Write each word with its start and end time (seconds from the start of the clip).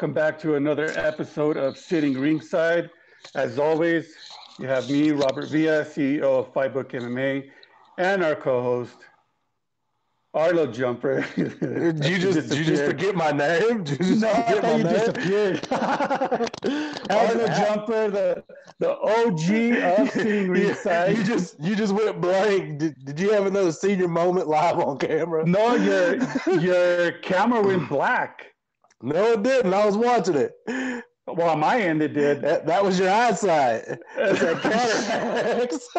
Welcome 0.00 0.14
back 0.14 0.38
to 0.38 0.54
another 0.54 0.86
episode 0.96 1.58
of 1.58 1.76
Sitting 1.76 2.18
Ringside. 2.18 2.88
As 3.34 3.58
always, 3.58 4.14
you 4.58 4.66
have 4.66 4.88
me, 4.88 5.10
Robert 5.10 5.50
Villa, 5.50 5.84
CEO 5.84 6.22
of 6.22 6.54
Fight 6.54 6.72
Book 6.72 6.92
MMA, 6.92 7.50
and 7.98 8.24
our 8.24 8.34
co-host, 8.34 8.96
Arlo 10.32 10.68
Jumper. 10.68 11.20
Did 11.36 12.02
you 12.06 12.18
just 12.18 12.48
did 12.48 12.58
you 12.60 12.64
just 12.64 12.84
forget 12.84 13.14
my 13.14 13.30
name? 13.30 13.84
Did 13.84 14.00
you 14.00 14.16
just 14.16 14.22
no, 14.22 14.30
I 14.30 14.42
forget 14.42 14.62
thought 14.62 14.78
you 14.78 14.84
name? 14.84 14.92
disappeared. 14.94 15.68
Arlo 17.10 17.46
Jumper, 17.48 18.10
the 18.10 18.44
the 18.78 18.96
OG 18.96 20.00
of 20.00 20.10
Sitting 20.12 20.48
Ringside. 20.48 21.18
you 21.18 21.24
just 21.24 21.60
you 21.60 21.76
just 21.76 21.92
went 21.92 22.18
blank. 22.22 22.78
Did, 22.78 23.04
did 23.04 23.20
you 23.20 23.32
have 23.32 23.44
another 23.44 23.70
senior 23.70 24.08
moment 24.08 24.48
live 24.48 24.78
on 24.78 24.96
camera? 24.96 25.44
no, 25.44 25.74
your 25.74 26.16
your 26.58 27.12
camera 27.18 27.60
went 27.60 27.86
black. 27.90 28.49
No, 29.02 29.32
it 29.32 29.42
didn't. 29.42 29.72
I 29.74 29.86
was 29.86 29.96
watching 29.96 30.36
it. 30.36 30.52
Well, 31.26 31.50
on 31.50 31.60
my 31.60 31.80
end, 31.80 32.02
it 32.02 32.12
did. 32.14 32.42
That, 32.42 32.66
that 32.66 32.84
was 32.84 32.98
your 32.98 33.10
eyesight. 33.10 33.84
That's 34.16 34.40
that 34.40 34.62
cataracts. 34.62 35.88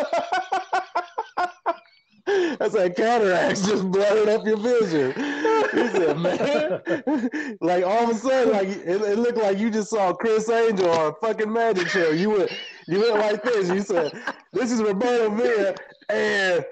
That's 2.60 2.74
that 2.76 2.96
cataracts 2.96 3.66
just 3.68 3.90
blurred 3.92 4.30
up 4.30 4.46
your 4.46 4.58
vision. 4.58 5.14
He 5.72 5.88
said, 5.90 6.18
man, 6.20 7.58
like 7.62 7.84
all 7.84 8.04
of 8.04 8.10
a 8.12 8.16
sudden, 8.16 8.54
like 8.54 8.68
it, 8.68 9.02
it 9.02 9.18
looked 9.20 9.38
like 9.38 9.58
you 9.58 9.70
just 9.72 9.90
saw 9.90 10.14
Criss 10.14 10.50
Angel 10.50 10.90
on 10.92 11.12
a 11.12 11.14
fucking 11.26 11.52
magic 11.52 11.88
show. 11.88 12.12
You 12.12 12.30
went, 12.32 12.52
you 12.88 13.00
went 13.02 13.16
like 13.16 13.44
this. 13.44 13.70
You 13.70 13.82
said, 13.82 14.14
"This 14.54 14.72
is 14.72 14.82
Roberto 14.82 15.30
Villa," 15.36 15.76
and 16.10 16.66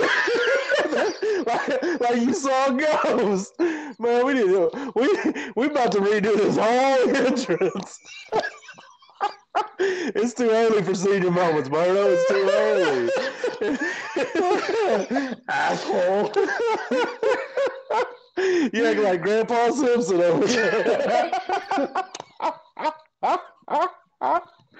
like, 0.00 1.82
like 2.00 2.16
you 2.16 2.34
saw 2.34 2.68
a 2.68 2.72
ghost. 2.72 3.52
Man, 3.58 4.26
we 4.26 4.34
need 4.34 4.46
to, 4.46 4.92
we 4.94 5.08
we 5.56 5.66
about 5.66 5.92
to 5.92 5.98
redo 6.00 6.36
this 6.36 6.56
whole 6.56 7.16
entrance. 7.16 7.98
it's 9.78 10.34
too 10.34 10.50
early 10.50 10.82
for 10.82 10.94
senior 10.94 11.30
moments, 11.30 11.68
Berto. 11.68 12.16
It's 12.16 12.26
too 12.28 12.48
early. 12.52 13.10
Asshole. 15.48 16.32
you 18.72 18.86
act 18.86 18.98
like 19.00 19.22
Grandpa 19.22 19.70
Simpson 19.70 20.20
over 20.20 20.46
there. 20.46 21.30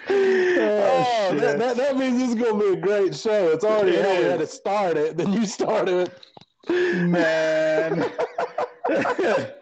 Oh, 0.06 1.28
shit. 1.30 1.53
That, 1.64 1.76
that, 1.76 1.86
that 1.88 1.96
means 1.96 2.18
this 2.18 2.28
is 2.30 2.34
gonna 2.34 2.58
be 2.58 2.72
a 2.72 2.76
great 2.76 3.14
show. 3.14 3.50
It's 3.50 3.64
already 3.64 3.96
It 3.96 4.04
how 4.04 4.10
we 4.10 4.24
had 4.24 4.38
to 4.38 4.44
is. 4.44 4.52
start 4.52 4.96
it. 4.96 5.16
Then 5.16 5.32
you 5.32 5.46
started 5.46 6.10
it. 6.68 6.96
Man. 7.08 8.10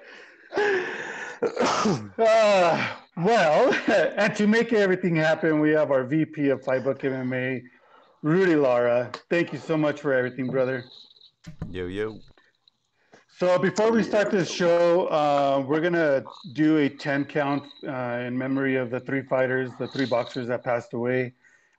Uh, 2.18 2.88
well, 3.16 3.74
and 4.16 4.36
to 4.36 4.46
make 4.46 4.72
everything 4.72 5.16
happen, 5.16 5.58
we 5.58 5.70
have 5.70 5.90
our 5.90 6.04
VP 6.04 6.50
of 6.50 6.62
Fight 6.62 6.84
Book 6.84 7.00
MMA, 7.00 7.60
Rudy 8.22 8.54
Lara. 8.54 9.10
Thank 9.28 9.52
you 9.52 9.58
so 9.58 9.76
much 9.76 10.00
for 10.00 10.12
everything, 10.12 10.46
brother. 10.46 10.84
Yo, 11.68 11.86
yo. 11.86 12.20
So 13.38 13.58
before 13.58 13.90
we 13.90 14.04
start 14.04 14.30
this 14.30 14.48
show, 14.48 15.06
uh, 15.06 15.64
we're 15.66 15.80
gonna 15.80 16.22
do 16.52 16.76
a 16.76 16.88
10 16.88 17.24
count 17.24 17.64
uh, 17.88 18.22
in 18.24 18.38
memory 18.38 18.76
of 18.76 18.90
the 18.90 19.00
three 19.00 19.22
fighters, 19.22 19.72
the 19.80 19.88
three 19.88 20.06
boxers 20.06 20.46
that 20.46 20.62
passed 20.62 20.92
away. 20.92 21.34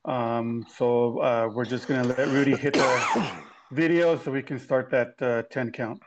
Um, 0.05 0.65
so 0.77 1.19
uh, 1.19 1.49
we're 1.53 1.65
just 1.65 1.87
gonna 1.87 2.03
let 2.03 2.27
Rudy 2.27 2.55
hit 2.55 2.73
the 2.73 3.31
video 3.71 4.17
so 4.17 4.31
we 4.31 4.41
can 4.41 4.59
start 4.59 4.89
that 4.91 5.21
uh, 5.21 5.43
10 5.43 5.71
count. 5.71 6.01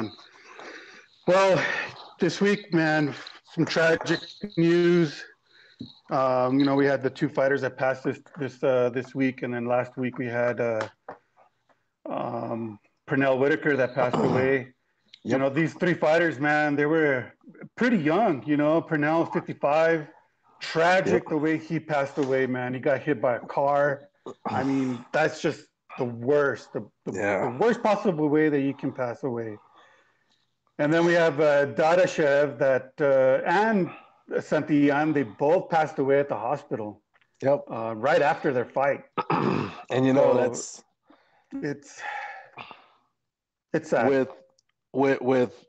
On. 0.00 0.12
Well, 1.26 1.62
this 2.18 2.40
week, 2.40 2.72
man, 2.74 3.14
some 3.54 3.64
tragic 3.64 4.20
news. 4.56 5.22
Um, 6.10 6.58
you 6.58 6.64
know, 6.64 6.74
we 6.74 6.86
had 6.86 7.02
the 7.02 7.10
two 7.10 7.28
fighters 7.28 7.60
that 7.62 7.76
passed 7.76 8.04
this 8.04 8.20
this 8.38 8.62
uh, 8.62 8.90
this 8.90 9.14
week, 9.14 9.42
and 9.42 9.54
then 9.54 9.64
last 9.66 9.96
week 9.96 10.18
we 10.18 10.26
had 10.26 10.60
uh, 10.60 10.86
um, 12.08 12.78
Pernell 13.08 13.38
Whitaker 13.38 13.76
that 13.76 13.94
passed 13.94 14.16
away. 14.30 14.72
You 15.22 15.38
know, 15.38 15.50
these 15.50 15.74
three 15.74 15.94
fighters, 15.94 16.38
man, 16.40 16.76
they 16.76 16.86
were 16.86 17.32
pretty 17.76 17.98
young. 17.98 18.42
You 18.46 18.56
know, 18.56 18.80
Pernell, 18.82 19.30
55. 19.32 20.06
Tragic 20.60 21.22
Yep. 21.22 21.28
the 21.30 21.36
way 21.38 21.56
he 21.58 21.80
passed 21.80 22.18
away, 22.18 22.46
man. 22.46 22.74
He 22.74 22.80
got 22.80 23.00
hit 23.00 23.20
by 23.20 23.36
a 23.36 23.40
car. 23.40 24.02
I 24.46 24.62
mean, 24.62 25.02
that's 25.10 25.40
just 25.40 25.64
the 25.96 26.04
worst, 26.04 26.72
the, 26.74 26.86
the, 27.06 27.12
Yeah. 27.12 27.50
the 27.50 27.56
worst 27.58 27.82
possible 27.82 28.28
way 28.28 28.50
that 28.50 28.60
you 28.60 28.74
can 28.74 28.92
pass 28.92 29.24
away. 29.24 29.56
And 30.80 30.90
then 30.90 31.04
we 31.04 31.12
have 31.12 31.38
uh, 31.40 31.66
Dadashev 31.66 32.58
that 32.58 32.92
uh, 33.02 33.42
and 33.46 33.90
Santillan, 34.30 35.12
they 35.12 35.24
both 35.24 35.68
passed 35.68 35.98
away 35.98 36.18
at 36.20 36.28
the 36.30 36.36
hospital 36.36 37.02
Yep. 37.42 37.64
uh, 37.70 37.94
right 37.96 38.22
after 38.22 38.50
their 38.52 38.64
fight. 38.64 39.04
and 39.30 40.06
you 40.06 40.14
know 40.14 40.32
So- 40.32 40.38
that's 40.40 40.84
It's 41.62 42.00
it's 43.74 43.90
sad. 43.90 44.08
with 44.08 44.28
with 44.94 45.20
with 45.20 45.66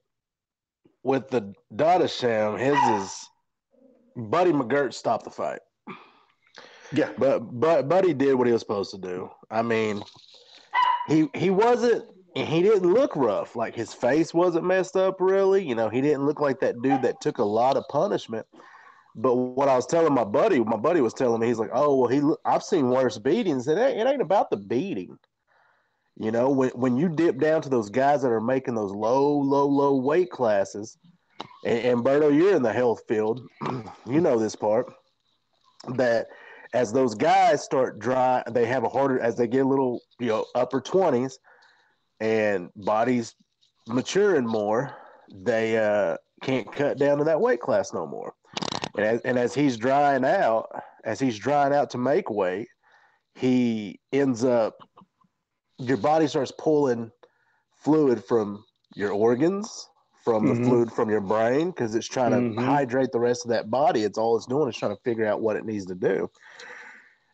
with 1.03 1.29
the 1.29 1.53
Dadashev, 1.75 2.57
his 2.57 2.77
is 3.03 3.29
Buddy 4.15 4.51
McGirt 4.53 4.93
stopped 4.93 5.25
the 5.25 5.29
fight. 5.31 5.59
yeah, 6.93 7.11
But 7.17 7.39
but 7.59 7.89
Buddy 7.89 8.13
did 8.13 8.35
what 8.35 8.47
he 8.47 8.53
was 8.53 8.61
supposed 8.61 8.91
to 8.91 8.97
do. 8.97 9.29
I 9.49 9.61
mean, 9.61 10.03
he 11.07 11.29
he 11.35 11.49
wasn't 11.49 12.05
he 12.35 12.61
didn't 12.61 12.91
look 12.91 13.15
rough. 13.15 13.55
Like 13.55 13.75
his 13.75 13.93
face 13.93 14.33
wasn't 14.33 14.65
messed 14.65 14.95
up 14.95 15.19
really. 15.19 15.67
You 15.67 15.75
know, 15.75 15.89
he 15.89 16.01
didn't 16.01 16.25
look 16.25 16.39
like 16.39 16.59
that 16.61 16.81
dude 16.81 17.01
that 17.01 17.21
took 17.21 17.39
a 17.39 17.43
lot 17.43 17.77
of 17.77 17.83
punishment. 17.89 18.45
But 19.15 19.35
what 19.35 19.67
I 19.67 19.75
was 19.75 19.85
telling 19.85 20.13
my 20.13 20.23
buddy, 20.23 20.63
my 20.63 20.77
buddy 20.77 21.01
was 21.01 21.13
telling 21.13 21.41
me, 21.41 21.47
he's 21.47 21.59
like, 21.59 21.71
"Oh 21.73 21.95
well, 21.95 22.09
he 22.09 22.21
I've 22.45 22.63
seen 22.63 22.89
worse 22.89 23.17
beatings. 23.17 23.67
It 23.67 23.77
ain't, 23.77 23.99
it 23.99 24.07
ain't 24.07 24.21
about 24.21 24.49
the 24.49 24.57
beating. 24.57 25.17
You 26.17 26.31
know, 26.31 26.49
when 26.49 26.69
when 26.69 26.97
you 26.97 27.09
dip 27.09 27.37
down 27.37 27.61
to 27.63 27.69
those 27.69 27.89
guys 27.89 28.21
that 28.21 28.31
are 28.31 28.39
making 28.39 28.75
those 28.75 28.91
low, 28.91 29.37
low, 29.37 29.65
low 29.65 29.95
weight 29.95 30.29
classes, 30.29 30.97
and, 31.65 31.79
and 31.79 32.05
Berto, 32.05 32.33
you're 32.35 32.55
in 32.55 32.63
the 32.63 32.71
health 32.71 33.01
field, 33.07 33.41
you 34.05 34.21
know 34.21 34.39
this 34.39 34.55
part 34.55 34.93
that 35.95 36.27
as 36.73 36.93
those 36.93 37.15
guys 37.15 37.63
start 37.63 37.99
dry, 37.99 38.43
they 38.49 38.65
have 38.65 38.83
a 38.83 38.89
harder 38.89 39.19
as 39.19 39.35
they 39.35 39.47
get 39.47 39.65
a 39.65 39.67
little, 39.67 39.99
you 40.19 40.27
know, 40.27 40.45
upper 40.55 40.79
twenties, 40.79 41.39
and 42.21 42.69
bodies 42.75 43.35
maturing 43.87 44.45
more, 44.45 44.95
they 45.33 45.77
uh, 45.77 46.15
can't 46.41 46.71
cut 46.71 46.97
down 46.97 47.17
to 47.17 47.23
that 47.25 47.41
weight 47.41 47.59
class 47.59 47.93
no 47.93 48.05
more. 48.05 48.33
And 48.95 49.05
as, 49.05 49.21
and 49.21 49.39
as 49.39 49.53
he's 49.55 49.75
drying 49.75 50.23
out, 50.23 50.69
as 51.03 51.19
he's 51.19 51.37
drying 51.37 51.73
out 51.73 51.89
to 51.89 51.97
make 51.97 52.29
weight, 52.29 52.67
he 53.33 53.99
ends 54.13 54.43
up, 54.43 54.75
your 55.79 55.97
body 55.97 56.27
starts 56.27 56.51
pulling 56.57 57.11
fluid 57.79 58.23
from 58.23 58.63
your 58.95 59.11
organs, 59.11 59.89
from 60.23 60.47
the 60.47 60.53
Mhm. 60.53 60.63
fluid 60.63 60.91
from 60.91 61.09
your 61.09 61.21
brain, 61.21 61.71
because 61.71 61.95
it's 61.95 62.07
trying 62.07 62.31
to 62.31 62.37
Mhm. 62.37 62.63
hydrate 62.63 63.11
the 63.11 63.19
rest 63.19 63.45
of 63.45 63.49
that 63.49 63.71
body. 63.71 64.03
It's 64.03 64.19
all 64.19 64.37
it's 64.37 64.45
doing 64.45 64.69
is 64.69 64.77
trying 64.77 64.95
to 64.95 65.01
figure 65.01 65.25
out 65.25 65.41
what 65.41 65.55
it 65.55 65.65
needs 65.65 65.87
to 65.87 65.95
do. 65.95 66.29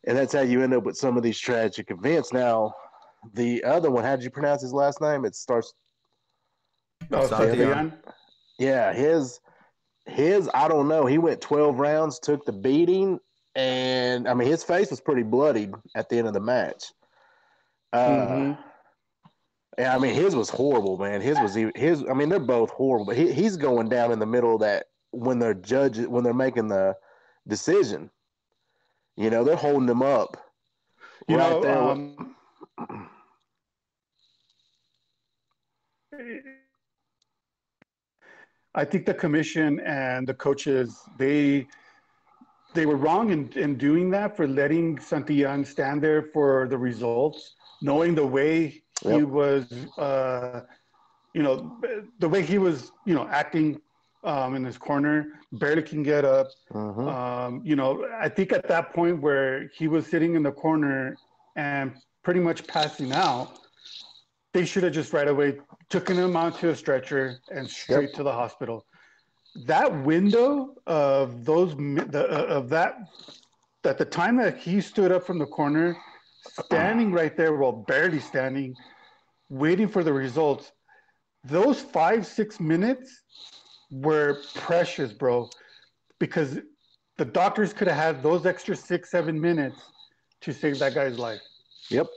And 0.06 0.18
that's 0.18 0.32
how 0.32 0.42
you 0.42 0.62
end 0.62 0.74
up 0.74 0.84
with 0.84 0.96
some 0.96 1.18
of 1.18 1.24
these 1.24 1.38
tragic 1.38 1.92
events. 1.92 2.32
Now, 2.32 2.74
the 3.34 3.64
other 3.64 3.90
one, 3.92 4.04
how 4.04 4.16
did 4.16 4.24
you 4.24 4.30
pronounce 4.32 4.62
his 4.62 4.74
last 4.74 5.02
name? 5.02 5.26
It 5.26 5.36
starts 5.36 5.74
Oh, 7.12 7.28
Santillan. 7.28 7.56
Santillan? 7.56 7.94
yeah, 8.60 8.94
his 8.94 9.40
his 10.06 10.50
I 10.54 10.68
don't 10.68 10.88
know. 10.88 11.06
He 11.06 11.18
went 11.18 11.42
12 11.42 11.80
rounds, 11.80 12.20
took 12.20 12.46
the 12.46 12.52
beating, 12.54 13.20
and 13.56 14.28
I 14.28 14.34
mean 14.34 14.48
his 14.48 14.64
face 14.64 14.90
was 14.90 15.00
pretty 15.02 15.24
bloodied 15.24 15.74
at 15.96 16.10
the 16.10 16.18
end 16.18 16.28
of 16.28 16.34
the 16.34 16.40
match. 16.40 16.86
Uh 17.94 18.08
Mhm. 18.08 18.58
yeah, 19.78 19.96
I 19.96 20.00
mean 20.00 20.14
his 20.14 20.36
was 20.36 20.50
horrible, 20.50 20.98
man. 20.98 21.22
His 21.22 21.40
was 21.40 21.58
even 21.58 21.72
his 21.76 22.04
I 22.10 22.14
mean 22.14 22.30
they're 22.30 22.40
both 22.40 22.72
horrible, 22.72 23.06
but 23.06 23.18
he, 23.18 23.32
he's 23.32 23.58
going 23.58 23.90
down 23.90 24.12
in 24.12 24.20
the 24.20 24.26
middle 24.26 24.56
of 24.56 24.62
that 24.62 24.88
when 25.12 25.40
they're 25.40 25.54
judges 25.54 26.08
when 26.08 26.24
they're 26.24 26.34
making 26.34 26.68
the 26.68 26.96
decision. 27.48 28.10
You 29.16 29.30
know, 29.30 29.44
they're 29.44 29.56
holding 29.56 29.88
him 29.90 30.02
up. 30.04 30.38
You 31.28 31.38
right 31.38 31.50
know, 31.52 31.62
there 31.62 31.82
with- 31.84 31.92
um, 31.92 32.36
I 38.76 38.86
think 38.86 39.06
the 39.06 39.14
commission 39.14 39.80
and 39.80 40.28
the 40.28 40.34
coaches 40.34 41.00
they 41.18 41.68
they 42.74 42.86
were 42.86 42.96
wrong 42.96 43.32
in, 43.32 43.52
in 43.54 43.78
doing 43.78 44.12
that 44.12 44.38
for 44.38 44.48
letting 44.48 44.98
Santillan 44.98 45.66
stand 45.66 46.02
there 46.02 46.22
for 46.22 46.68
the 46.68 46.78
results, 46.78 47.56
knowing 47.82 48.14
the 48.14 48.26
way 48.26 48.84
yep. 49.04 49.16
he 49.16 49.24
was, 49.24 49.72
uh, 49.98 50.62
you 51.34 51.42
know, 51.42 51.80
the 52.20 52.30
way 52.30 52.44
he 52.44 52.60
was, 52.60 52.92
you 53.06 53.16
know, 53.16 53.28
acting 53.30 53.82
um, 54.24 54.56
in 54.56 54.64
his 54.64 54.78
corner, 54.78 55.40
barely 55.54 55.82
can 55.82 56.04
get 56.04 56.24
up. 56.24 56.48
Mm-hmm. 56.72 57.08
Um, 57.08 57.62
you 57.64 57.76
know, 57.76 58.08
I 58.20 58.30
think 58.30 58.52
at 58.52 58.68
that 58.68 58.94
point 58.94 59.22
where 59.22 59.70
he 59.74 59.88
was 59.88 60.06
sitting 60.06 60.36
in 60.36 60.44
the 60.44 60.52
corner 60.52 61.18
and 61.56 61.96
pretty 62.28 62.42
much 62.42 62.68
passing 62.68 63.14
out, 63.14 63.58
they 64.52 64.66
should 64.66 64.84
have 64.84 64.92
just 64.92 65.14
right 65.14 65.30
away 65.30 65.58
taken 65.90 66.18
him 66.18 66.36
onto 66.36 66.68
a 66.68 66.76
stretcher 66.76 67.40
and 67.52 67.70
straight 67.70 68.10
yep. 68.10 68.14
to 68.16 68.22
the 68.22 68.32
hospital. 68.42 68.86
That 69.66 70.04
window 70.04 70.76
of 70.88 71.46
those 71.46 71.74
the, 71.78 72.28
uh, 72.30 72.58
of 72.58 72.68
that 72.68 72.96
at 73.86 73.98
the 73.98 74.04
time 74.04 74.36
that 74.44 74.58
he 74.58 74.82
stood 74.82 75.10
up 75.14 75.26
from 75.26 75.40
the 75.40 75.46
corner, 75.46 75.96
standing 76.66 77.14
right 77.14 77.38
there, 77.38 77.56
well, 77.56 77.72
barely 77.88 78.20
standing, 78.20 78.76
waiting 79.48 79.88
for 79.88 80.04
the 80.04 80.12
results. 80.12 80.74
Those 81.46 81.80
five 81.80 82.28
six 82.28 82.60
minutes 82.60 83.22
were 83.90 84.42
precious, 84.54 85.14
bro, 85.14 85.50
because 86.20 86.60
the 87.18 87.24
doctors 87.24 87.72
could 87.72 87.88
have 87.88 87.96
had 87.96 88.22
those 88.22 88.46
extra 88.46 88.76
six 88.76 89.12
seven 89.12 89.40
minutes 89.40 89.80
to 90.42 90.52
save 90.52 90.78
that 90.80 90.94
guy's 90.94 91.18
life. 91.18 91.40
Yep, 91.90 92.08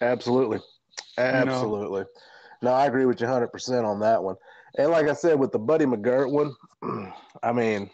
absolutely. 0.00 0.58
Absolutely. 1.16 2.00
You 2.00 2.04
know? 2.62 2.70
No, 2.70 2.72
I 2.72 2.86
agree 2.86 3.04
with 3.06 3.20
you 3.20 3.26
100% 3.26 3.84
on 3.84 4.00
that 4.00 4.22
one. 4.22 4.36
And 4.76 4.90
like 4.90 5.08
I 5.08 5.12
said, 5.12 5.38
with 5.38 5.52
the 5.52 5.58
Buddy 5.58 5.84
McGirt 5.84 6.30
one, 6.30 6.54
I 7.42 7.52
mean, 7.52 7.90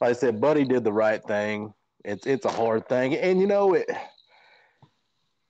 like 0.00 0.10
I 0.10 0.12
said, 0.12 0.40
Buddy 0.40 0.64
did 0.64 0.84
the 0.84 0.92
right 0.92 1.22
thing. 1.24 1.72
It's 2.04 2.26
it's 2.26 2.44
a 2.44 2.50
hard 2.50 2.88
thing, 2.88 3.16
and 3.16 3.40
you 3.40 3.46
know 3.46 3.74
it. 3.74 3.90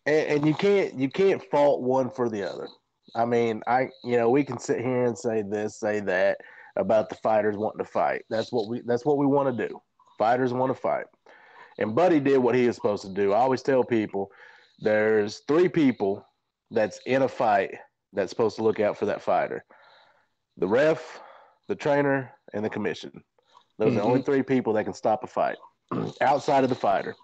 And, 0.07 0.29
and 0.29 0.47
you 0.47 0.55
can't 0.55 0.95
you 0.95 1.11
can't 1.11 1.43
fault 1.51 1.83
one 1.83 2.11
for 2.11 2.31
the 2.31 2.49
other. 2.49 2.69
I 3.15 3.27
mean, 3.27 3.63
I 3.67 3.89
you 4.03 4.17
know 4.17 4.31
we 4.31 4.45
can 4.45 4.59
sit 4.59 4.81
here 4.81 5.05
and 5.05 5.19
say 5.19 5.43
this, 5.43 5.79
say 5.79 6.01
that 6.01 6.39
about 6.77 7.09
the 7.11 7.17
fighters 7.17 7.57
wanting 7.57 7.85
to 7.85 7.91
fight. 7.91 8.23
That's 8.31 8.53
what 8.53 8.69
we 8.69 8.81
that's 8.87 9.05
what 9.05 9.19
we 9.19 9.27
want 9.27 9.55
to 9.55 9.69
do. 9.69 9.81
Fighters 10.17 10.55
want 10.55 10.75
to 10.75 10.81
fight, 10.81 11.07
and 11.79 11.95
Buddy 11.95 12.21
did 12.21 12.39
what 12.39 12.55
he 12.55 12.67
was 12.67 12.77
supposed 12.77 13.03
to 13.03 13.09
do. 13.09 13.33
I 13.33 13.39
always 13.39 13.63
tell 13.63 13.85
people, 13.85 14.31
there's 14.79 15.43
three 15.49 15.69
people 15.69 16.27
that's 16.71 17.01
in 17.07 17.23
a 17.23 17.29
fight 17.29 17.71
that's 18.13 18.31
supposed 18.31 18.57
to 18.57 18.63
look 18.63 18.81
out 18.81 18.97
for 18.97 19.07
that 19.07 19.23
fighter 19.23 19.65
the 20.59 20.67
ref, 20.67 21.21
the 21.69 21.75
trainer, 21.75 22.33
and 22.55 22.65
the 22.65 22.71
commission. 22.71 23.13
Those 23.79 23.89
mm-hmm. 23.89 23.99
are 23.99 24.01
the 24.01 24.07
only 24.07 24.21
mm-hmm. 24.21 24.31
three 24.31 24.43
people 24.43 24.73
that 24.73 24.85
can 24.85 24.95
stop 24.95 25.23
a 25.23 25.27
fight 25.27 25.57
outside 26.21 26.65
of 26.65 26.71
the 26.71 26.77
fighter. 26.77 27.15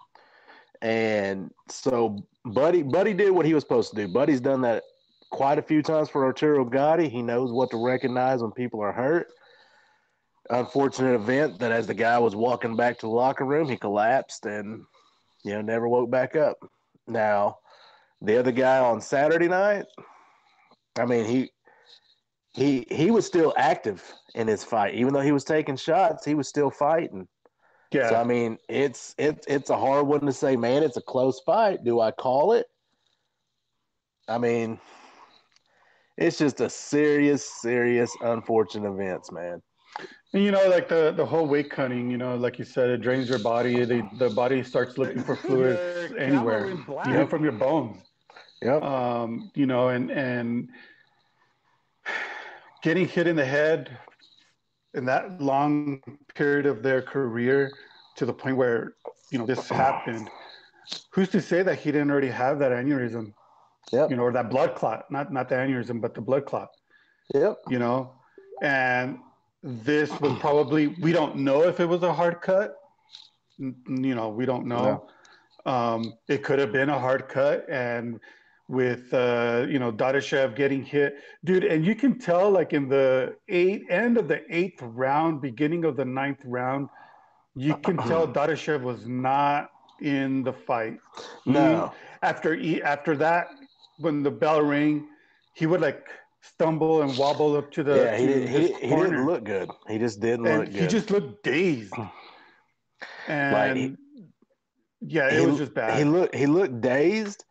And 0.81 1.49
so 1.69 2.17
Buddy 2.45 2.83
Buddy 2.83 3.13
did 3.13 3.31
what 3.31 3.45
he 3.45 3.53
was 3.53 3.63
supposed 3.63 3.91
to 3.91 3.95
do. 3.95 4.13
Buddy's 4.13 4.41
done 4.41 4.61
that 4.61 4.83
quite 5.31 5.57
a 5.57 5.63
few 5.63 5.81
times 5.81 6.09
for 6.09 6.25
Arturo 6.25 6.65
Gatti. 6.65 7.09
He 7.09 7.21
knows 7.21 7.51
what 7.51 7.71
to 7.71 7.83
recognize 7.83 8.41
when 8.41 8.51
people 8.51 8.81
are 8.81 8.91
hurt. 8.91 9.27
Unfortunate 10.49 11.15
event 11.15 11.59
that 11.59 11.71
as 11.71 11.87
the 11.87 11.93
guy 11.93 12.19
was 12.19 12.35
walking 12.35 12.75
back 12.75 12.99
to 12.99 13.05
the 13.05 13.11
locker 13.13 13.45
room, 13.45 13.69
he 13.69 13.77
collapsed 13.77 14.45
and 14.45 14.83
you 15.43 15.53
know 15.53 15.61
never 15.61 15.87
woke 15.87 16.11
back 16.11 16.35
up. 16.35 16.57
Now, 17.07 17.59
the 18.21 18.37
other 18.37 18.51
guy 18.51 18.79
on 18.79 18.99
Saturday 19.01 19.47
night, 19.47 19.85
I 20.97 21.05
mean, 21.05 21.25
he 21.25 21.49
he 22.53 22.85
he 22.91 23.11
was 23.11 23.25
still 23.25 23.53
active 23.57 24.13
in 24.35 24.47
his 24.47 24.63
fight, 24.63 24.95
even 24.95 25.13
though 25.13 25.21
he 25.21 25.31
was 25.31 25.43
taking 25.43 25.75
shots. 25.75 26.25
He 26.25 26.35
was 26.35 26.47
still 26.47 26.69
fighting. 26.69 27.27
Yeah. 27.91 28.09
So 28.09 28.15
I 28.15 28.23
mean, 28.23 28.57
it's 28.69 29.15
it's 29.17 29.45
it's 29.47 29.69
a 29.69 29.77
hard 29.77 30.07
one 30.07 30.25
to 30.25 30.33
say, 30.33 30.55
man. 30.55 30.83
It's 30.83 30.97
a 30.97 31.01
close 31.01 31.39
fight. 31.45 31.83
Do 31.83 31.99
I 31.99 32.11
call 32.11 32.53
it? 32.53 32.65
I 34.27 34.37
mean, 34.37 34.79
it's 36.17 36.37
just 36.37 36.61
a 36.61 36.69
serious, 36.69 37.47
serious, 37.61 38.15
unfortunate 38.21 38.89
events, 38.89 39.31
man. 39.31 39.61
And 40.33 40.43
you 40.43 40.51
know, 40.51 40.67
like 40.67 40.89
the 40.89 41.13
the 41.15 41.25
whole 41.25 41.45
weight 41.45 41.69
cutting, 41.69 42.09
you 42.09 42.17
know, 42.17 42.35
like 42.35 42.57
you 42.57 42.65
said, 42.65 42.89
it 42.89 43.01
drains 43.01 43.29
your 43.29 43.39
body. 43.39 43.85
The 43.85 44.07
the 44.17 44.31
body 44.31 44.63
starts 44.63 44.97
looking 44.97 45.23
for 45.23 45.35
fluids 45.45 46.13
anywhere, 46.17 46.69
you 46.69 47.13
know, 47.13 47.27
from 47.27 47.43
your 47.43 47.53
bones. 47.53 47.97
Yep. 48.63 48.81
Um, 48.81 49.51
you 49.53 49.67
know, 49.67 49.89
and 49.89 50.09
and 50.09 50.69
getting 52.81 53.07
hit 53.07 53.27
in 53.27 53.35
the 53.35 53.45
head 53.45 53.95
in 54.95 55.05
that 55.05 55.39
long 55.39 56.01
period 56.33 56.65
of 56.65 56.81
their 56.81 57.01
career 57.01 57.71
to 58.15 58.25
the 58.25 58.33
point 58.33 58.57
where 58.57 58.95
you 59.31 59.37
know 59.37 59.45
this 59.45 59.69
happened. 59.69 60.29
Who's 61.11 61.29
to 61.29 61.41
say 61.41 61.61
that 61.61 61.79
he 61.79 61.91
didn't 61.91 62.09
already 62.09 62.29
have 62.29 62.57
that 62.59 62.71
aneurysm? 62.71 63.33
Yep. 63.91 64.09
You 64.09 64.15
know, 64.15 64.23
or 64.23 64.31
that 64.31 64.49
blood 64.49 64.73
clot, 64.73 65.11
not 65.11 65.31
not 65.31 65.47
the 65.47 65.55
aneurysm, 65.55 66.01
but 66.01 66.15
the 66.15 66.21
blood 66.21 66.45
clot. 66.45 66.69
Yep. 67.35 67.57
You 67.69 67.77
know, 67.77 68.13
and 68.63 69.19
this 69.63 70.11
was 70.19 70.37
probably 70.39 70.87
we 70.87 71.13
don't 71.13 71.37
know 71.37 71.63
if 71.63 71.79
it 71.79 71.85
was 71.85 72.03
a 72.03 72.13
hard 72.13 72.41
cut. 72.41 72.75
You 73.57 73.73
know, 73.87 74.29
we 74.29 74.45
don't 74.45 74.65
know. 74.67 75.07
No. 75.65 75.71
Um, 75.71 76.13
it 76.27 76.43
could 76.43 76.59
have 76.59 76.73
been 76.73 76.89
a 76.89 76.99
hard 76.99 77.29
cut, 77.29 77.65
and 77.69 78.19
with 78.67 79.13
uh, 79.13 79.65
you 79.69 79.79
know 79.79 79.91
Dadashev 79.91 80.55
getting 80.55 80.83
hit, 80.83 81.15
dude, 81.45 81.63
and 81.63 81.85
you 81.85 81.95
can 81.95 82.19
tell 82.19 82.51
like 82.51 82.73
in 82.73 82.89
the 82.89 83.37
eight 83.47 83.85
end 83.89 84.17
of 84.17 84.27
the 84.27 84.41
eighth 84.49 84.81
round, 84.81 85.41
beginning 85.41 85.85
of 85.85 85.95
the 85.95 86.05
ninth 86.05 86.41
round, 86.43 86.89
you 87.55 87.75
can 87.77 87.95
tell 88.09 88.27
Dadashev 88.27 88.81
was 88.81 89.05
not 89.07 89.71
in 90.01 90.43
the 90.43 90.51
fight. 90.51 90.97
No, 91.45 91.87
he, 91.87 92.27
after 92.27 92.55
he, 92.55 92.81
after 92.81 93.15
that, 93.15 93.47
when 93.99 94.23
the 94.23 94.31
bell 94.31 94.61
rang, 94.61 95.07
he 95.53 95.65
would 95.67 95.79
like 95.79 96.05
stumble 96.43 97.01
and 97.01 97.17
wobble 97.17 97.55
up 97.55 97.71
to 97.71 97.83
the 97.83 97.95
yeah. 97.95 98.17
He, 98.17 98.27
did, 98.27 98.49
he, 98.49 98.73
he 98.73 98.89
didn't 98.89 99.25
look 99.25 99.43
good. 99.43 99.69
He 99.87 99.97
just 99.97 100.19
didn't 100.19 100.45
and 100.45 100.59
look 100.59 100.71
good. 100.71 100.81
He 100.81 100.87
just 100.87 101.09
looked 101.09 101.43
dazed. 101.43 101.93
And 103.27 103.53
like 103.53 103.75
he, 103.75 103.95
yeah, 105.01 105.33
it 105.33 105.47
was 105.47 105.57
just 105.57 105.73
bad. 105.73 105.97
He 105.97 106.03
looked 106.03 106.35
he 106.35 106.45
looked 106.45 106.81
dazed 106.81 107.45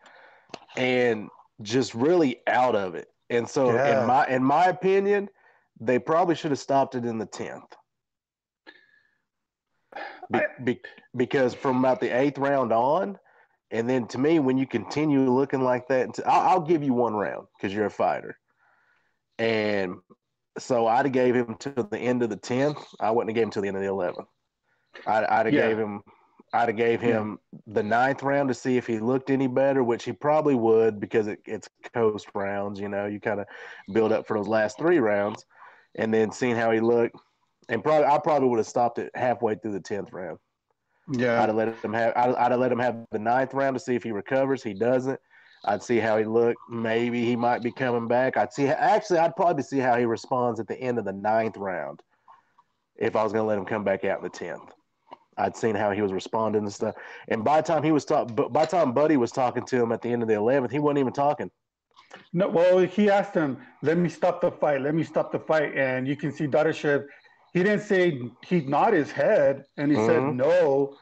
and 0.76 1.28
just 1.62 1.94
really 1.94 2.40
out 2.46 2.74
of 2.74 2.94
it. 2.94 3.08
And 3.30 3.48
so, 3.48 3.72
yeah. 3.72 4.02
in 4.02 4.06
my 4.06 4.26
in 4.28 4.44
my 4.44 4.66
opinion, 4.66 5.28
they 5.80 5.98
probably 5.98 6.34
should 6.34 6.50
have 6.50 6.60
stopped 6.60 6.94
it 6.94 7.04
in 7.04 7.18
the 7.18 7.26
tenth. 7.26 7.64
Be, 10.30 10.40
be, 10.64 10.80
because 11.16 11.52
from 11.52 11.78
about 11.78 12.00
the 12.00 12.08
eighth 12.08 12.38
round 12.38 12.72
on, 12.72 13.18
and 13.70 13.88
then 13.88 14.06
to 14.08 14.18
me, 14.18 14.38
when 14.38 14.56
you 14.56 14.66
continue 14.66 15.30
looking 15.30 15.62
like 15.62 15.88
that, 15.88 16.18
I'll, 16.26 16.48
I'll 16.48 16.60
give 16.60 16.82
you 16.82 16.94
one 16.94 17.14
round 17.14 17.46
because 17.56 17.74
you're 17.74 17.86
a 17.86 17.90
fighter. 17.90 18.38
And 19.38 19.96
so 20.58 20.86
I'd 20.86 21.06
have 21.06 21.12
gave 21.12 21.34
him 21.34 21.56
to 21.60 21.88
the 21.90 21.98
end 21.98 22.22
of 22.22 22.30
the 22.30 22.36
tenth. 22.36 22.78
I 23.00 23.10
wouldn't 23.10 23.30
have 23.30 23.34
gave 23.34 23.44
him 23.44 23.50
to 23.52 23.60
the 23.60 23.68
end 23.68 23.76
of 23.76 23.82
the 23.82 23.88
eleventh. 23.88 24.28
I'd, 25.06 25.24
I'd 25.24 25.46
have 25.46 25.54
yeah. 25.54 25.68
gave 25.68 25.78
him 25.78 26.02
I'd 26.54 26.68
have 26.68 26.76
gave 26.76 27.00
him 27.00 27.38
yeah. 27.52 27.60
the 27.74 27.82
ninth 27.82 28.22
round 28.22 28.48
to 28.48 28.54
see 28.54 28.76
if 28.76 28.86
he 28.86 28.98
looked 28.98 29.30
any 29.30 29.46
better, 29.46 29.82
which 29.82 30.04
he 30.04 30.12
probably 30.12 30.54
would 30.54 31.00
because 31.00 31.26
it, 31.26 31.40
it's 31.46 31.68
coast 31.94 32.26
rounds. 32.34 32.78
You 32.78 32.88
know, 32.88 33.06
you 33.06 33.20
kind 33.20 33.40
of 33.40 33.46
build 33.92 34.12
up 34.12 34.26
for 34.26 34.36
those 34.36 34.48
last 34.48 34.78
three 34.78 34.98
rounds, 34.98 35.46
and 35.94 36.12
then 36.12 36.30
seeing 36.30 36.54
how 36.54 36.70
he 36.70 36.80
looked. 36.80 37.16
And 37.68 37.82
probably, 37.82 38.06
I 38.06 38.18
probably 38.18 38.48
would 38.48 38.58
have 38.58 38.66
stopped 38.66 38.98
it 38.98 39.10
halfway 39.14 39.54
through 39.54 39.72
the 39.72 39.80
tenth 39.80 40.12
round. 40.12 40.38
Yeah, 41.10 41.42
I'd 41.42 41.48
have 41.48 41.56
let 41.56 41.82
him 41.82 41.94
have. 41.94 42.12
I'd, 42.16 42.34
I'd 42.34 42.50
have 42.50 42.60
let 42.60 42.72
him 42.72 42.78
have 42.80 43.06
the 43.10 43.18
ninth 43.18 43.54
round 43.54 43.74
to 43.74 43.80
see 43.80 43.94
if 43.94 44.02
he 44.02 44.12
recovers. 44.12 44.62
He 44.62 44.74
doesn't. 44.74 45.18
I'd 45.64 45.82
see 45.82 45.98
how 45.98 46.18
he 46.18 46.24
looked. 46.24 46.58
Maybe 46.68 47.24
he 47.24 47.36
might 47.36 47.62
be 47.62 47.70
coming 47.70 48.08
back. 48.08 48.36
I'd 48.36 48.52
see. 48.52 48.66
Actually, 48.66 49.20
I'd 49.20 49.36
probably 49.36 49.62
see 49.62 49.78
how 49.78 49.96
he 49.96 50.04
responds 50.04 50.58
at 50.58 50.66
the 50.66 50.78
end 50.78 50.98
of 50.98 51.04
the 51.04 51.12
ninth 51.12 51.56
round. 51.56 52.02
If 52.96 53.16
I 53.16 53.22
was 53.22 53.32
going 53.32 53.44
to 53.44 53.48
let 53.48 53.58
him 53.58 53.64
come 53.64 53.84
back 53.84 54.04
out 54.04 54.18
in 54.18 54.24
the 54.24 54.30
tenth. 54.30 54.72
I'd 55.38 55.56
seen 55.56 55.74
how 55.74 55.92
he 55.92 56.02
was 56.02 56.12
responding 56.12 56.62
and 56.62 56.72
stuff. 56.72 56.94
And 57.28 57.42
by 57.42 57.60
the 57.60 57.66
time 57.66 57.82
he 57.82 57.92
was 57.92 58.04
talking, 58.04 58.34
by 58.34 58.64
the 58.64 58.70
time 58.70 58.92
Buddy 58.92 59.16
was 59.16 59.32
talking 59.32 59.64
to 59.66 59.82
him 59.82 59.92
at 59.92 60.02
the 60.02 60.10
end 60.10 60.22
of 60.22 60.28
the 60.28 60.34
11th, 60.34 60.70
he 60.70 60.78
wasn't 60.78 60.98
even 60.98 61.12
talking. 61.12 61.50
No, 62.34 62.48
well, 62.48 62.78
he 62.78 63.08
asked 63.08 63.34
him, 63.34 63.56
"Let 63.80 63.96
me 63.96 64.10
stop 64.10 64.42
the 64.42 64.50
fight. 64.50 64.82
Let 64.82 64.94
me 64.94 65.02
stop 65.02 65.32
the 65.32 65.38
fight." 65.38 65.74
And 65.74 66.06
you 66.06 66.16
can 66.16 66.32
see 66.32 66.46
Dadashev. 66.46 67.06
He 67.54 67.62
didn't 67.62 67.82
say 67.82 68.20
he'd 68.46 68.68
nod 68.68 68.92
his 68.92 69.10
head 69.10 69.64
and 69.76 69.90
he 69.90 69.96
mm-hmm. 69.96 70.06
said 70.06 70.34
no, 70.34 70.96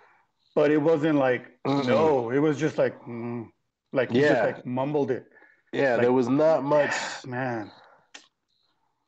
but 0.54 0.70
it 0.70 0.78
wasn't 0.78 1.18
like 1.18 1.46
mm-hmm. 1.66 1.88
no. 1.88 2.30
It 2.30 2.38
was 2.38 2.58
just 2.58 2.78
like 2.78 3.00
mm, 3.02 3.48
like 3.92 4.11
he 4.11 4.20
yeah. 4.20 4.28
just 4.28 4.42
like 4.42 4.66
mumbled 4.66 5.11
it. 5.11 5.26
Yeah, 5.73 5.92
like, 5.92 6.02
there 6.02 6.12
was 6.12 6.28
not 6.28 6.64
much, 6.64 6.92
man. 7.26 7.70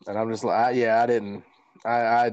And 0.07 0.19
I'm 0.19 0.31
just 0.31 0.45
like, 0.45 0.57
I, 0.57 0.71
yeah, 0.71 1.03
I 1.03 1.07
didn't. 1.07 1.45
I, 1.85 1.91
I 1.91 2.27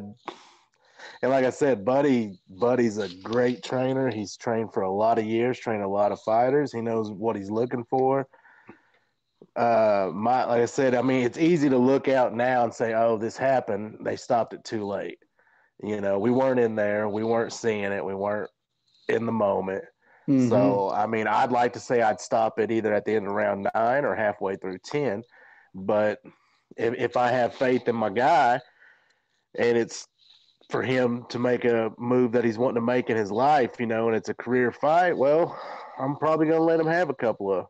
and 1.21 1.31
like 1.31 1.45
I 1.45 1.49
said, 1.49 1.83
Buddy, 1.83 2.37
Buddy's 2.49 2.97
a 2.97 3.09
great 3.23 3.63
trainer. 3.63 4.09
He's 4.09 4.37
trained 4.37 4.73
for 4.73 4.83
a 4.83 4.91
lot 4.91 5.19
of 5.19 5.25
years, 5.25 5.59
trained 5.59 5.83
a 5.83 5.87
lot 5.87 6.11
of 6.11 6.21
fighters. 6.21 6.71
He 6.71 6.81
knows 6.81 7.11
what 7.11 7.35
he's 7.35 7.51
looking 7.51 7.83
for. 7.83 8.27
uh, 9.55 10.09
my 10.13 10.45
like 10.45 10.61
I 10.61 10.65
said, 10.65 10.95
I 10.95 11.01
mean, 11.01 11.25
it's 11.25 11.37
easy 11.37 11.69
to 11.69 11.77
look 11.77 12.07
out 12.07 12.33
now 12.33 12.63
and 12.63 12.73
say, 12.73 12.93
"Oh, 12.93 13.17
this 13.17 13.37
happened." 13.37 13.99
They 14.01 14.15
stopped 14.15 14.53
it 14.53 14.63
too 14.63 14.85
late. 14.85 15.19
You 15.83 16.01
know, 16.01 16.19
we 16.19 16.31
weren't 16.31 16.59
in 16.59 16.75
there, 16.75 17.07
we 17.07 17.23
weren't 17.23 17.53
seeing 17.53 17.85
it, 17.85 18.03
we 18.03 18.15
weren't 18.15 18.49
in 19.07 19.25
the 19.25 19.31
moment. 19.31 19.83
Mm-hmm. 20.29 20.49
So, 20.49 20.91
I 20.91 21.07
mean, 21.07 21.27
I'd 21.27 21.51
like 21.51 21.73
to 21.73 21.79
say 21.79 22.01
I'd 22.01 22.21
stop 22.21 22.59
it 22.59 22.71
either 22.71 22.93
at 22.93 23.03
the 23.05 23.15
end 23.15 23.25
of 23.25 23.33
round 23.33 23.67
nine 23.73 24.05
or 24.05 24.15
halfway 24.15 24.55
through 24.55 24.77
ten. 24.85 25.23
But 25.73 26.19
if, 26.77 26.93
if 26.93 27.17
I 27.17 27.31
have 27.31 27.55
faith 27.55 27.87
in 27.87 27.95
my 27.95 28.09
guy, 28.09 28.61
and 29.57 29.77
it's 29.77 30.07
for 30.69 30.83
him 30.83 31.25
to 31.29 31.39
make 31.39 31.65
a 31.65 31.91
move 31.97 32.31
that 32.33 32.45
he's 32.45 32.59
wanting 32.59 32.75
to 32.75 32.81
make 32.81 33.09
in 33.09 33.17
his 33.17 33.31
life, 33.31 33.79
you 33.79 33.87
know, 33.87 34.07
and 34.07 34.15
it's 34.15 34.29
a 34.29 34.35
career 34.35 34.71
fight, 34.71 35.17
well, 35.17 35.59
I'm 35.99 36.15
probably 36.15 36.45
going 36.45 36.59
to 36.59 36.63
let 36.63 36.79
him 36.79 36.85
have 36.85 37.09
a 37.09 37.15
couple 37.15 37.51
of, 37.51 37.65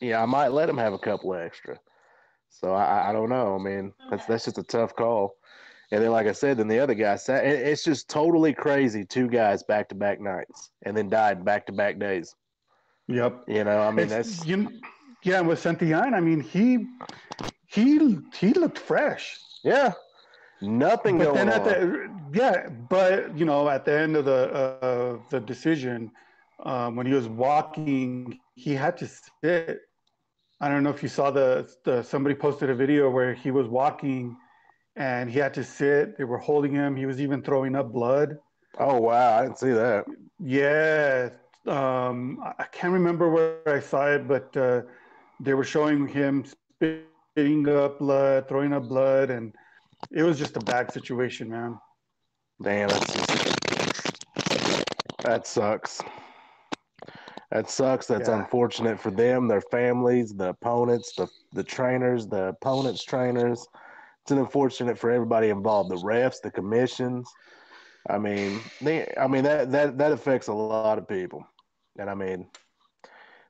yeah, 0.00 0.22
I 0.22 0.26
might 0.26 0.52
let 0.52 0.68
him 0.68 0.78
have 0.78 0.92
a 0.92 0.98
couple 0.98 1.34
of 1.34 1.40
extra. 1.40 1.78
So 2.48 2.72
I, 2.72 3.10
I 3.10 3.12
don't 3.12 3.28
know. 3.28 3.56
I 3.56 3.58
mean, 3.58 3.92
that's 4.08 4.26
that's 4.26 4.44
just 4.44 4.58
a 4.58 4.62
tough 4.62 4.94
call. 4.94 5.34
And 5.92 6.02
then, 6.02 6.10
like 6.10 6.26
I 6.26 6.32
said, 6.32 6.56
then 6.56 6.68
the 6.68 6.80
other 6.80 6.94
guy 6.94 7.16
sat. 7.16 7.44
It's 7.44 7.84
just 7.84 8.08
totally 8.08 8.52
crazy. 8.52 9.04
Two 9.04 9.28
guys 9.28 9.62
back 9.62 9.88
to 9.90 9.94
back 9.94 10.20
nights, 10.20 10.70
and 10.84 10.96
then 10.96 11.08
died 11.08 11.44
back 11.44 11.66
to 11.66 11.72
back 11.72 11.98
days. 11.98 12.34
Yep. 13.08 13.44
You 13.46 13.64
know, 13.64 13.80
I 13.80 13.90
mean, 13.92 14.10
it's, 14.10 14.38
that's 14.38 14.46
you, 14.46 14.68
yeah. 15.22 15.40
With 15.40 15.62
Santillan, 15.62 16.12
I 16.12 16.20
mean, 16.20 16.40
he 16.40 16.86
he 17.66 18.18
he 18.34 18.52
looked 18.52 18.78
fresh. 18.78 19.38
Yeah. 19.62 19.92
Nothing 20.60 21.18
but 21.18 21.24
going 21.24 21.36
then 21.36 21.48
at 21.50 21.60
on. 21.60 21.66
The, 21.66 22.10
yeah, 22.32 22.68
but 22.68 23.36
you 23.36 23.44
know, 23.44 23.68
at 23.68 23.84
the 23.84 23.92
end 23.92 24.16
of 24.16 24.24
the 24.24 24.50
uh, 24.82 25.18
the 25.30 25.38
decision, 25.38 26.10
um, 26.64 26.96
when 26.96 27.06
he 27.06 27.12
was 27.12 27.28
walking, 27.28 28.40
he 28.54 28.74
had 28.74 28.96
to 28.96 29.08
sit. 29.42 29.82
I 30.60 30.68
don't 30.68 30.82
know 30.82 30.90
if 30.90 31.02
you 31.02 31.10
saw 31.10 31.30
the, 31.30 31.70
the 31.84 32.02
somebody 32.02 32.34
posted 32.34 32.70
a 32.70 32.74
video 32.74 33.10
where 33.10 33.34
he 33.34 33.50
was 33.50 33.68
walking 33.68 34.36
and 34.96 35.30
he 35.30 35.38
had 35.38 35.54
to 35.54 35.64
sit. 35.64 36.16
They 36.16 36.24
were 36.24 36.38
holding 36.38 36.72
him. 36.72 36.96
He 36.96 37.06
was 37.06 37.20
even 37.20 37.42
throwing 37.42 37.76
up 37.76 37.92
blood. 37.92 38.38
Oh 38.78 39.00
wow, 39.00 39.38
I 39.38 39.42
didn't 39.42 39.58
see 39.58 39.72
that. 39.72 40.06
Yeah, 40.40 41.30
um, 41.66 42.42
I 42.58 42.64
can't 42.64 42.92
remember 42.92 43.30
where 43.30 43.60
I 43.66 43.80
saw 43.80 44.06
it, 44.08 44.26
but 44.26 44.56
uh, 44.56 44.82
they 45.40 45.54
were 45.54 45.64
showing 45.64 46.06
him 46.06 46.44
spitting 46.44 47.68
up 47.68 47.98
blood, 47.98 48.48
throwing 48.48 48.72
up 48.72 48.84
blood, 48.84 49.30
and 49.30 49.54
it 50.10 50.22
was 50.22 50.38
just 50.38 50.56
a 50.56 50.60
bad 50.60 50.92
situation, 50.92 51.48
man. 51.50 51.78
Damn, 52.62 52.88
that's 52.88 53.16
that 55.24 55.46
sucks. 55.46 56.02
That 57.50 57.70
sucks. 57.70 58.06
That's 58.06 58.28
yeah. 58.28 58.38
unfortunate 58.38 58.98
for 58.98 59.10
them, 59.10 59.48
their 59.48 59.60
families, 59.60 60.34
the 60.34 60.50
opponents, 60.50 61.14
the 61.16 61.28
the 61.52 61.64
trainers, 61.64 62.26
the 62.26 62.48
opponents' 62.48 63.04
trainers. 63.04 63.66
It's 64.26 64.32
unfortunate 64.32 64.98
for 64.98 65.12
everybody 65.12 65.50
involved, 65.50 65.88
the 65.88 65.96
refs, 65.96 66.40
the 66.42 66.50
commissions. 66.50 67.30
I 68.10 68.18
mean, 68.18 68.60
they, 68.80 69.06
I 69.16 69.28
mean 69.28 69.44
that 69.44 69.70
that 69.70 69.98
that 69.98 70.10
affects 70.10 70.48
a 70.48 70.52
lot 70.52 70.98
of 70.98 71.06
people, 71.06 71.46
and 71.96 72.10
I 72.10 72.14
mean, 72.14 72.48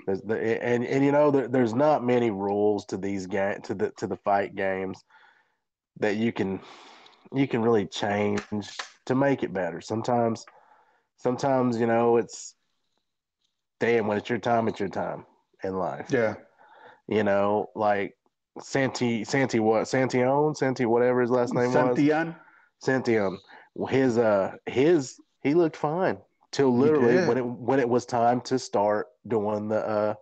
there's 0.06 0.20
the, 0.20 0.62
and 0.62 0.84
and 0.84 1.02
you 1.02 1.12
know 1.12 1.30
there, 1.30 1.48
there's 1.48 1.72
not 1.72 2.04
many 2.04 2.30
rules 2.30 2.84
to 2.86 2.98
these 2.98 3.26
game 3.26 3.62
to 3.62 3.74
the 3.74 3.90
to 3.96 4.06
the 4.06 4.16
fight 4.16 4.54
games 4.54 5.02
that 5.98 6.16
you 6.16 6.30
can 6.30 6.60
you 7.32 7.48
can 7.48 7.62
really 7.62 7.86
change 7.86 8.42
to 9.06 9.14
make 9.14 9.42
it 9.42 9.54
better. 9.54 9.80
Sometimes 9.80 10.44
sometimes 11.16 11.80
you 11.80 11.86
know 11.86 12.18
it's 12.18 12.54
damn 13.80 14.06
when 14.06 14.18
it's 14.18 14.28
your 14.28 14.38
time, 14.40 14.68
it's 14.68 14.80
your 14.80 14.90
time 14.90 15.24
in 15.64 15.74
life. 15.74 16.08
Yeah. 16.10 16.34
You 17.08 17.24
know, 17.24 17.70
like 17.74 18.14
Santi 18.60 19.24
Santi 19.24 19.60
what 19.60 19.84
Santion 19.84 20.56
Santi 20.56 20.86
whatever 20.86 21.20
his 21.20 21.30
last 21.30 21.54
name 21.54 21.70
Santillan. 21.70 22.26
was 22.28 22.36
Santillan. 22.82 23.38
His 23.88 24.18
uh 24.18 24.56
his 24.66 25.20
he 25.42 25.54
looked 25.54 25.76
fine 25.76 26.18
till 26.52 26.76
literally 26.76 27.26
when 27.26 27.36
it 27.36 27.44
when 27.44 27.80
it 27.80 27.88
was 27.88 28.06
time 28.06 28.40
to 28.42 28.58
start 28.58 29.08
doing 29.26 29.68
the 29.68 29.86
uh 29.86 30.14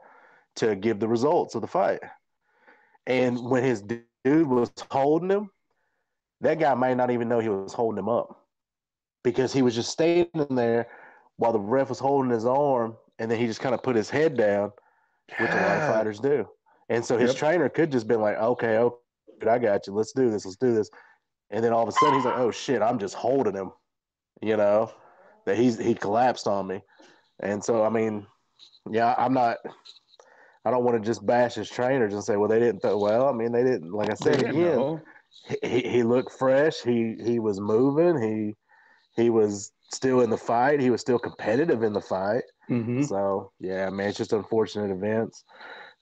to 0.56 0.76
give 0.76 1.00
the 1.00 1.08
results 1.08 1.54
of 1.54 1.60
the 1.60 1.66
fight. 1.66 2.00
And 3.06 3.44
when 3.50 3.62
his 3.62 3.82
dude 3.82 4.46
was 4.46 4.72
holding 4.90 5.30
him, 5.30 5.50
that 6.40 6.58
guy 6.58 6.74
may 6.74 6.94
not 6.94 7.10
even 7.10 7.28
know 7.28 7.40
he 7.40 7.48
was 7.48 7.72
holding 7.72 7.98
him 7.98 8.08
up 8.08 8.40
because 9.22 9.52
he 9.52 9.62
was 9.62 9.74
just 9.74 9.90
standing 9.90 10.46
there 10.50 10.88
while 11.36 11.52
the 11.52 11.58
ref 11.58 11.88
was 11.88 11.98
holding 11.98 12.30
his 12.30 12.46
arm, 12.46 12.96
and 13.18 13.30
then 13.30 13.38
he 13.38 13.46
just 13.46 13.60
kind 13.60 13.74
of 13.74 13.82
put 13.82 13.96
his 13.96 14.08
head 14.08 14.36
down, 14.36 14.72
which 15.38 15.50
a 15.50 15.54
lot 15.54 15.78
of 15.78 15.94
fighters 15.94 16.20
do. 16.20 16.48
And 16.88 17.04
so 17.04 17.16
his 17.16 17.30
yep. 17.30 17.38
trainer 17.38 17.68
could 17.68 17.90
just 17.90 18.06
been 18.06 18.20
like, 18.20 18.36
"Okay, 18.36 18.78
okay, 18.78 18.96
I 19.48 19.58
got 19.58 19.86
you. 19.86 19.94
Let's 19.94 20.12
do 20.12 20.30
this. 20.30 20.44
Let's 20.44 20.56
do 20.56 20.74
this." 20.74 20.90
And 21.50 21.64
then 21.64 21.72
all 21.72 21.82
of 21.82 21.88
a 21.88 21.92
sudden 21.92 22.14
he's 22.14 22.24
like, 22.24 22.38
"Oh 22.38 22.50
shit, 22.50 22.82
I'm 22.82 22.98
just 22.98 23.14
holding 23.14 23.54
him," 23.54 23.72
you 24.42 24.56
know, 24.56 24.92
that 25.46 25.56
he's 25.56 25.78
he 25.78 25.94
collapsed 25.94 26.46
on 26.46 26.66
me. 26.66 26.82
And 27.40 27.62
so 27.62 27.84
I 27.84 27.88
mean, 27.88 28.26
yeah, 28.90 29.14
I'm 29.16 29.34
not. 29.34 29.58
I 30.66 30.70
don't 30.70 30.84
want 30.84 31.02
to 31.02 31.06
just 31.06 31.24
bash 31.26 31.54
his 31.54 31.68
trainers 31.68 32.14
and 32.14 32.24
say, 32.24 32.36
"Well, 32.36 32.48
they 32.48 32.58
didn't." 32.58 32.82
Well, 32.82 33.28
I 33.28 33.32
mean, 33.32 33.52
they 33.52 33.64
didn't. 33.64 33.92
Like 33.92 34.10
I 34.10 34.14
said 34.14 34.40
again, 34.40 34.54
know 34.54 35.00
he, 35.62 35.80
he 35.80 36.02
looked 36.02 36.32
fresh. 36.32 36.80
He 36.82 37.16
he 37.22 37.38
was 37.38 37.60
moving. 37.60 38.20
He 38.20 38.54
he 39.20 39.30
was 39.30 39.72
still 39.92 40.20
in 40.20 40.30
the 40.30 40.38
fight. 40.38 40.80
He 40.80 40.90
was 40.90 41.00
still 41.00 41.18
competitive 41.18 41.82
in 41.82 41.92
the 41.92 42.00
fight. 42.00 42.44
Mm-hmm. 42.70 43.02
So 43.02 43.52
yeah, 43.60 43.90
man, 43.90 44.08
it's 44.08 44.18
just 44.18 44.32
unfortunate 44.32 44.90
events. 44.90 45.44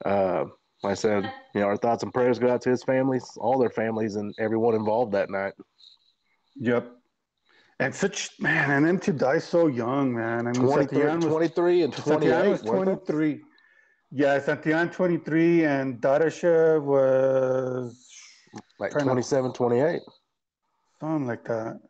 Uh, 0.04 0.44
like 0.82 0.92
I 0.92 0.94
said, 0.94 1.32
you 1.54 1.60
know, 1.60 1.66
our 1.68 1.76
thoughts 1.76 2.02
and 2.02 2.12
prayers 2.12 2.38
go 2.38 2.52
out 2.52 2.60
to 2.62 2.70
his 2.70 2.82
families, 2.82 3.24
all 3.36 3.58
their 3.58 3.70
families, 3.70 4.16
and 4.16 4.34
everyone 4.38 4.74
involved 4.74 5.12
that 5.12 5.30
night. 5.30 5.52
Yep. 6.56 6.90
And 7.78 7.94
such 7.94 8.30
man, 8.40 8.70
and 8.70 8.86
then 8.86 8.98
to 9.00 9.12
die 9.12 9.38
so 9.38 9.66
young, 9.66 10.14
man. 10.14 10.46
I 10.46 10.52
mean, 10.52 10.62
23, 10.62 11.04
was, 11.04 11.24
23 11.24 11.82
and 11.82 11.92
28. 11.92 12.48
was 12.48 12.62
23. 12.62 13.40
Yeah, 14.14 14.38
Santillan 14.38 14.92
23 14.92 15.64
and 15.64 16.00
Dadashev 16.00 16.82
was 16.82 18.08
like 18.78 18.92
27, 18.92 19.52
28. 19.52 20.00
Something 21.00 21.26
like 21.26 21.44
that. 21.44 21.80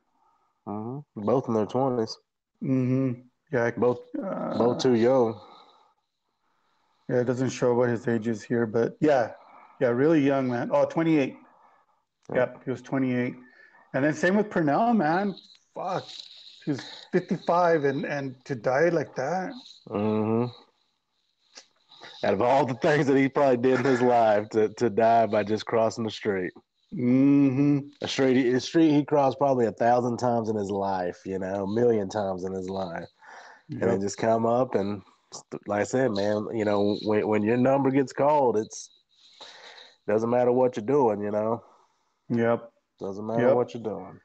Mm-hmm. 0.69 1.23
Both 1.23 1.49
in 1.49 1.55
their 1.55 1.67
20s. 1.67 2.13
Mm-hmm. 2.63 3.13
Yeah. 3.53 3.71
Both, 3.77 4.01
uh, 4.23 4.57
both 4.57 4.79
too 4.79 4.95
young. 4.95 5.41
Yeah, 7.09 7.21
it 7.21 7.25
doesn't 7.25 7.51
show 7.51 7.75
what 7.75 7.89
his 7.89 8.07
age 8.09 8.29
is 8.29 8.43
here, 8.43 8.67
but 8.67 8.97
yeah. 9.01 9.33
Yeah, 9.81 9.89
really 9.89 10.21
young, 10.21 10.49
man. 10.49 10.71
Oh, 10.73 10.85
28. 10.85 11.35
Yeah. 12.31 12.37
Yep, 12.37 12.65
he 12.65 12.71
was 12.71 12.83
28. 12.83 13.35
And 13.95 14.05
then 14.05 14.15
same 14.15 14.37
with 14.37 14.49
Pernell, 14.49 14.97
man. 14.97 15.35
Fuck. 15.75 16.05
He 16.65 16.71
was 16.71 16.81
55 17.11 17.85
and, 17.85 18.05
and 18.05 18.37
to 18.45 18.55
die 18.55 18.89
like 18.91 19.15
that. 19.17 19.53
Mm-hmm 19.89 20.47
out 22.25 22.35
of 22.35 22.43
all 22.43 22.65
the 22.65 22.75
things 22.75 23.07
that 23.07 23.17
he 23.17 23.29
probably 23.29 23.57
did 23.57 23.81
in 23.81 23.85
his 23.85 24.01
life 24.01 24.49
to, 24.51 24.69
to 24.75 24.89
die 24.89 25.27
by 25.27 25.43
just 25.43 25.67
crossing 25.67 26.05
the 26.05 26.11
street. 26.11 26.53
Mm-hmm. 26.95 27.79
A 28.03 28.09
street, 28.09 28.55
a 28.55 28.61
street 28.61 28.93
he 28.93 29.05
crossed 29.05 29.39
probably 29.39 29.67
a 29.67 29.73
thousand 29.73 30.19
times 30.19 30.49
in 30.49 30.57
his 30.57 30.71
life, 30.71 31.19
you 31.25 31.39
know, 31.39 31.65
a 31.65 31.75
million 31.75 32.09
times 32.09 32.45
in 32.45 32.53
his 32.53 32.69
life, 32.69 33.09
yep. 33.69 33.83
and 33.83 33.91
then 33.91 34.01
just 34.01 34.19
come 34.19 34.47
up 34.47 34.75
and, 34.75 35.03
like 35.67 35.81
I 35.81 35.85
said, 35.85 36.13
man, 36.13 36.47
you 36.55 36.65
know, 36.65 36.97
when 37.03 37.27
when 37.27 37.43
your 37.43 37.57
number 37.57 37.91
gets 37.91 38.13
called, 38.13 38.57
it's 38.57 38.91
doesn't 40.07 40.31
matter 40.31 40.53
what 40.53 40.77
you're 40.77 40.87
doing, 40.87 41.21
you 41.21 41.31
know. 41.31 41.63
Yep. 42.29 42.71
Doesn't 42.99 43.27
matter 43.27 43.49
yep. 43.49 43.57
what 43.57 43.75
you're 43.75 43.83
doing. 43.83 44.19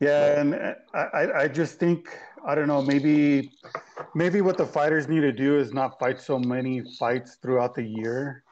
Yeah, 0.00 0.40
and 0.40 0.76
I, 0.94 1.42
I 1.42 1.48
just 1.48 1.78
think 1.78 2.08
I 2.46 2.54
don't 2.54 2.68
know. 2.68 2.82
Maybe, 2.82 3.50
maybe 4.14 4.40
what 4.40 4.56
the 4.56 4.66
fighters 4.66 5.08
need 5.08 5.20
to 5.20 5.32
do 5.32 5.58
is 5.58 5.72
not 5.72 5.98
fight 5.98 6.20
so 6.20 6.38
many 6.38 6.82
fights 6.98 7.38
throughout 7.42 7.74
the 7.74 7.82
year. 7.82 8.44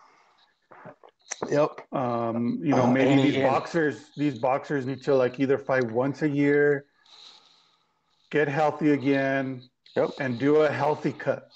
Yep. 1.48 1.92
Um, 1.92 2.60
you 2.62 2.70
know, 2.70 2.86
maybe 2.86 3.20
uh, 3.20 3.24
these 3.24 3.36
boxers, 3.36 4.10
these 4.16 4.38
boxers 4.38 4.86
need 4.86 5.02
to 5.04 5.14
like 5.14 5.38
either 5.38 5.58
fight 5.58 5.90
once 5.90 6.22
a 6.22 6.28
year, 6.28 6.86
get 8.30 8.48
healthy 8.48 8.92
again, 8.92 9.62
yep. 9.96 10.10
and 10.20 10.38
do 10.38 10.56
a 10.56 10.70
healthy 10.70 11.12
cut. 11.12 11.48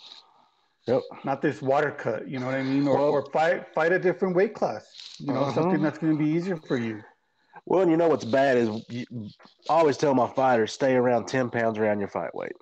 Yep. 0.86 1.02
Not 1.24 1.42
this 1.42 1.60
water 1.60 1.90
cut. 1.90 2.28
You 2.28 2.38
know 2.38 2.46
what 2.46 2.54
I 2.54 2.62
mean? 2.62 2.88
Or, 2.88 2.96
well, 2.96 3.10
or 3.10 3.30
fight 3.30 3.66
fight 3.74 3.92
a 3.92 3.98
different 3.98 4.34
weight 4.34 4.54
class. 4.54 4.86
You 5.18 5.32
know, 5.32 5.42
uh-huh. 5.42 5.52
something 5.52 5.82
that's 5.82 5.98
going 5.98 6.16
to 6.16 6.24
be 6.24 6.30
easier 6.30 6.56
for 6.56 6.78
you. 6.78 7.02
Well, 7.66 7.82
and 7.82 7.90
you 7.90 7.98
know 7.98 8.08
what's 8.08 8.24
bad 8.24 8.56
is 8.56 8.70
you, 8.88 9.04
I 9.68 9.74
always 9.74 9.98
tell 9.98 10.14
my 10.14 10.28
fighters 10.28 10.72
stay 10.72 10.94
around 10.94 11.26
ten 11.26 11.50
pounds 11.50 11.78
around 11.78 11.98
your 11.98 12.08
fight 12.08 12.34
weight. 12.34 12.56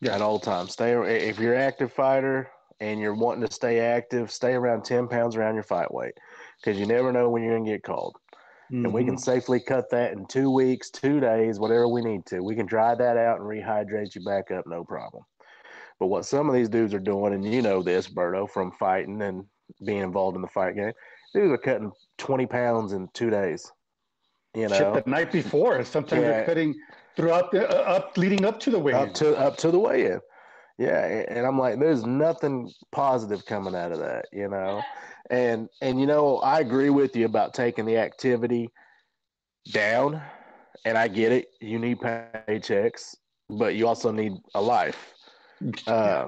Yeah, 0.00 0.14
at 0.14 0.22
all 0.22 0.38
times. 0.38 0.72
Stay 0.72 0.92
if 0.92 1.38
you're 1.38 1.54
an 1.54 1.60
active 1.60 1.92
fighter 1.92 2.48
and 2.80 2.98
you're 2.98 3.14
wanting 3.14 3.46
to 3.46 3.52
stay 3.52 3.80
active, 3.80 4.30
stay 4.30 4.54
around 4.54 4.84
ten 4.84 5.06
pounds 5.08 5.36
around 5.36 5.54
your 5.54 5.64
fight 5.64 5.92
weight 5.92 6.14
because 6.62 6.80
you 6.80 6.86
never 6.86 7.12
know 7.12 7.28
when 7.28 7.42
you're 7.42 7.58
gonna 7.58 7.70
get 7.70 7.82
called. 7.82 8.16
Mm-hmm. 8.72 8.84
And 8.86 8.94
we 8.94 9.04
can 9.04 9.14
mm-hmm. 9.14 9.20
safely 9.20 9.60
cut 9.60 9.90
that 9.90 10.12
in 10.12 10.26
two 10.26 10.50
weeks, 10.50 10.90
two 10.90 11.20
days, 11.20 11.58
whatever 11.58 11.88
we 11.88 12.00
need 12.00 12.24
to. 12.26 12.40
We 12.40 12.56
can 12.56 12.66
dry 12.66 12.94
that 12.94 13.16
out 13.16 13.40
and 13.40 13.48
rehydrate 13.48 14.14
you 14.14 14.24
back 14.24 14.50
up, 14.50 14.66
no 14.66 14.84
problem. 14.84 15.22
But 16.00 16.06
what 16.06 16.24
some 16.24 16.48
of 16.48 16.54
these 16.54 16.68
dudes 16.68 16.94
are 16.94 17.00
doing, 17.00 17.34
and 17.34 17.44
you 17.44 17.62
know 17.62 17.82
this, 17.82 18.08
Berto, 18.08 18.50
from 18.50 18.72
fighting 18.72 19.22
and 19.22 19.44
being 19.84 20.00
involved 20.00 20.36
in 20.36 20.42
the 20.42 20.48
fight 20.48 20.76
game. 20.76 20.92
Dudes 21.32 21.52
are 21.52 21.58
cutting 21.58 21.92
20 22.18 22.46
pounds 22.46 22.92
in 22.92 23.08
two 23.12 23.30
days. 23.30 23.70
You 24.54 24.68
know, 24.68 24.76
Shit, 24.94 25.04
the 25.04 25.10
night 25.10 25.32
before. 25.32 25.84
Sometimes 25.84 26.22
Yeah. 26.22 26.28
they're 26.28 26.46
cutting 26.46 26.74
throughout 27.16 27.50
the 27.50 27.68
uh, 27.68 27.96
up 27.96 28.16
leading 28.16 28.44
up 28.44 28.60
to 28.60 28.70
the 28.70 28.78
weigh-in. 28.78 29.08
up 29.08 29.14
to 29.14 29.36
up 29.36 29.56
to 29.58 29.70
the 29.70 29.78
weigh-in. 29.78 30.20
Yeah, 30.78 31.04
and 31.28 31.46
I'm 31.46 31.58
like, 31.58 31.78
there's 31.78 32.04
nothing 32.04 32.70
positive 32.90 33.46
coming 33.46 33.76
out 33.76 33.92
of 33.92 34.00
that, 34.00 34.26
you 34.32 34.48
know. 34.48 34.82
And 35.30 35.68
and 35.80 35.98
you 36.00 36.06
know, 36.06 36.38
I 36.38 36.60
agree 36.60 36.90
with 36.90 37.16
you 37.16 37.24
about 37.24 37.54
taking 37.54 37.86
the 37.86 37.96
activity 37.96 38.70
down, 39.72 40.20
and 40.84 40.98
I 40.98 41.08
get 41.08 41.32
it. 41.32 41.48
You 41.60 41.78
need 41.78 41.98
paychecks, 41.98 43.16
but 43.48 43.74
you 43.74 43.88
also 43.88 44.10
need 44.10 44.32
a 44.54 44.60
life. 44.60 45.14
Uh, 45.86 46.26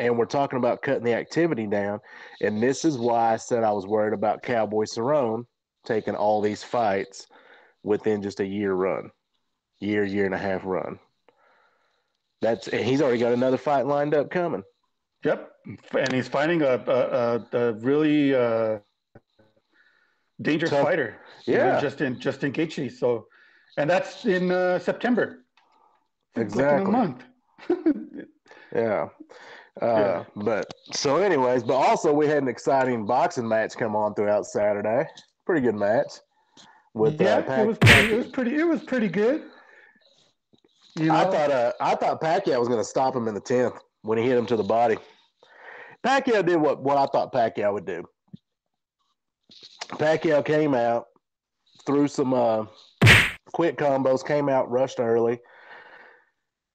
and 0.00 0.18
we're 0.18 0.26
talking 0.26 0.58
about 0.58 0.82
cutting 0.82 1.04
the 1.04 1.14
activity 1.14 1.66
down, 1.66 2.00
and 2.42 2.62
this 2.62 2.84
is 2.84 2.98
why 2.98 3.32
I 3.32 3.36
said 3.36 3.64
I 3.64 3.72
was 3.72 3.86
worried 3.86 4.12
about 4.12 4.42
Cowboy 4.42 4.84
Cerrone 4.84 5.44
taking 5.84 6.14
all 6.14 6.40
these 6.40 6.62
fights 6.62 7.26
within 7.82 8.22
just 8.22 8.40
a 8.40 8.46
year 8.46 8.74
run, 8.74 9.10
year 9.80 10.04
year 10.04 10.26
and 10.26 10.34
a 10.34 10.38
half 10.38 10.64
run. 10.64 10.98
That's 12.40 12.68
and 12.68 12.84
he's 12.84 13.02
already 13.02 13.18
got 13.18 13.32
another 13.32 13.56
fight 13.56 13.86
lined 13.86 14.14
up 14.14 14.30
coming. 14.30 14.62
Yep, 15.24 15.52
and 15.98 16.12
he's 16.12 16.28
fighting 16.28 16.62
a 16.62 16.74
a, 16.86 17.56
a, 17.56 17.72
really 17.74 18.34
uh, 18.34 18.78
dangerous 20.40 20.70
fighter. 20.70 21.16
Yeah. 21.46 21.80
Justin 21.80 22.20
Justin 22.20 22.52
Gaethje. 22.52 22.92
So, 22.92 23.26
and 23.76 23.90
that's 23.90 24.24
in 24.24 24.50
uh, 24.52 24.78
September. 24.78 25.44
It's 26.36 26.54
like 26.54 26.64
in 26.66 26.80
Exactly. 26.82 26.92
month. 26.92 27.24
Yeah. 28.74 29.08
Uh, 29.80 29.86
Yeah. 29.86 30.24
But 30.36 30.66
so, 30.92 31.16
anyways, 31.16 31.62
but 31.62 31.74
also 31.74 32.12
we 32.12 32.26
had 32.26 32.42
an 32.42 32.48
exciting 32.48 33.06
boxing 33.06 33.48
match 33.48 33.74
come 33.76 33.96
on 33.96 34.14
throughout 34.14 34.46
Saturday. 34.46 35.08
Pretty 35.46 35.62
good 35.62 35.74
match. 35.74 36.12
With 36.94 37.20
yeah, 37.20 37.36
uh, 37.36 37.42
Pac- 37.42 37.58
it 37.60 37.66
was 37.66 37.78
pretty, 37.78 38.12
it 38.12 38.16
was 38.18 38.26
pretty 38.28 38.54
it 38.56 38.64
was 38.64 38.82
pretty 38.82 39.08
good. 39.08 39.44
You 40.96 41.06
know, 41.06 41.14
I 41.14 41.24
thought 41.24 41.50
uh, 41.50 41.72
I 41.80 41.94
thought 41.94 42.20
Pacquiao 42.20 42.58
was 42.58 42.68
going 42.68 42.80
to 42.80 42.84
stop 42.84 43.16
him 43.16 43.26
in 43.26 43.34
the 43.34 43.40
tenth 43.40 43.74
when 44.02 44.18
he 44.18 44.24
hit 44.24 44.36
him 44.38 44.46
to 44.46 44.56
the 44.56 44.62
body. 44.62 44.96
Pacquiao 46.04 46.44
did 46.44 46.56
what 46.56 46.82
what 46.82 46.96
I 46.96 47.06
thought 47.06 47.32
Pacquiao 47.32 47.72
would 47.72 47.86
do. 47.86 48.04
Pacquiao 49.92 50.44
came 50.44 50.74
out, 50.74 51.06
threw 51.86 52.06
some 52.08 52.34
uh, 52.34 52.66
quick 53.52 53.76
combos, 53.78 54.24
came 54.26 54.48
out, 54.48 54.70
rushed 54.70 55.00
early. 55.00 55.40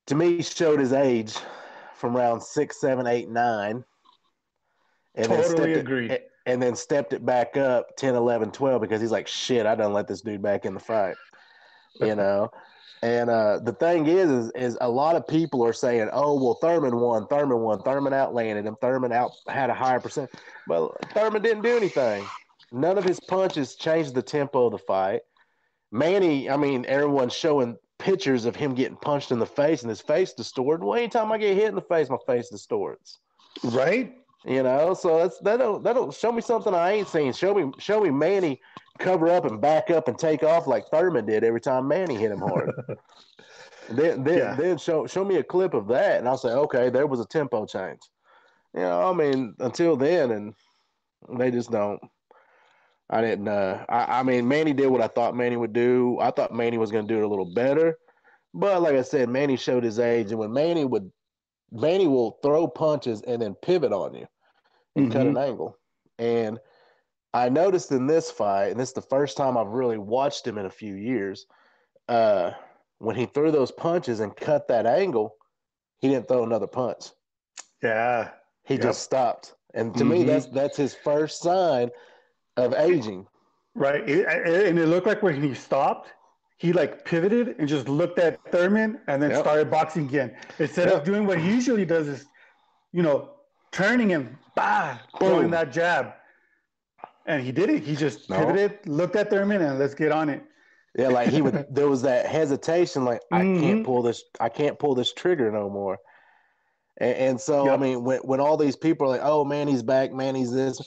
To 0.08 0.16
me, 0.16 0.42
showed 0.42 0.80
his 0.80 0.92
age 0.92 1.36
from 1.96 2.16
round 2.16 2.44
six, 2.44 2.82
seven, 2.82 3.08
eight, 3.08 3.30
nine. 3.30 3.84
And 5.16 5.28
then 5.32 5.44
stepped 5.46 5.68
it- 5.78 6.30
and 6.46 6.62
then 6.62 6.76
stepped 6.76 7.14
it 7.14 7.26
back 7.26 7.56
up 7.56 7.96
10 7.96 8.16
11 8.16 8.52
12 8.52 8.82
because 8.82 9.00
he's 9.00 9.12
like 9.12 9.30
shit 9.30 9.66
i 9.66 9.74
done 9.76 9.94
let 9.94 10.10
this 10.10 10.20
dude 10.20 10.42
back 10.42 10.66
in 10.66 10.74
the 10.74 10.80
fight 10.82 11.16
you 12.02 12.16
know 12.16 12.50
and 13.04 13.30
uh 13.30 13.60
the 13.60 13.74
thing 13.74 14.08
is, 14.08 14.32
is 14.32 14.52
is 14.56 14.78
a 14.80 14.90
lot 14.90 15.18
of 15.18 15.28
people 15.28 15.64
are 15.64 15.74
saying 15.74 16.10
oh 16.14 16.42
well 16.42 16.56
thurman 16.56 16.96
won 16.96 17.28
thurman 17.28 17.60
won 17.60 17.82
thurman 17.82 18.14
outlanded 18.14 18.66
him 18.66 18.78
thurman 18.80 19.12
out 19.12 19.32
had 19.48 19.70
a 19.70 19.74
higher 19.74 20.00
percent. 20.00 20.32
But 20.68 20.90
thurman 21.12 21.42
didn't 21.42 21.64
do 21.64 21.76
anything. 21.76 22.26
None 22.72 22.98
of 22.98 23.04
his 23.04 23.20
punches 23.20 23.76
changed 23.76 24.16
the 24.16 24.22
tempo 24.22 24.68
of 24.68 24.72
the 24.72 24.78
fight. 24.78 25.22
Manny 25.92 26.50
i 26.50 26.56
mean 26.56 26.86
everyone's 26.88 27.34
showing 27.34 27.78
pictures 28.00 28.46
of 28.46 28.56
him 28.56 28.74
getting 28.74 28.98
punched 28.98 29.32
in 29.32 29.40
the 29.40 29.46
face 29.46 29.82
and 29.82 29.90
his 29.90 30.02
face 30.02 30.32
distorted. 30.32 30.86
Well 30.86 30.98
anytime 30.98 31.30
i 31.34 31.38
get 31.38 31.58
hit 31.58 31.68
in 31.68 31.76
the 31.76 31.82
face 31.82 32.10
my 32.10 32.18
face 32.26 32.50
distorts. 32.50 33.20
Right? 33.64 34.16
you 34.46 34.62
know, 34.62 34.94
so 34.94 35.20
that's 35.20 35.40
that 35.40 35.58
don't 35.58 35.84
that 35.84 35.94
don't 35.94 36.14
show 36.14 36.32
me 36.32 36.42
something 36.42 36.74
I 36.74 36.92
ain't 36.92 37.08
seen. 37.08 37.32
Show 37.32 37.54
me 37.54 37.72
show 37.80 38.02
me 38.02 38.10
Manny 38.10 38.60
cover 39.00 39.28
up 39.30 39.46
and 39.46 39.60
back 39.62 39.90
up 39.90 40.08
and 40.08 40.18
take 40.18 40.44
off 40.44 40.68
like 40.68 40.88
Thurman 40.90 41.26
did 41.26 41.44
every 41.44 41.62
time 41.62 41.88
Manny 41.88 42.18
hit 42.18 42.32
him 42.32 42.40
hard. 42.40 42.72
then 43.90 44.24
then, 44.24 44.38
Yeah. 44.38 44.56
then 44.56 44.78
show 44.78 45.08
show 45.08 45.24
me 45.26 45.38
a 45.38 45.44
clip 45.44 45.74
of 45.74 45.88
that 45.88 46.20
and 46.20 46.28
I'll 46.28 46.38
say, 46.38 46.50
okay, 46.52 46.90
there 46.90 47.08
was 47.08 47.20
a 47.20 47.26
tempo 47.26 47.66
change. 47.66 48.00
You 48.74 48.82
know, 48.82 49.10
I 49.10 49.14
mean, 49.14 49.56
until 49.60 49.96
then 49.96 50.32
and 50.32 50.56
they 51.38 51.52
just 51.52 51.72
don't 51.72 52.02
I 53.10 53.22
didn't 53.22 53.48
uh 53.48 53.86
I, 53.90 54.20
I 54.20 54.24
mean 54.24 54.48
Manny 54.48 54.74
did 54.74 54.88
what 54.88 55.02
I 55.02 55.08
thought 55.08 55.36
Manny 55.36 55.58
would 55.58 55.74
do. 55.74 56.18
I 56.20 56.32
thought 56.32 56.54
Manny 56.54 56.78
was 56.78 56.92
gonna 56.92 57.08
do 57.08 57.18
it 57.18 57.24
a 57.24 57.28
little 57.28 57.54
better. 57.54 57.98
But 58.54 58.82
like 58.84 58.96
I 58.96 59.02
said, 59.02 59.30
Manny 59.30 59.58
showed 59.58 59.84
his 59.84 60.00
age 60.00 60.30
and 60.32 60.40
when 60.40 60.54
Manny 60.54 60.86
would 60.86 61.12
Manny 61.72 62.08
will 62.08 62.40
throw 62.44 62.68
punches 62.68 63.22
and 63.24 63.42
then 63.42 63.56
pivot 63.56 63.92
on 63.92 64.14
you 64.14 64.28
and 64.96 65.12
cut 65.12 65.26
an 65.26 65.38
angle. 65.38 65.80
And 66.20 66.60
I 67.34 67.50
noticed 67.50 67.92
in 67.92 68.06
this 68.06 68.30
fight, 68.30 68.68
and 68.68 68.80
this 68.80 68.90
is 68.90 68.96
the 68.96 69.02
first 69.02 69.38
time 69.38 69.58
I've 69.58 69.68
really 69.68 69.98
watched 69.98 70.46
him 70.46 70.58
in 70.58 70.66
a 70.68 70.70
few 70.70 70.94
years, 70.94 71.48
uh, 72.08 72.52
when 73.00 73.16
he 73.16 73.26
threw 73.26 73.52
those 73.52 73.72
punches 73.72 74.20
and 74.20 74.36
cut 74.36 74.68
that 74.68 74.86
angle, 74.86 75.36
he 76.00 76.10
didn't 76.10 76.28
throw 76.28 76.44
another 76.44 76.68
punch. 76.68 77.06
Yeah, 77.82 78.32
He 78.66 78.76
Yep. 78.76 78.84
just 78.84 79.02
stopped. 79.02 79.56
And 79.74 79.94
to 79.96 80.06
me, 80.06 80.24
Mhm. 80.24 80.28
that's 80.28 80.46
that's 80.46 80.78
his 80.78 80.94
first 80.96 81.42
sign 81.42 81.92
of 82.56 82.74
aging. 82.76 83.28
right. 83.76 84.02
And 84.08 84.78
it 84.80 84.86
looked 84.88 85.08
like 85.08 85.22
when 85.24 85.42
he 85.42 85.54
stopped, 85.56 86.14
he 86.58 86.72
like 86.72 87.04
pivoted 87.04 87.56
and 87.60 87.68
just 87.68 87.90
looked 87.90 88.20
at 88.20 88.40
Thurman 88.52 89.02
and 89.08 89.22
then 89.22 89.32
Yep. 89.32 89.40
started 89.40 89.70
boxing 89.72 90.06
again. 90.06 90.38
Instead 90.60 90.88
Yep. 90.90 90.98
of 91.00 91.04
doing 91.04 91.26
what 91.26 91.40
he 91.40 91.50
usually 91.50 91.84
does 91.86 92.08
is, 92.08 92.30
you 92.94 93.02
know, 93.02 93.32
turning 93.72 94.14
and 94.14 94.38
bah, 94.56 95.00
throwing 95.20 95.50
that 95.50 95.72
jab. 95.72 96.14
And 97.26 97.42
he 97.42 97.52
did 97.52 97.70
it. 97.70 97.84
He 97.84 97.96
just 97.96 98.30
No. 98.30 98.38
pivoted, 98.38 98.88
looked 98.88 99.16
at 99.16 99.30
Thurman, 99.30 99.62
and 99.62 99.80
let's 99.80 99.96
get 99.96 100.12
on 100.12 100.30
it. 100.30 100.44
Yeah, 100.98 101.08
like 101.08 101.30
he 101.30 101.42
would. 101.42 101.66
there 101.74 101.88
was 101.88 102.02
that 102.04 102.26
hesitation, 102.26 103.06
like 103.06 103.22
I 103.32 103.44
Mhm. 103.44 103.60
can't 103.60 103.84
pull 103.84 104.04
this. 104.04 104.24
I 104.40 104.50
can't 104.50 104.78
pull 104.78 104.94
this 104.94 105.14
trigger 105.14 105.52
no 105.52 105.70
more. 105.70 105.98
And, 106.98 107.16
and 107.16 107.42
so, 107.42 107.70
I 107.70 107.78
mean, 107.78 108.04
when 108.04 108.20
when 108.20 108.40
all 108.40 108.58
these 108.58 108.76
people 108.76 109.08
are 109.08 109.10
like, 109.10 109.22
"Oh, 109.24 109.44
Manny's 109.44 109.82
back. 109.82 110.12
Manny's 110.12 110.52
this," 110.52 110.80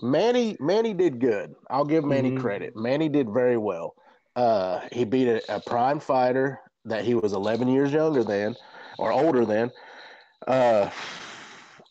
Manny 0.00 0.56
Manny 0.60 0.94
did 0.94 1.18
good. 1.20 1.54
I'll 1.70 1.84
give 1.84 2.04
Manny 2.04 2.30
Mhm. 2.30 2.40
credit. 2.40 2.76
Manny 2.76 3.08
did 3.08 3.30
very 3.30 3.56
well. 3.56 3.94
Uh, 4.36 4.80
he 4.92 5.04
beat 5.04 5.28
a, 5.28 5.56
a 5.56 5.60
prime 5.60 5.98
fighter 6.00 6.60
that 6.84 7.04
he 7.04 7.14
was 7.14 7.32
11 7.32 7.68
years 7.68 7.92
younger 7.92 8.22
than, 8.24 8.54
or 8.98 9.12
older 9.12 9.44
than. 9.44 9.70
Uh, 10.46 10.90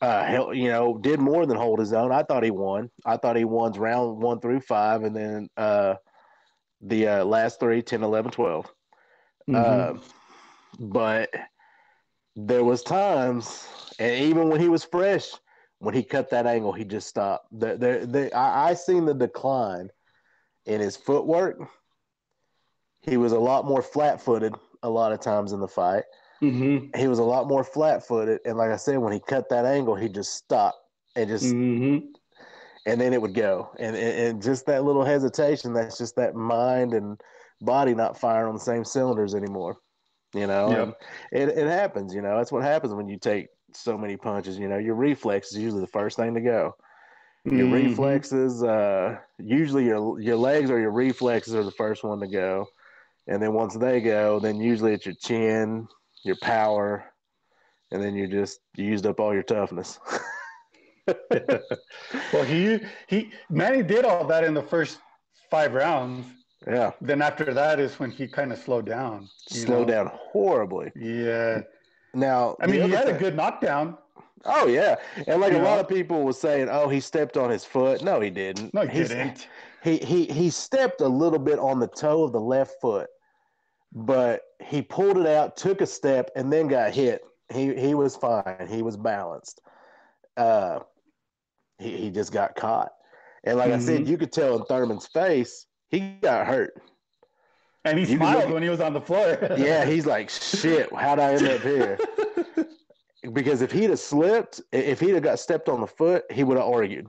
uh, 0.01 0.51
you 0.53 0.69
know, 0.69 0.97
did 0.97 1.19
more 1.19 1.45
than 1.45 1.57
hold 1.57 1.79
his 1.79 1.93
own. 1.93 2.11
I 2.11 2.23
thought 2.23 2.43
he 2.43 2.51
won. 2.51 2.89
I 3.05 3.17
thought 3.17 3.35
he 3.35 3.45
won 3.45 3.71
round 3.73 4.21
one 4.21 4.39
through 4.39 4.61
five, 4.61 5.03
and 5.03 5.15
then 5.15 5.47
uh, 5.57 5.95
the 6.81 7.07
uh, 7.07 7.25
last 7.25 7.59
three 7.59 7.81
10 7.81 8.03
11 8.03 8.31
12 8.31 8.73
Mhm. 9.49 9.55
uh, 9.55 9.99
but 10.79 11.29
there 12.35 12.63
was 12.63 12.83
times 12.83 13.67
and 13.99 14.23
even 14.23 14.49
when 14.49 14.59
he 14.59 14.69
was 14.69 14.83
fresh 14.83 15.31
when 15.79 15.93
he 15.93 16.03
cut 16.03 16.29
that 16.29 16.45
angle 16.47 16.71
he 16.71 16.85
just 16.85 17.07
stopped 17.07 17.47
there, 17.51 17.77
there, 17.77 18.05
there 18.05 18.35
I, 18.35 18.69
I 18.69 18.73
seen 18.75 19.05
the 19.05 19.13
decline 19.13 19.89
in 20.65 20.79
his 20.79 20.95
footwork 20.95 21.57
he 23.01 23.17
was 23.17 23.31
a 23.31 23.39
lot 23.39 23.65
more 23.65 23.81
flat-footed 23.81 24.55
a 24.83 24.89
lot 24.89 25.11
of 25.11 25.19
times 25.19 25.53
in 25.53 25.59
the 25.59 25.67
fight 25.67 26.03
Mhm. 26.41 26.95
he 26.95 27.07
was 27.07 27.19
a 27.19 27.23
lot 27.23 27.47
more 27.47 27.63
flat-footed 27.63 28.41
and 28.45 28.57
like 28.57 28.71
i 28.71 28.75
said 28.75 28.97
when 28.97 29.13
he 29.13 29.19
cut 29.19 29.49
that 29.49 29.65
angle 29.65 29.95
he 29.95 30.09
just 30.09 30.33
stopped 30.33 30.77
and 31.15 31.29
just 31.29 31.55
Mhm. 31.55 32.13
and 32.85 32.99
then 32.99 33.13
it 33.13 33.21
would 33.21 33.33
go 33.33 33.71
and, 33.79 33.95
and 33.95 34.19
and 34.19 34.41
just 34.41 34.65
that 34.65 34.83
little 34.83 35.03
hesitation 35.05 35.73
that's 35.73 35.97
just 35.97 36.15
that 36.15 36.35
mind 36.35 36.93
and 36.93 37.21
body 37.61 37.93
not 37.93 38.17
firing 38.17 38.49
on 38.49 38.53
the 38.55 38.59
same 38.59 38.83
cylinders 38.83 39.35
anymore 39.35 39.77
you 40.33 40.47
know 40.47 40.71
Yep. 40.71 41.01
And 41.31 41.51
it, 41.51 41.57
it 41.57 41.67
happens 41.67 42.13
you 42.13 42.21
know 42.21 42.37
that's 42.37 42.51
what 42.51 42.63
happens 42.63 42.93
when 42.93 43.07
you 43.07 43.17
take 43.19 43.47
so 43.73 43.97
many 43.97 44.17
punches 44.17 44.57
you 44.57 44.67
know 44.67 44.77
your 44.77 44.95
reflex 44.95 45.51
is 45.51 45.59
usually 45.59 45.81
the 45.81 45.87
first 45.87 46.17
thing 46.17 46.33
to 46.33 46.41
go 46.41 46.73
your 47.45 47.67
Mhm. 47.67 47.67
reflexes 47.67 48.63
uh 48.63 49.17
usually 49.39 49.85
your 49.85 50.19
your 50.19 50.37
legs 50.37 50.69
or 50.71 50.79
your 50.79 50.91
reflexes 50.91 51.55
are 51.55 51.63
the 51.63 51.71
first 51.71 52.03
one 52.03 52.19
to 52.19 52.27
go 52.27 52.65
and 53.27 53.41
then 53.41 53.53
once 53.53 53.75
they 53.77 54.01
go 54.01 54.39
then 54.39 54.59
usually 54.59 54.93
it's 54.93 55.05
your 55.05 55.15
chin 55.15 55.87
your 56.23 56.35
power 56.41 57.05
and 57.91 58.01
then 58.01 58.15
you 58.15 58.27
just 58.27 58.59
you 58.75 58.85
used 58.85 59.05
up 59.05 59.19
all 59.19 59.33
your 59.33 59.43
toughness 59.43 59.99
well, 62.33 62.43
he 62.43 62.79
he 63.07 63.31
Manny 63.49 63.83
did 63.83 64.05
all 64.05 64.25
that 64.27 64.43
in 64.43 64.53
the 64.53 64.61
first 64.61 64.99
five 65.49 65.73
rounds. 65.73 66.25
yeah 66.67 66.91
Then 67.01 67.21
after 67.21 67.53
that 67.53 67.79
is 67.79 67.99
when 67.99 68.11
he 68.11 68.27
kind 68.27 68.51
of 68.53 68.59
slowed 68.59 68.85
down. 68.85 69.27
you 69.49 69.61
slow 69.61 69.79
know? 69.79 69.85
down 69.85 70.11
horribly 70.13 70.91
Yeah, 70.95 71.61
now 72.13 72.55
I 72.61 72.67
mean, 72.67 72.83
he 72.83 72.89
had 72.89 73.07
a 73.07 73.17
good 73.17 73.35
knockdown. 73.35 73.97
oh 74.45 74.67
yeah 74.67 74.95
and 75.27 75.41
like 75.41 75.53
You 75.53 75.59
a 75.59 75.63
lot 75.63 75.79
of 75.79 75.87
people 75.87 76.23
was 76.23 76.39
saying 76.39 76.67
oh 76.69 76.87
he 76.87 76.99
stepped 76.99 77.35
on 77.37 77.49
his 77.49 77.65
foot 77.65 78.03
no 78.03 78.19
he 78.19 78.29
didn't 78.29 78.73
No, 78.73 78.81
he 78.81 78.99
He's- 78.99 79.09
didn't. 79.09 79.47
he 79.83 79.97
he 79.97 80.25
he 80.25 80.49
stepped 80.49 81.01
a 81.01 81.07
little 81.07 81.39
bit 81.39 81.57
on 81.59 81.79
the 81.79 81.87
toe 81.87 82.23
of 82.23 82.31
the 82.31 82.39
left 82.39 82.75
foot, 82.79 83.09
but 83.91 84.41
he 84.63 84.81
pulled 84.81 85.17
it 85.17 85.25
out, 85.27 85.57
took 85.57 85.81
a 85.81 85.85
step, 85.85 86.29
and 86.35 86.51
then 86.51 86.67
got 86.67 86.93
hit. 86.93 87.21
He 87.53 87.73
he 87.75 87.93
was 87.95 88.15
fine. 88.15 88.67
He 88.69 88.81
was 88.81 88.95
balanced. 88.97 89.61
Uh, 90.37 90.79
he, 91.79 91.97
he 91.97 92.09
just 92.11 92.31
got 92.31 92.55
caught. 92.55 92.91
And 93.43 93.57
like 93.57 93.71
I 93.71 93.77
Mhm. 93.77 93.81
said, 93.81 94.07
you 94.07 94.17
could 94.17 94.31
tell 94.31 94.55
in 94.55 94.63
Thurman's 94.65 95.07
face, 95.07 95.65
he 95.89 95.99
got 96.21 96.45
hurt. 96.47 96.73
And 97.83 97.97
he 97.97 98.05
You 98.05 98.17
smiled 98.17 98.45
look- 98.45 98.53
when 98.53 98.63
he 98.63 98.69
was 98.69 98.79
on 98.81 98.93
the 98.93 99.01
floor. 99.01 99.37
Yeah, 99.57 99.83
he's 99.85 100.05
like, 100.05 100.29
shit, 100.29 100.93
how'd 100.93 101.19
I 101.19 101.33
end 101.33 101.47
up 101.47 101.61
here? 101.61 101.97
Because 103.33 103.61
if 103.61 103.71
he'd 103.71 103.91
have 103.91 103.99
slipped, 103.99 104.61
if 104.71 104.99
he'd 104.99 105.11
have 105.13 105.21
got 105.21 105.37
stepped 105.39 105.69
on 105.69 105.79
the 105.79 105.85
foot, 105.87 106.23
he 106.31 106.43
would 106.43 106.57
have 106.57 106.65
argued. 106.67 107.07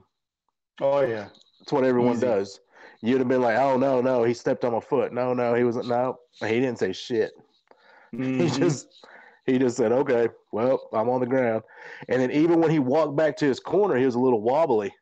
oh 0.79 1.01
yeah. 1.01 1.29
That's 1.59 1.71
what 1.71 1.83
everyone 1.85 2.17
Easy. 2.17 2.27
does. 2.27 2.59
You'd 3.01 3.17
have 3.19 3.27
been 3.27 3.41
like, 3.41 3.57
oh, 3.57 3.77
no, 3.77 3.99
no, 3.99 4.23
he 4.23 4.33
stepped 4.35 4.63
on 4.63 4.73
my 4.73 4.79
foot. 4.79 5.11
No, 5.11 5.33
no, 5.33 5.55
he 5.55 5.63
wasn't. 5.63 5.87
No, 5.87 6.19
he 6.41 6.59
didn't 6.59 6.77
say 6.77 6.93
shit. 6.93 7.31
He 8.13 8.45
Mhm. 8.45 8.59
just 8.59 8.87
he 9.45 9.57
just 9.57 9.75
said, 9.75 9.91
okay, 9.91 10.29
well, 10.53 10.89
I'm 10.93 11.09
on 11.09 11.19
the 11.19 11.27
ground. 11.27 11.63
And 12.07 12.21
then 12.21 12.31
even 12.31 12.61
when 12.61 12.71
he 12.71 12.79
walked 12.79 13.17
back 13.17 13.35
to 13.37 13.45
his 13.45 13.59
corner, 13.59 13.97
he 13.97 14.05
was 14.05 14.15
a 14.15 14.19
little 14.19 14.41
wobbly 14.41 14.93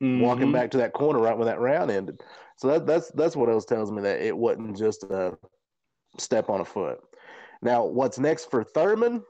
walking 0.00 0.48
Mhm. 0.48 0.52
back 0.52 0.70
to 0.72 0.78
that 0.78 0.92
corner 0.92 1.18
right 1.18 1.36
when 1.36 1.46
that 1.46 1.58
round 1.60 1.90
ended. 1.90 2.20
So 2.56 2.68
that, 2.68 2.86
that's 2.86 3.10
that's 3.12 3.34
what 3.34 3.48
else 3.48 3.64
tells 3.64 3.90
me 3.90 4.02
that 4.02 4.20
it 4.20 4.36
wasn't 4.36 4.76
just 4.76 5.02
a 5.04 5.36
step 6.18 6.50
on 6.50 6.60
a 6.60 6.64
foot. 6.64 7.00
Now, 7.62 7.84
what's 7.84 8.18
next 8.18 8.50
for 8.50 8.62
Thurman? 8.62 9.24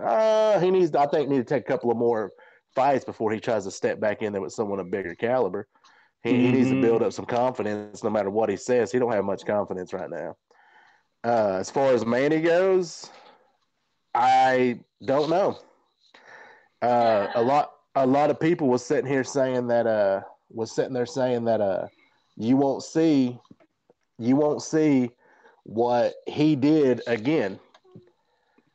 Uh, 0.00 0.58
he 0.60 0.70
needs, 0.70 0.94
I 0.94 1.06
think, 1.06 1.28
need 1.28 1.38
to 1.38 1.44
take 1.44 1.62
a 1.62 1.66
couple 1.66 1.90
of 1.90 1.96
more 1.96 2.32
fights 2.74 3.04
before 3.04 3.32
he 3.32 3.40
tries 3.40 3.64
to 3.64 3.70
step 3.70 4.00
back 4.00 4.22
in 4.22 4.32
there 4.32 4.42
with 4.42 4.52
someone 4.52 4.80
of 4.80 4.90
bigger 4.90 5.14
caliber. 5.14 5.68
He, 6.22 6.30
he 6.30 6.50
needs 6.50 6.70
to 6.70 6.76
build 6.76 7.02
up 7.02 7.12
some 7.12 7.26
confidence, 7.26 8.02
no 8.02 8.10
matter 8.10 8.30
what 8.30 8.48
he 8.48 8.56
says. 8.56 8.90
He 8.90 8.98
don't 8.98 9.12
have 9.12 9.24
much 9.24 9.44
confidence 9.44 9.92
right 9.92 10.10
now. 10.10 10.36
Uh, 11.24 11.56
as 11.58 11.70
far 11.70 11.92
as 11.92 12.04
Manny 12.04 12.40
goes, 12.40 13.10
I 14.14 14.78
don't 15.04 15.30
know. 15.30 15.58
Uh, 16.82 17.28
a 17.34 17.42
lot, 17.42 17.72
a 17.94 18.06
lot 18.06 18.30
of 18.30 18.38
people 18.38 18.68
was 18.68 18.84
sitting 18.84 19.10
here 19.10 19.24
saying 19.24 19.66
that, 19.68 19.86
uh, 19.86 20.20
was 20.50 20.70
sitting 20.70 20.92
there 20.92 21.06
saying 21.06 21.44
that, 21.46 21.62
uh, 21.62 21.86
you 22.36 22.58
won't 22.58 22.82
see, 22.82 23.38
you 24.18 24.36
won't 24.36 24.62
see 24.62 25.10
what 25.62 26.14
he 26.26 26.54
did 26.54 27.00
again. 27.06 27.58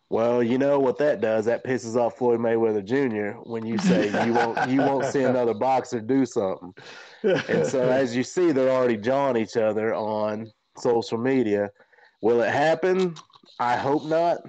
Well, 0.10 0.42
you 0.42 0.58
know 0.58 0.80
what 0.80 0.98
that 0.98 1.22
does? 1.22 1.46
That 1.46 1.64
pisses 1.64 1.96
off 1.96 2.18
Floyd 2.18 2.40
Mayweather 2.40 2.84
Jr. 2.84 3.40
when 3.48 3.64
you 3.64 3.78
say 3.78 4.08
you 4.26 4.34
won't, 4.34 4.68
you 4.68 4.80
won't 4.80 5.06
see 5.06 5.22
another 5.22 5.54
boxer 5.54 6.00
do 6.02 6.26
something. 6.26 6.74
And 7.22 7.68
so, 7.68 7.88
as 7.90 8.16
you 8.16 8.24
see, 8.24 8.52
they're 8.52 8.72
already 8.72 8.98
jawing 8.98 9.38
each 9.38 9.56
other 9.56 9.94
on 9.94 10.52
social 10.78 11.20
media. 11.20 11.70
Will 12.22 12.42
it 12.42 12.52
happen? 12.52 13.16
I 13.60 13.76
hope 13.76 14.06
not. 14.06 14.40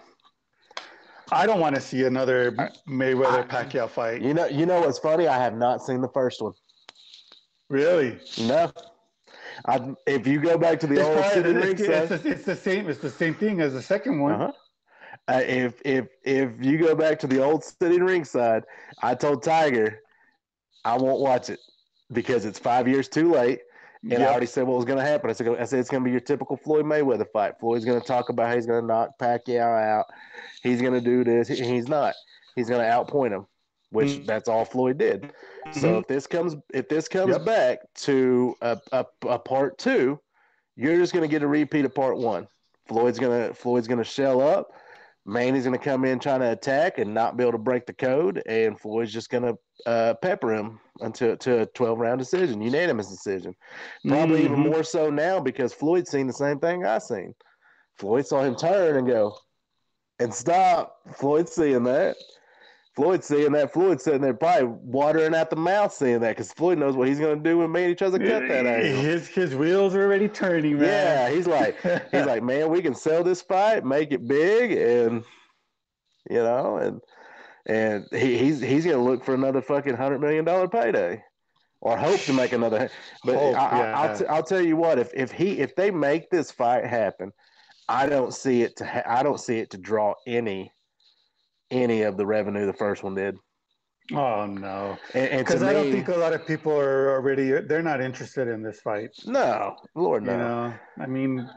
I 1.33 1.47
don't 1.47 1.61
want 1.61 1.77
to 1.77 1.81
see 1.81 2.05
another 2.05 2.53
Mayweather 2.89 3.49
Pacquiao 3.49 3.89
fight. 3.89 4.21
You 4.23 4.35
know, 4.35 4.47
you 4.47 4.67
know 4.67 4.81
what's 4.81 4.99
funny? 4.99 5.29
I 5.29 5.39
have 5.39 5.57
not 5.57 5.83
seen 5.83 6.01
the 6.01 6.09
first 6.09 6.43
one. 6.43 6.53
Really? 7.69 8.19
No. 8.41 8.73
I, 9.67 9.95
if 10.07 10.27
you 10.27 10.41
go 10.41 10.59
back 10.59 10.81
to 10.81 10.87
the 10.89 10.95
It's, 10.95 11.05
old 11.05 11.19
probably- 11.19 11.35
city 11.35 11.51
it's, 11.51 11.67
ringside, 11.81 12.13
it's, 12.13 12.23
the, 12.23 12.31
it's 12.31 12.45
the 12.45 12.57
same. 12.57 12.89
It's 12.89 12.99
the 13.01 13.11
same 13.11 13.35
thing 13.35 13.61
as 13.61 13.75
the 13.75 13.83
second 13.83 14.19
one. 14.21 14.33
uh-huh. 14.33 14.53
uh, 15.29 15.43
if 15.47 15.81
if 15.85 16.07
if 16.25 16.51
you 16.61 16.79
go 16.79 16.95
back 16.97 17.19
to 17.21 17.27
the 17.29 17.43
old 17.43 17.63
Sitting 17.63 18.03
Ringside, 18.03 18.65
I 19.03 19.15
told 19.15 19.43
Tiger, 19.45 20.01
I 20.85 20.97
won't 20.97 21.21
watch 21.21 21.51
it 21.51 21.61
because 22.13 22.45
it's 22.45 22.59
five 22.59 22.89
years 22.89 23.07
too 23.09 23.31
late. 23.31 23.61
And 24.03 24.23
I 24.23 24.27
already 24.31 24.47
said 24.47 24.67
what 24.67 24.77
was 24.77 24.87
going 24.87 24.99
to 24.99 25.05
happen. 25.05 25.29
I 25.29 25.35
said, 25.35 25.49
I 25.49 25.65
said 25.65 25.79
it's 25.79 25.91
going 25.91 26.03
to 26.03 26.05
be 26.07 26.11
your 26.11 26.21
typical 26.21 26.57
Floyd 26.57 26.87
Mayweather 26.87 27.27
fight. 27.33 27.59
Floyd's 27.61 27.85
going 27.85 28.01
to 28.01 28.07
talk 28.07 28.31
about 28.31 28.49
how 28.49 28.55
he's 28.55 28.67
going 28.67 28.81
to 28.81 28.87
knock 28.87 29.11
Pacquiao 29.19 29.79
out. 29.83 30.07
He's 30.63 30.81
going 30.81 30.95
to 30.95 31.01
do 31.03 31.23
this. 31.23 31.49
He- 31.49 31.63
He's 31.65 31.89
not. 31.89 32.15
He's 32.57 32.69
going 32.69 32.81
to 32.81 32.87
outpoint 32.87 33.33
him, 33.33 33.47
which 33.91 34.09
Mhm. 34.09 34.27
that's 34.27 34.49
all 34.49 34.65
Floyd 34.65 34.99
did. 34.99 35.33
So 35.73 35.99
if 35.99 36.07
this 36.07 36.27
comes, 36.27 36.57
if 36.73 36.89
this 36.89 37.09
comes 37.09 37.31
Yep. 37.33 37.45
back 37.45 37.79
to 37.97 38.55
a, 38.63 38.79
a, 38.93 39.07
a 39.29 39.39
part 39.39 39.79
two, 39.79 40.19
you're 40.77 40.97
just 40.97 41.13
going 41.13 41.23
to 41.23 41.29
get 41.29 41.43
a 41.43 41.47
repeat 41.47 41.85
of 41.85 41.95
part 41.95 42.17
one. 42.17 42.49
Floyd's 42.89 43.19
going 43.19 43.49
to 43.49 43.55
Floyd's 43.55 43.87
going 43.87 43.99
to 43.99 44.05
shell 44.05 44.41
up. 44.41 44.73
Manny's 45.27 45.65
going 45.65 45.79
to 45.79 45.85
come 45.85 46.05
in 46.07 46.19
trying 46.19 46.41
to 46.41 46.51
attack 46.51 46.99
and 46.99 47.13
not 47.13 47.37
be 47.37 47.43
able 47.45 47.53
to 47.53 47.59
break 47.59 47.85
the 47.87 47.93
code, 47.93 48.43
and 48.47 48.81
Floyd's 48.81 49.13
just 49.13 49.29
going 49.29 49.45
to 49.45 49.57
uh, 49.87 50.15
pepper 50.15 50.53
him 50.55 50.81
until 51.01 51.37
to 51.37 51.63
a 51.63 51.67
12 51.67 51.99
round 51.99 52.19
decision, 52.19 52.61
unanimous 52.61 53.09
decision. 53.09 53.55
Probably 54.07 54.45
even 54.45 54.59
Mhm. 54.59 54.73
more 54.73 54.83
so 54.83 55.11
now 55.11 55.41
because 55.41 55.73
Floyd's 55.73 56.11
seen 56.11 56.27
the 56.27 56.33
same 56.33 56.59
thing 56.59 56.85
I 56.85 56.99
seen. 56.99 57.35
Floyd 57.99 58.27
saw 58.27 58.43
him 58.43 58.57
turn 58.57 58.97
and 58.97 59.07
go 59.07 59.37
and 60.19 60.33
stop. 60.33 60.97
Floyd's 61.17 61.53
seeing 61.53 61.85
that. 61.85 62.17
Floyd's 62.97 63.27
seeing 63.27 63.53
that. 63.53 63.73
Floyd's 63.73 64.03
sitting 64.03 64.21
there 64.21 64.35
probably 64.35 64.65
watering 64.83 65.35
out 65.35 65.49
the 65.49 65.57
mouth 65.57 65.93
seeing 65.93 66.21
that 66.21 66.31
because 66.31 66.53
Floyd 66.53 66.77
knows 66.77 66.97
what 66.97 67.09
he's 67.09 67.21
going 67.21 67.43
to 67.43 67.49
do 67.51 67.59
when 67.59 67.71
Manny 67.71 67.95
tries 67.95 68.13
to 68.13 68.19
cut 68.19 68.47
that 68.49 68.67
angle. 68.67 69.01
His 69.01 69.29
his 69.29 69.55
wheels 69.55 69.95
are 69.95 70.03
already 70.03 70.29
turning, 70.29 70.79
man. 70.79 70.85
Yeah, 70.89 71.31
he's 71.31 71.47
like, 71.47 71.81
he's 72.11 72.27
like, 72.27 72.43
man, 72.43 72.69
we 72.69 72.83
can 72.83 72.95
sell 72.95 73.23
this 73.23 73.41
fight, 73.43 73.85
make 73.85 74.13
it 74.13 74.27
big, 74.27 74.73
and 74.73 75.25
you 76.29 76.43
know, 76.43 76.77
and 76.77 77.01
and 77.71 78.07
he, 78.11 78.37
he's 78.37 78.61
he's 78.61 78.85
gonna 78.85 79.03
look 79.03 79.25
for 79.25 79.33
another 79.35 79.63
fucking 79.63 79.95
hundred 79.97 80.21
million 80.21 80.45
dollar 80.45 80.67
payday, 80.69 81.23
or 81.81 81.97
hope 81.97 82.21
to 82.23 82.33
make 82.33 82.53
another. 82.53 82.91
But 83.25 83.37
Hope, 83.37 83.57
I, 83.57 83.69
I, 83.69 83.79
yeah. 83.79 83.99
I'll, 84.01 84.19
t- 84.19 84.27
I'll 84.27 84.43
tell 84.43 84.61
you 84.61 84.77
what, 84.77 84.99
if 84.99 85.15
if 85.15 85.31
he 85.31 85.61
if 85.61 85.77
they 85.77 85.91
make 85.93 86.31
this 86.31 86.51
fight 86.51 86.85
happen, 86.85 87.31
I 87.89 88.07
don't 88.07 88.35
see 88.35 88.63
it 88.63 88.77
to 88.79 88.85
ha- 88.85 89.05
I 89.07 89.23
don't 89.23 89.39
see 89.39 89.59
it 89.59 89.71
to 89.71 89.79
draw 89.79 90.15
any 90.27 90.73
any 91.71 92.03
of 92.03 92.17
the 92.17 92.27
revenue 92.27 92.67
the 92.67 92.73
first 92.73 93.05
one 93.05 93.15
did. 93.15 93.37
oh 94.13 94.47
no, 94.47 94.99
And, 95.15 95.29
and 95.29 95.39
to 95.39 95.45
because 95.45 95.63
I 95.63 95.73
don't 95.73 95.93
think 95.93 96.09
a 96.09 96.17
lot 96.17 96.33
of 96.33 96.45
people 96.45 96.73
are 96.73 97.13
already. 97.13 97.53
They're 97.53 97.83
not 97.83 98.01
interested 98.01 98.49
in 98.49 98.65
this 98.65 98.81
fight. 98.81 99.11
no, 99.27 99.77
Lord 99.95 100.25
no. 100.25 100.33
You 100.33 100.39
know, 100.39 100.75
I 100.99 101.07
mean, 101.07 101.49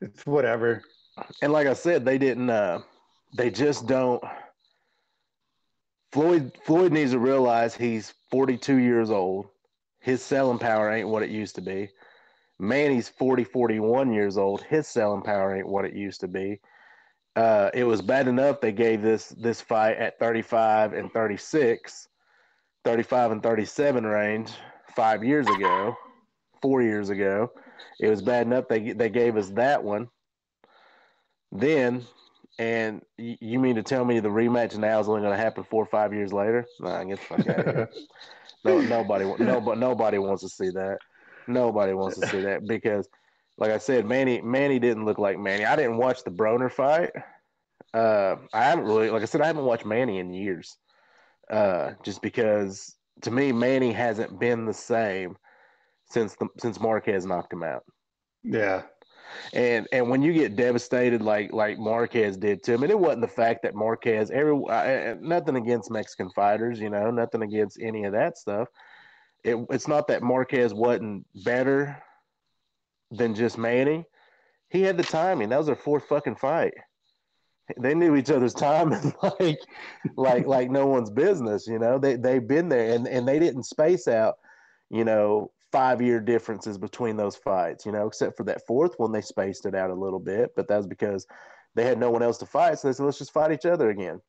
it's 0.00 0.26
whatever. 0.26 0.82
and 1.42 1.52
like 1.52 1.68
I 1.68 1.74
said, 1.74 2.04
they 2.04 2.18
didn't. 2.18 2.50
Uh, 2.50 2.80
they 3.36 3.50
just 3.50 3.86
don't. 3.86 4.20
Floyd 6.12 6.58
Floyd 6.62 6.92
needs 6.92 7.12
to 7.12 7.18
realize 7.18 7.74
he's 7.74 8.12
42 8.30 8.76
years 8.76 9.10
old. 9.10 9.48
His 10.00 10.22
selling 10.22 10.58
power 10.58 10.92
ain't 10.92 11.08
what 11.08 11.22
it 11.22 11.30
used 11.30 11.54
to 11.54 11.62
be. 11.62 11.88
Manny's 12.58 13.08
40, 13.08 13.44
41 13.44 14.12
years 14.12 14.36
old. 14.36 14.62
His 14.62 14.86
selling 14.86 15.22
power 15.22 15.56
ain't 15.56 15.68
what 15.68 15.84
it 15.84 15.94
used 15.94 16.20
to 16.20 16.28
be. 16.28 16.60
Uh, 17.34 17.70
it 17.72 17.84
was 17.84 18.02
bad 18.02 18.28
enough 18.28 18.60
they 18.60 18.72
gave 18.72 19.00
this 19.00 19.30
this 19.30 19.62
fight 19.62 19.96
at 19.96 20.18
35 20.18 20.92
and 20.92 21.10
36, 21.10 22.08
35 22.84 23.30
and 23.32 23.42
37 23.42 24.04
range 24.04 24.52
five 24.94 25.24
years 25.24 25.48
ago, 25.48 25.96
four 26.60 26.82
years 26.82 27.08
ago. 27.08 27.50
It 27.98 28.10
was 28.10 28.20
bad 28.20 28.46
enough 28.46 28.68
they 28.68 28.92
they 28.92 29.08
gave 29.08 29.36
us 29.38 29.48
that 29.50 29.82
one. 29.82 30.10
Then, 31.50 32.06
and 32.58 33.02
you 33.18 33.58
mean 33.58 33.76
to 33.76 33.82
tell 33.82 34.04
me 34.04 34.20
the 34.20 34.28
rematch 34.28 34.76
now 34.76 35.00
is 35.00 35.08
only 35.08 35.22
going 35.22 35.32
to 35.36 35.42
happen 35.42 35.64
four 35.64 35.82
or 35.82 35.86
five 35.86 36.12
years 36.12 36.32
later? 36.32 36.66
Nah, 36.80 37.02
get 37.04 37.18
the 37.18 37.24
fuck 37.24 37.48
out 37.48 37.68
of 37.68 37.74
here. 37.74 37.88
No, 38.64 38.80
nobody, 38.80 39.24
nobody, 39.40 39.80
nobody 39.80 40.18
wants 40.18 40.42
to 40.42 40.48
see 40.48 40.70
that. 40.70 40.98
Nobody 41.48 41.94
wants 41.94 42.16
to 42.20 42.28
see 42.28 42.42
that 42.42 42.64
because, 42.64 43.08
like 43.58 43.72
I 43.72 43.78
said, 43.78 44.06
Manny, 44.06 44.40
Manny 44.40 44.78
didn't 44.78 45.04
look 45.04 45.18
like 45.18 45.36
Manny. 45.36 45.64
I 45.64 45.74
didn't 45.74 45.96
watch 45.96 46.22
the 46.22 46.30
Broner 46.30 46.70
fight. 46.70 47.10
Uh, 47.92 48.36
I 48.52 48.62
haven't 48.62 48.84
really, 48.84 49.10
like 49.10 49.22
I 49.22 49.24
said, 49.24 49.40
I 49.40 49.46
haven't 49.48 49.64
watched 49.64 49.84
Manny 49.84 50.18
in 50.20 50.32
years. 50.32 50.76
Uh, 51.50 51.94
just 52.04 52.22
because 52.22 52.94
to 53.22 53.30
me, 53.32 53.50
Manny 53.50 53.92
hasn't 53.92 54.38
been 54.38 54.64
the 54.64 54.72
same 54.72 55.36
since 56.06 56.36
the 56.36 56.46
since 56.58 56.78
Marquez 56.78 57.26
knocked 57.26 57.52
him 57.52 57.64
out. 57.64 57.82
yeah, 58.44 58.82
And 59.52 59.86
and 59.92 60.08
when 60.08 60.22
you 60.22 60.32
get 60.32 60.56
devastated 60.56 61.22
like 61.22 61.52
like 61.52 61.78
Marquez 61.78 62.36
did 62.36 62.62
to 62.64 62.74
him, 62.74 62.82
and 62.82 62.90
it 62.90 62.98
wasn't 62.98 63.22
the 63.22 63.28
fact 63.28 63.62
that 63.62 63.74
Marquez 63.74 64.30
every 64.30 64.60
uh, 64.68 65.14
nothing 65.20 65.56
against 65.56 65.90
Mexican 65.90 66.30
fighters, 66.30 66.80
you 66.80 66.90
know, 66.90 67.10
nothing 67.10 67.42
against 67.42 67.78
any 67.80 68.04
of 68.04 68.12
that 68.12 68.38
stuff. 68.38 68.68
It, 69.44 69.56
it's 69.70 69.88
not 69.88 70.06
that 70.08 70.22
Marquez 70.22 70.72
wasn't 70.72 71.26
better 71.44 72.02
than 73.10 73.34
just 73.34 73.58
Manny. 73.58 74.04
He 74.70 74.82
had 74.82 74.96
the 74.96 75.02
timing. 75.02 75.50
That 75.50 75.58
was 75.58 75.66
their 75.66 75.76
fourth 75.76 76.04
fucking 76.08 76.36
fight. 76.36 76.74
They 77.78 77.94
knew 77.94 78.16
each 78.16 78.30
other's 78.30 78.54
timing 78.54 79.14
like 79.40 79.60
like 80.16 80.46
like 80.46 80.70
no 80.70 80.86
one's 80.86 81.10
business, 81.10 81.66
you 81.66 81.78
know. 81.78 81.98
They 81.98 82.16
they've 82.16 82.46
been 82.46 82.68
there 82.68 82.94
and, 82.94 83.06
and 83.06 83.26
they 83.26 83.38
didn't 83.38 83.64
space 83.64 84.08
out, 84.08 84.34
you 84.90 85.04
know, 85.04 85.51
five 85.72 86.00
year 86.02 86.20
differences 86.20 86.78
between 86.78 87.16
those 87.16 87.34
fights, 87.34 87.84
you 87.86 87.92
know, 87.92 88.06
except 88.06 88.36
for 88.36 88.44
that 88.44 88.66
fourth 88.66 88.94
one, 88.98 89.10
they 89.10 89.22
spaced 89.22 89.66
it 89.66 89.74
out 89.74 89.90
a 89.90 89.94
little 89.94 90.20
bit, 90.20 90.52
but 90.54 90.68
that 90.68 90.76
was 90.76 90.86
because 90.86 91.26
they 91.74 91.84
had 91.84 91.98
no 91.98 92.10
one 92.10 92.22
else 92.22 92.38
to 92.38 92.46
fight. 92.46 92.78
So 92.78 92.88
they 92.88 92.92
said, 92.92 93.04
let's 93.04 93.18
just 93.18 93.32
fight 93.32 93.52
each 93.52 93.66
other 93.66 93.90
again. 93.90 94.20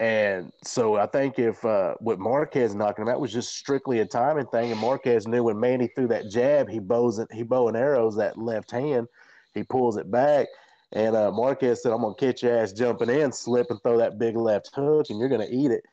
And 0.00 0.52
so 0.64 0.96
I 0.96 1.06
think 1.06 1.38
if 1.38 1.64
uh, 1.64 1.94
what 2.00 2.18
Marquez 2.18 2.74
knocking 2.74 3.02
him 3.02 3.08
out 3.08 3.20
was 3.20 3.32
just 3.32 3.54
strictly 3.54 4.00
a 4.00 4.06
timing 4.06 4.46
thing, 4.46 4.72
and 4.72 4.80
Marquez 4.80 5.28
knew 5.28 5.44
when 5.44 5.60
Manny 5.60 5.88
threw 5.94 6.08
that 6.08 6.28
jab, 6.28 6.68
he 6.68 6.80
bows 6.80 7.20
it, 7.20 7.28
he 7.32 7.44
bow 7.44 7.68
and 7.68 7.76
arrows 7.76 8.16
that 8.16 8.36
left 8.36 8.72
hand, 8.72 9.06
he 9.54 9.62
pulls 9.62 9.96
it 9.96 10.10
back, 10.10 10.48
and 10.92 11.14
uh, 11.14 11.30
Marquez 11.30 11.82
said, 11.82 11.92
"I'm 11.92 12.00
gonna 12.00 12.14
catch 12.16 12.42
your 12.42 12.58
ass 12.58 12.72
jumping 12.72 13.08
in, 13.08 13.30
slip 13.30 13.68
and 13.70 13.80
throw 13.82 13.96
that 13.98 14.18
big 14.18 14.36
left 14.36 14.74
hook, 14.74 15.06
and 15.10 15.18
you're 15.18 15.28
gonna 15.28 15.46
eat 15.48 15.70
it." 15.70 15.84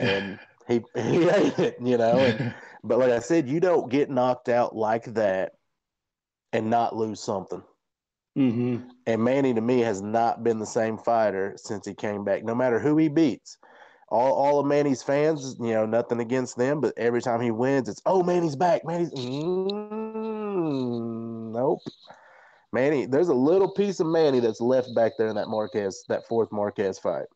And 0.00 0.38
He 0.66 0.82
he 0.96 1.28
ate 1.28 1.58
it, 1.58 1.76
you 1.80 1.96
know. 1.96 2.24
And, 2.24 2.54
but 2.84 2.98
like 2.98 3.10
I 3.10 3.18
said, 3.18 3.48
you 3.48 3.58
don't 3.60 3.90
get 3.90 4.10
knocked 4.10 4.48
out 4.48 4.76
like 4.76 5.04
that 5.14 5.52
and 6.52 6.70
not 6.70 6.94
lose 6.94 7.20
something. 7.20 7.62
Mm-hmm. 8.38 8.88
And 9.06 9.24
Manny 9.24 9.54
to 9.54 9.60
me 9.60 9.80
has 9.80 10.02
not 10.02 10.44
been 10.44 10.58
the 10.58 10.66
same 10.66 10.98
fighter 10.98 11.54
since 11.56 11.86
he 11.86 11.94
came 11.94 12.24
back. 12.24 12.44
No 12.44 12.54
matter 12.54 12.78
who 12.78 12.96
he 12.98 13.08
beats, 13.08 13.58
all 14.08 14.32
all 14.32 14.60
of 14.60 14.66
Manny's 14.66 15.02
fans, 15.02 15.56
you 15.60 15.72
know, 15.72 15.86
nothing 15.86 16.20
against 16.20 16.56
them, 16.58 16.80
but 16.80 16.92
every 16.96 17.22
time 17.22 17.40
he 17.40 17.50
wins, 17.50 17.88
it's 17.88 18.02
oh 18.06 18.22
Manny's 18.22 18.56
back. 18.56 18.84
Manny's 18.84 19.10
mm, 19.12 19.72
nope. 21.52 21.80
Manny, 22.72 23.06
there's 23.06 23.28
a 23.28 23.34
little 23.34 23.70
piece 23.72 24.00
of 24.00 24.08
Manny 24.08 24.40
that's 24.40 24.60
left 24.60 24.92
back 24.96 25.12
there 25.16 25.28
in 25.28 25.36
that 25.36 25.48
Marquez, 25.48 26.04
that 26.08 26.26
fourth 26.26 26.50
Marquez 26.50 26.98
fight. 26.98 27.26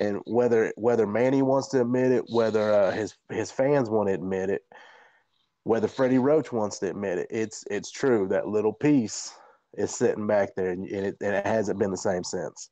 And 0.00 0.20
whether 0.24 0.72
whether 0.76 1.06
Manny 1.06 1.42
wants 1.42 1.68
to 1.68 1.82
admit 1.82 2.10
it, 2.10 2.24
whether 2.30 2.72
uh, 2.72 2.90
his 2.90 3.14
his 3.28 3.50
fans 3.50 3.90
want 3.90 4.08
to 4.08 4.14
admit 4.14 4.48
it, 4.48 4.62
whether 5.64 5.88
Freddie 5.88 6.18
Roach 6.18 6.52
wants 6.52 6.78
to 6.80 6.90
admit 6.90 7.18
it, 7.18 7.28
it's 7.30 7.64
it's 7.70 7.90
true. 7.90 8.28
That 8.28 8.48
little 8.48 8.72
piece 8.72 9.34
is 9.74 9.94
sitting 9.94 10.26
back 10.26 10.54
there, 10.54 10.70
and 10.70 10.86
it, 10.86 11.16
and 11.20 11.36
it 11.36 11.46
hasn't 11.46 11.78
been 11.78 11.90
the 11.90 11.96
same 11.96 12.24
since. 12.24 12.70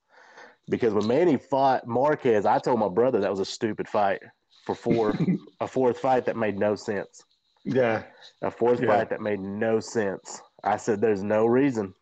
Because 0.68 0.94
when 0.94 1.06
Manny 1.06 1.36
fought 1.36 1.86
Marquez, 1.86 2.44
I 2.46 2.58
told 2.58 2.80
my 2.80 2.88
brother 2.88 3.20
that 3.20 3.30
was 3.30 3.40
a 3.40 3.44
stupid 3.44 3.88
fight 3.88 4.22
for 4.64 4.74
four, 4.74 5.14
a 5.60 5.68
fourth 5.68 5.98
fight 5.98 6.26
that 6.26 6.36
made 6.36 6.58
no 6.58 6.74
sense. 6.74 7.24
Yeah, 7.64 8.04
a 8.42 8.50
fourth 8.50 8.80
Yeah. 8.80 8.88
fight 8.88 9.10
that 9.10 9.20
made 9.20 9.40
no 9.40 9.80
sense. 9.80 10.40
I 10.64 10.76
said, 10.76 11.00
"There's 11.00 11.22
no 11.22 11.46
reason." 11.46 11.94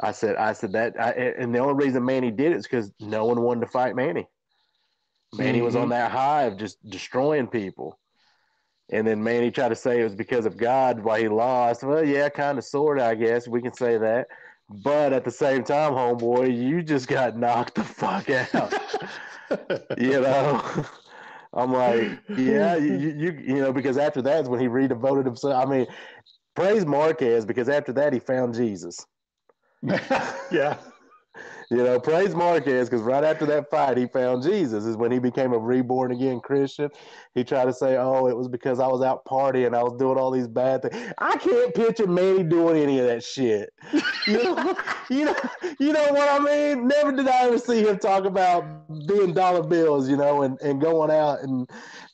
I 0.00 0.12
said, 0.12 0.36
"I 0.36 0.52
said 0.52 0.72
that," 0.74 1.00
I, 1.00 1.10
and 1.10 1.54
the 1.54 1.58
only 1.58 1.84
reason 1.84 2.04
Manny 2.04 2.30
did 2.30 2.52
it 2.52 2.58
is 2.58 2.64
because 2.64 2.92
no 3.00 3.24
one 3.24 3.42
wanted 3.42 3.62
to 3.62 3.66
fight 3.66 3.96
Manny. 3.96 4.28
Manny 5.32 5.60
was 5.62 5.74
Mhm. 5.74 5.82
on 5.82 5.88
that 5.90 6.10
high 6.10 6.44
of 6.44 6.56
just 6.56 6.78
destroying 6.88 7.48
people, 7.48 7.98
and 8.90 9.06
then 9.06 9.22
Manny 9.22 9.50
tried 9.50 9.68
to 9.68 9.76
say 9.76 10.00
it 10.00 10.04
was 10.04 10.14
because 10.14 10.46
of 10.46 10.56
God 10.56 11.00
why 11.00 11.20
he 11.20 11.28
lost. 11.28 11.82
Well, 11.82 12.04
yeah, 12.04 12.28
kind 12.28 12.58
of, 12.58 12.64
sort 12.64 12.98
of, 12.98 13.04
I 13.04 13.14
guess 13.14 13.46
we 13.46 13.60
can 13.60 13.74
say 13.74 13.98
that. 13.98 14.28
But 14.70 15.12
at 15.12 15.24
the 15.24 15.30
same 15.30 15.64
time, 15.64 15.92
homeboy, 15.92 16.56
you 16.56 16.82
just 16.82 17.08
got 17.08 17.36
knocked 17.36 17.74
the 17.74 17.84
fuck 17.84 18.28
out. 18.30 18.74
you 19.98 20.20
know. 20.20 20.84
I'm 21.54 21.72
like, 21.72 22.18
yeah, 22.36 22.76
you, 22.76 22.96
you, 23.16 23.42
you, 23.42 23.54
know, 23.54 23.72
because 23.72 23.96
after 23.96 24.20
that's 24.20 24.48
when 24.48 24.60
he 24.60 24.68
redevoted 24.68 25.24
himself. 25.24 25.66
I 25.66 25.68
mean, 25.68 25.86
praise 26.54 26.84
Marquez 26.84 27.46
because 27.46 27.68
after 27.70 27.92
that 27.94 28.12
he 28.12 28.18
found 28.18 28.54
Jesus. 28.54 29.06
yeah. 29.82 30.76
You 31.70 31.78
know, 31.78 32.00
praise 32.00 32.34
Marquez 32.34 32.88
because 32.88 33.02
right 33.02 33.22
after 33.22 33.44
that 33.46 33.68
fight 33.70 33.98
he 33.98 34.06
found 34.06 34.42
Jesus 34.42 34.86
is 34.86 34.96
when 34.96 35.12
he 35.12 35.18
became 35.18 35.52
a 35.52 35.58
reborn 35.58 36.12
again 36.12 36.40
Christian. 36.40 36.88
He 37.34 37.44
tried 37.44 37.66
to 37.66 37.74
say, 37.74 37.98
"Oh, 37.98 38.26
it 38.26 38.34
was 38.34 38.48
because 38.48 38.80
I 38.80 38.86
was 38.86 39.02
out 39.02 39.26
partying, 39.26 39.76
I 39.76 39.82
was 39.82 39.92
doing 39.98 40.16
all 40.16 40.30
these 40.30 40.48
bad 40.48 40.80
things." 40.80 41.12
I 41.18 41.36
can't 41.36 41.74
picture 41.74 42.06
Manny 42.06 42.42
doing 42.42 42.82
any 42.82 42.98
of 43.00 43.06
that 43.06 43.22
shit. 43.22 43.70
You 44.26 44.44
know, 44.44 44.76
you 45.10 45.24
know, 45.26 45.36
you 45.78 45.92
know 45.92 46.12
what 46.12 46.40
I 46.40 46.42
mean? 46.42 46.88
Never 46.88 47.12
did 47.12 47.28
I 47.28 47.48
ever 47.48 47.58
see 47.58 47.82
him 47.82 47.98
talk 47.98 48.24
about 48.24 48.64
being 49.06 49.34
dollar 49.34 49.62
bills, 49.62 50.08
you 50.08 50.16
know, 50.16 50.44
and, 50.44 50.58
and 50.62 50.80
going 50.80 51.10
out 51.10 51.40
and 51.42 51.68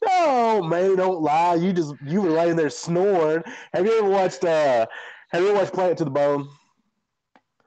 no, 0.05 0.63
Manny, 0.63 0.97
don't 0.97 1.23
lie. 1.23 1.55
You 1.55 1.73
just 1.73 1.95
you 2.05 2.23
were 2.23 2.31
laying 2.31 2.57
there 2.57 2.71
snoring. 2.71 3.45
Have 3.73 3.87
you 3.87 3.99
ever 3.99 4.09
watched 4.09 4.45
uh 4.45 4.87
have 5.31 5.43
you 5.43 5.51
ever 5.51 5.59
watched 5.59 5.73
Play 5.73 5.93
It 5.93 5.97
to 5.99 6.05
the 6.05 6.11
Bone? 6.11 6.49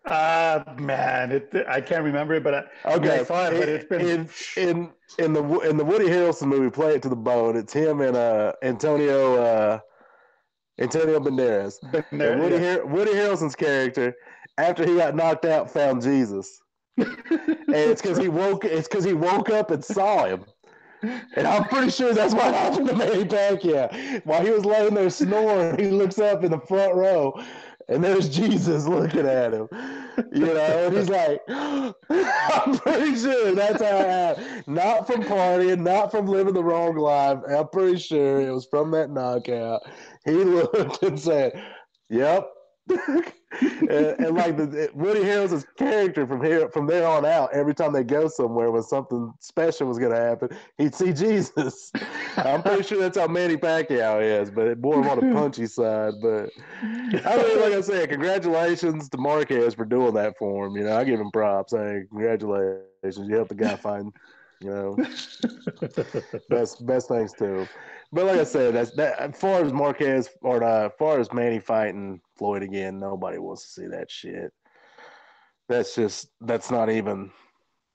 Ah, 0.09 0.63
man, 0.79 1.31
it, 1.31 1.53
I 1.67 1.81
can't 1.81 2.03
remember 2.03 2.33
it, 2.35 2.43
but 2.43 2.53
I, 2.53 2.63
Okay, 2.95 3.19
I 3.19 3.23
saw 3.23 3.47
it, 3.47 3.59
but 3.59 3.69
it's 3.69 3.85
been 3.85 4.01
in 4.01 4.29
in 4.55 4.93
in 5.19 5.33
the 5.33 5.59
in 5.61 5.77
the 5.77 5.83
Woody 5.85 6.05
Harrelson 6.05 6.47
movie, 6.47 6.69
Play 6.69 6.95
It 6.95 7.01
to 7.03 7.09
the 7.09 7.15
Bone. 7.15 7.57
It's 7.57 7.73
him 7.73 8.01
and 8.01 8.15
uh 8.15 8.53
Antonio 8.63 9.35
uh 9.41 9.79
Antonio 10.79 11.19
Banderas. 11.19 11.79
And 12.11 12.41
Woody 12.41 12.55
yeah. 12.55 12.75
Har- 12.75 12.85
Woody 12.85 13.11
Harrelson's 13.13 13.55
character, 13.55 14.15
after 14.57 14.85
he 14.85 14.95
got 14.95 15.15
knocked 15.15 15.45
out, 15.45 15.69
found 15.69 16.01
Jesus, 16.01 16.61
and 16.97 17.07
it's 17.69 18.01
because 18.01 18.17
he 18.17 18.29
woke. 18.29 18.63
It's 18.65 18.87
because 18.87 19.03
he 19.03 19.13
woke 19.13 19.49
up 19.49 19.71
and 19.71 19.83
saw 19.83 20.25
him. 20.25 20.45
And 21.35 21.45
I'm 21.45 21.65
pretty 21.65 21.91
sure 21.91 22.13
that's 22.13 22.33
what 22.33 22.53
happened 22.55 22.87
to 22.87 22.95
Manny 22.95 23.23
Pacquiao. 23.23 24.25
While 24.25 24.43
he 24.43 24.49
was 24.49 24.65
laying 24.65 24.95
there 24.95 25.09
snoring, 25.11 25.77
he 25.77 25.91
looks 25.91 26.17
up 26.17 26.43
in 26.43 26.49
the 26.51 26.59
front 26.59 26.95
row, 26.95 27.39
and 27.87 28.03
there's 28.03 28.29
Jesus 28.29 28.87
looking 28.87 29.25
at 29.25 29.53
him. 29.53 29.67
You 30.31 30.45
know, 30.45 30.87
and 30.87 30.95
he's 30.95 31.09
like, 31.09 31.41
I'm 31.49 32.77
pretty 32.79 33.15
sure 33.15 33.53
that's 33.53 33.81
how 33.81 33.97
it 33.97 34.07
happened. 34.07 34.63
Not 34.67 35.07
from 35.07 35.23
partying, 35.23 35.81
not 35.81 36.11
from 36.11 36.25
living 36.25 36.53
the 36.53 36.63
wrong 36.63 36.95
life. 36.97 37.39
I'm 37.47 37.67
pretty 37.69 37.99
sure 37.99 38.41
it 38.41 38.51
was 38.51 38.65
from 38.65 38.91
that 38.91 39.11
knockout. 39.11 39.81
He 40.25 40.31
looked 40.31 41.03
and 41.03 41.19
said, 41.19 41.53
Yep. 42.09 42.49
and, 43.61 43.91
and 43.91 44.35
like 44.35 44.55
the 44.55 44.89
Woody 44.93 45.21
Harrelson's 45.21 45.65
character 45.77 46.25
from 46.25 46.43
here 46.43 46.69
from 46.69 46.87
there 46.87 47.07
on 47.07 47.25
out, 47.25 47.53
every 47.53 47.73
time 47.73 47.91
they 47.91 48.03
go 48.03 48.27
somewhere 48.27 48.71
when 48.71 48.83
something 48.83 49.33
special 49.39 49.87
was 49.87 49.97
going 49.97 50.13
to 50.13 50.19
happen, 50.19 50.49
he'd 50.77 50.95
see 50.95 51.11
Jesus. 51.27 51.91
I'm 52.37 52.61
pretty 52.61 52.83
sure 52.83 52.99
that's 52.99 53.17
how 53.17 53.27
Manny 53.27 53.57
Pacquiao 53.57 54.21
is, 54.21 54.51
but 54.51 54.67
it 54.67 54.79
more 54.79 55.07
on 55.07 55.19
the 55.19 55.33
punchy 55.33 55.65
side. 55.65 56.13
But 56.21 56.49
I 56.81 57.37
mean, 57.37 57.61
like 57.61 57.73
I 57.73 57.81
said, 57.81 58.09
congratulations 58.09 59.09
to 59.09 59.17
Marquez 59.17 59.73
for 59.73 59.85
doing 59.85 60.13
that 60.13 60.37
for 60.37 60.67
him. 60.67 60.77
You 60.77 60.83
know, 60.83 60.97
I 60.97 61.03
give 61.03 61.19
him 61.19 61.31
props. 61.31 61.73
Hey, 61.73 62.03
congratulations, 62.09 63.27
you 63.27 63.35
helped 63.35 63.49
the 63.49 63.55
guy 63.55 63.75
find. 63.75 64.13
You 64.59 64.71
know, 64.71 64.97
best 66.49 66.83
best 66.87 67.07
thanks 67.09 67.31
to 67.33 67.59
him. 67.59 67.69
But 68.11 68.25
like 68.25 68.39
I 68.39 68.43
said, 68.43 68.73
that's 68.73 68.89
that. 68.95 69.19
As 69.19 69.39
far 69.39 69.63
as 69.63 69.71
Marquez 69.71 70.29
or 70.41 70.63
uh, 70.63 70.87
as 70.87 70.91
far 70.97 71.19
as 71.19 71.31
Manny 71.31 71.59
fighting 71.59 72.21
Floyd 72.37 72.63
again, 72.63 72.99
nobody 72.99 73.37
wants 73.37 73.63
to 73.63 73.81
see 73.81 73.87
that 73.87 74.09
shit. 74.09 74.51
That's 75.69 75.95
just 75.95 76.29
that's 76.41 76.71
not 76.71 76.89
even 76.89 77.31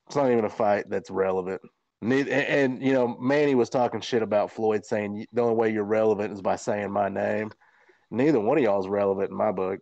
it's 0.07 0.16
not 0.16 0.31
even 0.31 0.44
a 0.44 0.50
fight 0.50 0.90
that's 0.90 1.11
relevant. 1.11 1.61
And, 2.02 2.28
and 2.28 2.83
you 2.83 2.92
know, 2.92 3.16
Manny 3.20 3.55
was 3.55 3.70
talking 3.70 4.00
shit 4.00 4.22
about 4.22 4.50
Floyd, 4.50 4.85
saying 4.85 5.24
the 5.33 5.42
only 5.42 5.55
way 5.55 5.72
you're 5.72 5.85
relevant 5.85 6.33
is 6.33 6.42
by 6.42 6.57
saying 6.57 6.90
my 6.90 7.09
name. 7.09 7.50
Neither 8.11 8.40
one 8.40 8.59
of 8.59 8.64
y'all 8.64 8.81
is 8.81 8.88
relevant 8.88 9.31
in 9.31 9.37
my 9.37 9.52
book. 9.52 9.81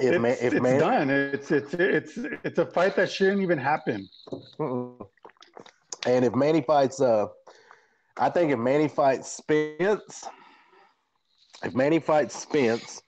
If, 0.00 0.12
it's, 0.14 0.20
man, 0.20 0.36
if 0.40 0.54
it's 0.54 0.62
man, 0.62 0.80
done. 0.80 1.10
It's 1.10 1.50
it's 1.50 1.74
it's 1.74 2.18
it's 2.44 2.58
a 2.58 2.66
fight 2.66 2.96
that 2.96 3.10
shouldn't 3.10 3.42
even 3.42 3.58
happen. 3.58 4.08
And 6.06 6.24
if 6.24 6.34
Manny 6.34 6.62
fights, 6.62 7.00
uh, 7.00 7.26
I 8.16 8.30
think 8.30 8.52
if 8.52 8.58
Manny 8.58 8.88
fights 8.88 9.32
Spence, 9.32 10.24
if 11.62 11.74
Manny 11.74 11.98
fights 11.98 12.38
Spence, 12.38 13.02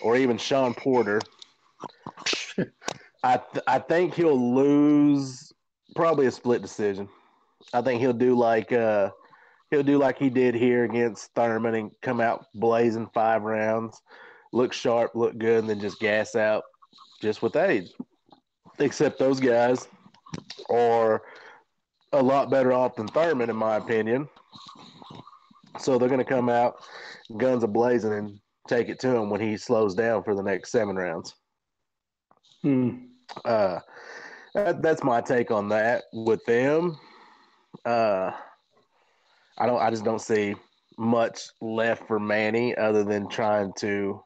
or 0.00 0.16
even 0.16 0.38
Shawn 0.38 0.74
Porter, 0.74 1.20
I 3.22 3.36
th- 3.36 3.64
I 3.66 3.78
think 3.78 4.14
he'll 4.14 4.54
lose 4.54 5.52
probably 5.94 6.26
a 6.26 6.30
split 6.30 6.62
decision. 6.62 7.08
I 7.72 7.82
think 7.82 8.00
he'll 8.00 8.12
do 8.12 8.36
like 8.36 8.72
uh, 8.72 9.10
he'll 9.70 9.82
do 9.82 9.98
like 9.98 10.18
he 10.18 10.30
did 10.30 10.54
here 10.54 10.84
against 10.84 11.34
Thurman 11.34 11.74
and 11.74 11.90
come 12.02 12.20
out 12.20 12.46
blazing 12.54 13.08
five 13.12 13.42
rounds, 13.42 14.00
look 14.52 14.72
sharp, 14.72 15.14
look 15.14 15.36
good, 15.38 15.60
and 15.60 15.68
then 15.68 15.80
just 15.80 16.00
gas 16.00 16.34
out 16.34 16.64
just 17.20 17.42
with 17.42 17.56
age. 17.56 17.90
Except 18.78 19.18
those 19.18 19.40
guys 19.40 19.88
are 20.70 21.22
a 22.12 22.22
lot 22.22 22.50
better 22.50 22.72
off 22.72 22.96
than 22.96 23.06
Thurman, 23.08 23.50
in 23.50 23.56
my 23.56 23.76
opinion. 23.76 24.28
So 25.80 25.98
they're 25.98 26.08
going 26.08 26.18
to 26.18 26.24
come 26.24 26.48
out 26.48 26.82
guns 27.36 27.62
a 27.64 27.68
blazing 27.68 28.12
and 28.12 28.40
take 28.68 28.88
it 28.88 28.98
to 29.00 29.16
him 29.16 29.30
when 29.30 29.40
he 29.40 29.56
slows 29.56 29.94
down 29.94 30.22
for 30.22 30.34
the 30.34 30.42
next 30.42 30.70
seven 30.70 30.96
rounds. 30.96 31.34
Hmm. 32.62 33.06
Uh, 33.44 33.78
that, 34.54 34.82
that's 34.82 35.02
my 35.04 35.20
take 35.20 35.50
on 35.50 35.68
that 35.68 36.04
with 36.12 36.44
them. 36.44 36.98
Uh, 37.84 38.32
I 39.58 39.66
don't. 39.66 39.80
I 39.80 39.90
just 39.90 40.04
don't 40.04 40.20
see 40.20 40.54
much 40.98 41.48
left 41.60 42.06
for 42.06 42.18
Manny 42.18 42.76
other 42.76 43.04
than 43.04 43.28
trying 43.28 43.72
to 43.78 44.22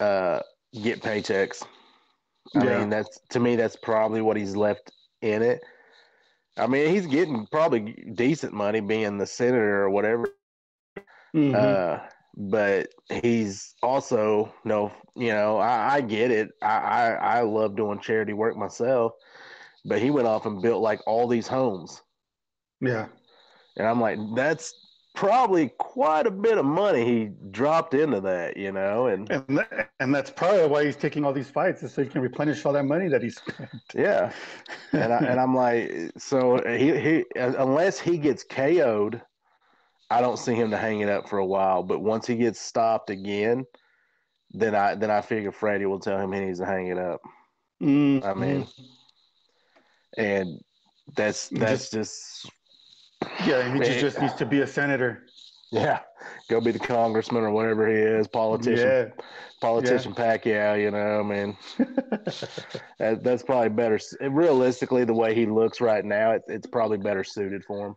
uh, 0.00 0.40
get 0.82 1.02
paychecks. 1.02 1.64
I 2.56 2.64
Yeah. 2.64 2.78
mean, 2.80 2.88
that's 2.90 3.20
to 3.30 3.40
me. 3.40 3.56
That's 3.56 3.76
probably 3.76 4.22
what 4.22 4.36
he's 4.36 4.56
left 4.56 4.90
in 5.22 5.42
it. 5.42 5.60
I 6.56 6.66
mean, 6.66 6.90
he's 6.92 7.06
getting 7.06 7.46
probably 7.46 7.92
decent 8.14 8.52
money 8.52 8.80
being 8.80 9.18
the 9.18 9.26
senator 9.26 9.82
or 9.82 9.90
whatever. 9.90 10.28
Mhm. 11.34 11.54
Uh, 11.54 12.00
but 12.36 12.88
he's 13.22 13.74
also 13.82 14.52
no, 14.64 14.92
you 15.16 15.32
know, 15.32 15.58
I, 15.58 15.96
I 15.96 16.00
get 16.00 16.30
it. 16.30 16.50
I, 16.62 16.66
I 16.66 17.08
I 17.10 17.40
love 17.42 17.76
doing 17.76 18.00
charity 18.00 18.32
work 18.32 18.56
myself, 18.56 19.12
but 19.84 20.00
he 20.00 20.10
went 20.10 20.26
off 20.28 20.46
and 20.46 20.62
built 20.62 20.82
like 20.82 21.00
all 21.06 21.28
these 21.28 21.46
homes, 21.46 22.02
yeah. 22.80 23.08
and 23.76 23.86
I'm 23.86 24.00
like, 24.00 24.18
that's 24.34 24.74
probably 25.14 25.68
quite 25.78 26.26
a 26.26 26.30
bit 26.30 26.56
of 26.58 26.64
money 26.64 27.04
he 27.04 27.30
dropped 27.50 27.94
into 27.94 28.20
that, 28.20 28.56
you 28.56 28.72
know, 28.72 29.06
and 29.06 29.30
and 29.30 29.58
that, 29.58 29.90
and 30.00 30.14
that's 30.14 30.30
probably 30.30 30.66
why 30.66 30.84
he's 30.84 30.96
taking 30.96 31.24
all 31.24 31.32
these 31.32 31.50
fights, 31.50 31.82
is 31.82 31.92
so 31.92 32.02
he 32.02 32.08
can 32.08 32.22
replenish 32.22 32.64
all 32.64 32.72
that 32.72 32.84
money 32.84 33.08
that 33.08 33.22
he 33.22 33.30
spent. 33.30 33.70
Yeah, 33.94 34.32
and 34.92 35.12
I, 35.12 35.18
and 35.18 35.40
I'm 35.40 35.54
like, 35.54 36.12
so 36.16 36.62
he 36.66 36.98
he 36.98 37.24
unless 37.36 37.98
he 37.98 38.18
gets 38.18 38.44
KO'd, 38.44 39.20
I 40.10 40.20
don't 40.20 40.38
see 40.38 40.54
him 40.54 40.70
to 40.70 40.78
hang 40.78 41.00
it 41.00 41.08
up 41.08 41.28
for 41.28 41.38
a 41.38 41.46
while. 41.46 41.82
But 41.82 42.00
once 42.00 42.26
he 42.26 42.36
gets 42.36 42.60
stopped 42.60 43.10
again, 43.10 43.66
then 44.52 44.74
I 44.74 44.94
then 44.94 45.10
I 45.10 45.20
figure 45.20 45.52
Freddie 45.52 45.86
will 45.86 46.00
tell 46.00 46.18
him 46.18 46.32
he 46.32 46.40
needs 46.40 46.60
to 46.60 46.66
hang 46.66 46.86
it 46.86 46.98
up. 46.98 47.20
Mm-hmm. 47.82 48.26
I 48.26 48.34
mean, 48.34 48.66
and 50.16 50.60
that's 51.16 51.48
that's 51.48 51.90
just, 51.90 52.42
just 52.42 52.52
yeah, 53.46 53.72
he 53.72 53.78
just, 53.78 54.00
just 54.00 54.20
needs 54.20 54.34
to 54.34 54.46
be 54.46 54.60
a 54.60 54.66
senator. 54.66 55.22
Yeah, 55.72 56.00
go 56.48 56.60
be 56.60 56.72
the 56.72 56.78
congressman 56.78 57.44
or 57.44 57.50
whatever 57.52 57.88
he 57.88 57.94
is, 57.94 58.26
politician, 58.26 58.88
Yeah. 58.88 59.24
politician 59.60 60.14
Pacquiao. 60.14 60.80
You 60.80 60.90
know, 60.90 61.20
I 61.20 61.22
mean, 61.22 61.56
that, 62.98 63.20
that's 63.22 63.42
probably 63.42 63.68
better. 63.68 63.98
Realistically, 64.20 65.04
the 65.04 65.14
way 65.14 65.34
he 65.34 65.46
looks 65.46 65.80
right 65.80 66.04
now, 66.04 66.32
it, 66.32 66.42
it's 66.48 66.66
probably 66.66 66.98
better 66.98 67.22
suited 67.22 67.64
for 67.64 67.88
him. 67.88 67.96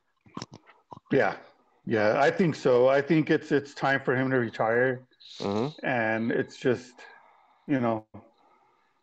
Yeah, 1.12 1.38
yeah, 1.86 2.20
I 2.22 2.30
think 2.32 2.56
so. 2.56 2.88
I 2.88 3.02
think 3.02 3.30
it's 3.30 3.52
it's 3.52 3.74
time 3.74 4.02
for 4.02 4.16
him 4.16 4.30
to 4.30 4.38
retire, 4.38 5.08
hmm 5.40 5.68
and 5.84 6.32
it's 6.32 6.58
just, 6.58 7.02
you 7.68 7.80
know, 7.80 8.06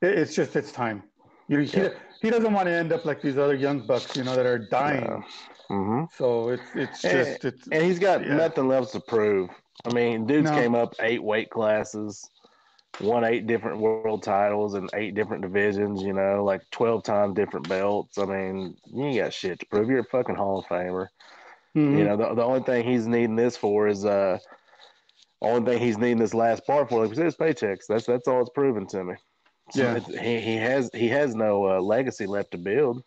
it, 0.00 0.18
it's 0.18 0.34
just 0.34 0.54
it's 0.56 0.72
time. 0.72 1.02
You 1.48 1.58
know, 1.58 1.64
he, 1.64 1.80
Yeah. 1.80 1.88
he 2.22 2.30
doesn't 2.30 2.52
want 2.52 2.66
to 2.66 2.72
end 2.72 2.92
up 2.92 3.04
like 3.04 3.20
these 3.20 3.36
other 3.36 3.54
young 3.54 3.80
bucks, 3.86 4.16
you 4.16 4.22
know, 4.24 4.36
that 4.36 4.46
are 4.46 4.58
dying. 4.58 5.24
Hmm 5.70 6.04
So 6.16 6.48
it's 6.50 6.74
it's 6.74 7.04
And- 7.04 7.12
just 7.18 7.44
it's 7.44 7.68
And 7.68 7.82
he's 7.82 7.98
got 7.98 8.26
Yeah. 8.26 8.34
nothing 8.36 8.70
else 8.72 8.92
to 8.92 9.00
prove. 9.00 9.48
I 9.84 9.92
mean, 9.94 10.26
dude's 10.26 10.50
No. 10.50 10.56
came 10.56 10.74
up 10.74 10.94
eight 11.00 11.22
weight 11.22 11.48
classes, 11.48 12.28
won 13.00 13.24
eight 13.24 13.46
different 13.46 13.78
world 13.80 14.22
titles 14.22 14.74
in 14.74 14.88
eight 14.94 15.14
different 15.14 15.42
divisions, 15.42 16.02
you 16.02 16.12
know, 16.12 16.44
like 16.44 16.62
12 16.70 17.02
times 17.04 17.34
different 17.34 17.68
belts. 17.68 18.18
I 18.18 18.24
mean, 18.26 18.76
you 18.92 19.04
ain't 19.04 19.18
got 19.18 19.32
shit 19.32 19.60
to 19.60 19.66
prove. 19.66 19.88
You're 19.88 20.00
a 20.00 20.04
fucking 20.04 20.34
Hall 20.34 20.58
of 20.58 20.66
Famer. 20.66 21.06
Mhm. 21.76 21.98
You 21.98 22.04
know, 22.04 22.16
the, 22.16 22.34
the 22.34 22.44
only 22.44 22.60
thing 22.64 22.84
he's 22.84 23.06
needing 23.06 23.36
this 23.36 23.56
for 23.56 23.86
is, 23.86 24.04
uh, 24.04 24.38
only 25.40 25.64
thing 25.72 25.78
he's 25.82 25.96
needing 25.98 26.18
this 26.18 26.34
last 26.34 26.66
part 26.66 26.88
for, 26.88 27.00
like 27.00 27.10
we 27.10 27.16
said, 27.16 27.26
is 27.26 27.36
paychecks. 27.36 27.86
That's 27.88 28.04
that's 28.04 28.28
all 28.28 28.40
it's 28.42 28.50
proven 28.50 28.86
to 28.88 29.04
me. 29.04 29.14
So 29.70 29.82
Yeah. 29.82 29.98
he, 30.20 30.40
he 30.40 30.56
has 30.56 30.90
he 30.92 31.08
has 31.08 31.34
no 31.34 31.64
uh, 31.66 31.80
legacy 31.80 32.26
left 32.26 32.50
to 32.50 32.58
build, 32.58 33.02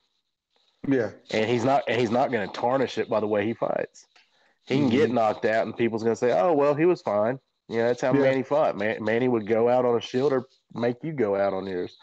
yeah, 0.88 1.12
and 1.32 1.50
he's 1.50 1.64
not 1.64 1.84
and 1.88 2.00
he's 2.00 2.12
not 2.12 2.32
going 2.32 2.48
to 2.48 2.60
tarnish 2.60 2.98
it 2.98 3.10
by 3.10 3.20
the 3.20 3.28
way 3.28 3.46
he 3.46 3.54
fights. 3.54 4.06
He 4.66 4.76
can 4.78 4.90
get 4.90 5.10
Mhm. 5.10 5.14
knocked 5.14 5.46
out, 5.46 5.66
and 5.66 5.76
people's 5.76 6.04
going 6.04 6.16
to 6.16 6.20
say, 6.20 6.32
"Oh, 6.38 6.54
well, 6.54 6.74
he 6.76 6.86
was 6.86 7.02
fine." 7.02 7.40
You 7.70 7.78
know, 7.78 7.88
that's 7.88 8.02
how 8.02 8.14
Yeah. 8.14 8.22
Manny 8.22 8.44
fought. 8.44 8.78
Man, 8.78 9.04
Manny 9.04 9.28
would 9.28 9.48
go 9.48 9.70
out 9.70 9.86
on 9.86 9.96
a 9.98 10.02
shield 10.02 10.34
or 10.34 10.48
make 10.74 11.04
you 11.04 11.14
go 11.14 11.36
out 11.36 11.54
on 11.54 11.66
yours. 11.66 11.98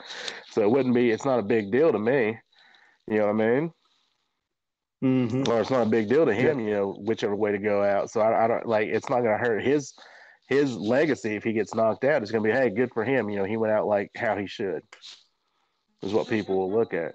So 0.51 0.63
it 0.63 0.71
wouldn't 0.71 0.95
be. 0.95 1.11
It's 1.11 1.25
not 1.25 1.39
a 1.39 1.43
big 1.45 1.71
deal 1.71 1.93
to 1.93 1.99
me. 1.99 2.39
You 3.07 3.19
know 3.19 3.27
what 3.33 3.43
I 3.43 3.49
mean? 3.61 3.73
hmm 5.01 5.43
Or 5.49 5.61
it's 5.61 5.71
not 5.71 5.87
a 5.87 5.91
big 5.91 6.09
deal 6.09 6.27
to 6.27 6.35
him. 6.35 6.61
You 6.61 6.73
know, 6.73 6.93
whichever 6.93 7.35
way 7.37 7.53
to 7.53 7.59
go 7.59 7.83
out. 7.83 8.11
So 8.11 8.21
I, 8.21 8.45
I 8.45 8.49
don't 8.49 8.67
like. 8.67 8.89
It's 8.89 9.09
not 9.09 9.23
going 9.23 9.39
to 9.39 9.45
hurt 9.45 9.63
his 9.63 9.95
his 10.49 10.77
legacy 10.77 11.37
if 11.37 11.45
he 11.45 11.53
gets 11.53 11.75
knocked 11.75 12.05
out. 12.05 12.23
It's 12.23 12.31
going 12.31 12.43
to 12.45 12.49
be, 12.49 12.55
hey, 12.55 12.71
good 12.71 12.93
for 12.93 13.05
him. 13.05 13.31
You 13.31 13.39
know, 13.39 13.45
he 13.45 13.57
went 13.57 13.73
out 13.73 13.87
like 13.87 14.11
how 14.17 14.37
he 14.37 14.47
should. 14.47 14.83
Is 16.03 16.13
what 16.13 16.29
people 16.29 16.57
will 16.57 16.73
look 16.73 16.95
at. 16.95 17.15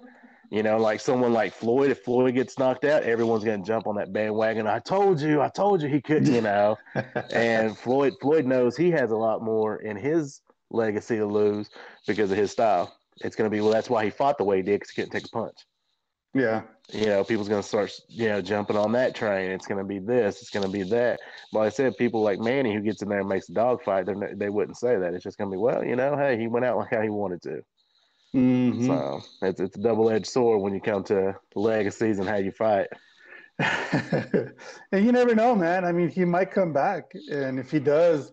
You 0.50 0.62
know, 0.62 0.78
like 0.78 1.00
someone 1.00 1.32
like 1.32 1.52
Floyd, 1.52 1.90
if 1.90 2.04
Floyd 2.04 2.34
gets 2.34 2.58
knocked 2.58 2.84
out, 2.84 3.02
everyone's 3.02 3.44
going 3.44 3.62
to 3.62 3.66
jump 3.66 3.86
on 3.86 3.96
that 3.96 4.12
bandwagon. 4.12 4.66
I 4.66 4.78
told 4.78 5.20
you, 5.20 5.40
I 5.40 5.48
told 5.48 5.82
you 5.82 5.88
he 5.88 6.00
couldn't, 6.00 6.32
you 6.32 6.40
know. 6.40 6.76
and 7.32 7.76
Floyd, 7.76 8.14
Floyd 8.20 8.46
knows 8.46 8.76
he 8.76 8.90
has 8.92 9.10
a 9.10 9.16
lot 9.16 9.42
more 9.42 9.82
in 9.82 9.96
his 9.96 10.40
legacy 10.70 11.16
to 11.16 11.26
lose 11.26 11.68
because 12.06 12.30
of 12.30 12.36
his 12.36 12.52
style. 12.52 12.96
It's 13.22 13.34
going 13.34 13.50
to 13.50 13.54
be 13.54 13.60
well. 13.60 13.72
That's 13.72 13.90
why 13.90 14.04
he 14.04 14.10
fought 14.10 14.38
the 14.38 14.44
way 14.44 14.58
he 14.58 14.62
did 14.62 14.80
because 14.80 14.90
he 14.90 15.02
couldn't 15.02 15.18
take 15.18 15.26
a 15.26 15.36
punch. 15.36 15.56
yeah, 16.92 17.00
You 17.00 17.06
know, 17.06 17.24
people's 17.24 17.48
going 17.48 17.62
to 17.62 17.66
start, 17.66 17.90
you 18.08 18.28
know, 18.28 18.42
jumping 18.42 18.76
on 18.76 18.92
that 18.92 19.14
train. 19.14 19.50
It's 19.50 19.66
going 19.66 19.78
to 19.78 19.84
be 19.84 19.98
this. 19.98 20.42
It's 20.42 20.50
going 20.50 20.66
to 20.66 20.70
be 20.70 20.82
that. 20.90 21.18
But 21.50 21.60
like 21.60 21.66
I 21.66 21.70
said, 21.70 21.96
people 21.96 22.22
like 22.22 22.38
Manny 22.38 22.74
who 22.74 22.82
gets 22.82 23.02
in 23.02 23.08
there 23.08 23.20
and 23.20 23.28
makes 23.28 23.48
a 23.48 23.52
dog 23.52 23.82
fight, 23.82 24.06
they're, 24.06 24.34
they 24.34 24.50
wouldn't 24.50 24.76
say 24.76 24.96
that. 24.96 25.14
It's 25.14 25.24
just 25.24 25.38
going 25.38 25.50
to 25.50 25.54
be 25.54 25.60
well, 25.60 25.82
you 25.84 25.96
know, 25.96 26.16
hey, 26.16 26.38
he 26.38 26.46
went 26.46 26.66
out 26.66 26.76
like 26.76 26.90
how 26.90 27.00
he 27.00 27.08
wanted 27.08 27.42
to. 27.42 27.62
Mhm. 28.36 28.86
So 28.86 29.22
it's 29.42 29.60
it's 29.60 29.76
a 29.76 29.80
double 29.80 30.10
edged 30.10 30.26
sword 30.26 30.60
when 30.60 30.74
you 30.74 30.80
come 30.80 31.02
to 31.04 31.34
legacies 31.54 32.18
and 32.18 32.28
how 32.28 32.36
you 32.36 32.52
fight. 32.52 32.88
and 33.58 35.04
you 35.04 35.12
never 35.12 35.34
know, 35.34 35.54
man. 35.54 35.84
I 35.84 35.92
mean, 35.92 36.08
he 36.10 36.24
might 36.26 36.50
come 36.50 36.72
back, 36.72 37.04
and 37.30 37.58
if 37.58 37.70
he 37.70 37.78
does, 37.78 38.32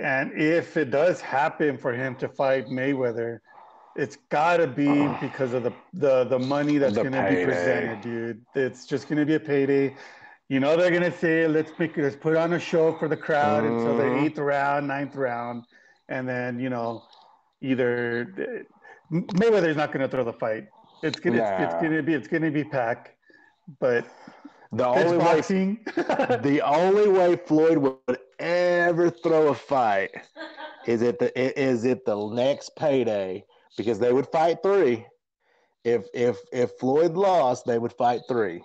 and 0.00 0.32
if 0.32 0.76
it 0.76 0.90
does 0.90 1.20
happen 1.20 1.76
for 1.76 1.92
him 1.92 2.16
to 2.16 2.28
fight 2.28 2.68
Mayweather, 2.70 3.40
it's 3.94 4.16
got 4.30 4.56
to 4.58 4.66
be 4.66 5.08
because 5.08 5.52
of 5.52 5.62
the 5.62 5.72
the 5.92 6.24
the 6.24 6.38
money 6.38 6.78
that's 6.78 6.96
going 6.96 7.12
to 7.12 7.22
be 7.22 7.36
presented, 7.44 8.00
dude. 8.00 8.40
It's 8.54 8.86
just 8.86 9.08
going 9.08 9.18
to 9.18 9.26
be 9.26 9.34
a 9.34 9.40
payday. 9.40 9.96
You 10.48 10.60
know, 10.60 10.76
they're 10.76 10.90
going 10.90 11.10
to 11.10 11.18
say, 11.18 11.46
"Let's 11.46 11.72
make 11.78 11.96
let's 11.98 12.16
put 12.16 12.36
on 12.36 12.54
a 12.54 12.58
show 12.58 12.92
for 12.94 13.08
the 13.08 13.16
crowd 13.16 13.64
until 13.64 13.94
the 13.96 14.04
Mhm. 14.04 14.24
eighth 14.24 14.38
round, 14.38 14.88
ninth 14.88 15.16
round, 15.16 15.64
and 16.08 16.26
then 16.26 16.58
you 16.60 16.70
know, 16.70 17.04
either 17.60 18.64
Mayweather's 19.10 19.76
not 19.76 19.92
going 19.92 20.02
to 20.02 20.08
throw 20.08 20.24
the 20.24 20.32
fight. 20.32 20.68
It's 21.02 21.20
gonna 21.20 21.38
it's, 21.38 21.50
it's 21.58 21.74
gonna 21.74 22.02
be 22.02 22.14
it's 22.14 22.28
gonna 22.28 22.50
be 22.50 22.64
Pac, 22.64 23.16
but 23.80 24.06
The 24.72 24.86
only 24.86 25.18
way 25.18 25.40
the 26.42 26.62
only 26.64 27.08
way 27.08 27.36
Floyd 27.36 27.78
would 27.78 28.18
ever 28.38 29.10
throw 29.10 29.48
a 29.48 29.54
fight 29.54 30.10
is 30.86 31.02
at 31.02 31.18
the 31.18 31.30
is 31.60 31.84
it 31.84 32.04
the 32.04 32.16
next 32.30 32.76
payday 32.76 33.44
because 33.76 33.98
they 33.98 34.12
would 34.12 34.26
fight 34.28 34.58
three. 34.62 35.06
If 35.84 36.06
if 36.14 36.38
if 36.52 36.72
Floyd 36.80 37.12
lost, 37.14 37.66
they 37.66 37.78
would 37.78 37.92
fight 37.92 38.22
three. 38.28 38.64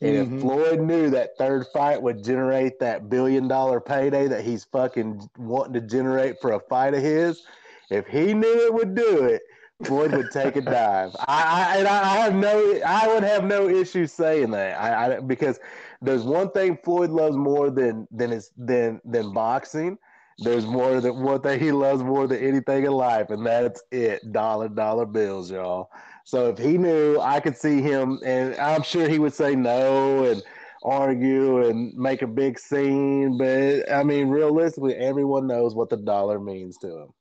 And 0.00 0.16
Mhm. 0.16 0.34
if 0.34 0.40
Floyd 0.40 0.80
knew 0.80 1.10
that 1.10 1.38
third 1.38 1.66
fight 1.72 2.02
would 2.02 2.22
generate 2.22 2.78
that 2.80 3.08
billion 3.08 3.48
dollar 3.48 3.80
payday 3.80 4.28
that 4.28 4.44
he's 4.44 4.64
fucking 4.64 5.28
wanting 5.38 5.74
to 5.74 5.80
generate 5.80 6.40
for 6.40 6.52
a 6.52 6.60
fight 6.60 6.94
of 6.94 7.02
his, 7.02 7.42
if 7.90 8.06
he 8.06 8.34
knew 8.34 8.66
it 8.66 8.74
would 8.74 8.94
do 8.94 9.24
it, 9.24 9.42
Floyd 9.84 10.12
would 10.12 10.30
take 10.30 10.56
a 10.56 10.60
dive. 10.60 11.14
I, 11.20 11.74
I 11.74 11.76
and 11.78 11.88
I 11.88 12.16
have 12.18 12.34
no, 12.34 12.80
I 12.84 13.08
would 13.08 13.22
have 13.22 13.44
no 13.44 13.68
issue 13.68 14.06
saying 14.06 14.50
that. 14.50 14.78
I, 14.80 15.16
I 15.16 15.20
because 15.20 15.60
there's 16.02 16.24
one 16.24 16.50
thing 16.50 16.76
Floyd 16.84 17.10
loves 17.10 17.36
more 17.36 17.70
than 17.70 18.06
than 18.10 18.32
is 18.32 18.50
than 18.56 19.00
than 19.04 19.32
boxing. 19.32 19.98
There's 20.38 20.66
more 20.66 21.00
than 21.00 21.22
one 21.22 21.40
thing 21.42 21.60
he 21.60 21.72
loves 21.72 22.02
more 22.02 22.26
than 22.26 22.38
anything 22.42 22.84
in 22.84 22.92
life, 22.92 23.30
and 23.30 23.46
that's 23.46 23.82
it. 23.92 24.32
Dollar 24.32 24.68
dollar 24.68 25.06
bills, 25.06 25.50
y'all. 25.50 25.90
So 26.24 26.48
if 26.48 26.58
he 26.58 26.76
knew, 26.76 27.18
I 27.20 27.40
could 27.40 27.56
see 27.56 27.80
him, 27.80 28.20
and 28.24 28.54
I'm 28.56 28.82
sure 28.82 29.08
he 29.08 29.18
would 29.18 29.34
say 29.34 29.54
no 29.56 30.24
and 30.24 30.42
argue 30.82 31.66
and 31.66 31.94
make 31.96 32.22
a 32.22 32.26
big 32.26 32.58
scene. 32.58 33.38
But 33.38 33.90
I 33.92 34.02
mean, 34.04 34.28
realistically, 34.28 34.94
everyone 34.96 35.46
knows 35.46 35.74
what 35.74 35.88
the 35.88 35.96
dollar 35.96 36.38
means 36.40 36.78
to 36.78 36.88
him. 36.88 37.14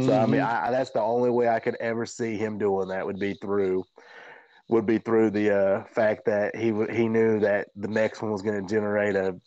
So 0.00 0.14
I 0.14 0.26
mean, 0.26 0.40
Mhm. 0.40 0.44
I, 0.44 0.70
that's 0.70 0.90
the 0.90 1.00
only 1.02 1.30
way 1.30 1.48
I 1.48 1.60
could 1.60 1.76
ever 1.76 2.06
see 2.06 2.36
him 2.36 2.58
doing 2.58 2.88
that 2.88 3.06
would 3.06 3.18
be 3.18 3.34
through 3.34 3.84
would 4.68 4.86
be 4.86 4.98
through 4.98 5.30
the 5.30 5.56
uh, 5.56 5.84
fact 5.84 6.26
that 6.26 6.54
he 6.56 6.70
w- 6.70 6.92
he 6.92 7.08
knew 7.08 7.40
that 7.40 7.68
the 7.76 7.88
next 7.88 8.22
one 8.22 8.30
was 8.32 8.42
going 8.42 8.60
to 8.60 8.68
generate 8.74 9.16
a 9.16 9.40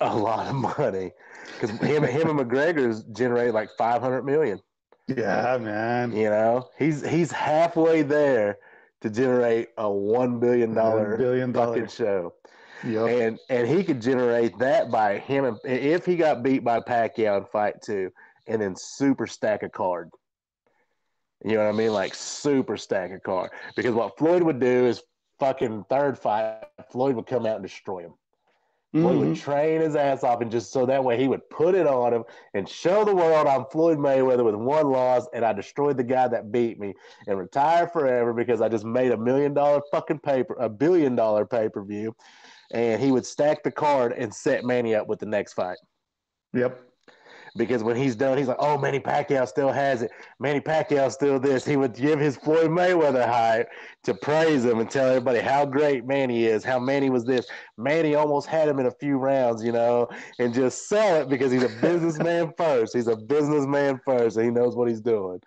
a 0.00 0.16
lot 0.16 0.46
of 0.48 0.54
money 0.78 1.12
because 1.58 1.70
him 1.80 2.04
him 2.04 2.28
and 2.28 2.38
McGregor's 2.38 3.04
generated 3.04 3.54
like 3.54 3.70
five 3.76 4.00
hundred 4.02 4.22
million. 4.24 4.60
yeah, 5.08 5.58
man. 5.60 6.12
You 6.12 6.30
know, 6.30 6.70
he's 6.78 7.06
he's 7.06 7.30
halfway 7.32 8.02
there 8.02 8.58
to 9.00 9.10
generate 9.10 9.68
a 9.76 9.90
one 9.90 10.38
billion 10.40 10.74
dollar 10.74 11.16
billion 11.16 11.52
fucking 11.52 11.86
dollars. 11.86 11.94
show, 11.94 12.34
Yep. 12.82 13.10
and 13.10 13.38
and 13.48 13.68
he 13.68 13.82
could 13.84 14.00
generate 14.00 14.58
that 14.58 14.90
by 14.90 15.18
him 15.18 15.44
and 15.44 15.58
if 15.64 16.04
he 16.06 16.16
got 16.16 16.42
beat 16.42 16.64
by 16.64 16.80
Pacquiao 16.80 17.38
in 17.38 17.44
fight 17.46 17.82
two, 17.82 18.12
and 18.50 18.60
then 18.60 18.74
super 18.76 19.26
stack 19.26 19.62
a 19.62 19.68
card. 19.68 20.10
You 21.44 21.52
know 21.52 21.64
what 21.64 21.74
I 21.74 21.78
mean? 21.78 21.92
Like 21.92 22.14
super 22.14 22.76
stack 22.76 23.12
a 23.12 23.18
card. 23.20 23.50
Because 23.76 23.94
what 23.94 24.18
Floyd 24.18 24.42
would 24.42 24.60
do 24.60 24.86
is 24.86 25.02
fucking 25.38 25.84
third 25.88 26.18
fight, 26.18 26.64
Floyd 26.90 27.16
would 27.16 27.26
come 27.26 27.46
out 27.46 27.56
and 27.56 27.62
destroy 27.62 28.00
him. 28.00 28.14
Floyd 28.92 29.18
would 29.18 29.28
Mhm. 29.28 29.40
train 29.40 29.80
his 29.80 29.94
ass 29.94 30.24
off 30.24 30.40
and 30.40 30.50
just 30.50 30.72
so 30.72 30.84
that 30.84 31.02
way 31.04 31.16
he 31.16 31.28
would 31.28 31.48
put 31.48 31.76
it 31.76 31.86
on 31.86 32.12
him 32.12 32.24
and 32.54 32.68
show 32.68 33.04
the 33.04 33.14
world 33.14 33.46
I'm 33.46 33.64
Floyd 33.66 33.98
Mayweather 33.98 34.44
with 34.44 34.56
one 34.56 34.90
loss 34.90 35.28
and 35.32 35.44
I 35.44 35.52
destroyed 35.52 35.96
the 35.96 36.02
guy 36.02 36.26
that 36.26 36.50
beat 36.50 36.80
me 36.80 36.94
and 37.28 37.38
retire 37.38 37.86
forever 37.86 38.32
because 38.32 38.60
I 38.60 38.68
just 38.68 38.84
made 38.84 39.12
a 39.12 39.16
million 39.16 39.54
dollar 39.54 39.80
fucking 39.92 40.18
paper, 40.18 40.56
a 40.58 40.68
billion 40.68 41.14
dollar 41.14 41.46
pay 41.46 41.68
per 41.68 41.84
view. 41.84 42.16
And 42.72 43.00
he 43.00 43.12
would 43.12 43.24
stack 43.24 43.62
the 43.62 43.70
card 43.70 44.12
and 44.12 44.34
set 44.34 44.64
Manny 44.64 44.96
up 44.96 45.06
with 45.06 45.20
the 45.20 45.26
next 45.26 45.52
fight. 45.52 45.78
Yep. 46.52 46.80
Because 47.56 47.82
when 47.82 47.96
he's 47.96 48.14
done, 48.14 48.38
he's 48.38 48.48
like, 48.48 48.56
"Oh, 48.60 48.78
Manny 48.78 49.00
Pacquiao 49.00 49.46
still 49.46 49.72
has 49.72 50.02
it. 50.02 50.10
Manny 50.38 50.60
Pacquiao 50.60 51.10
still 51.10 51.38
this." 51.40 51.64
He 51.64 51.76
would 51.76 51.94
give 51.94 52.20
his 52.20 52.36
Floyd 52.36 52.70
Mayweather 52.70 53.26
hype 53.26 53.68
to 54.04 54.14
praise 54.14 54.64
him 54.64 54.78
and 54.78 54.90
tell 54.90 55.08
everybody 55.08 55.40
how 55.40 55.64
great 55.64 56.06
Manny 56.06 56.44
is, 56.44 56.64
how 56.64 56.78
Manny 56.78 57.10
was 57.10 57.24
this. 57.24 57.46
Manny 57.76 58.14
almost 58.14 58.46
had 58.46 58.68
him 58.68 58.78
in 58.78 58.86
a 58.86 58.90
few 58.90 59.16
rounds, 59.16 59.64
you 59.64 59.72
know, 59.72 60.08
and 60.38 60.54
just 60.54 60.88
sell 60.88 61.16
it 61.16 61.28
because 61.28 61.50
he's 61.50 61.64
a 61.64 61.80
businessman 61.80 62.52
first. 62.56 62.94
He's 62.94 63.08
a 63.08 63.16
businessman 63.16 64.00
first, 64.04 64.36
and 64.36 64.44
he 64.44 64.50
knows 64.50 64.76
what 64.76 64.88
he's 64.88 65.00
doing. 65.00 65.40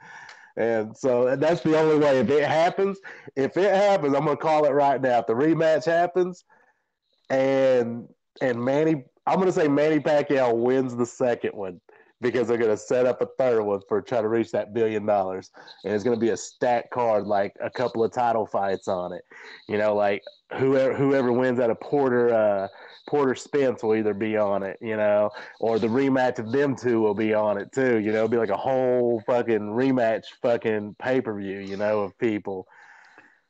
And 0.56 0.95
so 0.95 1.36
that's 1.36 1.62
the 1.62 1.80
only 1.80 1.97
way. 1.97 2.20
If 2.20 2.30
it 2.30 2.47
happens, 2.47 2.99
if 3.36 3.58
it 3.58 3.74
happens, 3.74 4.14
I'm 4.14 4.26
gonna 4.26 4.38
call 4.38 4.66
it 4.66 4.72
right 4.72 5.01
now. 5.01 5.20
If 5.20 5.28
the 5.28 5.34
rematch 5.34 5.86
happens, 5.86 6.43
and 7.30 8.08
and 8.41 8.64
Manny, 8.64 9.04
I'm 9.26 9.39
gonna 9.39 9.51
say 9.51 9.68
Manny 9.68 9.99
Pacquiao 9.99 10.56
wins 10.56 10.95
the 10.95 11.06
second 11.06 11.54
one 11.54 11.80
because 12.24 12.47
they're 12.47 12.57
gonna 12.57 12.78
set 12.78 13.05
up 13.05 13.21
a 13.21 13.28
third 13.38 13.61
one 13.63 13.82
for 13.88 14.01
try 14.01 14.21
to 14.21 14.28
reach 14.28 14.51
that 14.51 14.74
billion 14.74 15.05
dollars, 15.05 15.51
and 15.84 15.93
it's 15.93 16.03
gonna 16.03 16.17
be 16.17 16.30
a 16.30 16.38
stack 16.38 16.89
card 16.89 17.28
like 17.28 17.53
a 17.61 17.69
couple 17.69 18.03
of 18.03 18.11
title 18.11 18.47
fights 18.47 18.88
on 18.88 19.13
it. 19.13 19.24
You 19.67 19.78
know, 19.78 19.93
like 19.93 20.24
whoever 20.57 20.95
whoever 20.95 21.32
wins 21.32 21.59
out 21.59 21.69
of 21.69 21.80
Porter. 21.80 22.34
Uh, 22.34 22.67
Porter 23.05 23.36
Spence 23.36 23.84
will 23.84 23.95
either 23.95 24.13
be 24.13 24.38
on 24.38 24.63
it, 24.63 24.78
you 24.82 24.95
know, 24.95 25.30
or 25.59 25.78
the 25.78 25.88
rematch 25.88 26.39
of 26.39 26.53
them 26.53 26.74
two 26.74 27.01
will 27.01 27.13
be 27.13 27.34
on 27.34 27.57
it 27.57 27.71
too. 27.74 27.99
You 27.99 28.13
know, 28.13 28.19
It'll 28.19 28.30
be 28.30 28.38
like 28.38 28.49
a 28.49 28.57
whole 28.57 29.21
fucking 29.28 29.59
rematch, 29.59 30.24
fucking 30.41 30.95
pay 30.99 31.19
per 31.19 31.38
view, 31.38 31.59
you 31.59 31.76
know, 31.76 31.99
of 31.99 32.17
people. 32.17 32.65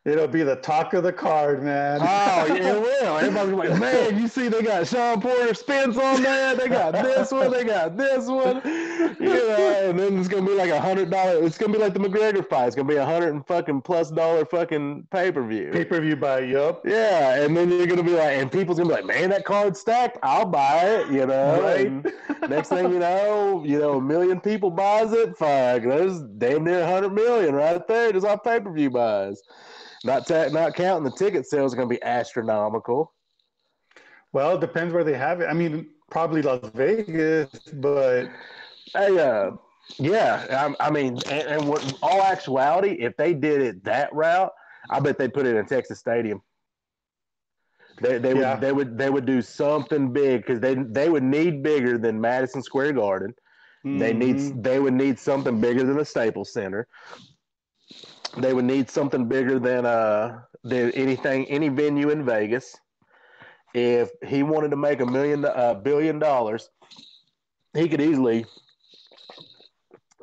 It'll 0.06 0.28
be 0.28 0.44
the 0.44 0.58
talk 0.58 0.94
of 0.94 1.04
the 1.04 1.14
card, 1.14 1.64
man. 1.64 2.02
Oh, 2.04 2.46
it 2.54 2.62
will. 2.62 3.18
Everybody's 3.20 3.54
like, 3.54 3.80
man, 3.80 4.20
you 4.20 4.28
see, 4.28 4.50
they 4.50 4.62
got 4.62 4.86
Shawn 4.86 5.22
Porter 5.22 5.54
Spence 5.54 5.96
on 5.96 6.22
there. 6.22 6.56
They 6.58 6.68
got 6.68 6.92
this 6.92 7.32
one. 7.32 7.50
They 7.50 7.64
got 7.64 7.96
this 7.96 8.28
one. 8.28 8.62
You 8.66 9.34
know, 9.34 9.82
and 9.86 9.98
then 9.98 10.20
it's 10.20 10.28
gonna 10.28 10.46
be 10.46 10.56
like 10.56 10.72
a 10.72 10.82
hundred 10.82 11.10
dollar. 11.10 11.42
It's 11.46 11.58
gonna 11.58 11.72
be 11.72 11.80
like 11.80 11.94
the 11.94 12.02
McGregor 12.02 12.46
fight. 12.46 12.68
It's 12.68 12.76
gonna 12.76 12.90
be 12.90 12.98
a 12.98 13.06
hundred 13.06 13.30
and 13.30 13.48
fucking 13.48 13.84
plus 13.84 14.12
dollar 14.12 14.44
fucking 14.44 15.08
pay 15.10 15.32
per 15.32 15.42
view. 15.48 15.70
Pay 15.72 15.86
per 15.86 16.02
view 16.02 16.18
buy, 16.18 16.40
yup. 16.40 16.86
Yeah, 16.86 17.42
and 17.42 17.56
then 17.56 17.72
you're 17.72 17.88
gonna 17.88 18.04
be 18.04 18.12
like, 18.12 18.38
and 18.38 18.52
people's 18.52 18.80
gonna 18.80 18.90
be 18.90 18.96
like, 18.96 19.06
man, 19.06 19.30
that 19.30 19.46
card's 19.46 19.80
stacked. 19.80 20.18
I'll 20.22 20.46
buy 20.46 20.82
it. 20.84 21.12
You 21.12 21.28
know. 21.28 21.62
Right. 21.62 22.50
Next 22.50 22.68
thing 22.68 22.92
you 22.92 23.00
know, 23.00 23.64
you 23.66 23.80
know, 23.80 24.00
a 24.00 24.02
million 24.02 24.42
people 24.42 24.70
buys 24.70 25.14
it. 25.14 25.38
Fuck, 25.38 25.84
there's 25.84 26.22
damn 26.38 26.66
near 26.66 26.82
a 26.82 26.88
hundred 26.92 27.14
million 27.14 27.56
right 27.56 27.88
there 27.88 28.12
just 28.12 28.26
on 28.26 28.40
pay 28.40 28.60
per 28.60 28.70
view 28.70 28.90
buys. 28.90 29.42
Not 30.04 30.30
not 30.30 30.76
counting 30.76 31.04
the 31.04 31.12
ticket 31.18 31.46
sales 31.48 31.74
are 31.74 31.78
going 31.78 31.90
to 31.90 31.96
be 31.96 32.04
astronomical. 32.04 33.14
Well, 34.34 34.56
it 34.56 34.62
depends 34.62 34.94
where 34.94 35.04
they 35.04 35.18
have 35.18 35.42
it. 35.42 35.46
I 35.46 35.54
mean, 35.54 35.92
probably 36.10 36.42
Las 36.42 36.70
Vegas, 36.74 37.50
but 37.74 38.28
Hey, 38.96 39.18
uh, 39.20 39.52
yeah, 40.00 40.74
I, 40.80 40.88
I 40.88 40.92
mean, 40.92 41.22
and, 41.28 41.48
and 41.48 41.68
what, 41.68 41.82
all 42.02 42.22
actuality, 42.22 42.92
if 43.00 43.16
they 43.18 43.34
did 43.34 43.62
it 43.62 43.84
that 43.86 44.14
route, 44.14 44.52
I 44.90 45.00
bet 45.00 45.18
they 45.18 45.28
put 45.28 45.46
it 45.46 45.56
in 45.56 45.66
Texas 45.66 46.00
Stadium. 46.00 46.42
They, 48.02 48.18
they 48.18 48.34
Yeah. 48.34 48.54
would 48.54 48.62
they 48.62 48.72
would 48.72 48.98
they 48.98 49.10
would 49.10 49.26
do 49.26 49.42
something 49.42 50.12
big 50.12 50.42
because 50.42 50.60
they 50.60 50.76
they 50.76 51.10
would 51.10 51.24
need 51.24 51.64
bigger 51.64 51.98
than 51.98 52.20
Madison 52.20 52.62
Square 52.62 52.94
Garden. 52.94 53.34
They 53.84 54.14
Mhm. 54.14 54.18
need 54.18 54.64
they 54.64 54.80
would 54.80 54.94
need 54.94 55.20
something 55.20 55.62
bigger 55.62 55.84
than 55.84 55.98
the 55.98 56.06
Staples 56.06 56.52
Center. 56.52 56.88
They 58.38 58.54
would 58.54 58.66
need 58.66 58.90
something 58.90 59.28
bigger 59.28 59.60
than 59.60 59.86
uh 59.86 60.42
than 60.64 60.92
anything 60.92 61.46
any 61.46 61.70
venue 61.70 62.10
in 62.10 62.26
Vegas. 62.26 62.76
If 63.74 64.12
he 64.26 64.44
wanted 64.44 64.72
to 64.72 64.78
make 64.78 65.02
a 65.02 65.06
million 65.06 65.46
a 65.46 65.76
billion 65.76 66.20
dollars, 66.20 66.70
he 67.74 67.88
could 67.88 68.02
easily 68.02 68.46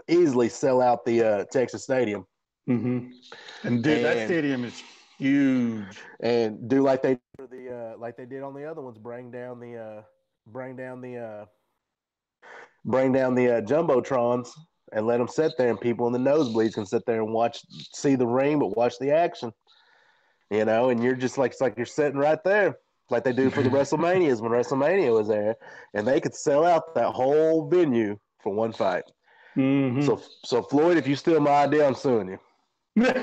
easily 0.08 0.48
sell 0.48 0.80
out 0.80 1.04
the 1.04 1.22
uh, 1.22 1.44
Texas 1.52 1.84
Stadium 1.84 2.26
Mhm. 2.68 3.12
And 3.64 3.82
dude, 3.82 4.04
that 4.04 4.18
stadium 4.26 4.64
is 4.64 4.82
huge. 5.18 6.02
and 6.20 6.68
do 6.68 6.82
like 6.82 7.02
they 7.02 7.18
the 7.38 7.94
uh, 7.94 7.98
like 7.98 8.16
they 8.16 8.26
did 8.26 8.42
on 8.42 8.54
the 8.54 8.64
other 8.64 8.82
ones, 8.82 8.98
bring 8.98 9.30
down 9.30 9.60
the 9.60 9.76
uh, 9.76 10.02
bring 10.46 10.76
down 10.76 11.00
the 11.00 11.16
uh, 11.16 11.44
bring 12.84 13.12
down 13.12 13.34
the 13.34 13.48
uh, 13.56 13.60
jumbotrons 13.62 14.50
and 14.92 15.06
let 15.06 15.18
them 15.18 15.28
sit 15.28 15.52
there, 15.58 15.68
and 15.70 15.80
people 15.80 16.06
in 16.06 16.12
the 16.12 16.18
nosebleeds 16.18 16.74
can 16.74 16.86
sit 16.86 17.04
there 17.06 17.22
and 17.22 17.32
watch 17.32 17.62
see 17.94 18.14
the 18.14 18.26
ring, 18.26 18.58
but 18.58 18.76
watch 18.76 18.98
the 18.98 19.10
action. 19.10 19.52
You 20.50 20.64
know, 20.64 20.88
and 20.90 21.02
you're 21.02 21.14
just 21.14 21.38
like 21.38 21.52
it's 21.52 21.60
like 21.60 21.76
you're 21.76 21.86
sitting 21.86 22.18
right 22.18 22.42
there, 22.44 22.78
like 23.08 23.24
they 23.24 23.32
do 23.32 23.50
for 23.50 23.62
the 23.62 23.70
WrestleManias 23.76 24.40
when 24.40 24.50
WrestleMania 24.52 25.16
was 25.16 25.28
there, 25.28 25.56
and 25.94 26.06
they 26.06 26.20
could 26.20 26.34
sell 26.34 26.64
out 26.64 26.94
that 26.94 27.12
whole 27.12 27.68
venue 27.68 28.18
for 28.42 28.52
one 28.52 28.72
fight. 28.72 29.04
Mhm. 29.56 30.04
So, 30.04 30.20
so 30.44 30.62
Floyd, 30.62 30.96
if 30.96 31.06
you 31.06 31.16
steal 31.16 31.40
my 31.40 31.50
idea, 31.50 31.86
I'm 31.86 31.94
suing 31.94 32.28
you. 32.28 32.38
you 32.96 33.04
heard 33.04 33.20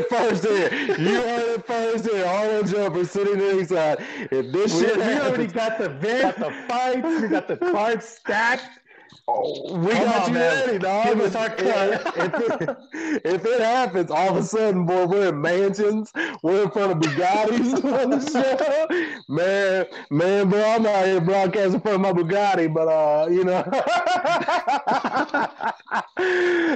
it 0.00 0.08
first 0.08 0.44
here. 0.44 0.72
You 0.98 1.14
heard 1.22 1.58
it 1.58 1.66
first 1.66 2.08
here. 2.08 2.26
All 2.26 2.62
the 2.62 2.68
jumpers 2.68 3.10
sitting 3.10 3.38
ringside. 3.38 3.98
If 4.30 4.52
this 4.52 4.74
we, 4.74 4.80
shit 4.80 4.96
we 4.96 5.02
already 5.02 5.46
got 5.46 5.78
the 5.78 5.90
we 5.90 6.20
got 6.20 6.36
the 6.38 6.50
fights, 6.68 7.22
we 7.22 7.28
got 7.28 7.48
the 7.48 7.56
cards 7.56 8.06
stacked. 8.06 8.80
Oh, 9.28 9.76
we 9.78 9.92
Come 9.92 10.04
got 10.04 10.22
on, 10.22 10.28
you 10.28 10.34
man. 10.34 10.66
ready, 10.66 10.78
dog. 10.78 11.04
Give 11.06 11.20
us 11.20 11.34
If, 11.34 11.34
our 11.34 11.50
cut. 11.50 12.16
if 12.16 12.60
it, 12.60 12.76
if 13.24 13.44
it 13.44 13.60
happens, 13.60 14.10
all 14.10 14.30
of 14.30 14.36
a 14.36 14.42
sudden, 14.42 14.86
boy, 14.86 15.06
we're 15.06 15.28
in 15.28 15.40
mansions. 15.40 16.12
We're 16.42 16.64
in 16.64 16.70
front 16.70 16.92
of 16.92 16.98
Bugattis 16.98 17.84
on 18.02 18.10
the 18.10 18.20
show. 18.20 19.16
Man, 19.28 19.86
man, 20.10 20.48
bro, 20.48 20.62
I'm 20.62 20.86
out 20.86 21.06
here 21.06 21.20
broadcasting 21.20 21.74
in 21.74 21.80
front 21.80 21.94
of 21.96 22.00
my 22.00 22.12
Bugatti, 22.12 22.72
but 22.72 22.88
uh, 22.88 23.28
you 23.30 23.44
know, 23.44 23.64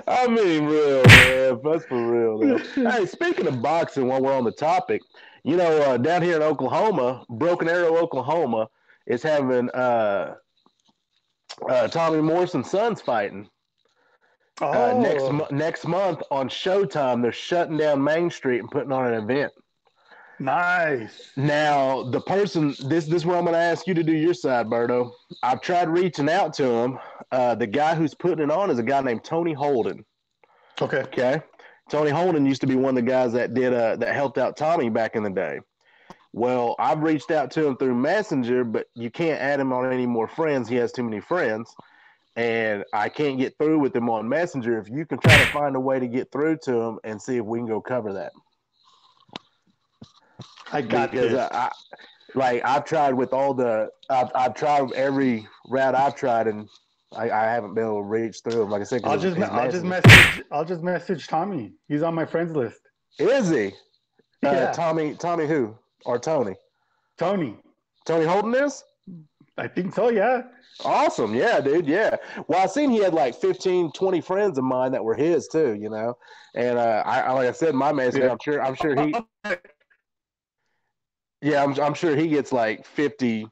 I 0.06 0.26
mean, 0.28 0.66
real 0.66 1.02
man. 1.04 1.60
That's 1.64 1.84
for 1.86 2.10
real. 2.10 2.38
Though. 2.38 2.90
hey, 2.90 3.06
speaking 3.06 3.46
of 3.46 3.62
boxing, 3.62 4.08
while 4.08 4.22
we're 4.22 4.36
on 4.36 4.44
the 4.44 4.52
topic, 4.52 5.02
you 5.44 5.56
know, 5.56 5.82
uh, 5.82 5.96
down 5.98 6.22
here 6.22 6.36
in 6.36 6.42
Oklahoma, 6.42 7.24
Broken 7.28 7.68
Arrow, 7.68 7.96
Oklahoma, 7.96 8.68
is 9.06 9.22
having 9.22 9.70
uh, 9.70 10.34
uh, 11.68 11.88
Tommy 11.88 12.20
Morrison's 12.20 12.70
sons 12.70 13.00
fighting 13.00 13.48
Oh, 14.60 14.70
uh, 14.70 14.92
next 15.00 15.50
next 15.52 15.86
month 15.86 16.22
on 16.30 16.48
Showtime. 16.48 17.22
They're 17.22 17.32
shutting 17.32 17.76
down 17.76 18.02
Main 18.02 18.30
Street 18.30 18.60
and 18.60 18.70
putting 18.70 18.92
on 18.92 19.12
an 19.12 19.22
event. 19.24 19.52
nice. 20.38 21.32
Now, 21.36 22.04
the 22.04 22.20
person 22.20 22.68
this 22.88 23.06
this 23.06 23.08
is 23.08 23.26
where 23.26 23.36
I'm 23.36 23.44
going 23.44 23.54
to 23.54 23.58
ask 23.58 23.86
you 23.86 23.94
to 23.94 24.02
do 24.04 24.12
your 24.16 24.34
side, 24.34 24.66
Berto. 24.66 25.10
I've 25.42 25.60
tried 25.60 25.88
reaching 25.88 26.28
out 26.28 26.52
to 26.54 26.64
him. 26.68 26.98
Uh, 27.32 27.56
the 27.56 27.66
guy 27.66 27.96
who's 27.96 28.14
putting 28.14 28.44
it 28.44 28.50
on 28.50 28.70
is 28.70 28.78
a 28.78 28.82
guy 28.84 29.00
named 29.00 29.24
Tony 29.24 29.52
Holden. 29.52 30.04
Okay. 30.80 31.02
Okay, 31.02 31.42
Tony 31.90 32.10
Holden 32.10 32.46
used 32.46 32.60
to 32.60 32.66
be 32.68 32.76
one 32.76 32.96
of 32.96 33.04
the 33.04 33.10
guys 33.10 33.32
that 33.32 33.54
did 33.54 33.72
uh, 33.74 33.96
that 33.96 34.14
helped 34.14 34.38
out 34.38 34.56
Tommy 34.56 34.88
back 34.88 35.16
in 35.16 35.24
the 35.24 35.30
day. 35.30 35.58
Well, 36.34 36.74
I've 36.80 37.04
reached 37.04 37.30
out 37.30 37.52
to 37.52 37.64
him 37.64 37.76
through 37.76 37.94
Messenger, 37.94 38.64
but 38.64 38.88
you 38.96 39.08
can't 39.08 39.40
add 39.40 39.60
him 39.60 39.72
on 39.72 39.92
any 39.92 40.04
more 40.04 40.26
friends. 40.26 40.68
He 40.68 40.74
has 40.76 40.90
too 40.90 41.04
many 41.04 41.20
friends, 41.20 41.72
and 42.34 42.84
I 42.92 43.08
can't 43.08 43.38
get 43.38 43.56
through 43.56 43.78
with 43.78 43.94
him 43.94 44.10
on 44.10 44.28
Messenger. 44.28 44.80
If 44.80 44.90
you 44.90 45.06
can 45.06 45.18
try 45.18 45.38
to 45.38 45.46
find 45.52 45.76
a 45.76 45.80
way 45.80 46.00
to 46.00 46.08
get 46.08 46.32
through 46.32 46.56
to 46.64 46.74
him 46.74 46.98
and 47.04 47.22
see 47.22 47.36
if 47.36 47.44
we 47.44 47.60
can 47.60 47.68
go 47.68 47.80
cover 47.80 48.12
that, 48.14 48.32
I 50.72 50.82
got 50.82 51.12
because 51.12 51.30
this. 51.30 51.48
I, 51.52 51.56
I, 51.56 51.70
like 52.34 52.62
I've 52.64 52.84
tried 52.84 53.14
with 53.14 53.32
all 53.32 53.54
the 53.54 53.90
I've, 54.10 54.32
I've 54.34 54.54
tried 54.54 54.90
every 54.94 55.46
route 55.68 55.94
I've 55.94 56.16
tried, 56.16 56.48
and 56.48 56.68
I, 57.16 57.30
I 57.30 57.44
haven't 57.44 57.74
been 57.74 57.84
able 57.84 57.98
to 57.98 58.02
reach 58.02 58.38
through 58.42 58.62
him. 58.62 58.70
Like 58.70 58.80
I 58.80 58.84
said, 58.86 59.02
I'll 59.04 59.20
just 59.20 59.38
I'll 59.38 59.70
just 59.70 59.84
message 59.84 60.42
I'll 60.50 60.64
just 60.64 60.82
message 60.82 61.28
Tommy. 61.28 61.74
He's 61.86 62.02
on 62.02 62.12
my 62.12 62.26
friends 62.26 62.56
list. 62.56 62.80
Is 63.20 63.50
he? 63.50 63.68
Uh, 64.44 64.50
Yeah. 64.50 64.72
Tommy, 64.72 65.14
Tommy 65.14 65.46
who? 65.46 65.78
Or 66.04 66.18
Tony? 66.18 66.54
Tony. 67.18 67.56
Tony 68.04 68.26
Holden 68.26 68.54
is? 68.54 68.84
I 69.56 69.68
think 69.68 69.94
so, 69.94 70.10
yeah. 70.10 70.42
Awesome. 70.84 71.34
Yeah, 71.34 71.60
dude. 71.60 71.86
Yeah. 71.86 72.16
Well, 72.48 72.60
I 72.60 72.66
seen 72.66 72.90
he 72.90 72.98
had 72.98 73.14
like 73.14 73.34
15, 73.36 73.92
20 73.92 74.20
friends 74.20 74.58
of 74.58 74.64
mine 74.64 74.92
that 74.92 75.04
were 75.04 75.14
his 75.14 75.46
too, 75.48 75.74
you 75.74 75.88
know? 75.88 76.16
And 76.54 76.78
uh, 76.78 77.02
I, 77.06 77.20
I 77.20 77.32
like 77.32 77.48
I 77.48 77.52
said, 77.52 77.74
my 77.74 77.92
man, 77.92 78.14
Yeah. 78.14 78.32
I'm 78.32 78.38
sure, 78.42 78.60
I'm 78.62 78.74
sure 78.74 79.00
he, 79.00 79.14
yeah, 81.42 81.62
I'm, 81.62 81.78
I'm 81.80 81.94
sure 81.94 82.16
he 82.16 82.26
gets 82.28 82.52
like 82.52 82.84
50, 82.84 83.46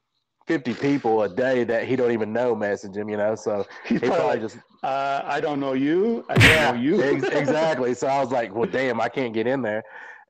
50 0.46 0.74
people 0.74 1.22
a 1.22 1.28
day 1.28 1.62
that 1.64 1.86
he 1.86 1.94
don't 1.94 2.10
even 2.10 2.32
know 2.32 2.56
message 2.56 2.96
him, 2.96 3.08
you 3.08 3.16
know? 3.16 3.36
So 3.36 3.64
He's 3.86 4.00
he 4.00 4.06
probably, 4.08 4.16
probably 4.24 4.40
just, 4.40 4.56
uh, 4.82 5.22
I 5.24 5.40
don't 5.40 5.60
know 5.60 5.74
you. 5.74 6.24
I 6.28 6.34
don't 6.34 6.50
yeah, 6.50 6.70
know 6.72 6.80
you. 6.80 7.02
ex- 7.02 7.28
exactly. 7.32 7.94
So 7.94 8.08
I 8.08 8.18
was 8.20 8.32
like, 8.32 8.52
well, 8.52 8.68
damn, 8.68 9.00
I 9.00 9.08
can't 9.08 9.32
get 9.32 9.46
in 9.46 9.62
there. 9.62 9.84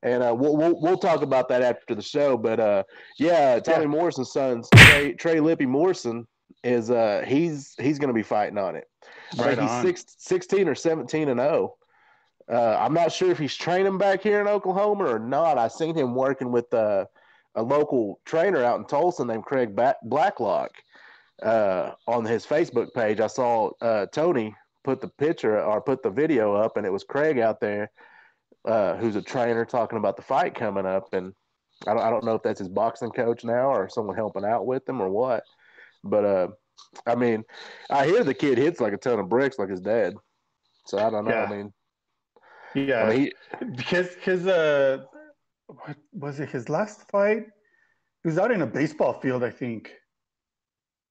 And 0.04 0.22
uh, 0.22 0.34
we'll, 0.36 0.56
we'll 0.56 0.80
we'll 0.80 0.96
talk 0.98 1.22
about 1.22 1.48
that 1.50 1.62
after 1.62 1.94
the 1.94 2.02
show. 2.02 2.36
But 2.36 2.58
uh, 2.60 2.82
yeah, 3.18 3.60
Tommy 3.60 3.82
Yeah. 3.82 3.86
Morrison's 3.88 4.32
son, 4.32 4.62
Trey, 4.74 5.12
Trey 5.12 5.38
Lippe 5.40 5.62
Morrison, 5.66 6.26
is 6.64 6.90
uh 6.90 7.24
he's 7.26 7.74
he's 7.80 7.98
going 7.98 8.08
to 8.08 8.14
be 8.14 8.22
fighting 8.22 8.58
on 8.58 8.74
it. 8.76 8.88
I 9.38 9.42
Right 9.42 9.48
think 9.50 9.60
he's 9.62 9.70
on. 9.70 9.82
six, 9.84 10.04
16 10.18 10.68
or 10.68 10.74
17 10.74 11.28
and 11.28 11.40
0. 11.40 11.74
Uh, 12.50 12.76
I'm 12.80 12.92
not 12.92 13.12
sure 13.12 13.30
if 13.30 13.38
he's 13.38 13.54
training 13.54 13.96
back 13.98 14.22
here 14.22 14.40
in 14.40 14.48
Oklahoma 14.48 15.04
or 15.04 15.18
not. 15.20 15.56
I 15.58 15.68
seen 15.68 15.94
him 15.94 16.14
working 16.14 16.50
with 16.50 16.72
uh, 16.74 17.06
a 17.54 17.62
local 17.62 18.20
trainer 18.24 18.62
out 18.64 18.78
in 18.80 18.84
Tulsa 18.86 19.24
named 19.24 19.44
Craig 19.44 19.78
Blacklock. 20.02 20.70
uh, 21.42 21.92
on 22.08 22.24
his 22.24 22.44
Facebook 22.44 22.92
page, 22.94 23.20
I 23.20 23.26
saw 23.28 23.70
uh, 23.80 24.06
Tony 24.06 24.54
put 24.84 25.00
the 25.00 25.08
picture 25.08 25.62
or 25.62 25.80
put 25.80 26.02
the 26.02 26.10
video 26.10 26.54
up, 26.54 26.76
and 26.76 26.84
it 26.84 26.92
was 26.92 27.04
Craig 27.04 27.38
out 27.38 27.60
there, 27.60 27.90
uh, 28.64 28.96
who's 28.96 29.16
a 29.16 29.22
trainer, 29.22 29.64
talking 29.64 29.98
about 29.98 30.16
the 30.16 30.22
fight 30.22 30.54
coming 30.54 30.86
up. 30.86 31.12
And 31.12 31.32
I 31.86 31.94
don't, 31.94 32.02
I 32.02 32.10
don't 32.10 32.24
know 32.24 32.34
if 32.34 32.42
that's 32.42 32.58
his 32.60 32.68
boxing 32.68 33.10
coach 33.10 33.44
now 33.44 33.70
or 33.70 33.88
someone 33.88 34.16
helping 34.16 34.44
out 34.44 34.66
with 34.66 34.88
him 34.88 35.00
or 35.00 35.08
what. 35.08 35.42
But 36.04 36.24
uh, 36.24 36.48
I 37.06 37.14
mean, 37.14 37.44
I 37.90 38.06
hear 38.06 38.24
the 38.24 38.34
kid 38.34 38.58
hits 38.58 38.80
like 38.80 38.92
a 38.92 38.96
ton 38.98 39.18
of 39.18 39.28
bricks, 39.28 39.58
like 39.58 39.70
his 39.70 39.80
dad. 39.80 40.14
So 40.86 40.98
I 40.98 41.10
don't 41.10 41.24
know. 41.24 41.30
Yeah. 41.30 41.44
I 41.44 41.50
mean, 41.50 41.72
Yeah, 42.74 43.02
I 43.04 43.10
mean, 43.10 43.20
he, 43.20 43.32
because 43.76 44.14
his 44.16 44.46
uh, 44.46 45.04
what 45.66 45.96
was 46.12 46.40
it? 46.40 46.50
His 46.50 46.68
last 46.68 47.08
fight, 47.10 47.44
he 48.22 48.28
was 48.28 48.38
out 48.38 48.50
in 48.50 48.62
a 48.62 48.66
baseball 48.66 49.20
field, 49.20 49.42
I 49.44 49.50
think, 49.50 49.92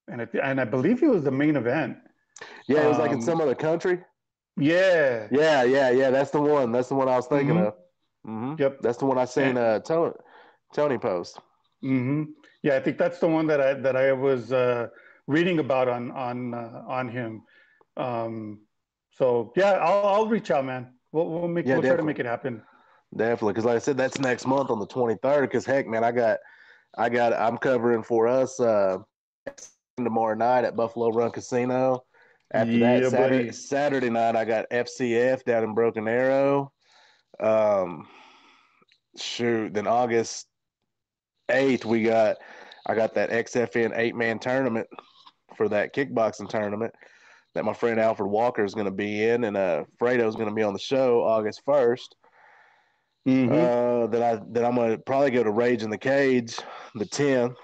and 0.07 0.21
I, 0.21 0.27
and 0.43 0.59
I 0.59 0.65
believe 0.65 0.99
he 0.99 1.07
was 1.07 1.23
the 1.23 1.31
main 1.31 1.55
event. 1.55 1.97
yeah, 2.67 2.83
it 2.85 2.89
was 2.89 2.97
like 2.97 3.11
in 3.11 3.17
Um, 3.17 3.21
some 3.21 3.41
other 3.41 3.55
country. 3.55 4.03
Yeah, 4.61 5.27
Yeah, 5.31 5.63
yeah, 5.63 5.89
yeah. 5.89 6.09
That's 6.11 6.29
the 6.31 6.39
one. 6.41 6.71
That's 6.71 6.89
the 6.89 6.95
one 6.95 7.09
I 7.09 7.15
was 7.15 7.27
thinking 7.27 7.55
Mhm. 7.55 7.67
of. 7.67 7.73
hmm 8.23 8.55
Yep. 8.59 8.81
That's 8.81 8.97
the 8.97 9.05
one 9.05 9.17
I 9.17 9.25
seen 9.25 9.57
uh, 9.57 9.79
Tony, 9.79 10.13
Tony 10.73 10.97
post. 10.99 11.39
Mm-hmm. 11.83 12.31
Yeah, 12.61 12.75
I 12.75 12.79
think 12.79 12.99
that's 12.99 13.17
the 13.19 13.27
one 13.27 13.47
that 13.47 13.59
I 13.59 13.73
that 13.73 13.95
I 13.95 14.11
was 14.13 14.51
uh, 14.51 14.89
reading 15.25 15.57
about 15.59 15.87
on 15.87 16.11
on 16.11 16.53
uh, 16.53 16.83
on 16.87 17.09
him. 17.09 17.41
Um, 17.97 18.61
so 19.09 19.51
yeah, 19.55 19.71
I'll 19.73 20.05
I'll 20.05 20.27
reach 20.27 20.51
out, 20.51 20.65
man. 20.65 20.93
We'll 21.11 21.27
we'll 21.27 21.47
make 21.47 21.65
Yeah, 21.65 21.75
we'll 21.75 21.83
try 21.89 21.97
to 21.97 22.03
make 22.03 22.19
it 22.19 22.27
happen. 22.27 22.61
Definitely, 23.17 23.53
because 23.53 23.65
like 23.65 23.75
I 23.77 23.79
said, 23.79 23.97
that's 23.97 24.19
next 24.19 24.45
month 24.45 24.69
on 24.69 24.79
the 24.79 24.85
twenty 24.85 25.15
third. 25.23 25.49
Because 25.49 25.65
heck, 25.65 25.87
man, 25.87 26.03
I 26.03 26.11
got, 26.11 26.37
I 26.97 27.09
got, 27.09 27.33
I'm 27.33 27.57
covering 27.57 28.03
for 28.03 28.27
us 28.27 28.59
uh, 28.59 28.99
tomorrow 29.97 30.35
night 30.35 30.65
at 30.65 30.75
Buffalo 30.75 31.09
Run 31.09 31.31
Casino. 31.31 32.03
After 32.53 32.71
Yeah, 32.71 32.99
that, 32.99 33.11
Saturday. 33.11 33.51
Saturday 33.51 34.09
night, 34.09 34.35
I 34.35 34.45
got 34.45 34.69
FCF 34.69 35.43
down 35.43 35.63
in 35.63 35.73
Broken 35.73 36.07
Arrow. 36.07 36.71
Um, 37.39 38.07
shoot, 39.17 39.73
then 39.73 39.87
August 39.87 40.47
eighth, 41.49 41.85
we 41.85 42.03
got, 42.03 42.37
I 42.85 42.95
got 42.95 43.13
that 43.15 43.29
XFN 43.29 43.97
eight 43.97 44.15
man 44.15 44.39
tournament 44.39 44.87
for 45.55 45.69
that 45.69 45.93
kickboxing 45.95 46.49
tournament 46.49 46.93
that 47.53 47.65
my 47.65 47.73
friend 47.73 47.99
Alfred 47.99 48.29
Walker 48.29 48.63
is 48.63 48.73
going 48.73 48.85
to 48.85 48.91
be 48.91 49.25
in, 49.25 49.43
and 49.43 49.57
uh, 49.57 49.83
Fredo's 49.99 50.35
going 50.35 50.47
to 50.49 50.55
be 50.55 50.63
on 50.63 50.73
the 50.73 50.79
show 50.79 51.23
August 51.23 51.61
first. 51.65 52.15
Mhm. 53.27 53.51
Uh, 53.51 54.07
then 54.07 54.23
I 54.23 54.41
that 54.53 54.65
I'm 54.65 54.75
gonna 54.75 54.97
probably 54.97 55.29
go 55.29 55.43
to 55.43 55.51
Rage 55.51 55.83
in 55.83 55.91
the 55.91 55.97
Cage, 55.97 56.57
the 56.95 57.05
tenth, 57.05 57.55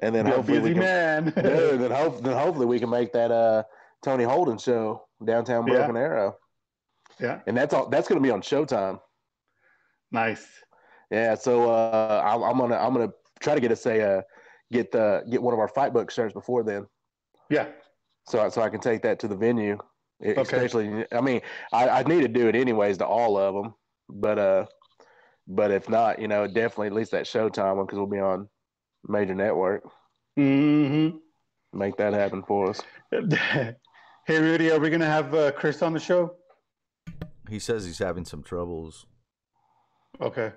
and 0.00 0.14
then 0.14 0.26
You're 0.26 0.36
hopefully 0.36 0.60
we 0.60 0.72
can. 0.74 0.80
man. 0.80 1.32
Then, 1.36 1.90
hope, 1.90 2.22
then 2.22 2.36
hopefully 2.36 2.66
we 2.66 2.78
can 2.80 2.90
make 2.90 3.12
that 3.12 3.30
uh 3.30 3.62
Tony 4.02 4.24
Holden 4.24 4.58
show 4.58 5.06
downtown 5.24 5.66
Yeah. 5.66 5.74
Broken 5.74 5.96
Arrow, 5.96 6.36
yeah, 7.20 7.40
and 7.46 7.56
that's 7.56 7.72
all. 7.74 7.88
That's 7.88 8.08
gonna 8.08 8.20
be 8.20 8.30
on 8.30 8.42
Showtime. 8.42 9.00
nice. 10.12 10.46
Yeah, 11.10 11.34
so 11.34 11.70
uh, 11.70 12.22
I'm, 12.24 12.42
I'm 12.42 12.58
gonna 12.58 12.76
I'm 12.76 12.92
gonna 12.92 13.12
try 13.40 13.54
to 13.54 13.60
get 13.60 13.70
us 13.72 13.86
a 13.86 14.18
uh, 14.18 14.22
get 14.72 14.90
the 14.90 15.22
get 15.30 15.42
one 15.42 15.54
of 15.54 15.60
our 15.60 15.68
fight 15.68 15.92
book 15.92 16.10
shirts 16.10 16.32
before 16.32 16.62
then, 16.64 16.86
Yeah, 17.50 17.68
so 18.26 18.40
I- 18.40 18.48
so 18.48 18.62
I 18.62 18.68
can 18.70 18.80
take 18.80 19.02
that 19.02 19.18
to 19.20 19.28
the 19.28 19.36
venue. 19.36 19.78
Okay. 20.24 20.40
Especially, 20.40 21.04
I 21.12 21.20
mean, 21.20 21.40
I, 21.72 21.88
I 21.88 22.02
need 22.04 22.20
to 22.22 22.28
do 22.28 22.48
it 22.48 22.54
anyways 22.54 22.98
to 22.98 23.06
all 23.06 23.36
of 23.36 23.54
them, 23.54 23.74
but 24.08 24.38
uh, 24.38 24.66
but 25.46 25.70
if 25.70 25.88
not, 25.88 26.18
you 26.20 26.28
know, 26.28 26.46
definitely 26.46 26.86
at 26.88 26.92
least 26.94 27.10
that 27.10 27.24
Showtime 27.26 27.76
one 27.76 27.84
because 27.86 27.98
we'll 27.98 28.06
be 28.06 28.20
on 28.20 28.48
major 29.08 29.34
network. 29.34 29.82
hmm 30.36 31.10
Make 31.72 31.96
that 31.96 32.12
happen 32.12 32.42
for 32.42 32.70
us. 32.70 32.80
hey, 33.10 34.38
Rudy, 34.38 34.70
are 34.70 34.78
we 34.78 34.90
gonna 34.90 35.06
have 35.06 35.34
uh, 35.34 35.50
Chris 35.52 35.82
on 35.82 35.92
the 35.92 35.98
show? 36.00 36.34
He 37.48 37.58
says 37.58 37.84
he's 37.84 37.98
having 37.98 38.24
some 38.24 38.42
troubles. 38.42 39.06
Okay. 40.20 40.52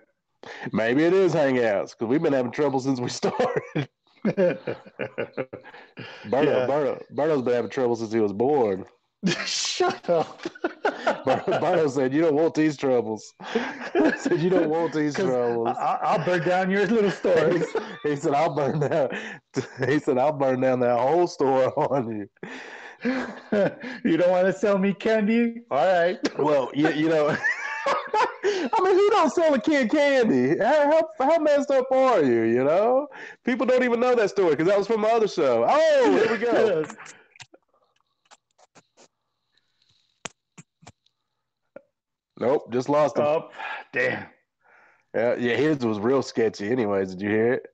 Maybe 0.72 1.04
it 1.04 1.14
is 1.14 1.34
Hangouts 1.34 1.92
because 1.98 2.08
we've 2.08 2.22
been 2.22 2.34
having 2.34 2.52
trouble 2.52 2.80
since 2.80 3.00
we 3.00 3.10
started. 3.22 3.90
Berto, 4.26 4.68
Yeah. 6.32 6.68
Berto, 6.68 7.02
Berto's 7.16 7.42
been 7.42 7.54
having 7.56 7.72
trouble 7.72 7.96
since 7.96 8.12
he 8.14 8.20
was 8.20 8.34
born. 8.34 8.86
Shut 9.46 10.10
up. 10.10 10.42
Berto 11.26 11.90
said, 11.90 12.14
"You 12.14 12.22
don't 12.22 12.36
want 12.36 12.54
these 12.54 12.78
troubles." 12.78 13.34
He 13.94 14.12
said, 14.20 14.40
"You 14.40 14.50
don't 14.50 14.70
want 14.70 14.94
these 14.94 15.16
troubles." 15.16 15.76
I, 15.78 16.00
I'll 16.04 16.26
burn 16.26 16.48
down 16.48 16.70
your 16.70 16.86
little 16.86 17.10
he, 17.10 17.16
stories. 17.16 17.66
he 18.04 18.16
said, 18.16 18.34
"I'll 18.34 18.56
burn 18.56 18.80
down." 18.80 19.10
He 19.88 20.00
said, 20.00 20.18
"I'll 20.18 20.34
burn 20.34 20.62
down 20.62 20.80
that 20.82 21.00
whole 21.00 21.28
store 21.28 21.74
on 21.94 22.16
you." 22.16 22.30
you 24.04 24.18
don't 24.18 24.32
want 24.32 24.48
to 24.48 24.54
sell 24.54 24.78
me 24.78 24.94
candy? 24.94 25.62
All 25.72 25.86
right. 25.86 26.18
Well, 26.38 26.72
you, 26.74 26.90
you 26.92 27.10
know, 27.10 27.30
I 27.30 28.80
mean, 28.84 28.96
who 28.96 29.10
don't 29.12 29.32
sell 29.32 29.54
a 29.54 29.62
kid 29.62 29.90
candy? 29.92 30.58
How, 30.58 30.92
how, 31.20 31.26
how 31.28 31.40
messed 31.40 31.72
up 31.72 31.92
are 31.92 32.24
you? 32.24 32.44
You 32.44 32.64
know, 32.64 33.08
people 33.44 33.66
don't 33.66 33.84
even 33.84 34.00
know 34.00 34.16
that 34.16 34.30
story 34.30 34.52
because 34.52 34.68
that 34.68 34.78
was 34.78 34.88
from 34.88 35.02
my 35.02 35.10
other 35.12 35.28
show. 35.28 35.66
Oh, 35.68 36.12
here 36.12 36.32
we 36.32 36.38
go. 36.38 36.86
Nope, 42.40 42.72
just 42.72 42.90
lost 42.90 43.18
him. 43.18 43.26
Oh, 43.26 43.50
damn. 43.94 44.26
Yeah, 45.16 45.36
yeah, 45.38 45.56
his 45.56 45.80
was 45.84 46.00
real 46.00 46.22
sketchy. 46.22 46.70
Anyways, 46.70 47.12
did 47.16 47.22
you 47.22 47.30
hear 47.30 47.54
it? 47.54 47.66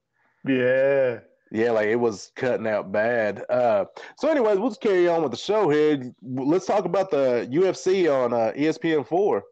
Yeah. 0.47 1.20
Yeah, 1.51 1.72
like 1.72 1.88
it 1.88 1.97
was 1.97 2.32
cutting 2.36 2.66
out 2.68 2.91
bad. 2.91 3.43
Uh, 3.49 3.86
so, 4.18 4.30
anyways, 4.30 4.57
we'll 4.57 4.70
just 4.70 4.82
carry 4.82 5.07
on 5.07 5.22
with 5.22 5.32
the 5.32 5.38
show 5.38 5.70
here. 5.70 6.11
Let's 6.24 6.66
talk 6.66 6.86
about 6.86 7.11
the 7.11 7.47
UFC 7.51 8.11
on 8.11 8.34
uh, 8.34 8.53
ESPN 8.55 9.05
four 9.05 9.43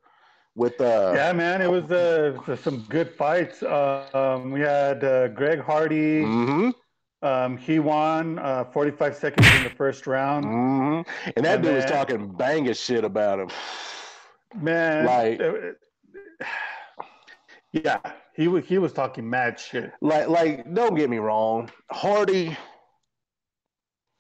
with 0.55 0.80
uh, 0.82 1.12
Yeah, 1.16 1.32
man. 1.34 1.62
It 1.62 1.70
was 1.70 1.91
uh, 1.91 2.55
some 2.55 2.86
good 2.89 3.12
fights. 3.14 3.62
Uh, 3.62 4.07
um, 4.14 4.51
we 4.51 4.62
had 4.62 5.03
uh, 5.03 5.28
Greg 5.30 5.59
Hardy. 5.59 6.24
hmm 6.24 6.70
Um, 7.22 7.57
he 7.57 7.78
won 7.80 8.39
uh, 8.39 8.64
45 8.74 9.16
seconds 9.16 9.47
in 9.57 9.64
the 9.66 9.70
first 9.70 10.07
round. 10.07 10.45
hmm 10.45 11.01
and 11.36 11.45
that 11.45 11.55
And 11.55 11.64
dude 11.64 11.76
was 11.76 11.84
then- 11.86 11.93
talking 11.93 12.28
banging 12.32 12.74
shit 12.74 13.03
about 13.03 13.39
him. 13.39 13.49
Man, 14.55 15.05
Like- 15.05 15.39
it- 15.39 15.77
yeah, 17.71 17.99
he 18.35 18.47
was 18.47 18.65
he 18.65 18.77
was 18.77 18.91
talking 18.93 19.29
mad 19.29 19.59
shit. 19.59 19.91
Like, 20.01 20.27
like, 20.27 20.73
don't 20.73 20.95
get 20.95 21.09
me 21.09 21.17
wrong, 21.19 21.69
Hardy, 21.91 22.57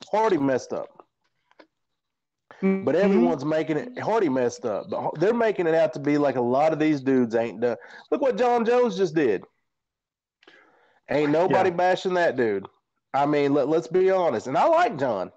Hardy 0.09 0.37
messed 0.37 0.73
up. 0.73 0.87
But 2.61 2.93
Mhm. 2.95 3.03
everyone's 3.03 3.43
making 3.43 3.77
it. 3.77 3.99
Hardy 3.99 4.29
messed 4.29 4.65
up, 4.65 4.89
but 4.89 5.19
they're 5.19 5.33
making 5.33 5.65
it 5.67 5.73
out 5.73 5.93
to 5.93 5.99
be 5.99 6.17
like 6.19 6.35
a 6.35 6.41
lot 6.41 6.71
of 6.73 6.79
these 6.79 7.01
dudes 7.01 7.33
ain't 7.35 7.59
done. 7.59 7.77
Look 8.11 8.21
what 8.21 8.37
Jon 8.37 8.63
Jones 8.65 8.95
just 8.95 9.15
did. 9.15 9.43
Ain't 11.09 11.31
nobody 11.31 11.69
Yeah. 11.71 11.75
bashing 11.75 12.13
that 12.13 12.35
dude. 12.35 12.67
I 13.13 13.25
mean, 13.25 13.53
let, 13.53 13.67
let's 13.67 13.87
be 13.87 14.11
honest. 14.11 14.47
And 14.47 14.57
I 14.57 14.65
like 14.67 14.95
Jon. 14.97 15.31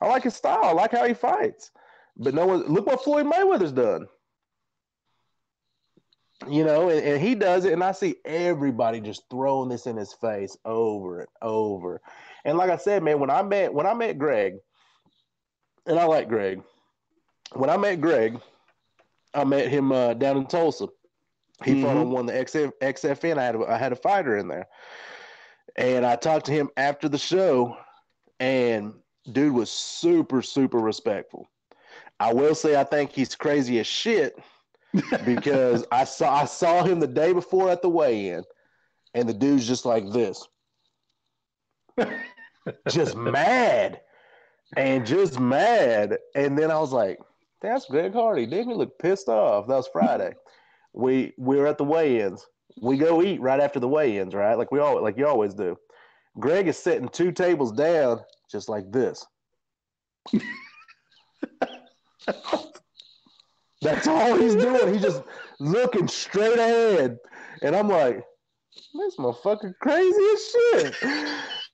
I 0.00 0.08
like 0.08 0.24
his 0.24 0.34
style. 0.34 0.64
I 0.64 0.72
like 0.72 0.90
how 0.92 1.04
he 1.06 1.14
fights. 1.14 1.70
But 2.16 2.34
no 2.34 2.46
one. 2.46 2.62
Look 2.62 2.86
what 2.86 3.04
Floyd 3.04 3.26
Mayweather's 3.26 3.70
done. 3.72 4.08
You 6.48 6.64
know, 6.64 6.88
and, 6.88 7.00
and 7.04 7.20
he 7.22 7.34
does 7.34 7.64
it, 7.64 7.72
and 7.72 7.84
I 7.84 7.92
see 7.92 8.16
everybody 8.24 9.00
just 9.00 9.22
throwing 9.30 9.68
this 9.68 9.86
in 9.86 9.96
his 9.96 10.12
face 10.12 10.56
over 10.64 11.20
and 11.20 11.28
over. 11.40 12.00
And 12.44 12.58
like 12.58 12.70
I 12.70 12.76
said, 12.76 13.02
man, 13.02 13.20
when 13.20 13.30
I 13.30 13.42
met 13.42 13.72
when 13.72 13.86
I 13.86 13.94
met 13.94 14.18
Greg, 14.18 14.54
and 15.86 15.98
I 15.98 16.04
like 16.04 16.28
Greg. 16.28 16.62
When 17.54 17.70
I 17.70 17.76
met 17.76 18.00
Greg, 18.00 18.40
I 19.34 19.44
met 19.44 19.68
him 19.68 19.92
uh, 19.92 20.14
down 20.14 20.36
in 20.38 20.46
Tulsa. 20.46 20.88
He 21.64 21.80
fought 21.82 21.96
Mhm. 21.96 22.00
on 22.00 22.10
one 22.10 22.28
of 22.28 22.34
the 22.34 22.40
XF, 22.40 22.72
XFN. 22.80 23.38
I 23.38 23.44
had 23.44 23.54
a, 23.54 23.64
I 23.66 23.76
had 23.76 23.92
a 23.92 23.96
fighter 23.96 24.36
in 24.36 24.48
there, 24.48 24.66
and 25.76 26.04
I 26.04 26.16
talked 26.16 26.46
to 26.46 26.52
him 26.52 26.70
after 26.76 27.08
the 27.08 27.18
show, 27.18 27.76
and 28.40 28.94
dude 29.30 29.54
was 29.54 29.70
super 29.70 30.42
super 30.42 30.78
respectful. 30.78 31.46
I 32.18 32.32
will 32.32 32.54
say 32.54 32.74
I 32.76 32.84
think 32.84 33.12
he's 33.12 33.34
crazy 33.36 33.78
as 33.78 33.86
shit 33.86 34.36
because 35.24 35.84
I 35.92 36.04
saw 36.04 36.42
I 36.42 36.44
saw 36.46 36.84
him 36.84 37.00
the 37.00 37.06
day 37.06 37.32
before 37.32 37.70
at 37.70 37.82
the 37.82 37.88
weigh-in, 37.88 38.44
and 39.14 39.28
the 39.28 39.34
dude's 39.34 39.66
just 39.66 39.84
like 39.86 40.10
this, 40.10 40.46
just 42.88 43.16
mad, 43.16 44.00
and 44.76 45.06
just 45.06 45.40
mad. 45.40 46.18
And 46.34 46.58
then 46.58 46.70
I 46.70 46.78
was 46.78 46.92
like, 46.92 47.18
"That's 47.62 47.86
Greg 47.86 48.12
Hardy." 48.14 48.46
Didn't 48.46 48.68
he 48.70 48.74
look 48.74 48.98
pissed 48.98 49.28
off? 49.28 49.66
That 49.68 49.76
was 49.76 49.88
Friday. 49.92 50.34
we 50.94 51.34
we 51.38 51.56
were 51.58 51.66
at 51.66 51.78
the 51.78 51.84
weigh-ins. 51.84 52.46
We 52.80 52.98
go 52.98 53.22
eat 53.22 53.40
right 53.40 53.60
after 53.60 53.80
the 53.80 53.88
weigh-ins, 53.88 54.34
right? 54.34 54.56
Like 54.58 54.72
we 54.72 54.80
all 54.80 55.02
like 55.02 55.18
you 55.18 55.26
always 55.26 55.54
do. 55.54 55.78
Greg 56.40 56.68
is 56.68 56.78
sitting 56.78 57.08
two 57.08 57.32
tables 57.32 57.72
down, 57.72 58.20
just 58.50 58.68
like 58.68 58.90
this. 58.92 59.26
That's 63.82 64.06
all 64.06 64.36
he's 64.36 64.54
doing. 64.54 64.92
He's 64.92 65.02
just 65.02 65.22
looking 65.58 66.08
straight 66.08 66.58
ahead. 66.58 67.18
And 67.62 67.76
I'm 67.76 67.88
like, 67.88 68.24
this 68.94 69.16
motherfucker 69.16 69.74
crazy 69.80 70.22
as 70.34 70.50
shit. 70.50 71.02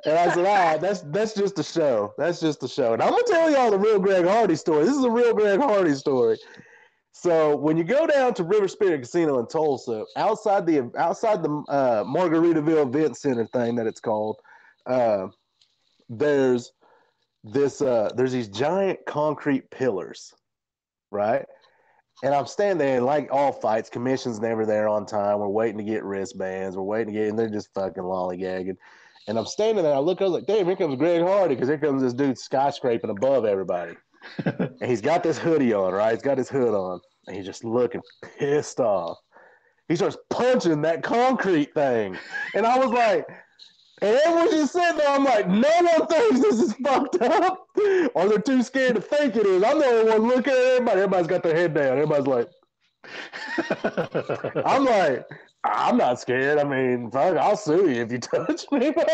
And 0.04 0.16
I 0.16 0.32
said, 0.32 0.46
all 0.46 0.70
right, 0.72 0.80
that's 0.80 1.00
that's 1.00 1.34
just 1.34 1.58
a 1.58 1.62
show. 1.62 2.14
That's 2.18 2.40
just 2.40 2.62
a 2.62 2.68
show. 2.68 2.92
And 2.92 3.02
I'm 3.02 3.10
gonna 3.10 3.24
tell 3.26 3.50
y'all 3.50 3.70
the 3.70 3.78
real 3.78 3.98
Greg 3.98 4.24
Hardy 4.24 4.56
story. 4.56 4.84
This 4.84 4.96
is 4.96 5.04
a 5.04 5.10
real 5.10 5.34
Greg 5.34 5.60
Hardy 5.60 5.94
story. 5.94 6.38
So 7.12 7.56
when 7.56 7.76
you 7.76 7.82
go 7.82 8.06
down 8.06 8.32
to 8.34 8.44
River 8.44 8.68
Spirit 8.68 9.00
Casino 9.00 9.40
in 9.40 9.46
Tulsa, 9.48 10.04
outside 10.16 10.66
the 10.66 10.90
outside 10.96 11.42
the 11.42 11.50
uh, 11.68 12.04
Margaritaville 12.04 12.86
Event 12.86 13.16
Center 13.16 13.46
thing 13.46 13.74
that 13.74 13.88
it's 13.88 14.00
called, 14.00 14.38
uh, 14.86 15.26
there's 16.08 16.72
this 17.42 17.82
uh, 17.82 18.10
there's 18.14 18.32
these 18.32 18.48
giant 18.48 19.00
concrete 19.06 19.68
pillars, 19.70 20.32
right? 21.10 21.44
And 22.22 22.34
I'm 22.34 22.46
standing 22.46 22.78
there, 22.78 22.96
and 22.96 23.06
like 23.06 23.28
all 23.30 23.52
fights, 23.52 23.88
commission's 23.88 24.40
never 24.40 24.66
there 24.66 24.88
on 24.88 25.06
time. 25.06 25.38
We're 25.38 25.48
waiting 25.48 25.78
to 25.78 25.84
get 25.84 26.02
wristbands. 26.02 26.76
We're 26.76 26.82
waiting 26.82 27.14
to 27.14 27.20
get, 27.20 27.28
and 27.28 27.38
they're 27.38 27.48
just 27.48 27.72
fucking 27.74 28.02
lollygagging. 28.02 28.76
And 29.28 29.38
I'm 29.38 29.46
standing 29.46 29.84
there. 29.84 29.94
I 29.94 29.98
look, 29.98 30.20
I 30.20 30.24
was 30.24 30.32
like, 30.32 30.46
damn, 30.46 30.66
here 30.66 30.74
comes 30.74 30.96
Greg 30.96 31.22
Hardy, 31.22 31.54
because 31.54 31.68
here 31.68 31.78
comes 31.78 32.02
this 32.02 32.14
dude 32.14 32.36
skyscraping 32.36 33.10
above 33.10 33.44
everybody. 33.44 33.94
and 34.44 34.84
he's 34.84 35.00
got 35.00 35.22
this 35.22 35.38
hoodie 35.38 35.72
on, 35.72 35.92
right? 35.92 36.12
He's 36.12 36.22
got 36.22 36.38
his 36.38 36.48
hood 36.48 36.74
on, 36.74 37.00
and 37.26 37.36
he's 37.36 37.46
just 37.46 37.62
looking 37.62 38.00
pissed 38.38 38.80
off. 38.80 39.18
He 39.88 39.96
starts 39.96 40.16
punching 40.28 40.82
that 40.82 41.02
concrete 41.02 41.72
thing. 41.72 42.16
And 42.54 42.66
I 42.66 42.78
was 42.78 42.90
like, 42.90 43.26
and 44.00 44.16
everyone's 44.16 44.50
just 44.52 44.72
sitting 44.72 44.96
there. 44.98 45.08
I'm 45.08 45.24
like, 45.24 45.48
no 45.48 45.68
one 45.80 46.06
thinks 46.06 46.40
this 46.40 46.60
is 46.60 46.72
fucked 46.74 47.20
up, 47.22 47.66
or 48.14 48.28
they're 48.28 48.38
too 48.38 48.62
scared 48.62 48.96
to 48.96 49.00
think 49.00 49.36
it 49.36 49.46
is. 49.46 49.62
I'm 49.62 49.78
the 49.78 49.86
only 49.86 50.10
one 50.12 50.28
looking 50.28 50.52
at 50.52 50.58
everybody. 50.58 51.00
Everybody's 51.00 51.26
got 51.26 51.42
their 51.42 51.56
head 51.56 51.74
down. 51.74 51.98
Everybody's 51.98 52.26
like, 52.26 52.48
I'm 54.64 54.84
like, 54.84 55.26
I'm 55.64 55.96
not 55.96 56.20
scared. 56.20 56.58
I 56.58 56.64
mean, 56.64 57.10
fuck, 57.10 57.36
I'll 57.36 57.56
sue 57.56 57.90
you 57.90 58.02
if 58.02 58.12
you 58.12 58.18
touch 58.20 58.66
me. 58.70 58.92
but 58.92 59.06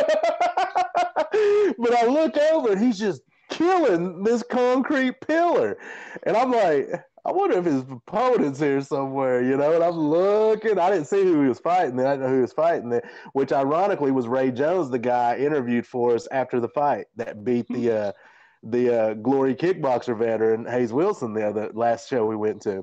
I 1.95 2.07
look 2.07 2.37
over 2.37 2.73
and 2.73 2.81
he's 2.81 2.99
just 2.99 3.23
killing 3.51 4.23
this 4.23 4.43
concrete 4.43 5.21
pillar, 5.27 5.79
and 6.25 6.37
I'm 6.37 6.51
like, 6.51 6.89
I 7.27 7.33
wonder 7.33 7.57
if 7.57 7.65
his 7.65 7.81
opponent's 7.81 8.61
here 8.61 8.83
somewhere, 8.83 9.43
you 9.43 9.57
know. 9.57 9.73
And 9.73 9.83
I'm 9.83 9.97
looking. 9.97 10.79
I 10.79 10.91
didn't 10.91 11.07
see 11.07 11.23
who 11.23 11.43
he 11.43 11.49
was 11.49 11.59
fighting. 11.59 11.99
I 11.99 12.13
didn't 12.13 12.21
know 12.21 12.29
who 12.29 12.35
he 12.37 12.41
was 12.43 12.53
fighting. 12.53 12.91
There, 12.91 13.09
which 13.33 13.51
ironically 13.51 14.11
was 14.11 14.29
Ray 14.29 14.51
Jones, 14.51 14.91
the 14.91 14.99
guy 14.99 15.37
interviewed 15.37 15.87
for 15.87 16.15
us 16.15 16.29
after 16.31 16.61
the 16.61 16.69
fight 16.69 17.07
that 17.17 17.43
beat 17.43 17.67
the 17.69 17.91
uh, 17.91 18.13
the 18.63 18.95
uh, 18.95 19.15
Glory 19.15 19.55
kickboxer 19.55 20.19
veteran 20.19 20.67
Hayes 20.67 20.93
Wilson 20.93 21.33
the 21.33 21.47
other 21.47 21.71
last 21.73 22.09
show 22.09 22.27
we 22.27 22.37
went 22.37 22.61
to. 22.63 22.83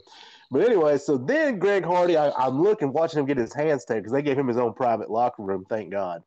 But 0.49 0.63
anyway, 0.63 0.97
so 0.97 1.17
then 1.17 1.59
Greg 1.59 1.85
Hardy, 1.85 2.17
I, 2.17 2.47
am 2.47 2.61
looking, 2.61 2.91
watching 2.91 3.19
him 3.19 3.25
get 3.25 3.37
his 3.37 3.53
hands 3.53 3.85
taken 3.85 4.01
because 4.01 4.11
they 4.11 4.21
gave 4.21 4.37
him 4.37 4.47
his 4.47 4.57
own 4.57 4.73
private 4.73 5.09
locker 5.09 5.43
room, 5.43 5.65
thank 5.69 5.91
God. 5.91 6.23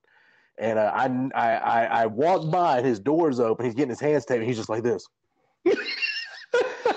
And 0.57 0.79
uh, 0.79 0.91
I, 0.95 1.29
I, 1.35 1.57
I, 1.57 1.85
I 1.85 2.07
walked 2.07 2.51
by 2.51 2.79
and 2.79 2.87
his 2.87 3.01
door's 3.01 3.39
open. 3.39 3.67
He's 3.67 3.75
getting 3.75 3.91
his 3.91 4.01
hands 4.01 4.25
taken. 4.25 4.47
He's 4.47 4.57
just 4.57 4.71
like 4.71 4.83
this. 4.83 5.07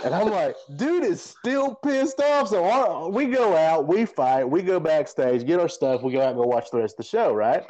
and 0.04 0.14
I'm 0.14 0.30
like, 0.30 0.56
dude 0.76 1.04
is 1.04 1.22
still 1.22 1.76
pissed 1.76 2.20
off. 2.20 2.50
So 2.50 2.66
our, 2.66 3.10
we 3.10 3.26
go 3.26 3.56
out, 3.56 3.88
we 3.88 4.06
fight, 4.06 4.44
we 4.46 4.62
go 4.62 4.80
backstage, 4.80 5.46
get 5.46 5.60
our 5.60 5.70
stuff, 5.70 6.04
we 6.04 6.14
go 6.14 6.22
out 6.22 6.30
and 6.30 6.38
go 6.38 6.44
watch 6.48 6.72
the 6.72 6.78
rest 6.80 6.94
of 6.94 7.06
the 7.06 7.10
show, 7.10 7.34
right? 7.34 7.64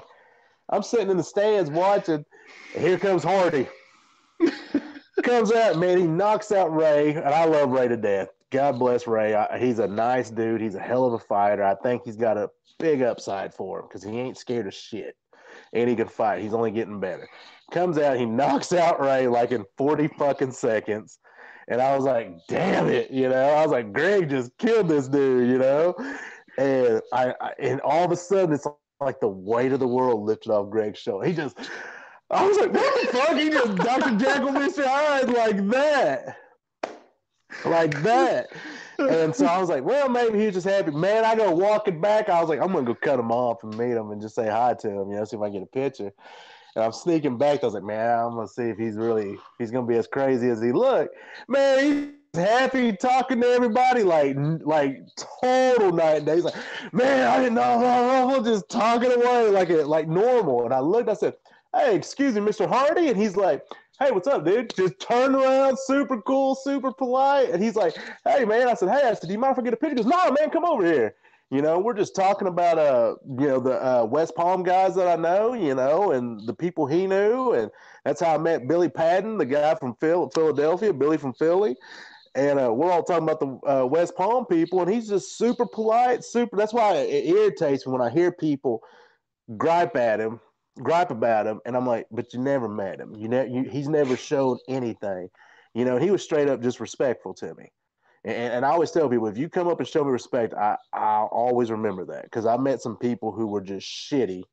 I'm 0.69 0.83
sitting 0.83 1.09
in 1.09 1.17
the 1.17 1.23
stands 1.23 1.69
watching. 1.69 2.25
here 2.73 2.99
comes 2.99 3.23
Hardy. 3.23 3.67
comes 5.23 5.51
out, 5.51 5.77
man. 5.77 5.97
He 5.97 6.03
knocks 6.03 6.51
out 6.51 6.75
Ray, 6.75 7.13
and 7.13 7.25
I 7.25 7.45
love 7.45 7.71
Ray 7.71 7.87
to 7.87 7.97
death. 7.97 8.29
God 8.51 8.79
bless 8.79 9.07
Ray. 9.07 9.33
I, 9.33 9.57
he's 9.57 9.79
a 9.79 9.87
nice 9.87 10.29
dude. 10.29 10.61
He's 10.61 10.75
a 10.75 10.79
hell 10.79 11.05
of 11.05 11.13
a 11.13 11.19
fighter. 11.19 11.63
I 11.63 11.75
think 11.75 12.03
he's 12.05 12.15
got 12.15 12.37
a 12.37 12.49
big 12.79 13.01
upside 13.01 13.53
for 13.53 13.79
him 13.79 13.85
because 13.87 14.03
he 14.03 14.17
ain't 14.19 14.37
scared 14.37 14.67
of 14.67 14.73
shit, 14.73 15.15
and 15.73 15.89
he 15.89 15.95
can 15.95 16.07
fight. 16.07 16.41
He's 16.41 16.53
only 16.53 16.71
getting 16.71 16.99
better. 16.99 17.27
Comes 17.71 17.97
out, 17.97 18.17
he 18.17 18.25
knocks 18.25 18.71
out 18.71 19.01
Ray 19.01 19.27
like 19.27 19.51
in 19.51 19.65
40 19.77 20.07
fucking 20.19 20.51
seconds. 20.51 21.19
And 21.67 21.81
I 21.81 21.95
was 21.95 22.05
like, 22.05 22.47
damn 22.47 22.87
it, 22.87 23.11
you 23.11 23.27
know. 23.27 23.49
I 23.49 23.61
was 23.61 23.71
like, 23.71 23.91
Greg 23.91 24.29
just 24.29 24.57
killed 24.57 24.87
this 24.87 25.07
dude, 25.07 25.49
you 25.49 25.57
know. 25.57 25.95
And 26.57 27.01
I, 27.13 27.33
I 27.41 27.51
and 27.59 27.81
all 27.81 28.05
of 28.05 28.11
a 28.11 28.15
sudden 28.15 28.53
it's 28.53 28.65
like 28.99 29.19
the 29.19 29.27
weight 29.27 29.71
of 29.71 29.79
the 29.79 29.87
world 29.87 30.23
lifted 30.23 30.51
off 30.51 30.69
Greg's 30.69 30.99
shoulder. 30.99 31.27
He 31.27 31.33
just 31.33 31.57
I 32.29 32.45
was 32.45 32.57
like, 32.57 32.73
what 32.73 33.01
the 33.01 33.17
fuck? 33.17 33.37
He 33.37 33.49
just 33.49 33.75
Dr. 33.75 34.17
Jekyll, 34.17 34.49
Mr. 34.49 34.85
Hyde 34.85 35.29
like 35.29 35.67
that. 35.69 36.37
Like 37.65 38.01
that. 38.03 38.47
And 38.99 39.35
so 39.35 39.45
I 39.45 39.59
was 39.59 39.69
like, 39.69 39.83
well, 39.83 40.09
maybe 40.09 40.39
he's 40.39 40.53
just 40.53 40.67
happy. 40.67 40.91
Man, 40.91 41.23
I 41.23 41.35
go 41.35 41.51
walking 41.51 42.01
back. 42.01 42.29
I 42.29 42.39
was 42.41 42.49
like, 42.49 42.59
I'm 42.59 42.71
gonna 42.71 42.85
go 42.85 42.95
cut 42.95 43.19
him 43.19 43.31
off 43.31 43.63
and 43.63 43.77
meet 43.77 43.91
him 43.91 44.11
and 44.11 44.21
just 44.21 44.35
say 44.35 44.49
hi 44.49 44.73
to 44.73 44.89
him, 44.89 45.11
you 45.11 45.17
know, 45.17 45.25
see 45.25 45.37
if 45.37 45.43
I 45.43 45.49
get 45.49 45.61
a 45.61 45.67
picture. 45.67 46.11
And 46.77 46.85
I'm 46.85 46.91
sneaking 46.91 47.39
back. 47.39 47.63
I 47.63 47.65
was 47.65 47.73
like, 47.73 47.83
man, 47.83 48.19
I'm 48.19 48.35
gonna 48.35 48.47
see 48.47 48.65
if 48.65 48.77
he's 48.77 48.97
really 48.97 49.39
he's 49.57 49.71
gonna 49.71 49.87
be 49.87 49.95
as 49.95 50.05
crazy 50.05 50.47
as 50.47 50.61
he 50.61 50.71
look. 50.71 51.09
Man, 51.47 52.13
he's 52.35 52.39
happy 52.39 52.95
talking 52.95 53.41
to 53.41 53.47
everybody, 53.47 54.03
like 54.03 54.35
like 54.61 54.99
total 55.41 55.91
night 55.91 56.17
and 56.17 56.25
day. 56.27 56.35
He's 56.35 56.43
like, 56.43 56.53
man, 56.91 57.27
I 57.27 57.39
didn't 57.39 57.55
know, 57.55 58.43
just 58.45 58.69
talking 58.69 59.11
away 59.11 59.49
like 59.49 59.71
it 59.71 59.87
like 59.87 60.07
normal. 60.07 60.65
And 60.65 60.73
I 60.73 60.79
looked, 60.79 61.09
I 61.09 61.15
said, 61.15 61.33
hey, 61.73 61.95
excuse 61.95 62.35
me, 62.35 62.41
Mr. 62.41 62.69
Hardy, 62.69 63.09
and 63.09 63.17
he's 63.17 63.35
like. 63.35 63.63
Hey, 63.99 64.11
what's 64.11 64.27
up, 64.27 64.45
dude? 64.45 64.75
Just 64.75 64.99
turned 64.99 65.33
around, 65.33 65.75
super 65.75 66.21
cool, 66.21 66.53
super 66.53 66.91
polite. 66.91 67.49
And 67.49 67.63
he's 67.63 67.75
like, 67.75 67.95
Hey, 68.25 68.45
man. 68.45 68.67
I 68.67 68.75
said, 68.75 68.89
Hey, 68.89 69.09
I 69.09 69.15
said, 69.15 69.25
Do 69.25 69.33
you 69.33 69.39
mind 69.39 69.53
if 69.53 69.59
I 69.59 69.63
get 69.63 69.73
a 69.73 69.75
picture? 69.75 69.95
He 69.95 70.03
goes, 70.03 70.05
No, 70.05 70.29
man, 70.39 70.51
come 70.51 70.65
over 70.65 70.85
here. 70.85 71.15
You 71.49 71.61
know, 71.61 71.79
we're 71.79 71.93
just 71.93 72.13
talking 72.13 72.47
about 72.47 72.77
uh, 72.77 73.15
you 73.39 73.47
know, 73.47 73.59
the 73.61 73.73
uh, 73.81 74.03
West 74.05 74.35
Palm 74.35 74.63
guys 74.63 74.95
that 74.95 75.07
I 75.07 75.15
know, 75.21 75.53
you 75.53 75.75
know, 75.75 76.11
and 76.11 76.45
the 76.45 76.53
people 76.53 76.85
he 76.85 77.07
knew, 77.07 77.53
and 77.53 77.71
that's 78.03 78.19
how 78.19 78.35
I 78.35 78.37
met 78.37 78.67
Billy 78.67 78.89
Padden, 78.89 79.37
the 79.37 79.45
guy 79.45 79.75
from 79.75 79.95
Phil- 80.01 80.29
Philadelphia, 80.35 80.93
Billy 80.93 81.17
from 81.17 81.33
Philly, 81.33 81.77
and 82.35 82.59
uh, 82.59 82.73
we're 82.73 82.91
all 82.91 83.03
talking 83.03 83.23
about 83.23 83.39
the 83.39 83.59
uh, 83.65 83.85
West 83.85 84.15
Palm 84.17 84.45
people, 84.45 84.81
and 84.81 84.91
he's 84.91 85.07
just 85.07 85.37
super 85.37 85.65
polite, 85.65 86.25
super. 86.25 86.57
That's 86.57 86.73
why 86.73 86.95
it 86.95 87.25
irritates 87.25 87.87
me 87.87 87.93
when 87.93 88.01
I 88.01 88.09
hear 88.09 88.31
people 88.33 88.81
gripe 89.55 89.95
at 89.95 90.19
him, 90.19 90.41
gripe 90.83 91.11
about 91.11 91.47
him, 91.47 91.61
and 91.65 91.77
I'm 91.77 91.87
like, 91.87 92.07
but 92.11 92.33
you 92.33 92.39
never 92.41 92.67
met 92.67 92.99
him. 92.99 93.15
You 93.15 93.29
know, 93.29 93.45
he's 93.71 93.87
never 93.87 94.17
shown 94.17 94.59
anything. 94.67 95.29
You 95.73 95.85
know, 95.85 95.97
he 95.97 96.11
was 96.11 96.23
straight 96.23 96.49
up 96.49 96.61
just 96.61 96.81
respectful 96.81 97.33
to 97.35 97.55
me. 97.55 97.71
And, 98.27 98.53
and 98.55 98.65
I 98.65 98.69
always 98.69 98.91
tell 98.91 99.07
people 99.09 99.27
if 99.27 99.37
you 99.37 99.47
come 99.47 99.69
up 99.69 99.79
and 99.79 99.87
show 99.87 100.03
me 100.03 100.11
respect, 100.11 100.53
I 100.53 100.75
I'll 100.91 101.29
always 101.31 101.71
remember 101.71 102.05
that 102.05 102.23
because 102.23 102.45
I 102.45 102.57
met 102.57 102.81
some 102.81 102.97
people 102.97 103.31
who 103.31 103.47
were 103.47 103.61
just 103.61 103.87
shitty 103.87 104.43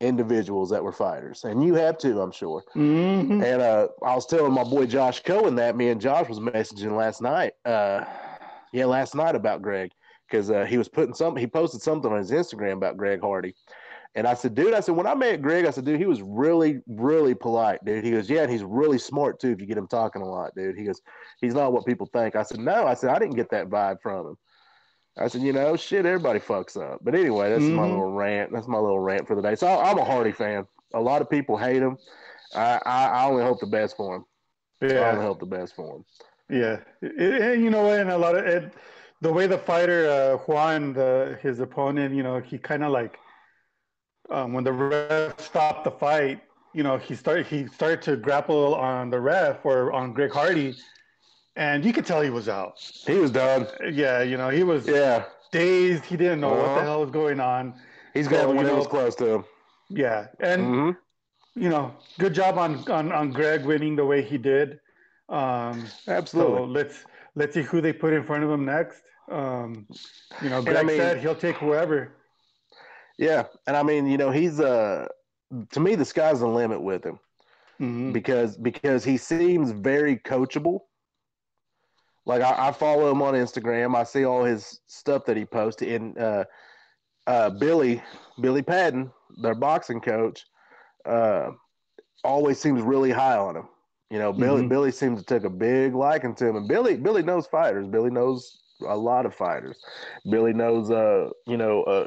individuals 0.00 0.70
that 0.70 0.84
were 0.84 0.92
fighters, 0.92 1.42
and 1.42 1.64
you 1.64 1.74
have 1.74 1.98
too, 1.98 2.20
I'm 2.20 2.30
sure. 2.30 2.62
Mm-hmm. 2.76 3.42
And 3.42 3.60
uh, 3.62 3.88
I 4.04 4.14
was 4.14 4.26
telling 4.26 4.52
my 4.52 4.62
boy 4.62 4.86
Josh 4.86 5.20
Cohen 5.24 5.56
that 5.56 5.76
me 5.76 5.88
and 5.88 6.00
Josh 6.00 6.28
was 6.28 6.38
messaging 6.38 6.96
last 6.96 7.20
night. 7.20 7.54
Uh, 7.64 8.04
yeah, 8.72 8.84
last 8.84 9.16
night 9.16 9.34
about 9.34 9.60
Greg 9.60 9.90
because 10.30 10.50
uh, 10.50 10.64
he 10.64 10.78
was 10.78 10.88
putting 10.88 11.14
something. 11.14 11.40
He 11.40 11.48
posted 11.48 11.82
something 11.82 12.12
on 12.12 12.18
his 12.18 12.30
Instagram 12.30 12.74
about 12.74 12.96
Greg 12.96 13.20
Hardy, 13.20 13.56
and 14.14 14.26
I 14.26 14.34
said, 14.34 14.54
dude, 14.54 14.74
I 14.74 14.80
said, 14.80 14.96
when 14.96 15.06
I 15.06 15.14
met 15.14 15.42
Greg, 15.42 15.64
I 15.64 15.70
said, 15.70 15.84
dude, 15.84 16.00
he 16.00 16.06
was 16.06 16.22
really, 16.22 16.80
really 16.86 17.34
polite, 17.34 17.84
dude. 17.84 18.04
He 18.04 18.10
goes, 18.10 18.28
yeah, 18.28 18.42
and 18.42 18.50
he's 18.50 18.64
really 18.64 18.98
smart 18.98 19.38
too 19.38 19.50
if 19.50 19.60
you 19.60 19.66
get 19.66 19.78
him 19.78 19.86
talking 19.86 20.22
a 20.22 20.28
lot, 20.28 20.54
dude. 20.56 20.76
He 20.76 20.84
goes, 20.84 21.00
he's 21.40 21.54
not 21.54 21.72
what 21.72 21.86
people 21.86 22.08
think. 22.12 22.34
I 22.34 22.42
said, 22.42 22.58
no, 22.58 22.86
I 22.86 22.94
said, 22.94 23.10
I 23.10 23.18
didn't 23.18 23.36
get 23.36 23.50
that 23.50 23.68
vibe 23.68 24.00
from 24.02 24.28
him. 24.28 24.36
I 25.16 25.28
said, 25.28 25.42
you 25.42 25.52
know, 25.52 25.76
shit, 25.76 26.06
everybody 26.06 26.38
fucks 26.38 26.76
up. 26.80 27.00
But 27.02 27.14
anyway, 27.14 27.50
that's 27.50 27.62
mm-hmm. 27.62 27.74
my 27.74 27.86
little 27.86 28.10
rant. 28.10 28.52
That's 28.52 28.68
my 28.68 28.78
little 28.78 29.00
rant 29.00 29.26
for 29.26 29.34
the 29.34 29.42
day. 29.42 29.56
So 29.56 29.66
I'm 29.66 29.98
a 29.98 30.04
Hardy 30.04 30.32
fan. 30.32 30.64
A 30.94 31.00
lot 31.00 31.22
of 31.22 31.28
people 31.28 31.56
hate 31.56 31.82
him. 31.82 31.98
I, 32.54 32.80
I, 32.86 33.06
I 33.06 33.26
only 33.26 33.42
hope 33.42 33.60
the 33.60 33.66
best 33.66 33.96
for 33.96 34.16
him. 34.16 34.24
Yeah. 34.80 35.00
I 35.00 35.10
only 35.12 35.24
hope 35.24 35.40
the 35.40 35.46
best 35.46 35.74
for 35.74 35.96
him. 35.96 36.04
Yeah. 36.48 36.78
And 37.02 37.62
you 37.62 37.70
know? 37.70 37.90
And 37.90 38.10
a 38.10 38.16
lot 38.16 38.36
of 38.36 38.44
it, 38.46 38.72
the 39.20 39.32
way 39.32 39.48
the 39.48 39.58
fighter, 39.58 40.08
uh, 40.08 40.36
Juan, 40.38 40.92
the, 40.92 41.38
his 41.42 41.58
opponent, 41.58 42.14
you 42.14 42.22
know, 42.22 42.38
he 42.38 42.56
kind 42.56 42.84
of 42.84 42.92
like, 42.92 43.18
um, 44.30 44.52
when 44.52 44.64
the 44.64 44.72
ref 44.72 45.40
stopped 45.40 45.84
the 45.84 45.90
fight, 45.90 46.40
you 46.74 46.82
know, 46.82 46.96
he 46.96 47.14
started 47.14 47.46
he 47.46 47.66
started 47.66 48.02
to 48.02 48.16
grapple 48.16 48.74
on 48.74 49.10
the 49.10 49.20
ref 49.20 49.64
or 49.64 49.92
on 49.92 50.12
Greg 50.12 50.32
Hardy, 50.32 50.76
and 51.56 51.84
you 51.84 51.92
could 51.92 52.06
tell 52.06 52.20
he 52.20 52.30
was 52.30 52.48
out. 52.48 52.78
He 53.06 53.14
was 53.14 53.30
done. 53.30 53.66
Yeah, 53.90 54.22
you 54.22 54.36
know, 54.36 54.48
he 54.48 54.62
was 54.62 54.86
yeah 54.86 55.24
dazed. 55.50 56.04
He 56.04 56.16
didn't 56.16 56.40
know 56.40 56.52
uh-huh. 56.52 56.62
what 56.62 56.66
the 56.66 56.72
uh-huh. 56.72 56.82
hell 56.82 57.00
was 57.00 57.10
going 57.10 57.40
on. 57.40 57.74
He's 58.14 58.28
got 58.28 58.48
when 58.48 58.66
he 58.66 58.72
was 58.72 58.86
close 58.86 59.14
to 59.16 59.26
him. 59.26 59.44
Yeah, 59.88 60.26
and 60.40 60.62
mm-hmm. 60.62 61.62
you 61.62 61.68
know, 61.68 61.94
good 62.18 62.34
job 62.34 62.58
on, 62.58 62.88
on 62.90 63.12
on 63.12 63.30
Greg 63.30 63.64
winning 63.64 63.96
the 63.96 64.04
way 64.04 64.22
he 64.22 64.36
did. 64.38 64.80
Um, 65.28 65.86
Absolutely. 66.06 66.56
So 66.56 66.64
let's 66.64 67.04
let's 67.34 67.54
see 67.54 67.62
who 67.62 67.80
they 67.80 67.92
put 67.92 68.12
in 68.12 68.24
front 68.24 68.44
of 68.44 68.50
him 68.50 68.64
next. 68.64 69.02
Um, 69.30 69.86
you 70.42 70.50
know, 70.50 70.62
Greg 70.62 70.76
I 70.76 70.82
mean, 70.82 70.96
said 70.96 71.20
he'll 71.20 71.34
take 71.34 71.56
whoever. 71.56 72.12
Yeah, 73.18 73.44
and 73.66 73.76
I 73.76 73.82
mean, 73.82 74.06
you 74.06 74.16
know, 74.16 74.30
he's 74.30 74.60
uh 74.60 75.08
to 75.70 75.80
me 75.80 75.94
the 75.94 76.04
sky's 76.04 76.40
the 76.40 76.46
limit 76.46 76.80
with 76.80 77.04
him 77.04 77.18
mm-hmm. 77.80 78.12
because 78.12 78.56
because 78.56 79.04
he 79.04 79.16
seems 79.16 79.70
very 79.72 80.16
coachable. 80.16 80.80
Like 82.26 82.42
I, 82.42 82.68
I, 82.68 82.72
follow 82.72 83.10
him 83.10 83.22
on 83.22 83.32
Instagram, 83.32 83.96
I 83.96 84.04
see 84.04 84.26
all 84.26 84.44
his 84.44 84.80
stuff 84.86 85.24
that 85.24 85.36
he 85.38 85.46
posted. 85.46 85.88
And 85.88 86.18
uh, 86.18 86.44
uh, 87.26 87.50
Billy 87.50 88.02
Billy 88.40 88.62
Padden, 88.62 89.10
their 89.40 89.54
boxing 89.54 90.00
coach, 90.00 90.44
uh, 91.06 91.50
always 92.24 92.60
seems 92.60 92.82
really 92.82 93.10
high 93.10 93.38
on 93.38 93.56
him. 93.56 93.68
You 94.10 94.18
know, 94.18 94.32
Billy 94.32 94.62
Mhm. 94.62 94.68
Billy 94.68 94.90
seems 94.90 95.20
to 95.20 95.26
take 95.26 95.44
a 95.44 95.50
big 95.50 95.94
liking 95.94 96.34
to 96.36 96.46
him, 96.46 96.56
and 96.56 96.68
Billy 96.68 96.96
Billy 96.96 97.22
knows 97.22 97.46
fighters. 97.46 97.86
Billy 97.86 98.10
knows 98.10 98.60
a 98.86 98.96
lot 98.96 99.26
of 99.26 99.34
fighters. 99.34 99.78
Billy 100.30 100.52
knows, 100.52 100.90
uh, 100.90 101.30
you 101.46 101.56
know, 101.56 101.82
uh, 101.84 102.06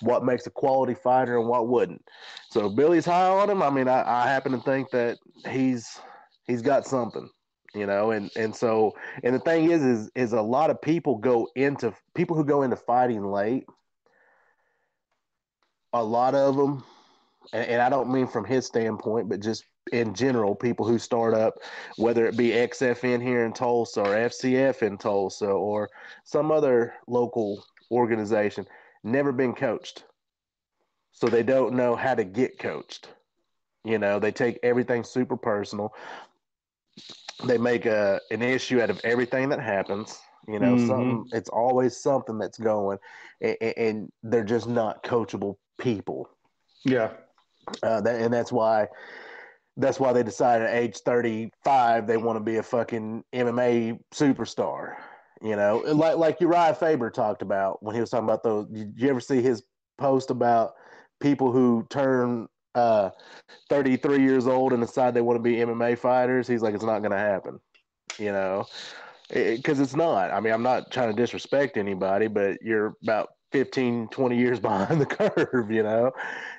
what 0.00 0.24
makes 0.24 0.46
a 0.46 0.50
quality 0.50 0.94
fighter 0.94 1.38
and 1.38 1.48
what 1.48 1.68
wouldn't. 1.68 2.02
So 2.50 2.68
Billy's 2.68 3.06
high 3.06 3.28
on 3.28 3.50
him. 3.50 3.62
I 3.62 3.70
mean, 3.70 3.88
I, 3.88 4.02
I 4.06 4.26
happen 4.26 4.52
to 4.52 4.60
think 4.60 4.90
that 4.90 5.18
he's 5.48 5.98
he's 6.46 6.62
got 6.62 6.86
something, 6.86 7.28
you 7.74 7.86
know, 7.86 8.10
and 8.10 8.30
and 8.36 8.54
so 8.54 8.92
and 9.22 9.34
the 9.34 9.40
thing 9.40 9.70
is, 9.70 9.82
is 9.82 10.10
is 10.14 10.32
a 10.32 10.42
lot 10.42 10.70
of 10.70 10.80
people 10.80 11.18
go 11.18 11.48
into 11.56 11.94
people 12.14 12.36
who 12.36 12.44
go 12.44 12.62
into 12.62 12.76
fighting 12.76 13.24
late. 13.24 13.64
A 15.92 16.02
lot 16.02 16.34
of 16.36 16.56
them, 16.56 16.84
and, 17.52 17.66
and 17.66 17.82
I 17.82 17.88
don't 17.88 18.12
mean 18.12 18.28
from 18.28 18.44
his 18.44 18.66
standpoint, 18.66 19.28
but 19.28 19.40
just 19.40 19.64
in 19.92 20.14
general, 20.14 20.54
people 20.54 20.86
who 20.86 20.98
start 20.98 21.34
up, 21.34 21.54
whether 21.96 22.26
it 22.26 22.36
be 22.36 22.48
XFN 22.50 23.22
here 23.22 23.44
in 23.44 23.52
Tulsa 23.52 24.00
or 24.00 24.14
FCF 24.14 24.82
in 24.82 24.98
Tulsa 24.98 25.46
or 25.46 25.90
some 26.24 26.50
other 26.50 26.94
local 27.06 27.64
organization, 27.90 28.66
never 29.02 29.32
been 29.32 29.54
coached. 29.54 30.04
So 31.12 31.26
they 31.26 31.42
don't 31.42 31.74
know 31.74 31.96
how 31.96 32.14
to 32.14 32.24
get 32.24 32.58
coached. 32.58 33.08
You 33.84 33.98
know, 33.98 34.18
they 34.18 34.32
take 34.32 34.58
everything 34.62 35.04
super 35.04 35.36
personal. 35.36 35.94
They 37.44 37.58
make 37.58 37.86
a 37.86 38.20
an 38.30 38.42
issue 38.42 38.80
out 38.80 38.90
of 38.90 39.00
everything 39.04 39.48
that 39.50 39.60
happens. 39.60 40.20
You 40.48 40.58
know, 40.58 40.76
something 40.76 41.24
it's 41.32 41.48
always 41.50 41.96
something 41.96 42.38
that's 42.38 42.58
going, 42.58 42.98
and, 43.40 43.56
and 43.60 44.12
they're 44.22 44.44
just 44.44 44.68
not 44.68 45.02
coachable 45.02 45.56
people 45.78 46.28
Yeah. 46.84 47.10
uh, 47.82 48.00
that, 48.02 48.20
and 48.20 48.32
that's 48.32 48.52
why 48.52 48.88
that's 49.76 50.00
why 50.00 50.12
they 50.12 50.22
decided 50.22 50.66
at 50.66 50.74
age 50.74 50.98
35 50.98 52.06
they 52.06 52.16
want 52.16 52.36
to 52.36 52.40
be 52.40 52.56
a 52.56 52.62
fucking 52.62 53.24
MMA 53.32 53.98
superstar. 54.12 54.96
You 55.42 55.56
know, 55.56 55.82
like 55.86 56.16
like 56.16 56.38
Urijah 56.40 56.76
Faber 56.76 57.10
talked 57.10 57.40
about 57.40 57.82
when 57.82 57.94
he 57.94 58.00
was 58.00 58.10
talking 58.10 58.24
about 58.24 58.42
those. 58.42 58.66
Did 58.68 58.92
you 58.96 59.08
ever 59.08 59.20
see 59.20 59.40
his 59.40 59.62
post 59.96 60.30
about 60.30 60.74
people 61.20 61.50
who 61.50 61.86
turn 61.88 62.46
uh, 62.74 63.10
33 63.70 64.22
years 64.22 64.46
old 64.46 64.72
and 64.72 64.82
decide 64.82 65.14
they 65.14 65.22
want 65.22 65.38
to 65.38 65.42
be 65.42 65.56
MMA 65.56 65.96
fighters? 65.96 66.46
He's 66.46 66.60
like, 66.60 66.74
it's 66.74 66.84
not 66.84 66.98
going 66.98 67.12
to 67.12 67.16
happen. 67.16 67.58
You 68.18 68.32
know, 68.32 68.66
because 69.32 69.80
it's 69.80 69.96
not. 69.96 70.30
I 70.30 70.40
mean, 70.40 70.52
I'm 70.52 70.62
not 70.62 70.90
trying 70.90 71.14
to 71.14 71.16
disrespect 71.16 71.76
anybody, 71.76 72.26
but 72.26 72.60
you're 72.60 72.96
about 73.02 73.30
15, 73.52 74.08
20 74.08 74.36
years 74.36 74.60
behind 74.60 75.00
the 75.00 75.06
curve, 75.06 75.70
you 75.70 75.82
know? 75.82 76.12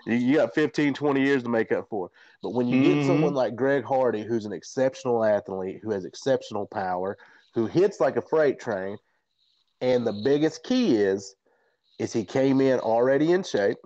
You, 0.05 0.16
you 0.16 0.36
got 0.38 0.55
15, 0.55 0.93
20 0.93 1.22
years 1.22 1.43
to 1.43 1.49
make 1.49 1.72
up 1.72 1.88
for. 1.89 2.09
But 2.42 2.52
when 2.52 2.68
you 2.68 2.78
Mhm. 2.78 2.84
get 2.84 3.04
someone 3.04 3.34
like 3.34 3.56
Greg 3.56 3.84
Hardy, 3.84 4.24
who's 4.24 4.46
an 4.46 4.54
exceptional 4.54 5.24
athlete, 5.24 5.80
who 5.84 5.92
has 5.92 6.06
exceptional 6.06 6.68
power, 6.68 7.18
who 7.54 7.68
hits 7.68 8.00
like 8.00 8.18
a 8.18 8.22
freight 8.22 8.60
train, 8.60 8.98
and 9.82 10.06
the 10.08 10.14
biggest 10.14 10.64
key 10.64 10.96
is, 10.98 11.36
is 12.00 12.14
he 12.14 12.26
came 12.26 12.62
in 12.62 12.80
already 12.80 13.32
in 13.32 13.44
shape. 13.44 13.78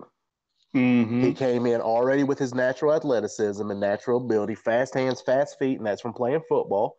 hmm 0.74 1.22
He 1.22 1.32
came 1.34 1.66
in 1.66 1.80
already 1.80 2.24
with 2.24 2.38
his 2.38 2.54
natural 2.54 2.92
athleticism 2.94 3.70
and 3.70 3.80
natural 3.80 4.24
ability, 4.24 4.54
fast 4.54 4.94
hands, 4.94 5.20
fast 5.20 5.58
feet, 5.58 5.78
and 5.78 5.86
that's 5.86 6.02
from 6.02 6.12
playing 6.12 6.42
football. 6.48 6.96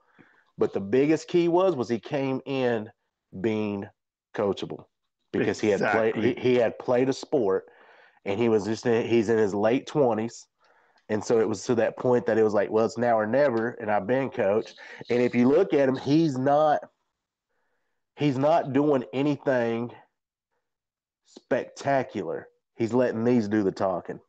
But 0.57 0.73
the 0.73 0.81
biggest 0.81 1.27
key 1.27 1.47
was 1.49 1.75
was 1.75 1.89
he 1.89 1.99
came 1.99 2.41
in 2.45 2.91
being 3.41 3.87
coachable 4.35 4.85
because 5.31 5.59
he 5.59 5.69
had 5.69 5.81
played 5.91 6.15
he, 6.15 6.33
he 6.35 6.55
had 6.55 6.79
played 6.79 7.09
a 7.09 7.13
sport 7.13 7.65
and 8.25 8.39
he 8.39 8.49
was 8.49 8.65
just 8.65 8.85
in, 8.85 9.07
he's 9.07 9.29
in 9.29 9.37
his 9.37 9.55
late 9.55 9.87
twenties. 9.87 10.47
And 11.09 11.23
so 11.23 11.39
it 11.39 11.47
was 11.47 11.63
to 11.65 11.75
that 11.75 11.97
point 11.97 12.25
that 12.25 12.37
it 12.37 12.43
was 12.43 12.53
like, 12.53 12.69
well, 12.69 12.85
it's 12.85 12.97
now 12.97 13.17
or 13.17 13.25
never, 13.25 13.69
and 13.79 13.89
I've 13.89 14.07
been 14.07 14.29
coached. 14.29 14.75
And 15.09 15.21
if 15.21 15.33
you 15.33 15.47
look 15.47 15.73
at 15.73 15.87
him, 15.87 15.95
he's 15.95 16.37
not 16.37 16.81
he's 18.15 18.37
not 18.37 18.73
doing 18.73 19.05
anything 19.13 19.91
spectacular. 21.25 22.47
He's 22.75 22.93
letting 22.93 23.23
these 23.23 23.47
do 23.47 23.63
the 23.63 23.71
talking. 23.71 24.19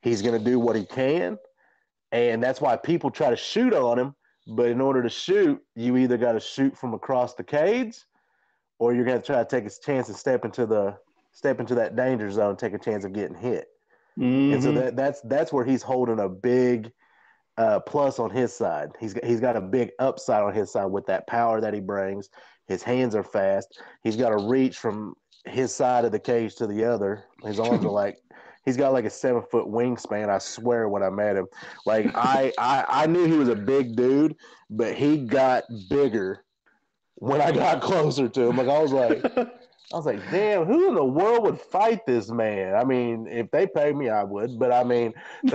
He's 0.00 0.22
going 0.22 0.38
to 0.38 0.44
do 0.44 0.58
what 0.58 0.76
he 0.76 0.84
can, 0.84 1.38
and 2.12 2.42
that's 2.42 2.60
why 2.60 2.76
people 2.76 3.10
try 3.10 3.30
to 3.30 3.36
shoot 3.36 3.72
on 3.72 3.98
him. 3.98 4.14
But 4.46 4.66
in 4.66 4.80
order 4.80 5.02
to 5.02 5.08
shoot, 5.08 5.62
you 5.74 5.96
either 5.96 6.18
got 6.18 6.32
to 6.32 6.40
shoot 6.40 6.76
from 6.76 6.92
across 6.92 7.34
the 7.34 7.44
cage, 7.44 7.96
or 8.78 8.94
you're 8.94 9.04
going 9.04 9.20
to 9.20 9.26
try 9.26 9.42
to 9.42 9.44
take 9.44 9.64
a 9.64 9.70
chance 9.84 10.08
and 10.08 10.16
step 10.16 10.44
into 10.44 10.66
the 10.66 10.96
step 11.32 11.60
into 11.60 11.74
that 11.74 11.96
danger 11.96 12.30
zone, 12.30 12.56
take 12.56 12.74
a 12.74 12.78
chance 12.78 13.04
of 13.04 13.12
getting 13.12 13.36
hit. 13.36 13.68
And 14.16 14.62
so 14.62 14.70
Mhm. 14.70 14.74
that 14.76 14.96
that's 14.96 15.20
that's 15.22 15.52
where 15.52 15.64
he's 15.64 15.82
holding 15.82 16.20
a 16.20 16.28
big 16.28 16.92
uh, 17.56 17.80
plus 17.80 18.18
on 18.18 18.30
his 18.30 18.52
side. 18.52 18.90
He's 19.00 19.14
he's 19.24 19.40
got 19.40 19.56
a 19.56 19.60
big 19.60 19.90
upside 19.98 20.42
on 20.42 20.54
his 20.54 20.72
side 20.72 20.86
with 20.86 21.06
that 21.06 21.26
power 21.26 21.60
that 21.60 21.74
he 21.74 21.80
brings. 21.80 22.28
His 22.66 22.82
hands 22.82 23.14
are 23.14 23.22
fast. 23.22 23.80
He's 24.02 24.16
got 24.16 24.32
a 24.32 24.38
reach 24.38 24.78
from 24.78 25.14
his 25.44 25.74
side 25.74 26.04
of 26.04 26.12
the 26.12 26.18
cage 26.20 26.56
to 26.56 26.66
the 26.66 26.84
other. 26.84 27.24
His 27.44 27.60
arms 27.60 27.84
are 27.84 27.90
like 27.92 28.18
he's 28.64 28.76
got 28.76 28.92
like 28.92 29.04
a 29.04 29.10
seven 29.10 29.42
foot 29.50 29.66
wingspan. 29.66 30.28
I 30.30 30.38
swear 30.38 30.88
when 30.88 31.02
I 31.02 31.10
met 31.10 31.36
him, 31.36 31.46
like 31.86 32.10
I 32.14 32.52
I, 32.58 32.84
I 32.88 33.06
knew 33.06 33.26
he 33.26 33.36
was 33.36 33.48
a 33.48 33.56
big 33.56 33.94
dude, 33.96 34.36
but 34.70 34.94
he 34.94 35.18
got 35.18 35.64
bigger 35.88 36.44
when 37.16 37.40
I 37.40 37.52
got 37.52 37.82
closer 37.90 38.28
to 38.28 38.42
him. 38.48 38.56
Like 38.56 38.68
I 38.68 38.80
was 38.80 38.92
like. 38.92 39.24
I 39.94 39.96
was 39.96 40.06
like, 40.06 40.28
damn, 40.28 40.64
who 40.64 40.88
in 40.88 40.96
the 40.96 41.04
world 41.04 41.44
would 41.44 41.60
fight 41.60 42.04
this 42.04 42.28
man? 42.28 42.74
I 42.74 42.82
mean, 42.82 43.28
if 43.28 43.48
they 43.52 43.64
paid 43.64 43.94
me, 43.94 44.08
I 44.08 44.24
would, 44.24 44.58
but 44.58 44.72
I 44.72 44.82
mean, 44.82 45.14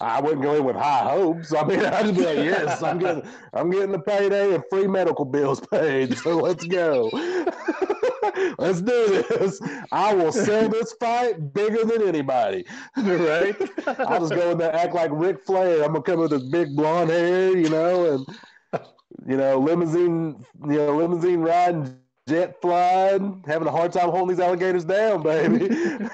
I 0.00 0.18
wouldn't 0.22 0.40
go 0.40 0.54
in 0.54 0.64
with 0.64 0.76
high 0.76 1.10
hopes. 1.10 1.52
I 1.52 1.64
mean, 1.64 1.80
I'd 1.84 2.16
be 2.16 2.24
like, 2.24 2.38
yes, 2.38 2.82
I'm 2.82 2.98
getting, 2.98 3.22
I'm 3.52 3.68
getting 3.68 3.92
the 3.92 3.98
payday 3.98 4.54
and 4.54 4.64
free 4.70 4.86
medical 4.86 5.26
bills 5.26 5.60
paid. 5.60 6.16
So 6.20 6.36
let's 6.36 6.64
go. 6.64 7.10
let's 8.58 8.80
do 8.80 9.24
this. 9.28 9.60
I 9.92 10.14
will 10.14 10.32
sell 10.32 10.68
this 10.68 10.94
fight 10.94 11.52
bigger 11.52 11.84
than 11.84 12.02
anybody. 12.02 12.64
right? 12.96 13.56
I'll 13.86 14.20
just 14.20 14.34
go 14.34 14.52
in 14.52 14.58
there, 14.58 14.74
act 14.74 14.94
like 14.94 15.10
Ric 15.12 15.44
Flair. 15.44 15.82
I'm 15.84 15.92
gonna 15.92 16.02
come 16.02 16.20
with 16.20 16.30
this 16.30 16.44
big 16.44 16.74
blonde 16.76 17.10
hair, 17.10 17.56
you 17.56 17.68
know, 17.68 18.14
and 18.14 18.26
you 19.26 19.36
know, 19.36 19.58
limousine, 19.58 20.44
you 20.66 20.76
know, 20.76 20.96
limousine 20.96 21.40
riding, 21.40 22.00
jet 22.30 22.60
flying, 22.62 23.42
having 23.46 23.66
a 23.66 23.70
hard 23.72 23.92
time 23.92 24.10
holding 24.10 24.36
these 24.36 24.44
alligators 24.44 24.84
down, 24.84 25.22
baby. 25.22 25.68
but 25.68 26.10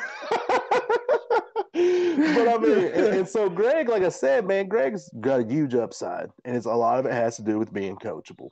I 2.48 2.58
mean, 2.58 2.78
and, 2.78 3.06
and 3.06 3.28
so 3.28 3.50
Greg, 3.50 3.88
like 3.90 4.02
I 4.02 4.08
said, 4.08 4.46
man, 4.46 4.66
Greg's 4.66 5.10
got 5.20 5.40
a 5.40 5.44
huge 5.44 5.74
upside, 5.74 6.30
and 6.46 6.56
it's 6.56 6.66
a 6.66 6.74
lot 6.74 6.98
of 6.98 7.04
it 7.06 7.12
has 7.12 7.36
to 7.36 7.42
do 7.42 7.58
with 7.58 7.72
being 7.72 7.96
coachable. 7.96 8.50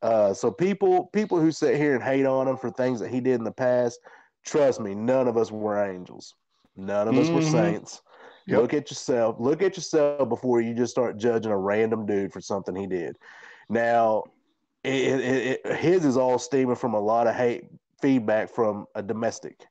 Uh, 0.00 0.32
so 0.32 0.50
people, 0.50 1.06
people 1.12 1.38
who 1.38 1.52
sit 1.52 1.76
here 1.76 1.94
and 1.94 2.02
hate 2.02 2.26
on 2.26 2.48
him 2.48 2.56
for 2.56 2.70
things 2.70 3.00
that 3.00 3.10
he 3.10 3.20
did 3.20 3.34
in 3.34 3.44
the 3.44 3.52
past, 3.52 4.00
trust 4.44 4.80
me, 4.80 4.94
none 4.94 5.28
of 5.28 5.36
us 5.36 5.50
were 5.50 5.84
angels. 5.84 6.34
None 6.76 7.08
of 7.08 7.18
us 7.18 7.30
were 7.30 7.40
Mhm. 7.40 7.52
saints. 7.52 8.02
Yep. 8.46 8.60
Look 8.60 8.74
at 8.74 8.90
yourself. 8.90 9.36
Look 9.38 9.62
at 9.62 9.76
yourself 9.76 10.28
before 10.28 10.60
you 10.60 10.74
just 10.74 10.92
start 10.92 11.16
judging 11.16 11.52
a 11.52 11.56
random 11.56 12.04
dude 12.04 12.32
for 12.32 12.40
something 12.40 12.74
he 12.74 12.86
did. 12.86 13.16
Now, 13.68 14.24
it, 14.84 15.20
it, 15.20 15.60
it, 15.64 15.76
his 15.76 16.04
is 16.04 16.16
all 16.16 16.38
stemming 16.38 16.76
from 16.76 16.94
a 16.94 17.00
lot 17.00 17.26
of 17.26 17.34
hate 17.34 17.64
feedback 18.00 18.50
from 18.50 18.86
a 18.94 19.02
domestic. 19.02 19.64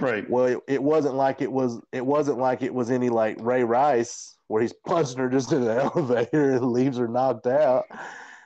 right. 0.00 0.28
Well, 0.28 0.46
it, 0.46 0.58
it 0.66 0.82
wasn't 0.82 1.14
like 1.14 1.42
it 1.42 1.52
was. 1.52 1.80
It 1.92 2.04
wasn't 2.04 2.38
like 2.38 2.62
it 2.62 2.72
was 2.72 2.90
any 2.90 3.10
like 3.10 3.36
Ray 3.40 3.64
Rice 3.64 4.36
where 4.48 4.62
he's 4.62 4.72
punching 4.86 5.18
her 5.18 5.28
just 5.28 5.52
in 5.52 5.62
the 5.62 5.74
elevator 5.94 6.52
and 6.52 6.72
leaves 6.72 6.96
her 6.98 7.08
knocked 7.08 7.46
out. 7.46 7.84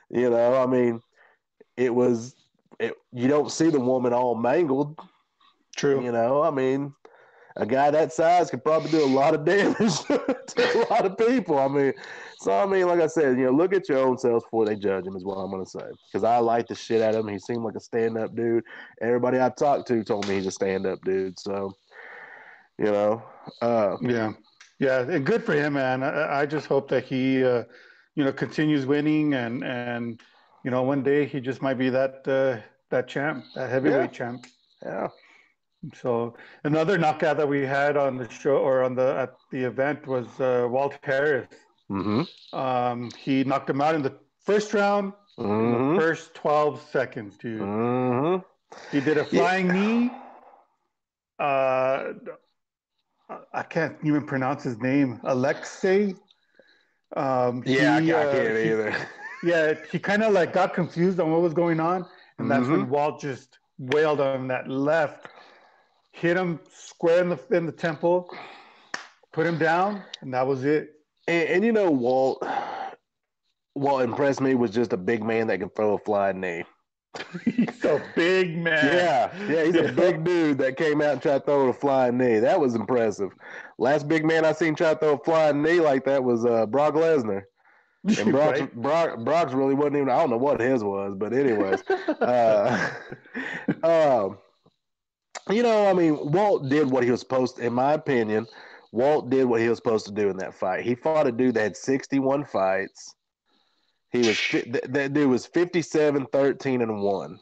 You 0.09 0.29
know, 0.29 0.61
I 0.61 0.65
mean, 0.65 1.01
it 1.77 1.93
was. 1.93 2.35
It, 2.79 2.93
you 3.13 3.27
don't 3.27 3.51
see 3.51 3.69
the 3.69 3.79
woman 3.79 4.11
all 4.11 4.35
mangled. 4.35 4.99
True. 5.77 6.03
You 6.03 6.11
know, 6.11 6.41
I 6.41 6.49
mean, 6.49 6.93
a 7.55 7.65
guy 7.65 7.91
that 7.91 8.11
size 8.11 8.49
could 8.49 8.63
probably 8.63 8.91
do 8.91 9.03
a 9.03 9.05
lot 9.05 9.33
of 9.33 9.45
damage 9.45 9.99
to 10.07 10.19
a 10.57 10.87
lot 10.89 11.05
of 11.05 11.17
people. 11.17 11.59
I 11.59 11.67
mean, 11.67 11.93
so 12.41 12.51
I 12.51 12.65
mean, 12.65 12.87
like 12.87 12.99
I 12.99 13.05
said, 13.07 13.37
you 13.37 13.45
know, 13.45 13.51
look 13.51 13.71
at 13.71 13.87
your 13.87 13.99
own 13.99 14.17
selves 14.17 14.43
before 14.43 14.65
they 14.65 14.75
judge 14.75 15.05
him. 15.05 15.15
Is 15.15 15.23
what 15.23 15.35
I'm 15.35 15.51
gonna 15.51 15.65
say. 15.65 15.85
Because 16.07 16.23
I 16.23 16.37
like 16.39 16.67
the 16.67 16.73
shit 16.73 17.01
out 17.01 17.13
of 17.13 17.23
him. 17.25 17.31
He 17.31 17.37
seemed 17.37 17.63
like 17.63 17.75
a 17.75 17.79
stand 17.79 18.17
up 18.17 18.35
dude. 18.35 18.63
Everybody 18.99 19.39
I 19.39 19.49
talked 19.49 19.87
to 19.89 20.03
told 20.03 20.27
me 20.27 20.35
he's 20.35 20.47
a 20.47 20.51
stand 20.51 20.87
up 20.87 20.99
dude. 21.03 21.39
So, 21.39 21.75
you 22.79 22.85
know, 22.85 23.21
uh, 23.61 23.97
Yeah. 24.01 24.33
Yeah. 24.79 25.01
And 25.01 25.23
good 25.23 25.43
for 25.43 25.53
him, 25.53 25.73
man. 25.73 26.01
I, 26.01 26.41
I 26.41 26.45
just 26.47 26.65
hope 26.65 26.89
that 26.89 27.03
he, 27.03 27.43
uh, 27.43 27.63
you 28.15 28.23
know, 28.23 28.31
continues 28.31 28.87
winning 28.87 29.35
and, 29.35 29.63
and, 29.63 30.19
you 30.65 30.71
know, 30.71 30.81
one 30.81 31.03
day 31.03 31.25
he 31.27 31.39
just 31.39 31.61
might 31.61 31.77
be 31.77 31.91
that, 31.91 32.27
uh, 32.27 32.59
that 32.89 33.07
champ, 33.07 33.45
that 33.53 33.69
heavyweight 33.69 34.11
champ. 34.11 34.47
yeah, 34.83 35.09
So 35.93 36.35
another 36.63 36.97
knockout 36.97 37.37
that 37.37 37.47
we 37.47 37.61
had 37.61 37.97
on 37.97 38.17
the 38.17 38.27
show 38.29 38.57
or 38.57 38.81
on 38.83 38.95
the, 38.95 39.15
at 39.15 39.35
the 39.51 39.63
event 39.63 40.07
was, 40.07 40.27
uh, 40.39 40.67
Walt 40.67 40.97
Harris. 41.03 41.47
Mm-hmm, 41.91 42.21
Um, 42.57 43.11
he 43.17 43.43
knocked 43.43 43.69
him 43.69 43.81
out 43.81 43.95
in 43.95 44.01
the 44.01 44.13
first 44.45 44.73
round, 44.73 45.13
mm-hmm, 45.37 45.95
the 45.95 46.01
first 46.01 46.33
12 46.35 46.81
seconds, 46.91 47.37
dude. 47.37 47.61
mm-hmm. 47.61 48.37
He 48.91 49.01
did 49.01 49.17
a 49.17 49.25
flying 49.25 49.67
knee. 49.67 50.11
Uh, 51.39 52.13
I 53.53 53.63
can't 53.63 53.97
even 54.03 54.25
pronounce 54.25 54.63
his 54.63 54.77
name. 54.79 55.19
Alexei. 55.23 56.15
Um, 57.15 57.63
Yeah, 57.65 57.99
he, 57.99 58.11
I, 58.13 58.21
I 58.21 58.25
uh, 58.25 58.31
can't 58.31 58.57
he- 58.57 58.69
either. 58.71 58.95
Yeah, 59.43 59.73
he 59.91 59.97
kind 59.97 60.21
of 60.21 60.33
like 60.33 60.53
got 60.53 60.73
confused 60.75 61.19
on 61.19 61.31
what 61.31 61.41
was 61.41 61.53
going 61.55 61.79
on, 61.79 62.05
and 62.37 62.49
that's 62.49 62.63
Mm-hmm. 62.65 62.71
when 62.71 62.89
Walt 62.89 63.19
just 63.19 63.57
wailed 63.79 64.21
on 64.21 64.47
that 64.49 64.67
left, 64.69 65.27
hit 66.11 66.37
him 66.37 66.59
square 66.71 67.21
in 67.23 67.29
the 67.29 67.39
in 67.49 67.65
the 67.65 67.71
temple, 67.71 68.29
put 69.33 69.47
him 69.47 69.57
down, 69.57 70.03
and 70.21 70.31
that 70.35 70.45
was 70.45 70.63
it. 70.63 71.00
And, 71.27 71.49
and 71.49 71.65
you 71.65 71.71
know, 71.71 71.91
Walt, 71.91 72.45
Walt 73.75 74.01
impressed 74.01 74.41
me 74.41 74.55
was 74.55 74.71
just 74.71 74.93
a 74.93 74.97
big 74.97 75.23
man 75.23 75.47
that 75.47 75.59
can 75.59 75.69
throw 75.69 75.93
a 75.93 75.99
flying 75.99 76.39
knee. 76.39 76.63
He's 77.43 77.83
a 77.83 78.01
big 78.15 78.57
man. 78.57 78.85
Yeah, 78.85 79.47
yeah, 79.49 79.63
he's 79.65 79.75
a 79.75 79.91
big 79.95 80.23
dude 80.23 80.57
that 80.59 80.77
came 80.77 81.01
out 81.01 81.13
and 81.13 81.21
tried 81.21 81.39
to 81.39 81.45
throw 81.45 81.67
a 81.67 81.73
flying 81.73 82.17
knee. 82.17 82.39
That 82.39 82.59
was 82.59 82.75
impressive. 82.75 83.31
Last 83.77 84.07
big 84.07 84.25
man 84.25 84.45
I 84.45 84.53
seen 84.53 84.75
try 84.75 84.93
to 84.93 84.99
throw 84.99 85.13
a 85.13 85.17
flying 85.17 85.61
knee 85.61 85.79
like 85.79 86.05
that 86.05 86.23
was 86.23 86.45
uh, 86.45 86.65
Brock 86.65 86.93
Lesnar. 86.93 87.43
And 88.03 88.31
Brock's, 88.31 88.61
Right? 88.61 88.75
Brock, 88.75 89.19
Brock's 89.19 89.53
really 89.53 89.75
wasn't 89.75 89.97
even, 89.97 90.09
I 90.09 90.19
don't 90.19 90.29
know 90.29 90.37
what 90.37 90.59
his 90.59 90.83
was, 90.83 91.15
but 91.15 91.33
anyways. 91.33 91.83
uh, 92.21 92.91
um, 93.83 94.37
you 95.49 95.63
know, 95.63 95.87
I 95.87 95.93
mean, 95.93 96.31
Walt 96.31 96.69
did 96.69 96.89
what 96.89 97.03
he 97.03 97.11
was 97.11 97.19
supposed 97.19 97.57
to, 97.57 97.65
in 97.65 97.73
my 97.73 97.93
opinion, 97.93 98.47
Walt 98.91 99.29
did 99.29 99.45
what 99.45 99.61
he 99.61 99.69
was 99.69 99.77
supposed 99.77 100.05
to 100.07 100.11
do 100.11 100.29
in 100.29 100.37
that 100.37 100.53
fight. 100.53 100.83
He 100.83 100.95
fought 100.95 101.27
a 101.27 101.31
dude 101.31 101.55
that 101.55 101.61
had 101.61 101.77
61 101.77 102.45
fights. 102.45 103.15
He 104.11 104.23
was, 104.23 104.37
that, 104.51 104.91
that 104.91 105.13
dude 105.13 105.29
was 105.29 105.45
57, 105.45 106.25
13, 106.31 106.81
and 106.81 107.01
1. 107.01 107.39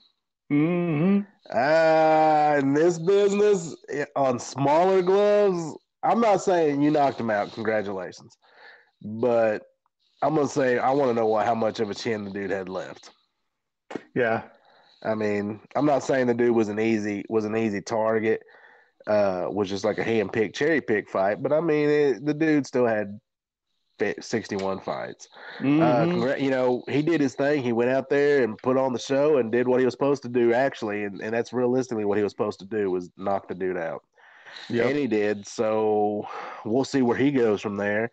hmm 0.49 1.19
Ah, 1.51 2.55
in 2.57 2.73
this 2.75 2.99
business, 2.99 3.75
eh, 3.89 4.05
on 4.15 4.37
smaller 4.37 5.01
gloves, 5.01 5.75
I'm 6.03 6.21
not 6.21 6.43
saying 6.43 6.81
you 6.81 6.91
knocked 6.91 7.19
him 7.19 7.31
out. 7.31 7.51
Congratulations. 7.53 8.37
But 9.01 9.63
I'm 10.21 10.35
going 10.35 10.47
to 10.47 10.53
say, 10.53 10.77
I 10.77 10.91
want 10.91 11.09
to 11.09 11.13
know 11.15 11.25
what, 11.25 11.45
how 11.45 11.55
much 11.55 11.79
of 11.79 11.89
a 11.89 11.95
chin 11.95 12.23
the 12.23 12.31
dude 12.31 12.51
had 12.51 12.69
left. 12.69 13.09
Yeah. 14.13 14.43
I 15.03 15.15
mean, 15.15 15.61
I'm 15.75 15.85
not 15.85 16.03
saying 16.03 16.27
the 16.27 16.33
dude 16.33 16.55
was 16.55 16.67
an 16.69 16.79
easy 16.79 17.23
was 17.29 17.45
an 17.45 17.55
easy 17.55 17.81
target, 17.81 18.41
uh, 19.07 19.47
was 19.49 19.69
just 19.69 19.83
like 19.85 19.97
a 19.97 20.03
hand 20.03 20.31
pick 20.33 20.53
cherry 20.53 20.81
pick 20.81 21.09
fight. 21.09 21.41
But 21.41 21.51
I 21.53 21.61
mean, 21.61 21.89
it, 21.89 22.25
the 22.25 22.33
dude 22.33 22.65
still 22.67 22.85
had 22.85 23.19
61 24.21 24.79
fights. 24.79 25.27
Uh, 25.59 25.63
Mhm. 25.63 26.11
congra- 26.13 26.39
you 26.41 26.49
know, 26.51 26.83
he 26.87 27.01
did 27.01 27.19
his 27.19 27.35
thing. 27.35 27.61
He 27.61 27.73
went 27.73 27.89
out 27.91 28.09
there 28.09 28.43
and 28.43 28.57
put 28.57 28.77
on 28.77 28.93
the 28.93 28.99
show 28.99 29.37
and 29.37 29.51
did 29.51 29.67
what 29.67 29.79
he 29.79 29.85
was 29.85 29.93
supposed 29.93 30.23
to 30.23 30.29
do. 30.29 30.53
Actually, 30.53 31.03
and, 31.03 31.21
and 31.21 31.33
that's 31.33 31.51
realistically 31.51 32.05
what 32.05 32.17
he 32.17 32.23
was 32.23 32.31
supposed 32.31 32.59
to 32.59 32.65
do 32.65 32.89
was 32.91 33.09
knock 33.17 33.47
the 33.49 33.55
dude 33.55 33.77
out, 33.77 34.03
Yep. 34.69 34.85
and 34.85 34.97
he 34.97 35.07
did. 35.07 35.45
So 35.45 36.25
we'll 36.63 36.85
see 36.85 37.01
where 37.01 37.17
he 37.17 37.31
goes 37.31 37.61
from 37.61 37.75
there. 37.75 38.11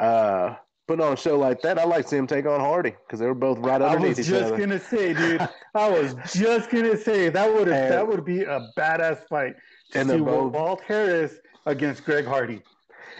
Uh, 0.00 0.56
putting 0.88 1.04
on 1.04 1.12
a 1.12 1.16
show 1.16 1.38
like 1.38 1.62
that, 1.62 1.78
I 1.78 1.84
like 1.84 2.04
to 2.04 2.08
see 2.08 2.16
him 2.16 2.26
take 2.26 2.46
on 2.46 2.58
Hardy 2.58 2.96
because 3.06 3.20
they 3.20 3.26
were 3.26 3.34
both 3.34 3.58
right 3.58 3.80
underneath 3.80 4.18
each 4.18 4.28
other. 4.32 4.38
I 4.38 4.40
was 4.40 4.50
just 4.50 4.60
gonna 4.60 4.80
say, 4.80 5.12
dude. 5.14 5.48
I 5.76 5.88
was 5.88 6.14
just 6.34 6.70
gonna 6.70 6.96
say 6.96 7.28
that 7.28 7.54
would 7.54 7.68
that 7.68 8.04
would 8.08 8.24
be 8.24 8.42
a 8.42 8.68
badass 8.76 9.28
fight 9.28 9.54
And 9.94 10.08
they're 10.08 10.18
both- 10.18 10.52
Walt 10.52 10.80
Harris 10.86 11.34
against 11.66 12.04
Greg 12.04 12.24
Hardy. 12.26 12.62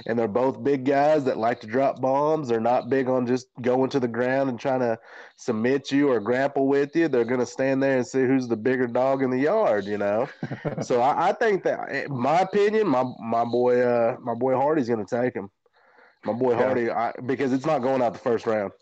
and 0.07 0.18
they're 0.18 0.29
both 0.29 0.64
big 0.64 0.87
guys 0.87 1.25
that 1.25 1.37
like 1.37 1.61
to 1.61 1.66
drop 1.66 2.01
bombs. 2.01 2.49
They're 2.49 2.59
not 2.59 2.89
big 2.89 3.07
on 3.09 3.27
just 3.27 3.49
going 3.61 3.91
to 3.91 4.01
the 4.01 4.09
ground 4.09 4.49
and 4.49 4.59
trying 4.59 4.81
to 4.81 4.99
submit 5.37 5.93
you 5.93 6.11
or 6.11 6.21
grapple 6.21 6.68
with 6.68 6.97
you. 6.97 7.07
They're 7.09 7.25
going 7.27 7.41
to 7.41 7.47
stand 7.47 7.83
there 7.83 7.99
and 7.99 8.07
see 8.07 8.21
who's 8.21 8.49
the 8.49 8.57
bigger 8.57 8.87
dog 8.87 9.23
in 9.23 9.29
the 9.31 9.39
yard, 9.39 9.85
you 9.85 9.99
know. 9.99 10.27
so 10.81 11.03
I, 11.03 11.29
I 11.29 11.33
think 11.33 11.64
that, 11.64 11.91
in 11.91 12.16
my 12.18 12.41
opinion, 12.41 12.89
my 12.89 13.05
my 13.21 13.45
boy, 13.45 13.83
uh, 13.83 14.16
my 14.23 14.35
boy 14.35 14.55
Hardy's 14.57 14.89
going 14.89 15.05
to 15.05 15.23
take 15.23 15.35
him. 15.35 15.51
My 16.25 16.33
boy. 16.33 16.55
Hardy, 16.55 16.91
I, 16.91 17.12
because 17.27 17.53
it's 17.53 17.66
not 17.66 17.81
going 17.83 18.01
out 18.01 18.12
the 18.14 18.18
first 18.21 18.47
round. 18.47 18.73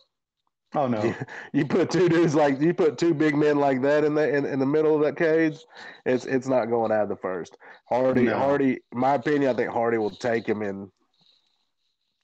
Oh 0.75 0.87
no. 0.87 1.15
You 1.53 1.67
put 1.67 1.91
two 1.91 2.09
dudes 2.09 2.35
like 2.35 2.61
you 2.61 2.75
put 2.75 2.99
two 2.99 3.15
big 3.15 3.35
men 3.35 3.59
like 3.59 3.81
that 3.83 4.05
in 4.05 4.15
the 4.15 4.29
in, 4.37 4.45
in 4.45 4.59
the 4.59 4.67
middle 4.67 4.95
of 4.95 5.03
that 5.03 5.17
cage, 5.17 5.59
it's 6.05 6.27
it's 6.27 6.47
not 6.47 6.67
going 6.67 6.93
out 6.93 7.05
of 7.05 7.09
the 7.09 7.17
first. 7.17 7.57
Hardy, 7.89 8.25
No. 8.25 8.37
Hardy, 8.37 8.81
my 8.93 9.15
opinion, 9.15 9.51
I 9.51 9.55
think 9.55 9.71
Hardy 9.71 9.97
will 9.97 10.11
take 10.11 10.47
him 10.47 10.61
in 10.63 10.91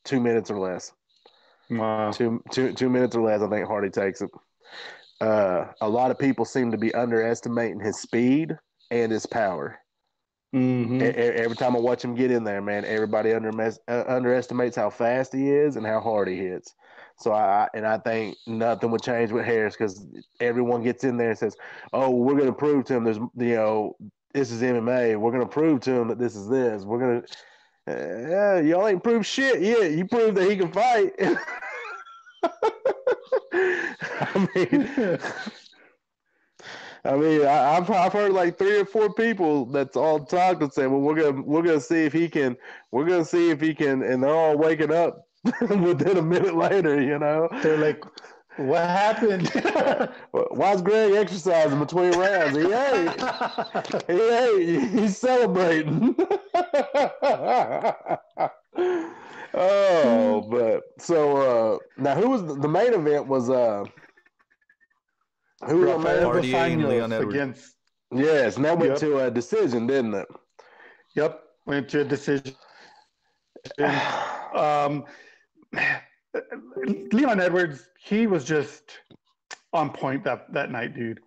two 0.05 0.21
minutes 0.21 0.51
or 0.51 0.59
less. 0.59 0.93
Wow. 1.71 2.11
Two 2.11 2.43
two 2.51 2.75
two 2.75 2.91
minutes 2.91 3.17
or 3.17 3.23
less, 3.23 3.41
I 3.41 3.49
think 3.49 3.67
Hardy 3.67 3.89
takes 3.91 4.21
it. 4.21 4.31
Uh, 5.21 5.73
a 5.81 5.89
lot 5.89 6.11
of 6.11 6.19
people 6.19 6.45
seem 6.45 6.71
to 6.71 6.77
be 6.77 6.95
underestimating 6.95 7.81
his 7.81 8.01
speed 8.01 8.59
and 8.91 9.11
his 9.11 9.25
power. 9.25 9.79
E- 10.55 11.03
every 11.03 11.57
time 11.57 11.75
I 11.75 11.81
watch 11.81 12.05
him 12.05 12.15
get 12.15 12.31
in 12.31 12.45
there, 12.45 12.61
man, 12.61 12.85
everybody 12.85 13.33
under, 13.33 13.51
uh, 13.89 14.05
underestimates 14.07 14.77
how 14.77 14.91
fast 14.91 15.33
he 15.33 15.51
is 15.51 15.77
and 15.77 15.87
how 15.87 16.01
hard 16.01 16.29
he 16.29 16.37
hits. 16.37 16.75
So 17.17 17.33
I 17.33 17.69
and 17.75 17.87
I 17.87 17.99
think 17.99 18.37
nothing 18.47 18.91
would 18.91 19.03
change 19.03 19.31
with 19.31 19.45
Harris 19.45 19.77
because 19.77 20.05
everyone 20.41 20.83
gets 20.83 21.05
in 21.05 21.17
there 21.17 21.31
and 21.31 21.39
says, 21.39 21.57
"Oh, 21.93 22.11
we're 22.11 22.35
going 22.35 22.47
to 22.47 22.53
prove 22.53 22.85
to 22.87 22.95
him 22.95 23.05
there's 23.05 23.19
you 23.19 23.55
know 23.55 23.97
this 24.33 24.51
is 24.51 24.63
MMA. 24.63 25.19
We're 25.19 25.31
going 25.31 25.43
to 25.43 25.49
prove 25.49 25.81
to 25.83 25.93
him 25.93 26.09
that 26.09 26.19
this 26.19 26.35
is 26.35 26.49
this. 26.49 26.85
We're 26.85 26.99
going 26.99 27.23
to." 27.23 27.29
Yeah, 27.87 28.61
y'all 28.61 28.89
ain't 28.89 29.03
proved 29.05 29.27
shit 29.27 29.61
yet. 29.61 29.93
You 29.93 30.07
proved 30.07 30.37
that 30.39 30.51
he 30.51 30.57
can 30.57 30.73
fight. 30.73 31.13
I 33.53 34.49
mean, 34.55 35.19
I 37.05 37.17
mean, 37.17 37.47
I, 37.47 37.77
I've 37.77 37.91
I've 37.91 38.13
heard 38.13 38.33
like 38.33 38.59
three 38.59 38.81
or 38.81 38.87
four 38.87 39.13
people 39.13 39.67
that's 39.67 39.97
all 39.97 40.25
talked 40.25 40.63
and 40.63 40.73
saying, 40.73 40.91
"Well, 40.91 41.03
we're 41.03 41.23
gonna 41.23 41.43
we're 41.43 41.63
gonna 41.63 41.81
see 41.81 42.05
if 42.05 42.13
he 42.13 42.29
can. 42.29 42.57
We're 42.91 43.05
gonna 43.07 43.25
see 43.25 43.51
if 43.51 43.61
he 43.61 43.75
can," 43.75 44.03
and 44.03 44.23
they're 44.23 44.35
all 44.35 44.57
waking 44.57 44.93
up 44.93 45.29
within 45.61 46.17
a 46.17 46.23
minute 46.23 46.55
later. 46.57 47.01
You 47.01 47.19
know, 47.19 47.49
They're 47.63 47.79
like, 47.79 48.03
what 48.57 48.83
happened? 48.83 49.49
why's 50.51 50.81
Greg 50.83 51.13
exercising 51.15 51.79
between 51.79 52.13
rounds? 52.13 52.57
He 52.57 52.73
ain't. 52.73 53.23
He 54.09 54.21
ain't. 54.21 54.91
He's 54.93 55.19
celebrating. 55.19 56.15
oh, 59.55 60.41
but 60.51 60.83
so 60.99 61.37
uh 61.37 61.79
now 61.97 62.15
who 62.15 62.31
was 62.31 62.45
the, 62.47 62.55
the 62.55 62.69
main 62.69 62.93
event 62.95 63.27
was 63.27 63.51
uh 63.51 63.85
who 65.67 65.79
was 65.79 65.91
the 65.91 65.99
main 65.99 66.23
Rafael 66.23 66.25
Hardy 66.25 66.55
and 66.55 66.83
Dos 66.83 66.91
Leon 66.91 67.11
Anjos 67.11 67.13
Edwards. 67.13 67.35
against. 67.35 67.77
Yes, 68.13 68.57
and 68.57 68.65
that 68.65 68.79
went 68.79 68.93
Yep. 68.93 69.01
to 69.01 69.19
a 69.27 69.31
decision, 69.31 69.87
didn't 69.87 70.15
it? 70.15 70.29
Yep. 71.17 71.43
Went 71.67 71.89
to 71.91 72.01
a 72.03 72.05
decision. 72.05 72.55
Um, 74.55 75.05
Leon 77.13 77.41
Edwards, 77.41 77.89
he 77.99 78.27
was 78.27 78.45
just 78.45 78.83
on 79.73 79.91
point 79.91 80.25
that 80.25 80.53
that 80.53 80.71
night, 80.71 80.95
dude. 80.95 81.21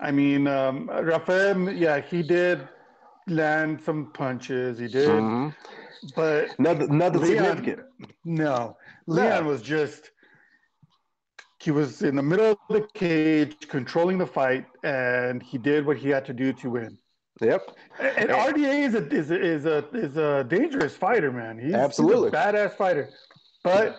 I 0.00 0.10
mean, 0.10 0.46
um, 0.46 0.88
Rafael, 0.88 1.70
yeah, 1.70 2.00
he 2.00 2.22
did 2.22 2.66
land 3.26 3.80
some 3.84 4.12
punches. 4.12 4.78
He 4.78 4.88
did, 4.88 5.08
Mhm. 5.08 5.54
but 6.16 6.58
Nothing, 6.58 6.96
nothing 6.96 7.20
Leon- 7.22 7.44
significant. 7.44 7.80
no, 8.24 8.76
Leon 9.06 9.46
was 9.46 9.62
just. 9.62 10.10
He 11.58 11.70
was 11.70 12.00
in 12.02 12.16
the 12.16 12.22
middle 12.22 12.52
of 12.52 12.58
the 12.70 12.88
cage, 12.94 13.68
controlling 13.68 14.16
the 14.16 14.26
fight, 14.26 14.64
and 14.82 15.42
he 15.42 15.58
did 15.58 15.84
what 15.84 15.98
he 15.98 16.08
had 16.08 16.24
to 16.24 16.32
do 16.32 16.54
to 16.54 16.70
win. 16.70 16.96
Yep. 17.42 17.62
And 17.98 18.30
Yeah. 18.30 18.46
RDA 18.46 18.82
is 18.86 18.94
a 18.94 19.06
is 19.08 19.30
a 19.30 19.38
is 19.40 19.66
a 19.66 19.84
is 19.92 20.16
a 20.16 20.44
dangerous 20.44 20.96
fighter, 20.96 21.30
man. 21.30 21.58
He's, 21.58 21.74
Absolutely. 21.74 22.30
he's 22.30 22.32
a 22.34 22.36
badass 22.52 22.72
fighter. 22.76 23.10
But 23.62 23.96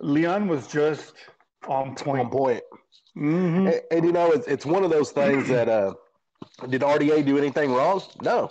Leon 0.00 0.48
was 0.48 0.66
just 0.66 1.14
on 1.68 1.94
point. 1.94 2.24
On 2.26 2.30
point. 2.30 2.62
Mhm. 3.16 3.72
And, 3.72 3.80
and, 3.90 4.04
you 4.06 4.12
know, 4.12 4.30
it's 4.32 4.46
it's 4.46 4.66
one 4.66 4.84
of 4.84 4.90
those 4.90 5.10
things 5.12 5.48
that 5.48 5.68
uh 5.68 5.94
did 6.68 6.82
RDA 6.82 7.24
do 7.24 7.38
anything 7.38 7.72
wrong? 7.72 8.02
No, 8.22 8.50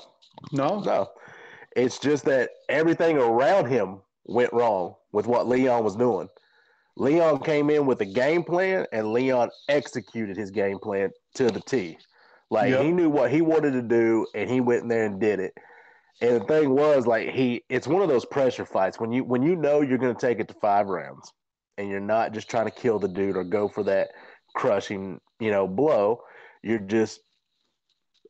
No, 0.51 0.79
no. 0.81 1.09
It's 1.75 1.99
just 1.99 2.25
that 2.25 2.49
everything 2.69 3.17
around 3.17 3.67
him 3.67 4.01
went 4.25 4.51
wrong 4.53 4.95
with 5.11 5.27
what 5.27 5.47
Leon 5.47 5.83
was 5.83 5.95
doing. 5.95 6.29
Leon 6.97 7.39
came 7.39 7.69
in 7.69 7.85
with 7.85 8.01
a 8.01 8.05
game 8.05 8.43
plan 8.43 8.85
and 8.91 9.13
Leon 9.13 9.49
executed 9.69 10.37
his 10.37 10.51
game 10.51 10.77
plan 10.79 11.09
to 11.35 11.49
the 11.49 11.61
T. 11.61 11.97
Like 12.49 12.71
Yep. 12.71 12.81
he 12.83 12.91
knew 12.91 13.09
what 13.09 13.31
he 13.31 13.41
wanted 13.41 13.71
to 13.71 13.81
do 13.81 14.27
and 14.35 14.49
he 14.49 14.59
went 14.61 14.83
in 14.83 14.87
there 14.89 15.05
and 15.05 15.19
did 15.19 15.39
it. 15.39 15.53
And 16.19 16.39
the 16.39 16.45
thing 16.45 16.69
was 16.69 17.07
like 17.07 17.29
he 17.29 17.63
it's 17.69 17.87
one 17.87 18.01
of 18.01 18.09
those 18.09 18.25
pressure 18.25 18.65
fights 18.65 18.99
when 18.99 19.11
you 19.11 19.23
when 19.23 19.41
you 19.41 19.55
know 19.55 19.81
you're 19.81 19.97
going 19.97 20.15
to 20.15 20.21
take 20.21 20.39
it 20.39 20.47
to 20.49 20.53
5 20.55 20.87
rounds 20.87 21.33
and 21.77 21.89
you're 21.89 21.99
not 21.99 22.33
just 22.33 22.49
trying 22.49 22.65
to 22.65 22.71
kill 22.71 22.99
the 22.99 23.07
dude 23.07 23.37
or 23.37 23.43
go 23.43 23.67
for 23.67 23.83
that 23.83 24.09
crushing, 24.55 25.19
you 25.39 25.51
know, 25.51 25.67
blow, 25.67 26.21
you're 26.61 26.79
just 26.79 27.21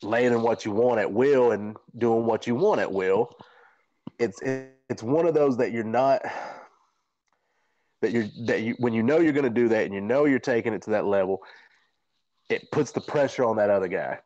laying 0.02 0.32
in 0.32 0.42
what 0.42 0.66
you 0.66 0.72
want 0.72 1.00
at 1.00 1.12
will 1.12 1.52
and 1.52 1.76
doing 1.98 2.26
what 2.26 2.48
you 2.48 2.56
want 2.56 2.80
at 2.80 2.92
will. 2.92 3.30
It's 4.20 4.40
it's 4.44 5.04
one 5.04 5.26
of 5.26 5.34
those 5.34 5.58
that 5.58 5.72
you're 5.72 5.84
not 5.84 6.22
that 8.02 8.12
you're 8.12 8.28
that 8.46 8.62
you 8.62 8.76
when 8.80 8.94
you 8.94 9.04
know 9.04 9.20
you're 9.20 9.34
going 9.34 9.44
to 9.44 9.50
do 9.50 9.68
that 9.70 9.86
and 9.86 9.94
you 9.94 10.02
know 10.02 10.26
you're 10.26 10.40
taking 10.40 10.74
it 10.74 10.82
to 10.84 10.92
that 10.92 11.06
level, 11.06 11.42
it 12.50 12.72
puts 12.72 12.92
the 12.92 13.02
pressure 13.02 13.44
on 13.46 13.58
that 13.58 13.70
other 13.70 13.88
guy. 13.88 14.20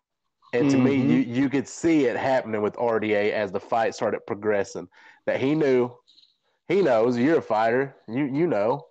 And 0.61 0.69
to 0.71 0.77
me, 0.77 0.97
Mhm. 0.97 1.09
you 1.09 1.17
you 1.43 1.49
could 1.49 1.67
see 1.67 2.05
it 2.05 2.15
happening 2.17 2.61
with 2.61 2.75
RDA 2.77 3.31
as 3.31 3.51
the 3.51 3.59
fight 3.59 3.93
started 3.95 4.25
progressing. 4.25 4.87
That 5.25 5.39
he 5.39 5.55
knew, 5.55 5.91
he 6.67 6.81
knows 6.81 7.17
you're 7.17 7.37
a 7.39 7.41
fighter. 7.41 7.95
You 8.07 8.25
you 8.25 8.47
know 8.47 8.85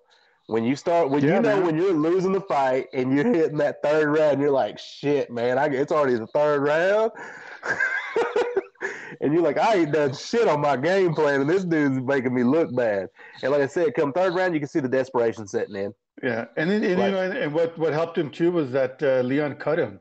when 0.46 0.64
you 0.64 0.76
start 0.76 1.10
when 1.10 1.22
Yeah, 1.22 1.36
you 1.36 1.42
know 1.42 1.56
man. 1.56 1.66
when 1.66 1.76
you're 1.76 1.92
losing 1.92 2.32
the 2.32 2.40
fight 2.42 2.88
and 2.92 3.14
you're 3.14 3.24
hitting 3.32 3.58
that 3.58 3.82
third 3.82 4.08
round, 4.16 4.40
you're 4.40 4.50
like, 4.50 4.78
shit, 4.78 5.30
man, 5.30 5.58
I, 5.58 5.66
it's 5.66 5.92
already 5.92 6.16
the 6.16 6.26
third 6.28 6.62
round. 6.62 7.12
and 9.20 9.32
you're 9.32 9.42
like, 9.42 9.58
I 9.58 9.74
ain't 9.76 9.92
done 9.92 10.12
shit 10.12 10.48
on 10.48 10.60
my 10.60 10.76
game 10.76 11.14
plan, 11.14 11.40
and 11.40 11.48
this 11.48 11.64
dude's 11.64 12.00
making 12.00 12.34
me 12.34 12.42
look 12.44 12.74
bad. 12.74 13.08
And 13.42 13.52
like 13.52 13.62
I 13.62 13.66
said, 13.66 13.94
come 13.94 14.12
third 14.12 14.34
round, 14.34 14.54
you 14.54 14.60
can 14.60 14.68
see 14.68 14.80
the 14.80 14.88
desperation 14.88 15.46
setting 15.46 15.76
in. 15.76 15.94
Yeah, 16.22 16.46
and, 16.56 16.70
then- 16.70 16.84
and 16.84 16.98
Like- 16.98 17.06
you 17.06 17.12
know, 17.12 17.22
and, 17.22 17.36
and 17.38 17.52
what 17.54 17.76
what 17.78 17.92
helped 17.92 18.16
him 18.18 18.30
too 18.30 18.52
was 18.52 18.70
that 18.72 19.02
uh, 19.02 19.20
Leon 19.22 19.54
cut 19.56 19.78
him. 19.78 20.00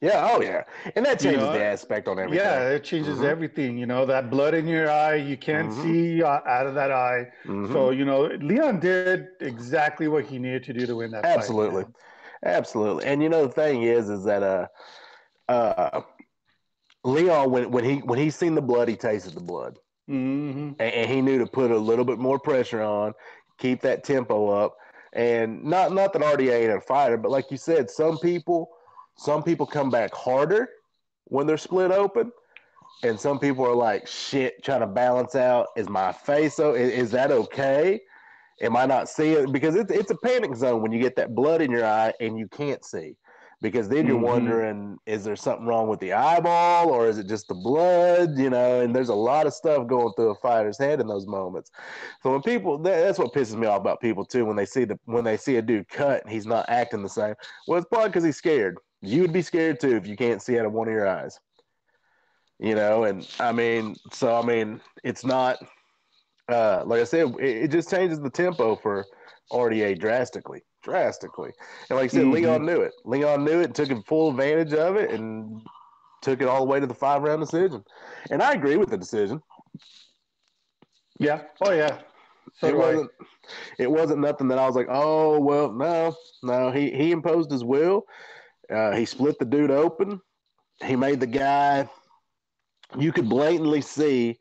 Yeah, 0.00 0.28
oh 0.32 0.40
yeah, 0.42 0.64
and 0.96 1.04
that 1.04 1.20
You 1.20 1.30
changes 1.30 1.32
know, 1.32 1.52
the 1.52 1.62
aspect 1.62 2.08
on 2.08 2.18
everything. 2.18 2.50
Yeah, 2.50 2.70
it 2.70 2.84
changes 2.84 3.22
Mhm. 3.22 3.24
everything. 3.24 3.78
You 3.78 3.86
know, 3.86 4.06
that 4.06 4.30
blood 4.30 4.54
in 4.54 4.66
your 4.66 4.90
eye, 4.90 5.16
you 5.16 5.36
can't 5.36 5.72
Mhm. 5.72 5.82
see 5.82 6.22
uh, 6.22 6.40
out 6.46 6.66
of 6.66 6.74
that 6.74 6.90
eye. 6.90 7.26
Mhm. 7.46 7.72
So 7.72 7.90
you 7.90 8.04
know, 8.04 8.22
Leon 8.40 8.80
did 8.80 9.16
exactly 9.28 9.96
what 9.96 10.12
he 10.14 10.38
needed 10.38 10.52
to 10.54 10.62
do 10.62 10.74
to 10.74 10.84
win 10.84 11.02
that. 11.02 11.18
fight, 11.26 11.48
Absolutely. 11.48 11.74
man. 11.74 11.94
Absolutely. 12.44 13.04
And 13.04 13.22
you 13.22 13.28
know 13.28 13.46
the 13.46 13.52
thing 13.52 13.82
is 13.82 14.08
is 14.08 14.24
that 14.24 14.42
uh 14.42 14.66
uh 15.48 16.00
Leon 17.04 17.50
when 17.50 17.70
when 17.70 17.84
he 17.84 17.98
when 17.98 18.18
he 18.18 18.30
seen 18.30 18.54
the 18.54 18.62
blood, 18.62 18.88
he 18.88 18.96
tasted 18.96 19.34
the 19.34 19.40
blood. 19.40 19.78
Mhm. 20.08 20.76
And, 20.78 20.92
and 20.94 21.10
he 21.10 21.20
knew 21.20 21.38
to 21.38 21.46
put 21.46 21.70
a 21.70 21.78
little 21.78 22.04
bit 22.04 22.18
more 22.18 22.38
pressure 22.38 22.82
on, 22.82 23.12
keep 23.58 23.80
that 23.82 24.04
tempo 24.04 24.48
up. 24.48 24.76
And 25.12 25.64
not 25.64 25.92
not 25.92 26.12
that 26.12 26.22
RDA 26.22 26.62
ain't 26.64 26.72
a 26.72 26.80
fighter, 26.80 27.16
but 27.16 27.30
like 27.30 27.50
you 27.50 27.56
said, 27.56 27.90
some 27.90 28.18
people 28.18 28.68
some 29.20 29.42
people 29.42 29.66
come 29.66 29.90
back 29.90 30.14
harder 30.14 30.66
when 31.24 31.46
they're 31.46 31.58
split 31.58 31.90
open. 31.90 32.32
And 33.02 33.18
some 33.20 33.38
people 33.38 33.66
are 33.66 33.74
like, 33.74 34.06
shit, 34.06 34.62
trying 34.64 34.80
to 34.80 34.86
balance 34.86 35.34
out. 35.34 35.68
Is 35.76 35.88
my 35.88 36.10
face 36.12 36.54
so 36.54 36.74
is, 36.74 36.90
is 36.92 37.10
that 37.10 37.30
okay? 37.30 38.00
Am 38.62 38.76
I 38.76 38.86
not 38.86 39.08
seeing? 39.08 39.52
Because 39.52 39.74
it's 39.74 39.92
it's 39.92 40.10
a 40.10 40.16
panic 40.16 40.54
zone 40.56 40.82
when 40.82 40.90
you 40.92 41.00
get 41.00 41.16
that 41.16 41.34
blood 41.34 41.60
in 41.62 41.70
your 41.70 41.84
eye 41.84 42.12
and 42.20 42.38
you 42.38 42.48
can't 42.48 42.84
see. 42.84 43.14
Because 43.62 43.90
then 43.90 44.06
you're 44.06 44.18
Mhm. 44.18 44.22
wondering, 44.22 44.96
is 45.04 45.22
there 45.22 45.36
something 45.36 45.66
wrong 45.66 45.86
with 45.86 46.00
the 46.00 46.14
eyeball 46.14 46.88
or 46.88 47.08
is 47.08 47.18
it 47.18 47.26
just 47.26 47.46
the 47.48 47.54
blood? 47.54 48.38
You 48.38 48.48
know, 48.48 48.80
and 48.80 48.96
there's 48.96 49.10
a 49.10 49.14
lot 49.14 49.46
of 49.46 49.52
stuff 49.52 49.86
going 49.86 50.14
through 50.14 50.30
a 50.30 50.34
fighter's 50.36 50.78
head 50.78 50.98
in 50.98 51.06
those 51.06 51.26
moments. 51.26 51.70
So 52.22 52.30
when 52.32 52.40
people, 52.40 52.78
that, 52.78 53.02
that's 53.02 53.18
what 53.18 53.34
pisses 53.34 53.54
me 53.56 53.66
off 53.66 53.80
about 53.80 54.00
people 54.00 54.24
too. 54.24 54.46
When 54.46 54.56
they 54.56 54.64
see 54.64 54.84
the 54.84 54.98
when 55.04 55.24
they 55.24 55.36
see 55.36 55.56
a 55.56 55.62
dude 55.62 55.88
cut 55.90 56.22
and 56.22 56.32
he's 56.32 56.46
not 56.46 56.64
acting 56.70 57.02
the 57.02 57.08
same, 57.10 57.34
well, 57.66 57.78
it's 57.78 57.88
probably 57.88 58.08
because 58.08 58.24
he's 58.24 58.36
scared. 58.36 58.78
You 59.02 59.22
would 59.22 59.32
be 59.32 59.42
scared 59.42 59.80
too 59.80 59.96
if 59.96 60.06
you 60.06 60.16
can't 60.16 60.42
see 60.42 60.58
out 60.58 60.66
of 60.66 60.72
one 60.72 60.88
of 60.88 60.94
your 60.94 61.08
eyes. 61.08 61.38
You 62.58 62.74
know, 62.74 63.04
and 63.04 63.26
I 63.40 63.52
mean, 63.52 63.96
so 64.12 64.36
I 64.36 64.44
mean, 64.44 64.80
it's 65.02 65.24
not 65.24 65.58
uh, 66.50 66.82
like 66.84 67.00
I 67.00 67.04
said, 67.04 67.34
it, 67.38 67.64
it 67.64 67.70
just 67.70 67.90
changes 67.90 68.20
the 68.20 68.30
tempo 68.30 68.76
for 68.76 69.06
RDA 69.52 69.98
drastically, 69.98 70.62
drastically. 70.82 71.52
And 71.88 71.96
like 71.98 72.04
I 72.04 72.08
said, 72.08 72.24
Mhm. 72.24 72.32
Leon 72.32 72.66
knew 72.66 72.80
it. 72.82 72.92
Leon 73.04 73.44
knew 73.44 73.60
it, 73.60 73.66
and 73.66 73.74
took 73.74 74.06
full 74.06 74.30
advantage 74.30 74.74
of 74.74 74.96
it, 74.96 75.10
and 75.10 75.62
took 76.22 76.42
it 76.42 76.48
all 76.48 76.60
the 76.60 76.66
way 76.70 76.80
to 76.80 76.86
the 76.86 76.94
five 76.94 77.22
round 77.22 77.40
decision. 77.40 77.84
And 78.30 78.42
I 78.42 78.52
agree 78.52 78.76
with 78.76 78.90
the 78.90 78.98
decision. 78.98 79.42
Yeah. 81.18 81.42
Oh 81.60 81.72
yeah. 81.72 81.98
So 82.58 82.66
it 82.66 82.76
wasn't. 82.76 83.10
It 83.78 83.90
wasn't 83.90 84.20
nothing 84.20 84.48
that 84.48 84.58
I 84.58 84.66
was 84.66 84.76
like, 84.76 84.88
oh 84.90 85.38
well, 85.40 85.72
no, 85.72 86.14
no. 86.42 86.70
He 86.70 86.90
he 86.90 87.12
imposed 87.12 87.50
his 87.50 87.64
will. 87.64 88.04
Uh, 88.70 88.92
he 88.92 89.04
split 89.04 89.38
the 89.38 89.44
dude 89.44 89.70
open. 89.70 90.20
He 90.84 90.96
made 90.96 91.20
the 91.20 91.26
guy. 91.26 91.88
You 92.98 93.12
could 93.12 93.28
blatantly 93.28 93.80
see 93.80 94.38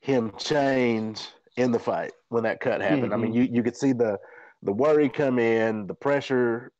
him 0.00 0.32
change 0.38 1.28
in 1.56 1.72
the 1.72 1.78
fight 1.78 2.12
when 2.28 2.42
that 2.44 2.60
cut 2.60 2.80
happened. 2.80 3.12
I 3.12 3.16
mean, 3.16 3.32
Mhm. 3.32 3.36
you 3.36 3.42
you 3.42 3.62
could 3.62 3.76
see 3.76 3.92
the 3.92 4.18
the 4.62 4.72
worry 4.72 5.08
come 5.08 5.38
in, 5.38 5.86
the 5.86 5.94
pressure 5.94 6.72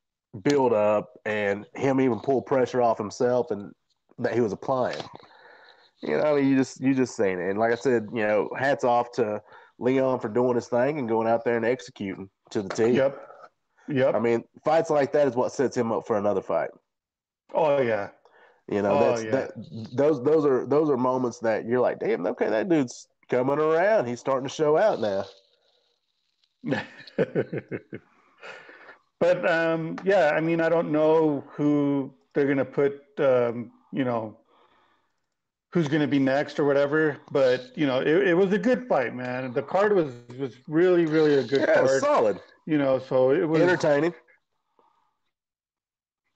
build 0.42 0.72
up, 0.72 1.18
and 1.24 1.66
him 1.74 2.00
even 2.00 2.20
pull 2.20 2.42
pressure 2.42 2.80
off 2.82 2.98
himself 2.98 3.50
and 3.50 3.72
that 4.18 4.34
he 4.34 4.40
was 4.40 4.52
applying. 4.52 5.02
You 6.02 6.16
know, 6.16 6.22
I 6.22 6.34
mean, 6.34 6.48
you 6.48 6.56
just 6.56 6.80
you 6.80 6.94
just 6.94 7.16
saying 7.16 7.40
it. 7.40 7.50
And 7.50 7.58
like 7.58 7.72
I 7.72 7.76
said, 7.76 8.08
you 8.12 8.26
know, 8.26 8.48
hats 8.56 8.84
off 8.84 9.10
to 9.12 9.42
Leon 9.78 10.20
for 10.20 10.28
doing 10.28 10.54
his 10.54 10.68
thing 10.68 10.98
and 10.98 11.08
going 11.08 11.26
out 11.26 11.44
there 11.44 11.56
and 11.56 11.64
executing 11.64 12.30
to 12.50 12.62
the 12.62 12.68
team. 12.68 12.94
Yep. 12.94 13.26
Yep. 13.88 14.14
I 14.14 14.18
mean, 14.20 14.44
fights 14.64 14.88
like 14.90 15.12
that 15.12 15.26
is 15.26 15.34
what 15.34 15.52
sets 15.52 15.76
him 15.76 15.90
up 15.90 16.06
for 16.06 16.16
another 16.16 16.42
fight. 16.42 16.70
Oh 17.54 17.80
yeah. 17.80 18.10
You 18.68 18.82
know, 18.82 18.96
Oh, 18.96 18.98
that's 18.98 19.24
yeah. 19.24 19.26
that 19.26 19.52
those 19.92 20.22
those 20.22 20.44
are 20.46 20.66
those 20.66 20.90
are 20.90 20.96
moments 20.96 21.38
that 21.40 21.66
you're 21.66 21.80
like, 21.80 21.98
damn, 22.00 22.26
okay, 22.26 22.48
that 22.48 22.68
dude's 22.68 23.08
coming 23.28 23.58
around. 23.58 24.06
He's 24.06 24.20
starting 24.20 24.46
to 24.48 24.54
show 24.54 24.76
out 24.76 25.00
now. 25.00 25.24
but 29.18 29.50
um, 29.50 29.96
yeah, 30.04 30.30
I 30.34 30.40
mean, 30.40 30.60
I 30.60 30.68
don't 30.68 30.90
know 30.92 31.44
who 31.52 32.12
they're 32.34 32.46
gonna 32.46 32.64
put. 32.64 33.02
Um, 33.18 33.72
you 33.92 34.04
know, 34.04 34.36
who's 35.72 35.88
gonna 35.88 36.06
be 36.06 36.18
next 36.18 36.58
or 36.58 36.64
whatever. 36.64 37.18
But 37.30 37.72
you 37.76 37.86
know, 37.86 38.00
it, 38.00 38.28
it 38.28 38.34
was 38.34 38.52
a 38.52 38.58
good 38.58 38.86
fight, 38.88 39.14
man. 39.14 39.52
The 39.52 39.62
card 39.62 39.94
was 39.94 40.14
was 40.38 40.56
really, 40.68 41.06
really 41.06 41.34
a 41.34 41.42
good 41.42 41.52
Yeah, 41.58 41.74
card. 41.74 41.88
solid, 41.88 42.40
You 42.66 42.78
know, 42.78 42.98
so 42.98 43.30
it 43.30 43.48
was. 43.48 43.62
entertaining. 43.62 44.14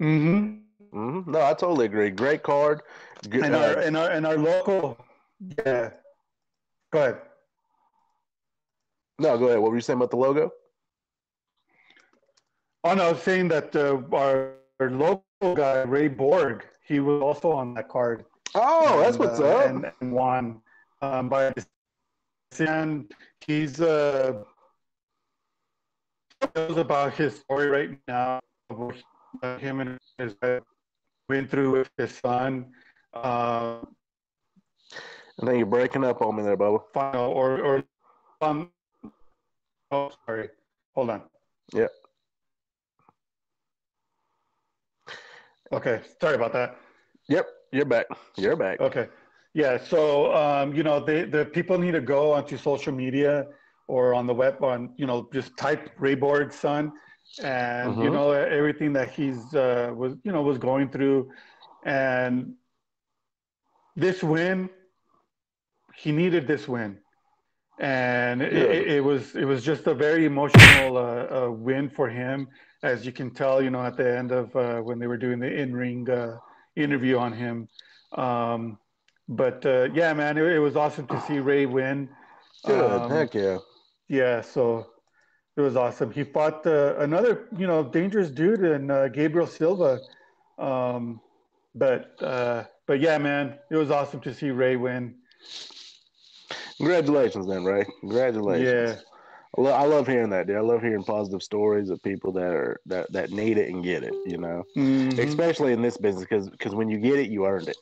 hmm 0.01 0.64
hmm 0.95 1.23
No, 1.27 1.43
I 1.43 1.55
totally 1.55 1.87
agree. 1.87 2.11
Great 2.11 2.43
card. 2.43 2.83
Good, 3.29 3.45
And 3.45 3.55
our 3.55 3.77
uh, 3.79 3.83
and 3.83 3.97
our 3.97 4.11
and 4.11 4.27
our 4.27 4.39
local. 4.39 4.97
Yeah. 5.67 5.91
Go 6.93 6.99
ahead. 7.01 7.19
no, 9.19 9.37
go 9.37 9.47
ahead. 9.47 9.59
What 9.59 9.71
were 9.71 9.77
you 9.77 9.83
saying 9.83 9.99
about 9.99 10.11
the 10.11 10.17
logo? 10.17 10.53
Oh 12.85 12.95
no, 12.95 13.09
I 13.09 13.13
was 13.13 13.23
saying 13.23 13.49
that 13.49 13.75
uh, 13.75 14.03
our, 14.15 14.55
our 14.79 14.91
local 14.91 15.55
guy 15.55 15.83
Ray 15.83 16.09
Borg, 16.09 16.65
he 16.87 17.01
was 17.01 17.21
also 17.23 17.51
on 17.51 17.75
that 17.75 17.89
card. 17.89 18.25
Oh, 18.55 19.01
that's 19.01 19.19
what's 19.19 19.41
uh, 19.41 19.47
up. 19.49 19.67
And, 19.67 19.91
and 20.01 20.13
won 20.13 20.61
um, 21.03 21.29
by 21.29 21.53
and 22.61 23.13
he's 23.45 23.81
uh 23.81 24.45
about 26.77 27.15
his 27.15 27.41
story 27.41 27.69
right 27.69 27.91
now. 28.07 28.41
Him 29.59 29.81
and 29.81 29.99
his 30.19 30.37
wife 30.43 30.63
went 31.29 31.51
through 31.51 31.73
with 31.73 31.91
his 31.97 32.17
son. 32.19 32.67
Uh, 33.13 33.79
I 35.41 35.47
think 35.47 35.59
you're 35.59 35.67
breaking 35.67 36.05
up 36.05 36.23
on 36.23 36.37
me 36.37 36.43
there, 36.43 36.57
Bubba. 36.57 36.81
final 36.93 37.31
or 37.33 37.61
or 37.61 37.85
um. 38.41 38.71
Oh, 39.91 40.11
sorry. 40.27 40.49
Hold 40.95 41.11
on. 41.11 41.23
Yep. 41.73 41.91
Okay, 45.73 46.01
sorry 46.21 46.37
about 46.37 46.53
that. 46.53 46.77
Yep, 47.29 47.47
you're 47.73 47.85
back. 47.85 48.07
You're 48.37 48.57
back. 48.57 48.81
Okay. 48.81 49.09
Yeah. 49.55 49.79
So, 49.79 50.35
um, 50.35 50.75
you 50.75 50.83
know, 50.83 51.01
they, 51.01 51.25
the 51.25 51.47
people 51.47 51.79
need 51.79 51.93
to 51.93 52.01
go 52.01 52.33
onto 52.33 52.57
social 52.57 52.93
media 52.93 53.47
or 53.89 54.15
on 54.15 54.27
the 54.27 54.35
web 54.35 54.63
on, 54.63 54.93
you 54.97 55.07
know, 55.07 55.29
just 55.33 55.57
type 55.57 55.91
Ray 55.99 56.15
Borg's 56.15 56.57
and, 57.39 58.03
you 58.03 58.11
Mhm. 58.11 58.13
know, 58.13 58.31
everything 58.33 58.93
that 58.95 59.11
he's, 59.11 59.55
uh, 59.55 59.93
was, 59.95 60.15
you 60.25 60.33
know, 60.33 60.43
was 60.43 60.59
going 60.59 60.89
through. 60.91 61.31
And 61.85 62.55
this 63.97 64.23
win, 64.23 64.71
he 65.95 66.13
needed 66.13 66.47
this 66.47 66.67
win. 66.69 66.99
And 67.79 68.43
it, 68.43 68.53
it, 68.53 68.87
it 68.97 69.05
was, 69.05 69.35
it 69.35 69.45
was 69.45 69.65
just 69.65 69.87
a 69.87 69.95
very 69.95 70.25
emotional, 70.27 70.97
uh, 70.97 71.47
uh, 71.47 71.51
win 71.51 71.91
for 71.91 72.09
him. 72.09 72.49
As 72.83 73.05
you 73.07 73.13
can 73.13 73.31
tell, 73.31 73.63
you 73.63 73.71
know, 73.71 73.83
at 73.83 73.97
the 73.97 74.17
end 74.17 74.31
of, 74.31 74.55
uh, 74.55 74.81
when 74.81 74.99
they 74.99 75.07
were 75.07 75.17
doing 75.17 75.39
the 75.41 75.53
in-ring, 75.53 76.09
uh, 76.09 76.39
interview 76.77 77.19
on 77.19 77.33
him. 77.33 77.69
Um, 78.13 78.79
but 79.29 79.65
uh, 79.65 79.89
yeah, 79.95 80.13
man, 80.13 80.37
it, 80.37 80.45
it 80.45 80.59
was 80.59 80.77
awesome 80.77 81.07
to 81.07 81.21
see 81.23 81.39
Ray 81.39 81.67
win. 81.67 82.09
Good. 82.65 83.03
Um, 83.03 83.11
Heck 83.11 83.35
yeah. 83.35 83.59
Yeah, 84.09 84.41
so 84.43 84.87
it 85.57 85.61
was 85.61 85.77
awesome. 85.77 86.11
He 86.11 86.25
fought 86.25 86.67
uh, 86.67 86.97
another, 86.99 87.49
you 87.57 87.67
know, 87.67 87.85
dangerous 87.85 88.31
dude 88.31 88.63
in 88.65 88.91
uh, 88.91 89.09
Gabriel 89.09 89.47
Silva. 89.47 90.01
Um, 90.59 91.21
but 91.75 92.21
uh, 92.23 92.65
but 92.87 93.01
yeah, 93.01 93.19
man, 93.19 93.59
it 93.71 93.77
was 93.77 93.91
awesome 93.91 94.21
to 94.21 94.35
see 94.35 94.51
Ray 94.51 94.77
win. 94.77 95.17
Congratulations, 96.79 97.47
then, 97.47 97.65
Ray. 97.65 97.85
Congratulations. 98.01 98.67
Yeah. 98.67 98.97
I, 99.57 99.61
lo- 99.61 99.73
I 99.73 99.85
love 99.85 100.07
hearing 100.09 100.31
that, 100.31 100.47
dude. 100.49 100.57
I 100.57 100.61
love 100.61 100.83
hearing 100.83 101.05
positive 101.05 101.43
stories 101.43 101.89
of 101.91 102.03
people 102.03 102.33
that 102.33 102.53
are 102.53 102.81
that, 102.87 103.13
that 103.13 103.31
need 103.31 103.59
it 103.59 103.73
and 103.73 103.83
get 103.85 104.03
it. 104.03 104.13
You 104.27 104.39
know, 104.39 104.65
Mhm. 104.77 105.19
especially 105.19 105.73
in 105.73 105.83
this 105.83 105.97
business, 105.97 106.25
because 106.25 106.49
because 106.49 106.75
when 106.75 106.89
you 106.89 106.99
get 106.99 107.19
it, 107.19 107.31
you 107.31 107.47
earned 107.47 107.69
it. 107.69 107.77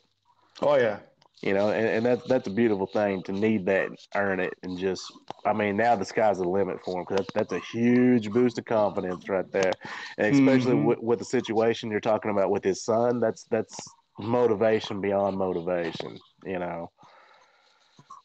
Oh 0.60 0.76
yeah. 0.76 0.98
You 1.41 1.55
know, 1.55 1.70
and, 1.70 1.87
and 1.89 2.07
that's 2.07 2.22
that's 2.28 2.47
a 2.47 2.53
beautiful 2.53 2.87
thing 2.87 3.22
to 3.24 3.33
need 3.33 3.66
that, 3.66 3.89
earn 4.14 4.39
it, 4.41 4.55
and 4.62 4.78
just. 4.78 5.12
I 5.45 5.53
mean, 5.53 5.76
now 5.76 5.97
the 5.97 6.05
sky's 6.05 6.39
the 6.39 6.45
limit 6.45 6.76
for 6.85 7.01
him 7.01 7.05
because 7.09 7.26
that's, 7.35 7.51
that's 7.51 7.53
a 7.53 7.76
huge 7.76 8.30
boost 8.30 8.59
of 8.59 8.64
confidence 8.64 9.28
right 9.28 9.51
there, 9.51 9.72
and 10.18 10.33
especially 10.33 10.74
Mhm. 10.74 10.85
with, 10.85 10.99
with 11.01 11.18
the 11.18 11.24
situation 11.24 11.91
you're 11.91 11.99
talking 11.99 12.30
about 12.30 12.51
with 12.51 12.62
his 12.62 12.85
son. 12.85 13.18
That's 13.18 13.43
that's 13.51 13.76
motivation 14.20 15.01
beyond 15.01 15.37
motivation, 15.37 16.16
you 16.45 16.61
know. 16.61 16.93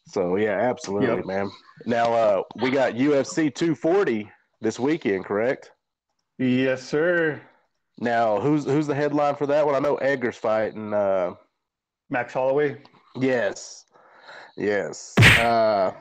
So 0.06 0.36
yeah, 0.36 0.60
absolutely, 0.60 1.18
Yep. 1.18 1.26
man. 1.26 1.52
Now 1.86 2.14
uh 2.14 2.44
we 2.62 2.70
got 2.70 2.94
UFC 2.94 3.50
240 3.54 4.32
this 4.62 4.80
weekend, 4.80 5.26
correct? 5.26 5.72
Yes, 6.38 6.84
sir. 6.84 7.42
Now, 8.00 8.40
who's 8.40 8.64
who's 8.66 8.86
the 8.86 8.94
headline 8.96 9.36
for 9.36 9.48
that 9.48 9.66
one? 9.66 9.74
I 9.74 9.80
know 9.80 9.96
Edgar's 9.96 10.38
fighting 10.38 10.94
uh 10.94 11.34
Max 12.12 12.34
Holloway. 12.34 12.78
Yes. 13.20 13.86
Yes. 14.56 15.18
Uh 15.18 15.92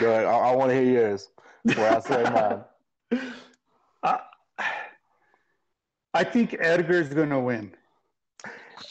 go 0.00 0.10
ahead. 0.10 0.26
I, 0.26 0.30
I 0.30 0.56
want 0.56 0.70
to 0.70 0.76
hear 0.76 0.84
yours 0.84 1.28
before 1.64 1.88
I 1.88 2.00
say 2.00 2.22
mine. 2.22 2.64
I, 4.02 4.20
I 6.12 6.24
think 6.24 6.56
Edgar's 6.58 7.08
gonna 7.08 7.40
win. 7.40 7.74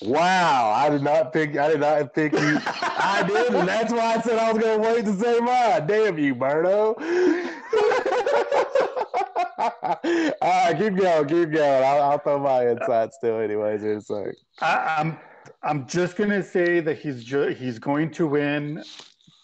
Wow, 0.01 0.73
I 0.75 0.89
did 0.89 1.01
not 1.01 1.31
pick. 1.31 1.57
I 1.57 1.69
did 1.69 1.79
not 1.79 2.13
pick 2.13 2.33
you. 2.33 2.59
I 2.65 3.23
did, 3.25 3.53
and 3.53 3.67
that's 3.67 3.93
why 3.93 4.15
I 4.15 4.21
said 4.21 4.37
I 4.37 4.51
was 4.51 4.61
going 4.61 4.81
to 4.81 4.87
wait 4.87 5.05
to 5.05 5.13
say 5.13 5.39
mine. 5.39 5.87
Damn 5.87 6.17
you, 6.17 6.35
Berto. 6.35 6.95
All 10.41 10.41
right, 10.41 10.77
keep 10.77 10.95
going, 10.95 11.27
keep 11.27 11.51
going. 11.51 11.83
I'll, 11.83 12.01
I'll 12.01 12.19
throw 12.19 12.39
my 12.39 12.69
insight 12.69 13.13
still, 13.13 13.39
anyways. 13.39 13.83
In 13.83 13.97
a 13.97 14.01
sec. 14.01 14.35
I, 14.61 14.95
I'm 14.97 15.17
I'm 15.61 15.87
just 15.87 16.15
gonna 16.15 16.43
say 16.43 16.79
that 16.81 16.97
he's 16.99 17.23
ju- 17.23 17.53
he's 17.53 17.79
going 17.79 18.11
to 18.11 18.27
win 18.27 18.83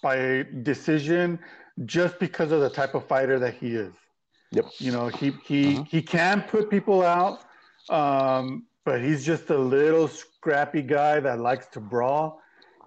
by 0.02 0.46
decision 0.64 1.40
just 1.86 2.20
because 2.20 2.52
of 2.52 2.62
the 2.62 2.70
type 2.70 2.96
of 2.96 3.08
fighter 3.08 3.40
that 3.40 3.54
he 3.56 3.76
is. 3.76 3.94
Yep. 4.52 4.66
You 4.80 4.92
know, 4.92 5.08
he 5.08 5.32
he 5.44 5.76
Mhm. 5.76 5.88
he 5.88 6.02
can 6.02 6.42
put 6.44 6.70
people 6.70 7.04
out, 7.04 7.44
um, 7.90 8.66
but 8.86 9.02
he's 9.02 9.26
just 9.26 9.50
a 9.50 9.58
little 9.58 10.08
scrappy 10.08 10.82
guy 10.82 11.20
that 11.20 11.40
likes 11.40 11.68
to 11.68 11.80
brawl, 11.80 12.42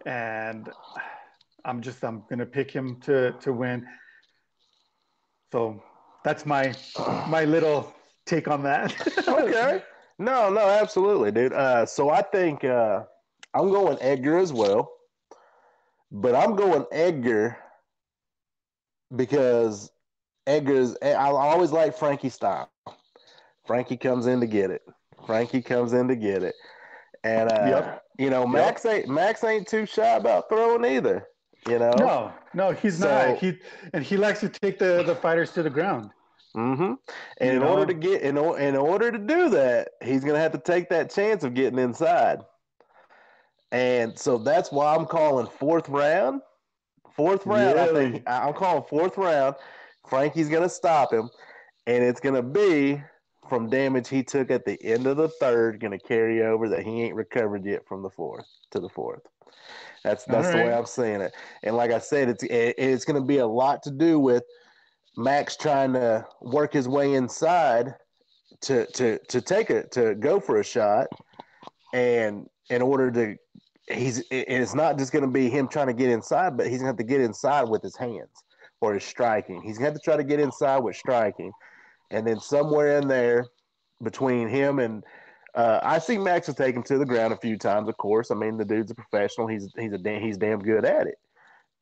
and 0.06 0.70
I'm 1.64 1.80
just 1.80 2.02
I'm 2.04 2.24
gonna 2.28 2.46
pick 2.46 2.70
him 2.70 3.00
to 3.02 3.32
to 3.40 3.52
win. 3.52 3.86
So 5.52 5.82
that's 6.24 6.46
my 6.46 6.74
my 7.28 7.44
little 7.44 7.94
take 8.26 8.48
on 8.48 8.62
that. 8.64 8.94
Okay. 9.28 9.82
No, 10.22 10.50
no, 10.50 10.60
absolutely, 10.60 11.30
dude. 11.32 11.52
Uh, 11.52 11.84
so 11.86 12.10
I 12.10 12.22
think 12.22 12.64
uh, 12.64 13.02
I'm 13.54 13.70
going 13.70 13.98
Edgar 14.00 14.38
as 14.38 14.52
well, 14.52 14.90
but 16.10 16.34
I'm 16.34 16.54
going 16.56 16.84
Edgar 16.92 17.56
because 19.14 19.90
Edgar's. 20.46 20.96
I 21.02 21.14
always 21.14 21.72
like 21.72 21.96
Frankie 21.96 22.28
style. 22.28 22.70
Frankie 23.66 23.96
comes 23.96 24.26
in 24.26 24.40
to 24.40 24.46
get 24.46 24.70
it. 24.70 24.82
Frankie 25.26 25.62
comes 25.62 25.92
in 25.92 26.08
to 26.08 26.16
get 26.16 26.42
it, 26.42 26.54
and 27.24 27.50
uh, 27.50 27.64
Yep. 27.66 28.02
you 28.18 28.30
know 28.30 28.46
Max 28.46 28.84
ain't 28.86 29.08
Max 29.08 29.44
ain't 29.44 29.68
too 29.68 29.86
shy 29.86 30.16
about 30.16 30.48
throwing 30.48 30.84
either. 30.84 31.26
You 31.68 31.78
know. 31.78 31.92
No, 31.96 32.32
no, 32.54 32.72
he's 32.72 32.98
So- 32.98 33.06
not. 33.08 33.38
He 33.38 33.58
and 33.92 34.02
he 34.04 34.16
likes 34.16 34.40
to 34.40 34.48
take 34.48 34.78
the 34.78 35.02
the 35.04 35.14
fighters 35.14 35.52
to 35.52 35.62
the 35.62 35.70
ground. 35.70 36.10
Mm-hmm. 36.56 36.94
And 37.38 37.50
You 37.50 37.56
in 37.56 37.60
know? 37.60 37.68
order 37.68 37.86
to 37.86 37.94
get 37.94 38.22
in, 38.22 38.36
in 38.36 38.76
order 38.76 39.10
to 39.10 39.18
do 39.18 39.48
that, 39.50 39.90
he's 40.02 40.24
gonna 40.24 40.38
have 40.38 40.52
to 40.52 40.58
take 40.58 40.88
that 40.90 41.10
chance 41.10 41.44
of 41.44 41.54
getting 41.54 41.78
inside. 41.78 42.40
And 43.70 44.18
so 44.18 44.36
that's 44.36 44.70
why 44.70 44.94
I'm 44.94 45.06
calling 45.06 45.46
fourth 45.46 45.88
round. 45.88 46.42
Fourth 47.16 47.46
round, 47.46 47.78
I 47.78 47.86
think 47.92 48.22
I'm 48.26 48.54
calling 48.54 48.84
fourth 48.84 49.16
round. 49.16 49.56
Frankie's 50.08 50.48
gonna 50.48 50.68
stop 50.68 51.12
him, 51.12 51.30
and 51.86 52.02
it's 52.04 52.20
gonna 52.20 52.42
be 52.42 53.02
from 53.48 53.68
damage 53.68 54.08
he 54.08 54.22
took 54.22 54.50
at 54.50 54.64
the 54.64 54.82
end 54.82 55.06
of 55.06 55.16
the 55.16 55.28
third, 55.28 55.80
gonna 55.80 55.98
carry 55.98 56.42
over 56.42 56.68
that 56.68 56.82
he 56.82 57.02
ain't 57.02 57.14
recovered 57.14 57.64
yet 57.64 57.86
from 57.86 58.02
the 58.02 58.10
fourth 58.10 58.46
to 58.70 58.80
the 58.80 58.88
fourth. 58.88 59.22
That's 60.04 60.24
that's 60.24 60.50
the 60.50 60.56
way 60.56 60.72
I'm 60.74 60.86
seeing 60.86 61.20
it. 61.20 61.34
And 61.62 61.76
like 61.76 61.90
I 61.92 61.98
said, 61.98 62.28
it's 62.28 62.42
it, 62.44 62.74
it's 62.76 63.04
gonna 63.04 63.24
be 63.24 63.38
a 63.38 63.46
lot 63.46 63.82
to 63.84 63.90
do 63.90 64.18
with 64.18 64.44
Max 65.16 65.56
trying 65.56 65.92
to 65.92 66.26
work 66.40 66.72
his 66.72 66.88
way 66.88 67.14
inside 67.14 67.94
to 68.62 68.86
to 68.92 69.18
to 69.28 69.40
take 69.40 69.70
it 69.70 69.92
to 69.92 70.14
go 70.14 70.40
for 70.40 70.60
a 70.60 70.64
shot, 70.64 71.08
and 71.92 72.48
in 72.70 72.80
order 72.80 73.10
to, 73.10 73.36
he's 73.94 74.18
and 74.30 74.62
it's 74.62 74.74
not 74.74 74.98
just 74.98 75.12
going 75.12 75.24
to 75.24 75.30
be 75.30 75.50
him 75.50 75.68
trying 75.68 75.88
to 75.88 75.92
get 75.92 76.10
inside, 76.10 76.56
but 76.56 76.66
he's 76.66 76.78
going 76.78 76.86
to 76.86 76.90
have 76.90 76.96
to 76.96 77.04
get 77.04 77.20
inside 77.20 77.68
with 77.68 77.82
his 77.82 77.96
hands 77.96 78.44
or 78.80 78.94
his 78.94 79.04
striking. 79.04 79.60
He's 79.62 79.78
going 79.78 79.90
to 79.90 79.92
have 79.92 80.00
to 80.00 80.04
try 80.04 80.16
to 80.16 80.24
get 80.24 80.40
inside 80.40 80.78
with 80.78 80.96
striking, 80.96 81.52
and 82.10 82.26
then 82.26 82.40
somewhere 82.40 82.98
in 82.98 83.08
there 83.08 83.46
between 84.02 84.48
him 84.48 84.78
and. 84.78 85.04
Uh, 85.54 85.78
I 85.82 85.98
see 85.98 86.16
Max 86.16 86.46
will 86.46 86.54
take 86.54 86.74
him 86.74 86.82
to 86.84 86.96
the 86.96 87.04
ground 87.04 87.34
a 87.34 87.36
few 87.36 87.58
times. 87.58 87.86
Of 87.86 87.98
course, 87.98 88.30
I 88.30 88.34
mean 88.34 88.56
the 88.56 88.64
dude's 88.64 88.90
a 88.90 88.94
professional. 88.94 89.46
He's 89.46 89.68
he's 89.78 89.92
a 89.92 90.18
he's 90.18 90.38
damn 90.38 90.60
good 90.60 90.86
at 90.86 91.06
it. 91.06 91.16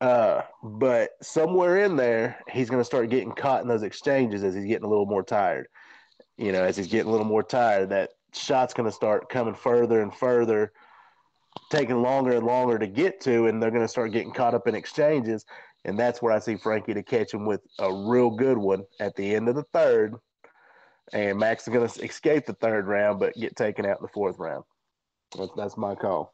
Uh, 0.01 0.41
but 0.63 1.11
somewhere 1.21 1.85
in 1.85 1.95
there, 1.95 2.39
he's 2.51 2.71
going 2.71 2.81
to 2.81 2.85
start 2.85 3.11
getting 3.11 3.31
caught 3.31 3.61
in 3.61 3.67
those 3.67 3.83
exchanges 3.83 4.43
as 4.43 4.55
he's 4.55 4.65
getting 4.65 4.83
a 4.83 4.89
little 4.89 5.05
more 5.05 5.21
tired. 5.21 5.67
You 6.37 6.51
know, 6.51 6.63
as 6.63 6.75
he's 6.75 6.87
getting 6.87 7.07
a 7.07 7.11
little 7.11 7.25
more 7.25 7.43
tired, 7.43 7.89
that 7.89 8.09
shot's 8.33 8.73
going 8.73 8.89
to 8.89 8.95
start 8.95 9.29
coming 9.29 9.53
further 9.53 10.01
and 10.01 10.11
further, 10.11 10.73
taking 11.69 12.01
longer 12.01 12.31
and 12.31 12.45
longer 12.45 12.79
to 12.79 12.87
get 12.87 13.21
to, 13.21 13.45
and 13.45 13.61
they're 13.61 13.69
going 13.69 13.83
to 13.83 13.87
start 13.87 14.11
getting 14.11 14.33
caught 14.33 14.55
up 14.55 14.67
in 14.67 14.73
exchanges. 14.73 15.45
And 15.85 15.99
that's 15.99 16.19
where 16.19 16.33
I 16.33 16.39
see 16.39 16.55
Frankie 16.55 16.95
to 16.95 17.03
catch 17.03 17.31
him 17.31 17.45
with 17.45 17.61
a 17.77 17.93
real 17.93 18.31
good 18.31 18.57
one 18.57 18.83
at 18.99 19.15
the 19.15 19.35
end 19.35 19.49
of 19.49 19.55
the 19.55 19.65
third. 19.71 20.15
And 21.13 21.37
Max 21.37 21.67
is 21.67 21.73
going 21.73 21.87
to 21.87 22.03
escape 22.03 22.47
the 22.47 22.53
third 22.53 22.87
round, 22.87 23.19
but 23.19 23.35
get 23.35 23.55
taken 23.55 23.85
out 23.85 23.99
in 23.99 24.03
the 24.03 24.11
fourth 24.13 24.39
round. 24.39 24.63
That's, 25.37 25.51
that's 25.55 25.77
my 25.77 25.95
call. 25.95 26.33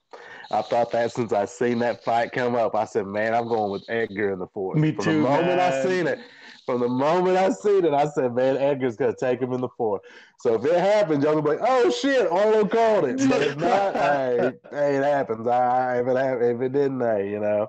I 0.49 0.61
thought 0.61 0.91
that 0.91 1.11
since 1.11 1.34
I 1.34 1.45
seen 1.45 1.80
that 1.80 2.03
fight 2.03 2.32
come 2.32 2.56
up, 2.56 2.74
I 2.74 2.86
said, 2.86 3.06
"Man, 3.06 3.34
I'm 3.34 3.48
going 3.48 3.72
with 3.72 3.84
Edgar 3.90 4.32
in 4.32 4.40
the 4.40 4.48
fourth. 4.48 4.80
Me 4.80 4.91
From 4.91 5.03
too, 5.03 5.11
the 5.14 5.19
moment 5.19 5.60
I 5.60 5.84
seen 5.84 6.07
it, 6.07 6.19
from 6.65 6.80
the 6.80 6.88
moment 6.88 7.38
I 7.38 7.49
seen 7.49 7.86
it, 7.86 7.94
I 7.94 8.07
said, 8.07 8.34
"Man, 8.34 8.57
Edgar's 8.57 8.95
gonna 8.95 9.14
take 9.19 9.41
him 9.41 9.53
in 9.53 9.61
the 9.61 9.69
fourth. 9.78 10.02
So 10.40 10.56
if 10.56 10.65
it 10.65 10.80
happens, 10.80 11.24
y'all 11.24 11.34
gonna 11.34 11.44
be 11.44 11.61
like, 11.61 11.69
"Oh 11.69 11.91
shit, 11.91 12.32
Arlo 12.32 12.65
called 12.65 13.06
it." 13.06 13.18
But 13.30 13.41
if 13.44 13.57
not, 13.57 13.95
hey, 13.95 14.52
hey, 14.72 14.98
it 14.98 15.03
happens. 15.03 15.48
I, 15.48 15.99
if 15.99 16.07
it 16.07 16.18
hap- 16.18 16.41
if 16.41 16.61
it 16.61 16.74
didn't, 16.74 17.02
hey, 17.02 17.30
you 17.30 17.40
know. 17.40 17.68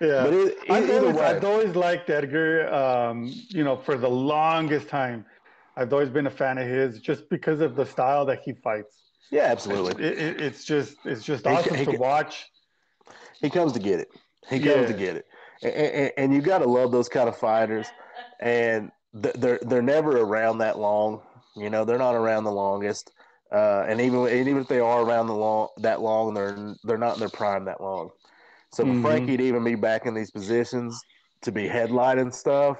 Yeah. 0.00 0.24
But 0.24 0.34
it, 0.34 0.58
I've 0.70 0.90
always, 0.90 1.14
way, 1.16 1.24
I've 1.24 1.44
always 1.44 1.74
liked 1.74 2.10
Edgar. 2.10 2.72
Um, 2.72 3.32
you 3.48 3.64
know, 3.64 3.76
for 3.76 3.96
the 3.96 4.10
longest 4.10 4.88
time, 4.88 5.24
I've 5.76 5.92
always 5.92 6.10
been 6.10 6.26
a 6.26 6.30
fan 6.30 6.58
of 6.58 6.68
his, 6.68 7.00
just 7.00 7.28
because 7.28 7.60
of 7.60 7.76
the 7.76 7.84
style 7.84 8.24
that 8.26 8.40
he 8.44 8.52
fights. 8.52 9.05
Yeah, 9.30 9.44
absolutely. 9.44 10.04
It, 10.04 10.18
it, 10.18 10.40
it's 10.40 10.64
just, 10.64 10.98
it's 11.04 11.24
just 11.24 11.46
He 11.46 11.50
awesome 11.50 11.76
he 11.76 11.84
to 11.84 11.92
watch. 11.92 12.50
He 13.40 13.50
comes 13.50 13.72
to 13.72 13.78
get 13.78 14.00
it. 14.00 14.08
He 14.48 14.60
comes 14.60 14.86
to 14.86 14.94
get 14.94 15.16
it, 15.16 15.26
and, 15.62 15.72
and, 15.74 16.12
and 16.16 16.34
you 16.34 16.40
got 16.40 16.58
to 16.58 16.66
love 16.66 16.92
those 16.92 17.08
kind 17.08 17.28
of 17.28 17.36
fighters. 17.36 17.86
And 18.40 18.92
they're 19.12 19.58
they're 19.62 19.82
never 19.82 20.18
around 20.18 20.58
that 20.58 20.78
long. 20.78 21.22
You 21.56 21.70
know, 21.70 21.84
they're 21.84 21.98
not 21.98 22.14
around 22.14 22.44
the 22.44 22.52
longest. 22.52 23.12
Uh, 23.52 23.84
and 23.88 24.00
even 24.00 24.20
and 24.26 24.48
even 24.48 24.62
if 24.62 24.68
they 24.68 24.80
are 24.80 25.02
around 25.02 25.26
the 25.26 25.34
long 25.34 25.68
that 25.78 26.00
long, 26.00 26.34
they're 26.34 26.76
they're 26.84 26.98
not 26.98 27.14
in 27.14 27.20
their 27.20 27.28
prime 27.28 27.64
that 27.64 27.80
long. 27.80 28.10
So 28.72 28.84
Mhm. 28.84 29.00
Frankie 29.02 29.36
to 29.36 29.44
even 29.44 29.64
be 29.64 29.74
back 29.74 30.06
in 30.06 30.14
these 30.14 30.30
positions 30.30 31.04
to 31.42 31.52
be 31.52 31.68
headlining 31.68 32.32
stuff 32.32 32.78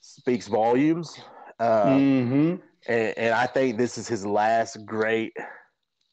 speaks 0.00 0.48
volumes. 0.48 1.20
Uh, 1.58 2.00
hmm 2.00 2.54
and, 2.86 3.16
and 3.18 3.34
I 3.34 3.46
think 3.46 3.78
this 3.78 3.98
is 3.98 4.08
his 4.08 4.26
last 4.26 4.84
great 4.84 5.32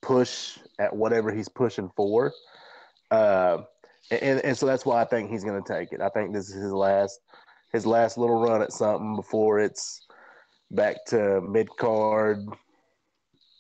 push 0.02 0.58
at 0.80 0.96
whatever 0.96 1.32
he's 1.32 1.50
pushing 1.50 1.90
for. 1.96 2.32
Uh, 3.12 3.60
and, 4.12 4.40
and 4.42 4.58
so 4.58 4.66
that's 4.66 4.86
why 4.86 5.02
I 5.02 5.06
think 5.06 5.30
he's 5.30 5.44
going 5.44 5.62
to 5.62 5.74
take 5.74 5.92
it. 5.92 6.02
I 6.02 6.10
think 6.10 6.34
this 6.34 6.50
is 6.50 6.62
his 6.62 6.72
last 6.74 7.20
his 7.72 7.86
last 7.86 8.18
little 8.18 8.42
run 8.42 8.62
at 8.64 8.72
something 8.72 9.16
before 9.16 9.60
it's 9.60 10.06
back 10.72 11.06
to 11.08 11.42
mid 11.42 11.68
card. 11.78 12.40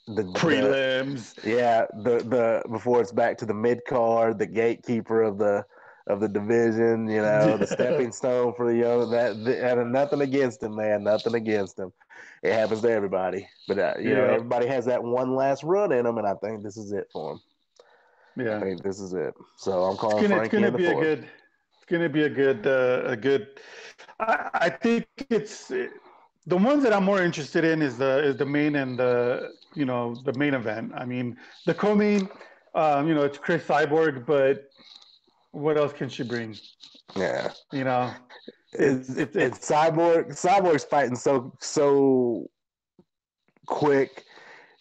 The, 0.07 0.23
the- 0.23 0.31
Prelims. 0.33 1.37
yeah, 1.45 1.85
the 2.03 2.17
the 2.19 2.63
before 2.71 3.01
it's 3.01 3.11
back 3.11 3.37
to 3.39 3.45
the 3.45 3.53
mid 3.53 3.81
card, 3.87 4.39
the 4.39 4.47
gatekeeper 4.47 5.21
of 5.21 5.37
the 5.37 5.63
of 6.07 6.19
the 6.19 6.27
division, 6.27 7.07
you 7.07 7.21
know, 7.21 7.57
the 7.57 7.67
stepping 7.77 8.11
stone 8.11 8.53
for 8.55 8.71
the 8.71 8.75
young. 8.79 9.11
That 9.11 9.35
and 9.35 9.91
nothing 9.91 10.21
against 10.21 10.63
him, 10.63 10.75
man. 10.75 11.03
Nothing 11.03 11.35
against 11.35 11.77
him. 11.77 11.91
It 12.43 12.53
happens 12.53 12.81
to 12.81 12.91
everybody, 12.91 13.47
but 13.67 13.79
uh, 13.79 13.93
you 13.99 14.13
know, 14.15 14.25
everybody 14.25 14.67
has 14.67 14.85
that 14.85 15.03
one 15.03 15.35
last 15.35 15.63
run 15.63 15.91
in 15.91 16.05
them, 16.05 16.17
and 16.17 16.27
I 16.27 16.35
think 16.35 16.63
this 16.63 16.77
is 16.77 16.91
it 16.91 17.09
for 17.11 17.33
him. 17.33 17.41
Yeah, 18.37 18.57
I 18.57 18.61
think 18.61 18.83
this 18.83 18.99
is 18.99 19.13
it. 19.13 19.33
So 19.57 19.83
I'm 19.83 19.97
calling 19.97 20.19
It's 20.19 20.29
gonna, 20.29 20.43
it's 20.43 20.53
gonna 20.53 20.71
be 20.71 20.85
a 20.85 20.95
good. 20.95 21.29
It's 21.77 21.85
gonna 21.85 22.09
be 22.09 22.23
a 22.23 22.29
good, 22.29 22.65
uh, 22.65 23.03
a 23.05 23.15
good. 23.17 23.59
I, 24.19 24.49
I 24.53 24.69
think 24.69 25.07
it's 25.29 25.67
the 25.69 26.57
ones 26.57 26.83
that 26.83 26.93
I'm 26.93 27.03
more 27.03 27.21
interested 27.21 27.63
in 27.63 27.81
is 27.81 27.97
the 27.97 28.23
is 28.23 28.37
the 28.37 28.45
main 28.45 28.75
and 28.75 28.97
the 28.97 29.53
you 29.75 29.85
know 29.85 30.15
the 30.23 30.33
main 30.33 30.53
event. 30.53 30.91
I 30.95 31.05
mean 31.05 31.37
the 31.65 31.73
co-main, 31.73 32.29
um, 32.75 33.07
you 33.07 33.13
know, 33.13 33.23
it's 33.23 33.37
Cris 33.37 33.65
Cyborg, 33.65 34.25
but 34.25 34.69
what 35.51 35.77
else 35.77 35.93
can 35.93 36.09
she 36.09 36.23
bring? 36.23 36.55
Yeah, 37.15 37.51
You 37.71 37.83
know, 37.83 38.13
it's, 38.73 39.09
it's- 39.17 39.35
it's, 39.35 39.59
Cyborg. 39.69 40.29
Cyborg's 40.31 40.83
fighting 40.83 41.15
so 41.15 41.53
so 41.59 42.47
quick 43.67 44.25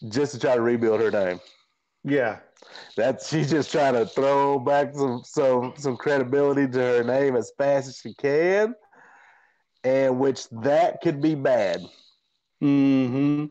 just 0.09 0.33
to 0.33 0.39
try 0.39 0.55
to 0.55 0.63
rebuild 0.63 1.01
her 1.01 1.11
name. 1.11 1.41
Yeah. 2.05 2.41
That's 2.97 3.29
she's 3.29 3.51
just 3.51 3.73
trying 3.73 3.95
to 3.95 4.07
throw 4.07 4.59
back 4.59 4.95
some 4.95 5.23
some 5.25 5.75
some 5.77 5.97
credibility 5.97 6.69
to 6.69 6.79
her 6.81 7.05
name 7.05 7.37
as 7.37 7.53
fast 7.59 7.89
as 7.89 7.99
she 7.99 8.15
can, 8.15 8.75
and 9.85 10.19
which 10.19 10.49
that 10.51 11.01
could 11.03 11.21
be 11.21 11.35
bad. 11.35 11.81
hmm 12.61 13.47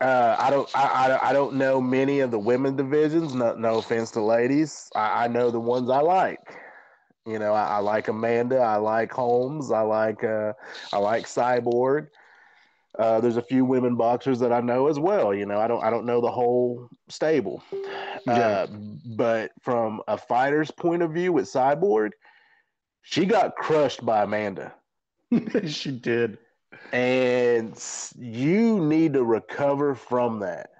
Uh, 0.00 0.36
I 0.38 0.50
don't 0.50 0.70
I, 0.74 0.86
I, 1.10 1.30
I 1.30 1.32
don't 1.32 1.54
know 1.56 1.80
many 1.80 2.20
of 2.20 2.30
the 2.30 2.38
women 2.38 2.76
divisions. 2.76 3.34
No, 3.34 3.54
no 3.54 3.78
offense 3.78 4.10
to 4.12 4.22
ladies. 4.22 4.88
I, 4.94 5.24
I 5.24 5.28
know 5.28 5.50
the 5.50 5.60
ones 5.60 5.90
I 5.90 6.00
like. 6.00 6.59
You 7.30 7.38
know, 7.38 7.52
I, 7.54 7.64
I 7.64 7.78
like 7.78 8.08
Amanda. 8.08 8.58
I 8.58 8.76
like 8.76 9.12
Holmes. 9.12 9.70
I 9.70 9.82
like 9.82 10.24
uh, 10.24 10.52
I 10.92 10.98
like 10.98 11.24
Cyborg. 11.26 12.08
Uh, 12.98 13.20
there's 13.20 13.36
a 13.36 13.42
few 13.42 13.64
women 13.64 13.94
boxers 13.96 14.40
that 14.40 14.52
I 14.52 14.60
know 14.60 14.88
as 14.88 14.98
well. 14.98 15.32
You 15.32 15.46
know, 15.46 15.60
I 15.60 15.68
don't 15.68 15.82
I 15.82 15.90
don't 15.90 16.04
know 16.06 16.20
the 16.20 16.30
whole 16.30 16.88
stable, 17.08 17.62
Yeah. 18.26 18.32
uh, 18.32 18.66
but 19.16 19.52
from 19.60 20.02
a 20.08 20.18
fighter's 20.18 20.70
point 20.72 21.02
of 21.02 21.12
view 21.12 21.32
with 21.32 21.44
Cyborg, 21.46 22.10
she 23.02 23.26
got 23.26 23.54
crushed 23.54 24.04
by 24.04 24.24
Amanda, 24.24 24.74
she 25.66 25.92
did. 25.92 26.38
and 26.92 27.80
you 28.18 28.84
need 28.84 29.12
to 29.14 29.24
recover 29.24 29.94
from 29.94 30.40
that. 30.40 30.70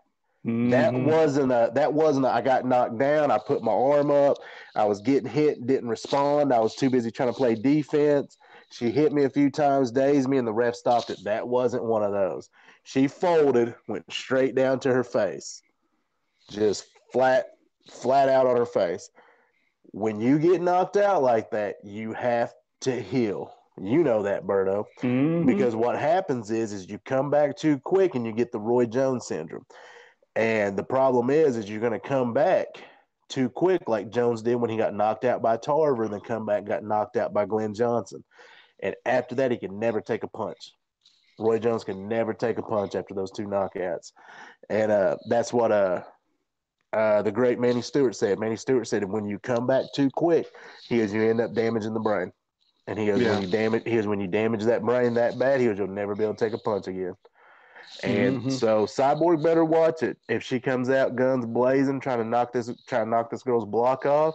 That 0.42 0.94
Mhm. 0.94 1.04
wasn't 1.04 1.52
a 1.52 1.70
that 1.74 1.92
wasn't 1.92 2.24
a, 2.24 2.30
I 2.30 2.40
got 2.40 2.64
knocked 2.64 2.98
down. 2.98 3.30
I 3.30 3.38
put 3.38 3.62
my 3.62 3.72
arm 3.72 4.10
up. 4.10 4.38
I 4.74 4.86
was 4.86 5.00
getting 5.02 5.28
hit, 5.28 5.66
didn't 5.66 5.90
respond. 5.90 6.52
I 6.52 6.60
was 6.60 6.74
too 6.74 6.88
busy 6.88 7.10
trying 7.10 7.28
to 7.28 7.34
play 7.34 7.54
defense. 7.54 8.38
She 8.70 8.90
hit 8.90 9.12
me 9.12 9.24
a 9.24 9.30
few 9.30 9.50
times, 9.50 9.90
dazed 9.90 10.28
me, 10.28 10.38
and 10.38 10.46
the 10.46 10.52
ref 10.52 10.74
stopped 10.74 11.10
it. 11.10 11.18
That 11.24 11.46
wasn't 11.46 11.84
one 11.84 12.02
of 12.02 12.12
those. 12.12 12.48
She 12.84 13.06
folded, 13.06 13.74
went 13.86 14.10
straight 14.10 14.54
down 14.54 14.80
to 14.80 14.94
her 14.94 15.04
face, 15.04 15.60
just 16.48 16.86
flat, 17.12 17.46
flat 17.90 18.28
out 18.28 18.46
on 18.46 18.56
her 18.56 18.64
face. 18.64 19.10
When 19.92 20.20
you 20.20 20.38
get 20.38 20.62
knocked 20.62 20.96
out 20.96 21.22
like 21.22 21.50
that, 21.50 21.76
you 21.84 22.12
have 22.14 22.54
to 22.82 22.92
heal. 22.92 23.52
You 23.76 24.02
know 24.02 24.22
that, 24.22 24.46
Berto 24.46 24.86
Mhm. 25.02 25.46
because 25.46 25.74
what 25.74 25.98
happens 25.98 26.50
is 26.50 26.72
is 26.72 26.88
you 26.88 26.98
come 26.98 27.28
back 27.30 27.56
too 27.56 27.78
quick 27.78 28.14
and 28.14 28.24
you 28.24 28.32
get 28.32 28.52
the 28.52 28.60
Roy 28.60 28.86
Jones 28.86 29.26
syndrome. 29.26 29.66
And 30.36 30.76
the 30.76 30.84
problem 30.84 31.30
is 31.30 31.56
is 31.56 31.68
you're 31.68 31.80
going 31.80 31.92
to 31.92 32.00
come 32.00 32.32
back 32.32 32.66
too 33.28 33.48
quick 33.48 33.88
like 33.88 34.10
Jones 34.10 34.42
did 34.42 34.56
when 34.56 34.70
he 34.70 34.76
got 34.76 34.94
knocked 34.94 35.24
out 35.24 35.42
by 35.42 35.56
Tarver 35.56 36.04
and 36.04 36.12
then 36.12 36.20
come 36.20 36.46
back 36.46 36.64
got 36.64 36.84
knocked 36.84 37.16
out 37.16 37.32
by 37.32 37.46
Glenn 37.46 37.74
Johnson. 37.74 38.24
And 38.82 38.94
after 39.04 39.34
that 39.36 39.50
he 39.50 39.56
can 39.58 39.78
never 39.78 40.00
take 40.00 40.22
a 40.24 40.28
punch. 40.28 40.72
Roy 41.38 41.58
Jones 41.58 41.84
can 41.84 42.06
never 42.08 42.34
take 42.34 42.58
a 42.58 42.62
punch 42.62 42.94
after 42.94 43.14
those 43.14 43.30
two 43.30 43.44
knockouts. 43.44 44.12
And 44.68 44.92
uh, 44.92 45.16
that's 45.28 45.52
what 45.52 45.72
uh, 45.72 46.02
uh, 46.92 47.22
the 47.22 47.32
great 47.32 47.58
Manny 47.58 47.82
Steward 47.82 48.14
said. 48.14 48.38
Manny 48.38 48.56
Steward 48.56 48.86
said 48.86 49.04
when 49.04 49.24
you 49.24 49.38
come 49.38 49.66
back 49.66 49.86
too 49.94 50.10
quick, 50.10 50.46
he 50.88 50.98
goes, 50.98 51.12
you 51.12 51.22
end 51.22 51.40
up 51.40 51.54
damaging 51.54 51.94
the 51.94 52.00
brain. 52.00 52.32
And 52.86 52.98
he 52.98 53.06
goes, 53.06 53.20
Yeah. 53.20 53.34
when 53.34 53.42
you 53.42 53.48
damage, 53.48 53.82
he 53.86 53.94
goes, 53.94 54.06
when 54.06 54.20
you 54.20 54.26
damage 54.26 54.64
that 54.64 54.82
brain 54.82 55.14
that 55.14 55.38
bad, 55.38 55.60
he 55.60 55.66
goes, 55.66 55.78
you'll 55.78 55.88
never 55.88 56.14
be 56.14 56.24
able 56.24 56.34
to 56.34 56.44
take 56.44 56.54
a 56.54 56.58
punch 56.58 56.88
again. 56.88 57.14
And 58.02 58.42
Mhm. 58.42 58.50
so 58.50 58.86
Cyborg 58.86 59.42
better 59.42 59.64
watch 59.64 60.02
it. 60.02 60.18
If 60.28 60.42
she 60.42 60.60
comes 60.60 60.88
out 60.90 61.16
guns 61.16 61.46
blazing, 61.46 62.00
trying 62.00 62.18
to 62.18 62.24
knock 62.24 62.52
this, 62.52 62.70
trying 62.86 63.06
to 63.06 63.10
knock 63.10 63.30
this 63.30 63.42
girl's 63.42 63.66
block 63.66 64.06
off, 64.06 64.34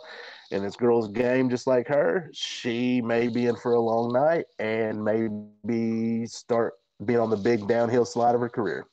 and 0.52 0.64
this 0.64 0.76
girl's 0.76 1.08
game 1.10 1.50
just 1.50 1.68
like 1.68 1.88
her, 1.88 2.30
she 2.34 3.02
may 3.02 3.28
be 3.28 3.48
in 3.48 3.56
for 3.56 3.74
a 3.74 3.80
long 3.80 4.14
night 4.14 4.46
and 4.60 5.04
maybe 5.04 6.28
start 6.28 6.74
being 7.04 7.20
on 7.20 7.30
the 7.30 7.38
big 7.38 7.68
downhill 7.68 8.06
slide 8.06 8.36
of 8.36 8.42
her 8.42 8.50
career. 8.50 8.86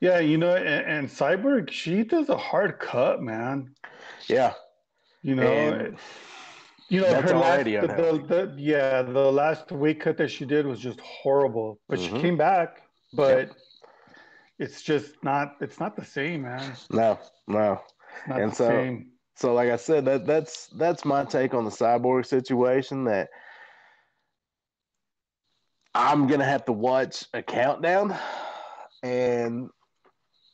Yeah, 0.00 0.20
you 0.20 0.38
know, 0.38 0.54
and, 0.54 0.86
and 0.86 1.08
Cyborg, 1.08 1.70
she 1.70 2.04
does 2.04 2.28
a 2.28 2.36
hard 2.36 2.78
cut, 2.78 3.20
man. 3.20 3.74
Yeah, 4.28 4.54
You 5.22 5.34
know, 5.34 5.58
and 5.58 5.98
you 6.88 7.00
know, 7.00 7.12
that's 7.12 7.30
her 7.30 7.36
last, 7.36 7.64
the, 7.80 7.86
the, 7.88 8.24
the, 8.26 8.54
yeah, 8.58 9.02
the 9.02 9.30
last 9.32 9.70
weight 9.72 10.00
cut 10.00 10.16
that 10.18 10.30
she 10.30 10.46
did 10.46 10.66
was 10.66 10.80
just 10.80 11.00
horrible. 11.00 11.80
But 11.88 11.98
Mhm. 11.98 12.08
she 12.08 12.14
came 12.14 12.36
back, 12.36 12.82
but 13.12 13.50
it's 14.58 14.82
just 14.82 15.22
not, 15.22 15.56
it's 15.60 15.78
not 15.80 15.96
the 15.96 16.04
same, 16.04 16.42
man. 16.42 16.72
No, 16.90 17.18
no. 17.46 17.80
not 18.26 18.40
And 18.40 18.52
the 18.52 18.56
so- 18.56 18.68
same. 18.68 19.10
So, 19.36 19.54
like 19.54 19.70
I 19.70 19.76
said, 19.76 20.04
that 20.06 20.26
that's 20.26 20.66
that's 20.66 21.04
my 21.04 21.24
take 21.24 21.54
on 21.54 21.64
the 21.64 21.70
cyborg 21.70 22.26
situation. 22.26 23.04
That 23.04 23.28
I'm 25.94 26.26
gonna 26.26 26.44
have 26.44 26.64
to 26.64 26.72
watch 26.72 27.24
a 27.34 27.40
countdown, 27.40 28.18
and 29.04 29.68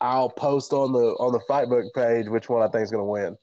I'll 0.03 0.29
post 0.29 0.75
on 0.75 0.93
the 0.93 1.13
on 1.19 1.33
the 1.33 1.41
fight 1.49 1.71
book 1.71 1.87
page 1.95 2.29
which 2.29 2.51
one 2.51 2.63
I 2.63 2.69
think 2.69 2.85
is 2.85 2.91
gonna 2.91 3.05
win. 3.07 3.39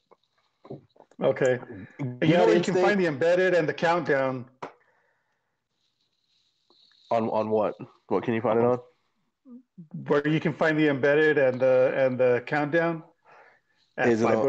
Okay. 1.24 1.58
You 2.00 2.18
You 2.22 2.38
know 2.38 2.46
where 2.46 2.56
you 2.58 2.62
can 2.62 2.76
find 2.76 3.00
the 3.00 3.08
embedded 3.08 3.56
and 3.56 3.68
the 3.68 3.74
countdown? 3.74 4.46
on 7.10 7.30
on 7.30 7.50
what? 7.50 7.74
What 8.10 8.24
can 8.24 8.36
you 8.36 8.42
find 8.42 8.60
it 8.60 8.66
on? 8.66 8.78
Where 10.08 10.28
you 10.28 10.40
can 10.40 10.54
find 10.54 10.78
the 10.78 10.88
embedded 10.90 11.38
and 11.38 11.60
the 11.60 11.94
and 11.96 12.18
the 12.20 12.44
countdown? 12.46 13.04
At 13.98 14.08
Is 14.10 14.22
it 14.22 14.26
on- 14.26 14.44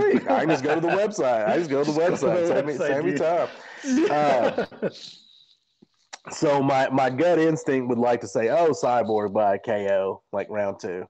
Sweet. 0.00 0.28
I 0.30 0.40
can 0.40 0.48
just 0.50 0.64
go 0.64 0.74
to 0.74 0.80
the 0.80 0.88
website. 0.88 1.46
I 1.48 1.58
just 1.58 1.70
go 1.70 1.84
to 1.84 1.92
the 1.92 2.00
Just 2.08 2.22
go 2.22 2.34
to 2.34 2.62
website. 2.62 2.66
the 2.66 2.78
Save 2.78 3.04
me, 3.04 3.12
website, 3.12 3.48
save 3.84 3.98
me 4.06 4.08
time. 4.08 4.68
Uh, 4.80 4.90
So 6.30 6.62
my 6.62 6.88
my 6.88 7.10
gut 7.10 7.38
instinct 7.38 7.88
would 7.88 7.98
like 7.98 8.20
to 8.22 8.28
say, 8.28 8.48
oh, 8.48 8.70
cyborg 8.70 9.32
by 9.34 9.58
KO 9.58 10.22
like 10.32 10.48
round 10.48 10.80
two. 10.80 11.04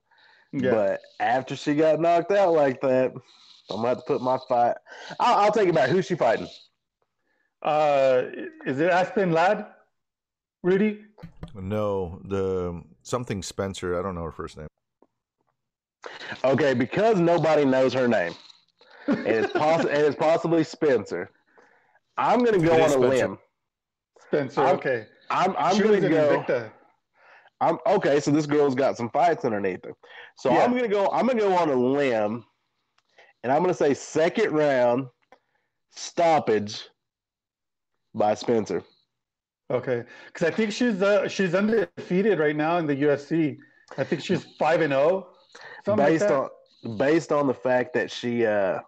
yeah. 0.53 0.71
But 0.73 1.01
after 1.21 1.55
she 1.55 1.75
got 1.77 2.01
knocked 2.01 2.33
out 2.33 2.53
like 2.53 2.81
that, 2.81 3.13
I'm 3.71 3.77
gonna 3.77 3.89
have 3.91 3.99
to 3.99 4.05
put 4.05 4.21
my 4.21 4.39
fight. 4.49 4.77
I'll, 5.21 5.45
I'll 5.45 5.53
take 5.53 5.69
it 5.69 5.75
back. 5.75 5.89
Who's 5.91 6.07
she 6.07 6.17
fighting? 6.17 6.49
Uh, 7.63 8.23
is 8.67 8.81
it 8.81 8.91
Aspen 8.91 9.31
Ladd? 9.31 9.67
Rudy? 10.65 11.05
No, 11.55 12.21
the 12.25 12.83
something 13.05 13.43
Spencer. 13.43 13.97
I 13.99 14.03
don't 14.03 14.15
know 14.17 14.25
her 14.25 14.33
first 14.33 14.57
name. 14.57 14.67
Okay, 16.45 16.75
because 16.75 17.19
nobody 17.21 17.65
knows 17.65 17.93
her 17.95 18.09
name, 18.09 18.35
and 19.07 19.27
it's 19.27 19.53
possible, 19.53 19.91
and 19.95 20.03
it's 20.03 20.17
possibly 20.17 20.65
Spencer. 20.65 21.31
I'm 22.17 22.45
gonna 22.45 22.59
go 22.59 22.75
on 22.75 22.81
a 22.81 22.89
Spencer. 22.91 23.09
limb. 23.09 23.39
Spencer. 24.29 24.61
I'm- 24.63 24.75
okay. 24.77 25.07
I'm 25.31 25.55
I'm 25.57 25.79
gonna 25.81 26.01
go. 26.09 26.43
Invicta. 26.47 26.71
I'm 27.61 27.79
okay. 27.87 28.21
So 28.21 28.31
this 28.31 28.45
girl's 28.47 28.75
got 28.75 28.97
some 28.97 29.09
fights 29.11 29.45
underneath 29.47 29.85
her. 29.85 29.93
So 30.37 30.51
Yeah. 30.53 30.65
I'm 30.65 30.75
gonna 30.75 30.89
go. 30.89 31.09
I'm 31.11 31.27
gonna 31.27 31.41
go 31.41 31.57
on 31.57 31.71
a 31.71 31.75
limb, 31.75 32.45
and 33.43 33.51
I'm 33.53 33.63
gonna 33.63 33.73
say 33.73 33.95
second 33.95 34.53
round 34.53 35.07
stoppage 35.91 36.89
by 38.15 38.35
Spencer. 38.35 38.83
Okay, 39.71 40.05
because 40.27 40.47
I 40.47 40.51
think 40.51 40.73
she's 40.73 41.01
uh, 41.01 41.27
she's 41.29 41.55
undefeated 41.55 42.39
right 42.39 42.55
now 42.55 42.77
in 42.79 42.87
the 42.87 42.95
UFC. 42.95 43.57
I 43.97 44.05
think 44.05 44.23
she's 44.23 44.45
five 44.59 44.81
and 44.83 44.93
zero. 44.93 45.29
Something 45.85 46.07
based 46.07 46.23
like 46.23 46.33
on 46.33 46.99
based 46.99 47.33
on 47.33 47.47
the 47.47 47.55
fact 47.55 47.95
that 47.95 48.11
she 48.11 48.45
uh 48.45 48.81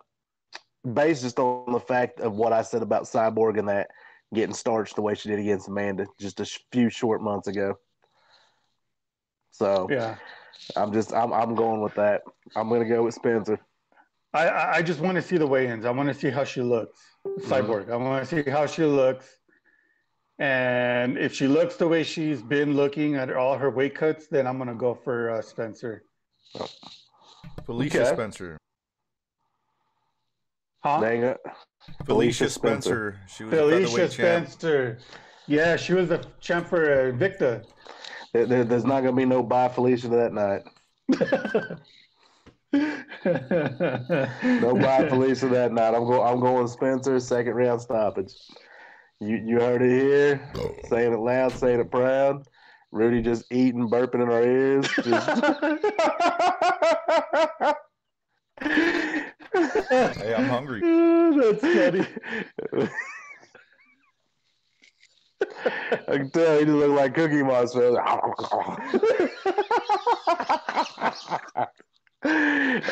based 0.93 1.23
just 1.23 1.39
on 1.39 1.73
the 1.73 1.81
fact 1.81 2.21
of 2.21 2.35
what 2.35 2.53
I 2.53 2.63
said 2.63 2.83
about 2.83 3.05
Cyborg 3.05 3.59
and 3.59 3.69
that 3.69 3.89
getting 4.35 4.55
starched 4.55 4.97
the 4.97 5.03
way 5.03 5.15
she 5.15 5.29
did 5.29 5.39
against 5.39 5.69
Amanda 5.69 6.07
just 6.21 6.41
a 6.41 6.45
sh- 6.45 6.59
few 6.73 6.91
short 6.91 7.23
months 7.23 7.49
ago. 7.49 7.79
So 9.51 9.87
yeah, 9.91 10.17
I'm 10.77 10.93
just 10.93 11.15
I'm 11.15 11.33
I'm 11.33 11.55
going 11.55 11.81
with 11.81 11.95
that. 11.95 12.23
I'm 12.55 12.69
gonna 12.69 12.89
go 12.89 13.05
with 13.05 13.15
Spencer. 13.15 13.59
I 14.35 14.49
I 14.49 14.77
I 14.77 14.83
just 14.83 15.01
want 15.01 15.17
to 15.17 15.23
see 15.23 15.39
the 15.39 15.47
weigh-ins. 15.47 15.87
I 15.87 15.91
want 15.91 16.09
to 16.09 16.15
see 16.15 16.29
how 16.31 16.45
she 16.45 16.61
looks, 16.61 17.01
Cyborg. 17.41 17.91
I 17.91 17.97
want 17.97 18.29
to 18.29 18.45
see 18.45 18.51
how 18.51 18.67
she 18.67 18.85
looks, 18.85 19.39
and 20.39 21.17
if 21.19 21.35
she 21.35 21.47
looks 21.49 21.77
the 21.77 21.89
way 21.89 22.03
she's 22.03 22.43
been 22.43 22.75
looking 22.75 23.15
at 23.17 23.33
all 23.33 23.57
her 23.57 23.71
weight 23.71 23.95
cuts, 23.95 24.27
then 24.27 24.47
I'm 24.47 24.59
gonna 24.59 24.75
go 24.75 24.95
for 24.95 25.31
uh, 25.31 25.43
Spencer. 25.43 26.03
Felicia 27.65 28.03
Okay. 28.03 28.13
Spencer. 28.15 28.59
Huh? 30.85 31.01
Dang 31.01 31.23
it. 31.23 31.39
Felicia 32.05 32.45
Felicia 32.45 32.51
Spencer. 32.51 33.19
Spencer. 33.19 33.35
She 33.37 33.45
was 33.45 33.53
a 33.53 33.57
Felicia 33.57 33.87
featherweight 33.89 34.11
champ. 34.13 34.49
Spencer. 34.49 34.99
Yeah, 35.49 35.77
she 35.77 35.95
was 35.95 36.09
the 36.09 36.25
champ 36.41 36.67
for 36.69 36.93
uh, 36.93 37.13
Invicta. 37.13 37.65
There, 38.33 38.47
there- 38.47 38.65
there's 38.65 38.85
not 38.85 39.01
gonna 39.03 39.17
be 39.17 39.25
no 39.25 39.43
bye 39.43 39.69
Felicia 39.69 40.09
that 40.09 40.33
night. 40.33 40.63
No 43.25 44.75
bye 44.75 45.09
Felicia 45.09 45.49
that 45.49 45.73
night. 45.73 45.95
I'm 45.95 46.05
going 46.05 46.23
I'm 46.23 46.41
going 46.41 46.69
Spencer 46.69 47.19
second 47.21 47.55
round 47.55 47.81
stoppage. 47.81 48.33
You 49.21 49.37
you 49.37 49.61
heard 49.61 49.83
it 49.83 49.91
here. 49.91 50.41
Saying 50.89 51.13
it 51.13 51.19
loud, 51.19 51.53
saying 51.53 51.81
it 51.81 51.91
proud. 51.91 52.47
Rudy 52.93 53.23
just 53.23 53.45
eating, 53.51 53.89
burping 53.89 54.23
in 54.23 54.29
our 54.31 54.43
ears. 54.43 54.89
Just... 55.03 55.29
Hey, 59.89 60.35
I'm 60.37 60.49
hungry. 60.49 60.81
That's 61.41 61.61
funny. 61.61 62.07
I 66.09 66.17
can 66.17 66.31
tell 66.31 66.59
he 66.59 66.65
just 66.65 66.77
look 66.77 66.97
like 66.97 67.15
Cookie 67.15 67.43
Monster. 67.43 68.01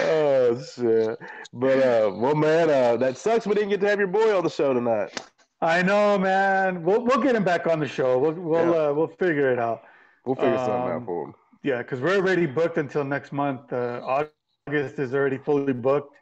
oh 0.01 0.63
shit! 0.75 1.19
But 1.53 1.79
uh, 1.79 2.13
well, 2.15 2.35
man, 2.35 2.71
uh, 2.71 2.97
that 2.97 3.19
sucks. 3.19 3.47
We 3.47 3.55
didn't 3.55 3.71
get 3.71 3.81
to 3.81 3.89
have 3.89 3.99
your 3.99 4.09
boy 4.09 4.37
on 4.37 4.45
the 4.45 4.51
show 4.51 4.73
tonight. 4.73 5.21
I 5.65 5.82
know, 5.82 6.19
man. 6.19 6.82
We'll 6.82 7.03
we'll 7.03 7.20
get 7.20 7.35
him 7.35 7.45
back 7.45 7.66
on 7.66 7.81
the 7.81 7.89
show. 7.89 8.19
We'll 8.19 8.32
we'll 8.32 8.70
Yeah. 8.70 8.89
uh, 8.89 8.93
we'll 8.93 9.15
figure 9.24 9.51
it 9.51 9.59
out. 9.59 9.82
We'll 10.24 10.36
figure 10.36 10.57
something 10.59 10.73
out 10.93 10.97
Um, 10.97 11.07
for 11.07 11.24
him. 11.27 11.35
Yeah, 11.62 11.78
because 11.78 12.01
we're 12.01 12.16
already 12.16 12.47
booked 12.47 12.77
until 12.77 13.05
next 13.05 13.32
month. 13.32 13.73
Uh, 13.73 14.27
August 14.69 14.99
is 14.99 15.15
already 15.15 15.39
fully 15.39 15.73
booked, 15.73 16.16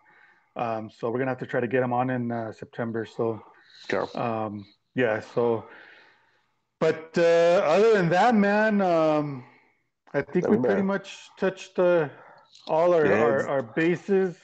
um, 0.54 0.88
so 0.90 1.10
we're 1.10 1.18
gonna 1.18 1.32
have 1.32 1.38
to 1.38 1.46
try 1.46 1.60
to 1.60 1.66
get 1.66 1.82
him 1.82 1.92
on 1.92 2.10
in 2.10 2.30
uh, 2.30 2.52
September. 2.52 3.04
So 3.04 3.42
um, 4.14 4.64
yeah, 4.94 5.20
so. 5.34 5.66
But 6.78 7.16
uh, 7.16 7.62
other 7.64 7.92
than 7.92 8.08
that, 8.08 8.34
man, 8.34 8.80
um, 8.80 9.44
I 10.14 10.20
think 10.22 10.48
we 10.48 10.56
pretty 10.58 10.82
much 10.82 11.30
touched 11.38 11.78
uh, 11.78 12.08
all 12.66 12.92
our, 12.92 13.06
Yeah, 13.06 13.22
our, 13.22 13.46
our 13.46 13.62
bases. 13.62 14.36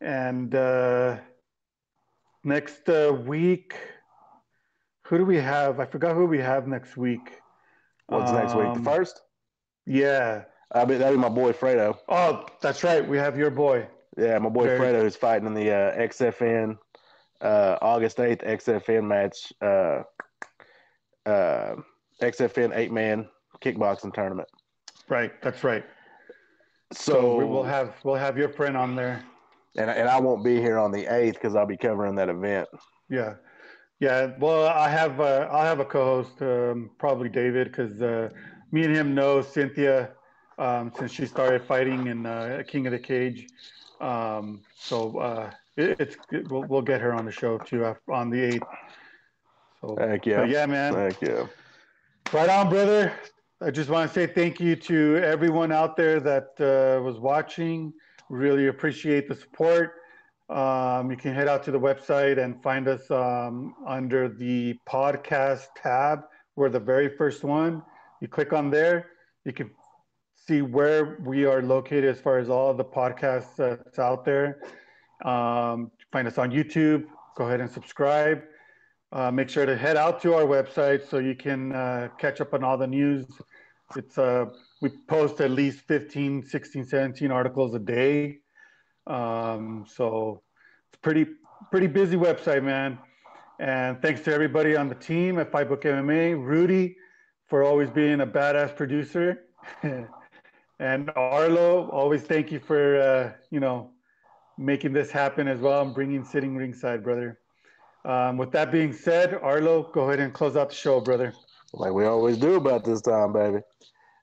And 0.00 0.54
uh, 0.54 1.18
next 2.42 2.88
uh, 2.88 3.12
week, 3.26 3.74
who 5.04 5.18
do 5.18 5.24
we 5.24 5.36
have? 5.36 5.80
I 5.80 5.86
forgot 5.86 6.14
who 6.14 6.26
we 6.26 6.38
have 6.38 6.66
next 6.66 6.96
week. 6.96 7.40
What's 8.06 8.32
next 8.32 8.54
week? 8.54 8.64
The 8.64 8.70
Um, 8.78 8.84
first? 8.84 9.22
Yeah. 9.86 10.44
I 10.72 10.84
mean, 10.84 10.98
that'd 10.98 11.16
be 11.16 11.20
my 11.20 11.28
boy 11.28 11.52
Fredo. 11.52 11.98
Oh, 12.08 12.46
that's 12.60 12.82
right. 12.84 13.06
We 13.06 13.18
have 13.18 13.36
your 13.36 13.50
boy. 13.50 13.86
Yeah, 14.16 14.38
my 14.38 14.48
boy 14.48 14.64
Very- 14.64 14.78
Fredo 14.78 15.04
is 15.04 15.16
fighting 15.16 15.46
in 15.46 15.54
the 15.54 15.70
uh, 15.70 15.96
XFN 15.98 16.78
uh, 17.40 17.78
August 17.82 18.20
eighth 18.20 18.42
XFN 18.42 19.04
match. 19.04 19.52
Uh, 19.60 20.02
uh, 21.26 21.76
XFN 22.20 22.76
eight 22.76 22.92
man 22.92 23.28
kickboxing 23.60 24.12
tournament. 24.14 24.48
Right. 25.08 25.32
That's 25.42 25.64
right. 25.64 25.84
So, 26.92 27.12
So 27.12 27.36
we 27.36 27.44
will 27.44 27.64
have 27.64 27.94
we'll 28.04 28.14
have 28.16 28.36
your 28.38 28.48
friend 28.50 28.76
on 28.76 28.94
there. 28.96 29.22
and 29.76 29.90
and 29.90 30.08
I 30.08 30.20
won't 30.20 30.44
be 30.44 30.60
here 30.60 30.78
on 30.78 30.92
the 30.92 31.06
eighth 31.12 31.34
because 31.34 31.54
I'll 31.56 31.66
be 31.66 31.76
covering 31.76 32.14
that 32.16 32.28
event. 32.28 32.68
Yeah, 33.08 33.34
yeah. 34.02 34.32
Well, 34.40 34.66
I 34.66 34.88
have 34.88 35.20
uh, 35.20 35.48
I'll 35.52 35.64
have 35.64 35.78
a 35.78 35.84
co-host, 35.84 36.42
um, 36.42 36.90
probably 36.98 37.28
David, 37.28 37.68
because 37.68 38.02
uh, 38.02 38.30
me 38.72 38.82
and 38.82 38.94
him 38.94 39.14
know 39.14 39.40
Cynthia 39.42 40.10
um, 40.58 40.92
since 40.98 41.12
she 41.12 41.24
started 41.24 41.62
fighting 41.62 42.08
in 42.08 42.26
uh, 42.26 42.64
King 42.66 42.88
of 42.88 42.92
the 42.92 42.98
Cage. 42.98 43.46
Um, 44.00 44.62
so 44.74 45.18
uh, 45.18 45.50
it, 45.76 46.00
it's 46.00 46.16
it, 46.32 46.50
we'll, 46.50 46.64
we'll 46.64 46.82
get 46.82 47.00
her 47.00 47.12
on 47.14 47.24
the 47.24 47.30
show 47.30 47.58
too 47.58 47.94
on 48.08 48.28
the 48.28 48.40
eighth. 48.40 48.66
So 49.80 49.96
Heck 49.96 50.26
yeah, 50.26 50.46
yeah, 50.46 50.66
man. 50.66 50.94
heck 50.94 51.22
yeah. 51.22 51.46
Right 52.32 52.48
on, 52.48 52.70
brother. 52.70 53.12
I 53.60 53.70
just 53.70 53.88
want 53.88 54.10
to 54.10 54.12
say 54.12 54.26
thank 54.26 54.58
you 54.58 54.74
to 54.74 55.20
everyone 55.22 55.70
out 55.70 55.96
there 55.96 56.18
that 56.18 56.48
uh, 56.58 57.00
was 57.00 57.20
watching. 57.20 57.92
Really 58.28 58.66
appreciate 58.66 59.28
the 59.28 59.36
support. 59.36 60.01
Um, 60.48 61.10
you 61.10 61.16
can 61.16 61.34
head 61.34 61.48
out 61.48 61.62
to 61.64 61.70
the 61.70 61.80
website 61.80 62.42
and 62.42 62.62
find 62.62 62.88
us 62.88 63.10
um, 63.10 63.74
under 63.86 64.28
the 64.28 64.78
podcast 64.88 65.66
tab. 65.76 66.24
We're 66.56 66.68
the 66.68 66.80
very 66.80 67.08
first 67.16 67.44
one. 67.44 67.82
You 68.20 68.28
click 68.28 68.52
on 68.52 68.70
there, 68.70 69.10
you 69.44 69.52
can 69.52 69.70
see 70.34 70.62
where 70.62 71.18
we 71.24 71.44
are 71.44 71.62
located 71.62 72.04
as 72.04 72.20
far 72.20 72.38
as 72.38 72.48
all 72.48 72.74
the 72.74 72.84
podcasts 72.84 73.56
that's 73.56 73.98
out 73.98 74.24
there. 74.24 74.60
Um, 75.24 75.90
find 76.10 76.26
us 76.26 76.38
on 76.38 76.50
YouTube. 76.50 77.04
Go 77.36 77.46
ahead 77.46 77.60
and 77.60 77.70
subscribe. 77.70 78.42
Uh, 79.12 79.30
make 79.30 79.48
sure 79.48 79.66
to 79.66 79.76
head 79.76 79.96
out 79.96 80.22
to 80.22 80.34
our 80.34 80.44
website 80.44 81.08
so 81.08 81.18
you 81.18 81.34
can 81.34 81.72
uh, 81.72 82.08
catch 82.18 82.40
up 82.40 82.54
on 82.54 82.64
all 82.64 82.76
the 82.76 82.86
news. 82.86 83.26
It's 83.96 84.16
uh, 84.16 84.46
we 84.80 84.90
post 85.06 85.40
at 85.40 85.50
least 85.50 85.80
15, 85.80 86.44
16, 86.44 86.86
17 86.86 87.30
articles 87.30 87.74
a 87.74 87.78
day. 87.78 88.38
Um, 89.06 89.84
so 89.88 90.42
it's 90.90 91.00
pretty 91.00 91.26
pretty 91.70 91.86
busy 91.86 92.16
website, 92.16 92.62
man. 92.62 92.98
And 93.58 94.00
thanks 94.02 94.22
to 94.22 94.34
everybody 94.34 94.76
on 94.76 94.88
the 94.88 94.94
team 94.94 95.38
at 95.38 95.52
Fight 95.52 95.68
Book 95.68 95.82
MMA, 95.82 96.42
Rudy 96.44 96.96
for 97.46 97.62
always 97.62 97.90
being 97.90 98.20
a 98.20 98.26
badass 98.26 98.74
producer, 98.74 99.44
and 100.78 101.10
Arlo, 101.14 101.88
always 101.90 102.22
thank 102.22 102.50
you 102.50 102.58
for 102.58 103.00
uh, 103.00 103.32
you 103.50 103.60
know 103.60 103.90
making 104.58 104.92
this 104.92 105.10
happen 105.10 105.48
as 105.48 105.60
well 105.60 105.82
and 105.82 105.94
bringing 105.94 106.24
sitting 106.24 106.56
ringside, 106.56 107.02
brother. 107.02 107.38
Um, 108.04 108.36
with 108.36 108.50
that 108.52 108.72
being 108.72 108.92
said, 108.92 109.34
Arlo, 109.34 109.90
go 109.92 110.08
ahead 110.08 110.20
and 110.20 110.32
close 110.32 110.56
out 110.56 110.70
the 110.70 110.74
show, 110.74 111.00
brother. 111.00 111.32
Like 111.72 111.92
we 111.92 112.04
always 112.04 112.36
do 112.36 112.54
about 112.56 112.84
this 112.84 113.00
time, 113.00 113.32
baby. 113.32 113.60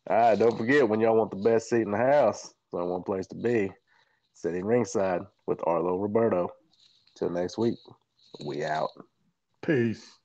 All 0.09 0.17
right, 0.17 0.39
don't 0.39 0.57
forget 0.57 0.87
when 0.87 0.99
y'all 0.99 1.15
want 1.15 1.31
the 1.31 1.37
best 1.37 1.69
seat 1.69 1.81
in 1.81 1.91
the 1.91 1.97
house, 1.97 2.53
there's 2.71 2.81
only 2.81 2.91
one 2.91 3.03
place 3.03 3.27
to 3.27 3.35
be. 3.35 3.71
Sitting 4.41 4.63
ringside 4.63 5.23
with 5.47 5.59
Arlo 5.67 5.97
Roberto. 5.97 6.47
Till 7.17 7.29
next 7.29 7.57
week, 7.57 7.77
we 8.45 8.63
out. 8.63 8.87
Peace. 9.61 10.17